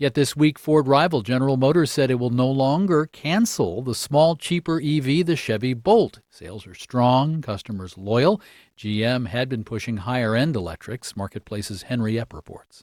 Yet 0.00 0.14
this 0.14 0.34
week, 0.34 0.58
Ford 0.58 0.88
rival 0.88 1.20
General 1.20 1.58
Motors 1.58 1.90
said 1.90 2.10
it 2.10 2.14
will 2.14 2.30
no 2.30 2.50
longer 2.50 3.04
cancel 3.04 3.82
the 3.82 3.94
small, 3.94 4.34
cheaper 4.34 4.80
EV, 4.80 5.26
the 5.26 5.36
Chevy 5.36 5.74
Bolt. 5.74 6.20
Sales 6.30 6.66
are 6.66 6.74
strong, 6.74 7.42
customers 7.42 7.98
loyal. 7.98 8.40
GM 8.78 9.26
had 9.26 9.50
been 9.50 9.62
pushing 9.62 9.98
higher 9.98 10.34
end 10.34 10.56
electrics, 10.56 11.18
Marketplace's 11.18 11.82
Henry 11.82 12.14
Epp 12.14 12.32
reports. 12.32 12.82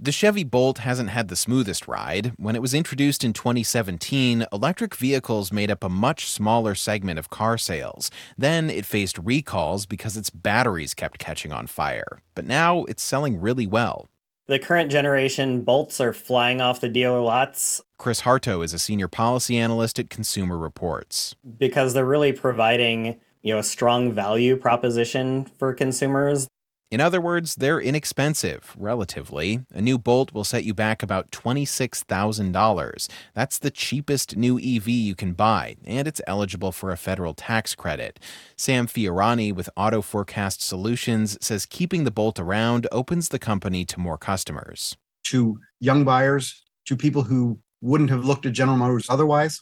The 0.00 0.10
Chevy 0.10 0.42
Bolt 0.42 0.78
hasn't 0.78 1.10
had 1.10 1.28
the 1.28 1.36
smoothest 1.36 1.86
ride. 1.86 2.32
When 2.36 2.56
it 2.56 2.62
was 2.62 2.74
introduced 2.74 3.22
in 3.22 3.32
2017, 3.32 4.44
electric 4.52 4.96
vehicles 4.96 5.52
made 5.52 5.70
up 5.70 5.84
a 5.84 5.88
much 5.88 6.28
smaller 6.28 6.74
segment 6.74 7.20
of 7.20 7.30
car 7.30 7.58
sales. 7.58 8.10
Then 8.36 8.70
it 8.70 8.84
faced 8.84 9.18
recalls 9.18 9.86
because 9.86 10.16
its 10.16 10.30
batteries 10.30 10.94
kept 10.94 11.20
catching 11.20 11.52
on 11.52 11.68
fire. 11.68 12.18
But 12.34 12.44
now 12.44 12.82
it's 12.86 13.04
selling 13.04 13.40
really 13.40 13.68
well. 13.68 14.08
The 14.48 14.60
current 14.60 14.92
generation 14.92 15.62
bolts 15.62 16.00
are 16.00 16.12
flying 16.12 16.60
off 16.60 16.80
the 16.80 16.88
dealer 16.88 17.20
lots. 17.20 17.82
Chris 17.98 18.22
Harto 18.22 18.64
is 18.64 18.72
a 18.72 18.78
senior 18.78 19.08
policy 19.08 19.58
analyst 19.58 19.98
at 19.98 20.08
Consumer 20.08 20.56
Reports. 20.56 21.34
Because 21.58 21.94
they're 21.94 22.04
really 22.04 22.32
providing, 22.32 23.18
you 23.42 23.52
know, 23.52 23.58
a 23.58 23.64
strong 23.64 24.12
value 24.12 24.56
proposition 24.56 25.46
for 25.58 25.74
consumers. 25.74 26.46
In 26.88 27.00
other 27.00 27.20
words, 27.20 27.56
they're 27.56 27.80
inexpensive, 27.80 28.72
relatively. 28.78 29.60
A 29.74 29.82
new 29.82 29.98
Bolt 29.98 30.32
will 30.32 30.44
set 30.44 30.62
you 30.62 30.72
back 30.72 31.02
about 31.02 31.32
$26,000. 31.32 33.08
That's 33.34 33.58
the 33.58 33.72
cheapest 33.72 34.36
new 34.36 34.56
EV 34.56 34.88
you 34.88 35.16
can 35.16 35.32
buy, 35.32 35.76
and 35.84 36.06
it's 36.06 36.20
eligible 36.28 36.70
for 36.70 36.92
a 36.92 36.96
federal 36.96 37.34
tax 37.34 37.74
credit. 37.74 38.20
Sam 38.56 38.86
Fiorani 38.86 39.52
with 39.52 39.68
Auto 39.76 40.00
Forecast 40.00 40.62
Solutions 40.62 41.36
says 41.44 41.66
keeping 41.66 42.04
the 42.04 42.12
Bolt 42.12 42.38
around 42.38 42.86
opens 42.92 43.30
the 43.30 43.40
company 43.40 43.84
to 43.84 43.98
more 43.98 44.16
customers. 44.16 44.96
To 45.24 45.58
young 45.80 46.04
buyers, 46.04 46.62
to 46.84 46.96
people 46.96 47.22
who 47.22 47.58
wouldn't 47.80 48.10
have 48.10 48.24
looked 48.24 48.46
at 48.46 48.52
General 48.52 48.76
Motors 48.76 49.10
otherwise, 49.10 49.60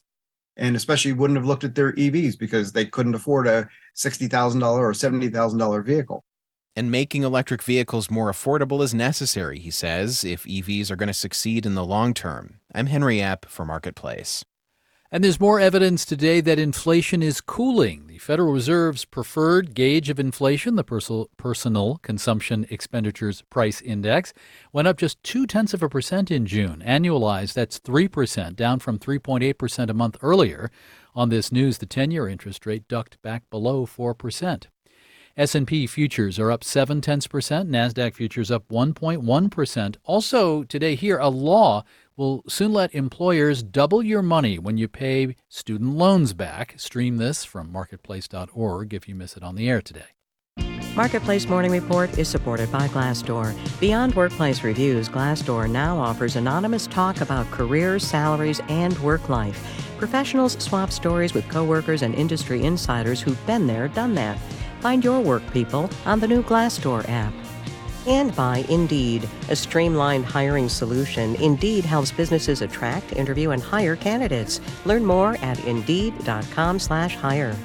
and 0.59 0.76
especially 0.76 1.14
wouldn't 1.14 1.38
have 1.38 1.46
looked 1.46 1.64
at 1.64 1.74
their 1.74 1.94
EVs 1.94 2.38
because 2.38 2.70
they 2.70 2.84
couldn't 2.84 3.14
afford 3.14 3.46
a 3.46 3.66
$60,000 3.96 4.62
or 4.62 4.92
$70,000 4.92 5.86
vehicle. 5.86 6.22
And 6.76 6.90
making 6.90 7.22
electric 7.22 7.62
vehicles 7.62 8.10
more 8.10 8.32
affordable 8.32 8.82
is 8.82 8.92
necessary, 8.92 9.60
he 9.60 9.70
says, 9.70 10.24
if 10.24 10.42
EVs 10.42 10.90
are 10.90 10.96
going 10.96 11.06
to 11.06 11.14
succeed 11.14 11.66
in 11.66 11.76
the 11.76 11.84
long 11.84 12.14
term. 12.14 12.59
I'm 12.74 12.86
Henry 12.86 13.18
Epp 13.18 13.44
for 13.44 13.64
Marketplace. 13.64 14.44
And 15.12 15.22
there's 15.22 15.38
more 15.38 15.60
evidence 15.60 16.05
today 16.05 16.40
that 16.40 16.59
inflation 16.59 17.22
is 17.22 17.40
cooling. 17.40 18.09
The 18.09 18.18
Federal 18.18 18.52
Reserve's 18.52 19.05
preferred 19.05 19.72
gauge 19.72 20.10
of 20.10 20.18
inflation, 20.18 20.74
the 20.74 21.28
personal 21.36 21.96
consumption 22.02 22.66
expenditures 22.68 23.42
price 23.42 23.80
index, 23.80 24.32
went 24.72 24.88
up 24.88 24.96
just 24.96 25.22
two 25.22 25.46
tenths 25.46 25.74
of 25.74 25.84
a 25.84 25.88
percent 25.88 26.32
in 26.32 26.44
June. 26.44 26.82
Annualized, 26.84 27.52
that's 27.52 27.78
3%, 27.78 28.56
down 28.56 28.80
from 28.80 28.98
3.8% 28.98 29.88
a 29.88 29.94
month 29.94 30.16
earlier. 30.20 30.72
On 31.14 31.28
this 31.28 31.52
news, 31.52 31.78
the 31.78 31.86
10-year 31.86 32.26
interest 32.26 32.66
rate 32.66 32.88
ducked 32.88 33.22
back 33.22 33.48
below 33.51 33.86
4%. 33.86 34.64
S&P 35.36 35.89
futures 35.89 36.39
are 36.39 36.52
up 36.52 36.62
7 36.62 37.01
tenths 37.01 37.27
percent. 37.27 37.69
NASDAQ 37.69 38.15
futures 38.15 38.52
up 38.52 38.69
1.1%. 38.69 39.97
Also 40.05 40.62
today 40.62 40.94
here, 40.94 41.19
a 41.19 41.28
law 41.28 41.82
will 42.16 42.44
soon 42.48 42.73
let 42.73 42.94
employers 42.94 43.65
double 43.65 44.01
your 44.01 44.23
money 44.23 44.61
when 44.61 44.78
you 44.78 44.86
pay 44.86 45.35
student 45.48 45.97
loans 45.97 46.35
back. 46.35 46.74
Stream 46.77 47.16
this 47.16 47.44
from 47.44 47.73
marketplace.org 47.73 48.94
if 48.94 49.09
you 49.09 49.16
miss 49.16 49.36
it 49.36 49.43
on 49.43 49.56
the 49.56 49.69
air 49.69 49.82
today. 49.82 50.05
Marketplace 50.94 51.48
Morning 51.48 51.73
Report 51.73 52.16
is 52.16 52.28
supported 52.28 52.70
by 52.70 52.86
Glassdoor. 52.86 53.52
Beyond 53.81 54.15
workplace 54.15 54.62
reviews, 54.62 55.09
Glassdoor 55.09 55.69
now 55.69 55.98
offers 55.98 56.36
anonymous 56.36 56.86
talk 56.86 57.20
about 57.20 57.51
careers, 57.51 58.06
salaries, 58.06 58.61
and 58.69 58.97
work 59.01 59.28
life. 59.28 59.59
Professionals 59.98 60.52
swap 60.62 60.93
stories 60.93 61.35
with 61.35 61.48
coworkers 61.48 62.02
and 62.02 62.15
industry 62.15 62.62
insiders 62.62 63.20
who've 63.20 63.44
been 63.44 63.66
there, 63.66 63.89
done 63.89 64.15
that. 64.15 64.39
Find 64.85 65.02
your 65.02 65.19
work 65.19 65.43
people 65.51 65.89
on 66.05 66.20
the 66.20 66.28
new 66.28 66.43
Glassdoor 66.43 67.09
app. 67.09 67.32
And 68.06 68.36
by 68.36 68.66
Indeed, 68.69 69.27
a 69.48 69.56
streamlined 69.56 70.27
hiring 70.27 70.69
solution. 70.69 71.36
Indeed 71.36 71.86
helps 71.86 72.12
businesses 72.12 72.61
attract, 72.61 73.15
interview, 73.15 73.52
and 73.52 73.62
hire 73.62 73.97
candidates. 73.97 74.61
Learn 74.85 75.02
more 75.02 75.39
at 75.40 75.59
indeed.com/hire. 75.65 77.56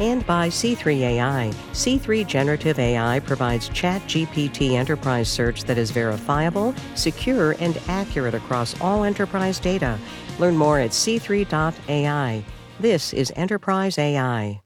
And 0.00 0.26
by 0.26 0.50
C3 0.50 1.02
AI. 1.04 1.50
C3 1.72 2.24
Generative 2.24 2.78
AI 2.78 3.20
provides 3.20 3.70
ChatGPT 3.70 4.72
enterprise 4.72 5.30
search 5.30 5.64
that 5.64 5.78
is 5.78 5.92
verifiable, 5.92 6.74
secure, 6.94 7.52
and 7.52 7.80
accurate 7.88 8.34
across 8.34 8.78
all 8.82 9.04
enterprise 9.04 9.58
data. 9.58 9.98
Learn 10.38 10.58
more 10.58 10.78
at 10.78 10.90
c3.ai. 10.90 12.44
This 12.80 13.14
is 13.14 13.32
Enterprise 13.34 13.96
AI. 13.96 14.60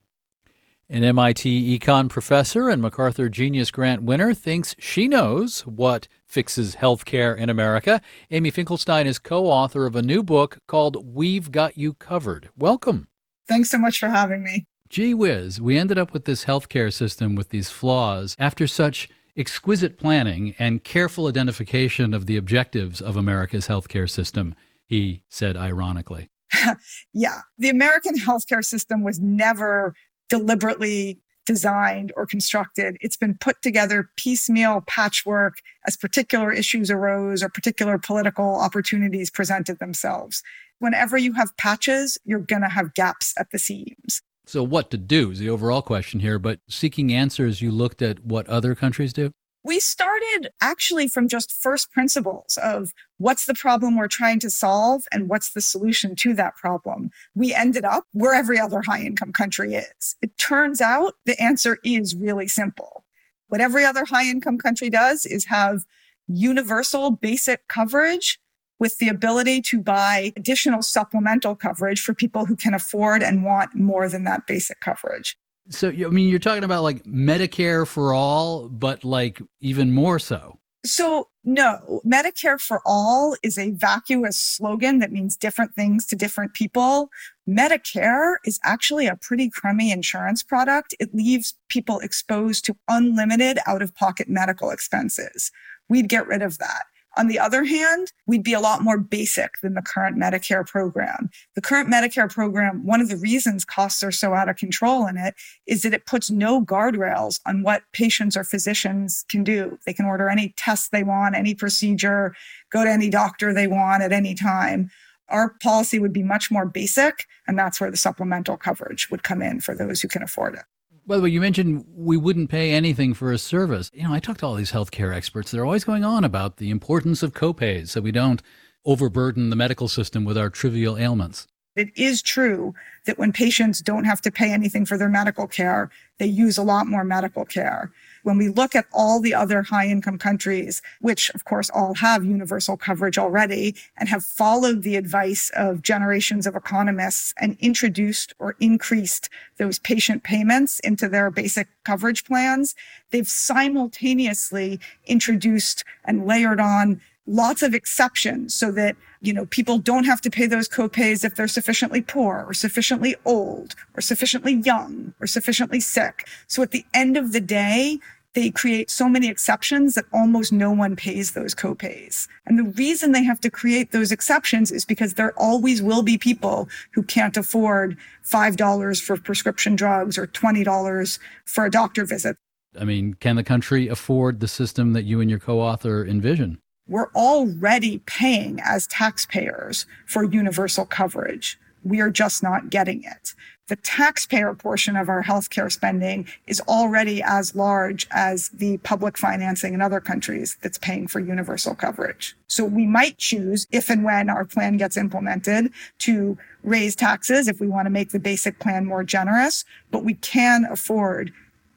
An 0.91 1.05
MIT 1.05 1.79
econ 1.79 2.09
professor 2.09 2.71
and 2.71 2.81
MacArthur 2.81 3.29
Genius 3.29 3.71
Grant 3.71 4.05
winner 4.05 4.33
thinks 4.33 4.75
she 4.79 5.07
knows 5.07 5.67
what 5.67 6.09
fixes 6.25 6.77
healthcare 6.77 7.37
in 7.37 7.51
America. 7.51 8.01
Amy 8.31 8.51
Finkelstein 8.51 9.07
is 9.07 9.19
co 9.19 9.49
author 9.49 9.85
of 9.85 9.95
a 9.95 10.01
new 10.01 10.23
book 10.23 10.57
called 10.67 11.15
We've 11.15 11.53
Got 11.53 11.77
You 11.77 11.93
Covered. 11.93 12.49
Welcome. 12.57 13.07
Thanks 13.47 13.69
so 13.69 13.77
much 13.77 13.99
for 13.99 14.09
having 14.09 14.43
me. 14.43 14.65
Gee 14.89 15.13
whiz, 15.13 15.61
we 15.61 15.77
ended 15.77 15.99
up 15.99 16.15
with 16.15 16.25
this 16.25 16.47
healthcare 16.47 16.91
system 16.91 17.35
with 17.35 17.51
these 17.51 17.69
flaws 17.69 18.35
after 18.39 18.67
such 18.67 19.11
exquisite 19.37 19.99
planning 19.99 20.55
and 20.59 20.85
careful 20.85 21.27
identification 21.27 22.15
of 22.15 22.25
the 22.25 22.39
objectives 22.39 23.03
of 23.03 23.15
America's 23.15 23.69
healthcare 23.69 24.09
system, 24.09 24.55
he 24.87 25.21
said 25.29 25.55
ironically. 25.55 26.31
yeah, 27.13 27.41
the 27.59 27.69
American 27.69 28.17
healthcare 28.17 28.65
system 28.65 29.05
was 29.05 29.21
never 29.21 29.95
deliberately 30.29 31.21
designed 31.49 32.13
or 32.15 32.27
constructed. 32.27 32.99
It's 33.01 33.17
been 33.17 33.35
put 33.35 33.63
together 33.63 34.11
piecemeal 34.17 34.83
patchwork 34.87 35.63
as 35.87 35.97
particular 35.97 36.53
issues 36.53 36.91
arose 36.91 37.43
or 37.43 37.49
particular 37.49 37.97
political 37.97 38.61
opportunities 38.61 39.31
presented 39.31 39.79
themselves. 39.79 40.43
Whenever 40.79 41.17
you 41.17 41.33
have 41.33 41.57
patches, 41.57 42.19
you're 42.25 42.39
going 42.39 42.61
to 42.61 42.69
have 42.69 42.93
gaps 42.93 43.33
at 43.39 43.51
the 43.51 43.59
seams. 43.59 44.21
So, 44.47 44.63
what 44.63 44.91
to 44.91 44.99
do 44.99 45.31
is 45.31 45.39
the 45.39 45.49
overall 45.49 45.83
question 45.83 46.21
here, 46.21 46.39
but 46.39 46.61
seeking 46.69 47.13
answers, 47.13 47.61
you 47.61 47.71
looked 47.71 48.03
at 48.03 48.25
what 48.25 48.47
other 48.47 48.75
countries 48.75 49.13
do? 49.13 49.33
We 49.69 49.79
started 49.79 50.49
actually 50.63 51.07
from 51.09 51.29
just 51.29 51.53
first 51.53 51.93
principles 51.93 52.59
of 52.63 52.95
what's 53.19 53.45
the 53.45 53.53
problem 53.53 53.99
we're 53.99 54.09
trying 54.09 54.41
to 54.41 54.49
solve 54.49 55.03
and 55.13 55.29
what's 55.29 55.53
the 55.53 55.61
solution 55.61 56.17
to 56.17 56.33
that 56.33 56.57
problem. 56.57 57.11
We 57.35 57.53
ended 57.53 57.85
up 57.85 58.05
where 58.13 58.33
every 58.33 58.59
other 58.59 58.81
high 58.81 59.03
income 59.03 59.31
country 59.31 59.75
is. 59.75 60.17
It 60.23 60.39
turns 60.39 60.81
out 60.81 61.17
the 61.27 61.39
answer 61.39 61.77
is 61.85 62.17
really 62.17 62.49
simple. 62.49 63.05
What 63.49 63.61
every 63.61 63.85
other 63.85 64.07
high 64.07 64.25
income 64.25 64.57
country 64.57 64.89
does 64.89 65.27
is 65.27 65.45
have 65.45 65.85
universal 66.29 67.11
basic 67.11 67.69
coverage 67.69 68.41
with 68.79 68.97
the 68.97 69.09
ability 69.09 69.61
to 69.61 69.83
buy 69.83 70.33
additional 70.35 70.81
supplemental 70.81 71.55
coverage 71.55 72.01
for 72.01 72.15
people 72.15 72.47
who 72.47 72.57
can 72.57 72.73
afford 72.73 73.23
and 73.23 73.45
want 73.45 73.75
more 73.75 74.09
than 74.09 74.25
that 74.25 74.47
basic 74.47 74.81
coverage. 74.81 75.37
So, 75.71 75.89
I 75.91 75.93
mean, 75.93 76.29
you're 76.29 76.39
talking 76.39 76.65
about 76.65 76.83
like 76.83 77.05
Medicare 77.05 77.87
for 77.87 78.15
all, 78.15 78.69
but 78.69 79.05
like 79.05 79.41
even 79.61 79.93
more 79.93 80.19
so. 80.19 80.59
So, 80.87 81.29
no, 81.45 82.01
Medicare 82.07 82.61
for 82.61 82.81
all 82.87 83.37
is 83.43 83.59
a 83.59 83.73
vacuous 83.73 84.39
slogan 84.39 85.01
that 85.01 85.13
means 85.13 85.37
different 85.37 85.75
things 85.75 86.07
to 86.07 86.17
different 86.17 86.55
people. 86.55 87.11
Medicare 87.49 88.37
is 88.45 88.61
actually 88.63 89.07
a 89.07 89.17
pretty 89.17 89.51
crummy 89.51 89.91
insurance 89.91 90.43
product. 90.43 90.95
It 91.01 91.15
leaves 91.15 91.55
people 91.69 91.99
exposed 92.01 92.65
to 92.67 92.77
unlimited 92.89 93.59
out 93.67 93.83
of 93.83 93.95
pocket 93.95 94.29
medical 94.29 94.71
expenses. 94.71 95.51
We'd 95.89 96.09
get 96.09 96.27
rid 96.27 96.43
of 96.43 96.59
that. 96.59 96.85
On 97.17 97.27
the 97.27 97.39
other 97.39 97.65
hand, 97.65 98.13
we'd 98.27 98.45
be 98.45 98.53
a 98.53 98.61
lot 98.61 98.83
more 98.83 98.99
basic 98.99 99.53
than 99.63 99.75
the 99.75 99.83
current 99.83 100.17
Medicare 100.17 100.67
program. 100.67 101.31
The 101.55 101.61
current 101.61 101.89
Medicare 101.89 102.33
program, 102.33 102.85
one 102.85 103.01
of 103.01 103.09
the 103.09 103.17
reasons 103.17 103.65
costs 103.65 104.03
are 104.03 104.13
so 104.13 104.35
out 104.35 104.49
of 104.49 104.57
control 104.57 105.07
in 105.07 105.17
it 105.17 105.35
is 105.67 105.83
that 105.83 105.95
it 105.95 106.07
puts 106.07 106.31
no 106.31 106.65
guardrails 106.65 107.41
on 107.47 107.63
what 107.63 107.83
patients 107.93 108.37
or 108.37 108.45
physicians 108.45 109.25
can 109.29 109.43
do. 109.43 109.79
They 109.87 109.95
can 109.95 110.05
order 110.05 110.29
any 110.29 110.55
test 110.57 110.93
they 110.93 111.03
want, 111.03 111.35
any 111.35 111.55
procedure, 111.55 112.35
go 112.71 112.85
to 112.85 112.91
any 112.91 113.11
doctor 113.11 113.53
they 113.53 113.67
want 113.67 114.03
at 114.03 114.13
any 114.13 114.35
time. 114.35 114.91
Our 115.29 115.51
policy 115.63 115.99
would 115.99 116.13
be 116.13 116.23
much 116.23 116.51
more 116.51 116.67
basic, 116.67 117.27
and 117.47 117.59
that's 117.59 117.81
where 117.81 117.91
the 117.91 117.97
supplemental 117.97 118.57
coverage 118.57 119.11
would 119.11 119.23
come 119.23 119.43
in 119.43 119.61
for 119.61 119.75
those 119.75 120.01
who 120.01 120.09
can 120.09 120.23
afford 120.23 120.55
it. 120.55 120.65
By 121.09 121.17
the 121.17 121.23
way, 121.23 121.31
you 121.31 121.41
mentioned 121.41 121.87
we 121.97 122.19
wouldn't 122.19 122.51
pay 122.51 122.73
anything 122.73 123.15
for 123.15 123.33
a 123.33 123.39
service. 123.39 123.91
You 123.95 124.03
know, 124.03 124.13
I 124.13 124.21
talk 124.21 124.37
to 124.39 124.47
all 124.47 124.55
these 124.55 124.73
healthcare 124.73 125.17
experts. 125.17 125.51
They're 125.51 125.65
always 125.65 125.83
going 125.83 126.05
on 126.05 126.23
about 126.23 126.59
the 126.59 126.69
importance 126.69 127.23
of 127.23 127.33
copays 127.33 127.89
so 127.89 128.03
we 128.03 128.13
don't 128.13 128.43
overburden 128.85 129.49
the 129.49 129.57
medical 129.57 129.89
system 129.89 130.27
with 130.27 130.37
our 130.37 130.51
trivial 130.51 130.99
ailments. 130.99 131.47
It 131.77 131.97
is 131.97 132.21
true 132.21 132.75
that 133.07 133.19
when 133.19 133.33
patients 133.33 133.81
don't 133.81 134.05
have 134.05 134.21
to 134.21 134.31
pay 134.31 134.53
anything 134.53 134.85
for 134.85 134.99
their 134.99 135.09
medical 135.09 135.47
care, 135.47 135.91
they 136.19 136.27
use 136.27 136.59
a 136.59 136.63
lot 136.63 136.87
more 136.87 137.05
medical 137.05 137.47
care. 137.47 137.91
When 138.23 138.39
we 138.39 138.49
look 138.49 138.75
at 138.75 138.87
all 138.93 139.21
the 139.21 139.35
other 139.35 139.63
high 139.63 139.87
income 139.87 140.19
countries, 140.19 140.83
which 141.01 141.31
of 141.31 141.45
course 141.45 141.71
all 141.71 141.95
have 141.95 142.25
universal 142.25 142.77
coverage 142.77 143.19
already 143.19 143.75
and 143.97 144.09
have 144.09 144.25
followed 144.25 144.83
the 144.83 144.97
advice 144.97 145.51
of 145.57 145.83
generations 145.83 146.47
of 146.47 146.57
economists 146.57 147.35
and 147.39 147.57
introduced 147.61 148.35
or 148.39 148.57
increased 148.61 149.29
those 149.57 149.79
patient 149.79 150.23
payments 150.23 150.81
into 150.81 151.09
their 151.09 151.31
basic 151.31 151.69
coverage 151.85 152.25
plans, 152.25 152.75
they've 153.11 153.29
simultaneously 153.29 154.81
introduced 155.07 155.85
and 156.05 156.27
layered 156.27 156.61
on 156.61 157.01
lots 157.29 157.63
of 157.63 157.75
exceptions 157.75 158.55
so 158.55 158.73
that 158.73 158.97
you 159.21 159.33
know 159.33 159.47
people 159.47 159.79
don't 159.79 160.05
have 160.05 160.21
to 160.21 160.31
pay 160.31 160.47
those 160.47 160.69
copays 160.69 161.25
if 161.25 161.35
they're 161.35 161.47
sufficiently 161.47 162.01
poor 162.01 162.45
or 162.49 162.55
sufficiently 162.55 163.15
old 163.25 163.75
or 163.95 164.01
sufficiently 164.01 164.55
young 164.55 165.13
or 165.21 165.27
sufficiently 165.27 165.79
sick 165.79 166.27
so 166.47 166.63
at 166.63 166.71
the 166.71 166.85
end 166.95 167.17
of 167.17 167.33
the 167.33 167.41
day 167.41 167.99
they 168.35 168.51
create 168.51 168.91
so 168.91 169.09
many 169.09 169.29
exceptions 169.29 169.95
that 169.95 170.05
almost 170.13 170.53
no 170.53 170.71
one 170.71 170.95
pays 170.95 171.33
those 171.33 171.55
copays. 171.55 172.29
And 172.47 172.59
the 172.59 172.65
reason 172.65 173.13
they 173.13 173.25
have 173.25 173.41
to 173.41 173.51
create 173.51 173.91
those 173.91 174.13
exceptions 174.13 174.71
is 174.71 174.85
because 174.85 175.15
there 175.15 175.33
always 175.33 175.83
will 175.83 176.03
be 176.03 176.19
people 176.19 176.69
who 176.93 177.03
can't 177.03 177.37
afford 177.37 177.97
$5 178.25 179.03
for 179.03 179.17
prescription 179.17 179.77
drugs 179.77 180.19
or 180.19 180.27
$20 180.27 181.19
for 181.47 181.65
a 181.65 181.71
doctor 181.71 182.05
visit. 182.05 182.37
I 182.79 182.85
mean, 182.85 183.15
can 183.15 183.37
the 183.37 183.43
country 183.43 183.89
afford 183.89 184.41
the 184.41 184.47
system 184.47 184.93
that 184.93 185.05
you 185.05 185.21
and 185.21 185.31
your 185.31 185.41
co 185.41 185.61
author 185.61 186.07
envision? 186.07 186.59
We're 186.89 187.11
already 187.15 187.99
paying 188.07 188.61
as 188.65 188.87
taxpayers 188.87 189.85
for 190.07 190.25
universal 190.25 190.87
coverage. 190.87 191.59
We 191.85 192.01
are 192.01 192.11
just 192.11 192.43
not 192.43 192.71
getting 192.71 193.05
it. 193.05 193.35
The 193.69 193.77
taxpayer 193.77 194.55
portion 194.55 194.97
of 194.97 195.11
our 195.11 195.23
healthcare 195.23 195.71
spending 195.71 196.27
is 196.47 196.63
already 196.63 197.23
as 197.23 197.55
large 197.55 198.07
as 198.11 198.49
the 198.49 198.79
public 198.79 199.19
financing 199.19 199.75
in 199.75 199.83
other 199.83 200.01
countries 200.01 200.57
that's 200.63 200.79
paying 200.79 201.07
for 201.07 201.21
universal 201.21 201.75
coverage. 201.75 202.35
So 202.47 202.65
we 202.65 202.87
might 202.87 203.19
choose, 203.19 203.67
if 203.71 203.91
and 203.91 204.05
when 204.05 204.31
our 204.31 204.47
plan 204.47 204.79
gets 204.79 204.97
implemented, 204.97 205.71
to 205.99 206.39
raise 206.63 206.97
taxes 206.97 207.47
if 207.47 207.61
we 207.61 207.69
want 207.69 207.85
to 207.85 207.91
make 207.91 208.13
the 208.13 208.19
basic 208.19 208.59
plan 208.59 208.87
more 208.87 209.05
generous, 209.05 209.67
but 209.91 210.03
we 210.03 210.15
can 210.15 210.65
afford 210.71 211.31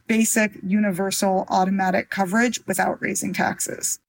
basic 0.08 0.54
universal 0.64 1.46
automatic 1.50 2.10
coverage 2.10 2.66
without 2.66 3.02
raising 3.02 3.34
taxes. 3.34 4.00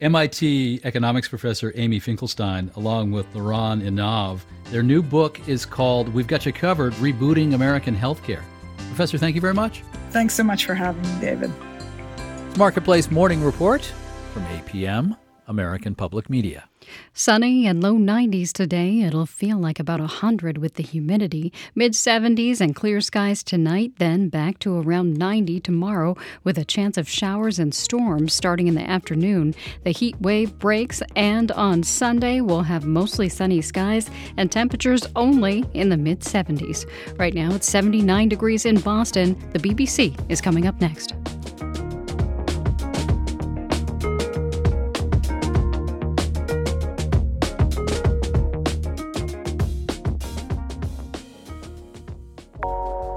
MIT 0.00 0.82
economics 0.84 1.26
professor 1.26 1.72
Amy 1.74 1.98
Finkelstein, 1.98 2.70
along 2.76 3.10
with 3.10 3.26
Liran 3.34 3.82
Einav, 3.82 4.42
their 4.66 4.84
new 4.84 5.02
book 5.02 5.40
is 5.48 5.66
called 5.66 6.08
We've 6.14 6.28
Got 6.28 6.46
You 6.46 6.52
Covered 6.52 6.92
Rebooting 6.94 7.54
American 7.54 7.96
Healthcare. 7.96 8.42
Professor, 8.76 9.18
thank 9.18 9.34
you 9.34 9.40
very 9.40 9.54
much. 9.54 9.82
Thanks 10.10 10.34
so 10.34 10.44
much 10.44 10.66
for 10.66 10.74
having 10.74 11.02
me, 11.02 11.20
David. 11.20 11.52
Marketplace 12.56 13.10
Morning 13.10 13.42
Report 13.42 13.84
from 14.32 14.44
APM, 14.44 15.16
American 15.48 15.96
Public 15.96 16.30
Media. 16.30 16.68
Sunny 17.12 17.66
and 17.66 17.82
low 17.82 17.94
90s 17.94 18.52
today. 18.52 19.00
It'll 19.00 19.26
feel 19.26 19.58
like 19.58 19.78
about 19.78 20.00
100 20.00 20.58
with 20.58 20.74
the 20.74 20.82
humidity. 20.82 21.52
Mid 21.74 21.92
70s 21.92 22.60
and 22.60 22.74
clear 22.74 23.00
skies 23.00 23.42
tonight, 23.42 23.92
then 23.98 24.28
back 24.28 24.58
to 24.60 24.78
around 24.78 25.16
90 25.16 25.60
tomorrow 25.60 26.16
with 26.44 26.58
a 26.58 26.64
chance 26.64 26.96
of 26.96 27.08
showers 27.08 27.58
and 27.58 27.74
storms 27.74 28.32
starting 28.32 28.68
in 28.68 28.74
the 28.74 28.88
afternoon. 28.88 29.54
The 29.84 29.90
heat 29.90 30.20
wave 30.20 30.58
breaks, 30.58 31.02
and 31.16 31.50
on 31.52 31.82
Sunday, 31.82 32.40
we'll 32.40 32.62
have 32.62 32.84
mostly 32.84 33.28
sunny 33.28 33.62
skies 33.62 34.10
and 34.36 34.50
temperatures 34.50 35.06
only 35.16 35.64
in 35.74 35.88
the 35.88 35.96
mid 35.96 36.20
70s. 36.20 36.86
Right 37.18 37.34
now, 37.34 37.52
it's 37.54 37.68
79 37.68 38.28
degrees 38.28 38.64
in 38.66 38.80
Boston. 38.80 39.36
The 39.52 39.58
BBC 39.58 40.18
is 40.30 40.40
coming 40.40 40.66
up 40.66 40.80
next. 40.80 41.14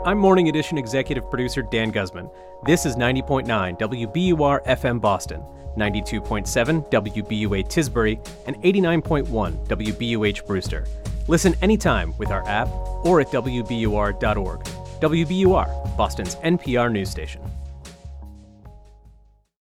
I'm 0.03 0.17
Morning 0.17 0.49
Edition 0.49 0.79
executive 0.79 1.29
producer 1.29 1.61
Dan 1.61 1.91
Guzman. 1.91 2.27
This 2.65 2.87
is 2.87 2.95
90.9 2.95 3.45
WBUR 3.77 4.65
FM 4.65 4.99
Boston, 4.99 5.43
92.7 5.77 6.89
WBUA 6.89 7.67
Tisbury, 7.67 8.17
and 8.47 8.55
89.1 8.63 9.67
WBUH 9.67 10.47
Brewster. 10.47 10.87
Listen 11.27 11.53
anytime 11.61 12.17
with 12.17 12.31
our 12.31 12.43
app 12.47 12.67
or 13.05 13.21
at 13.21 13.27
WBUR.org. 13.27 14.63
WBUR, 14.63 15.97
Boston's 15.97 16.35
NPR 16.37 16.91
news 16.91 17.11
station. 17.11 17.43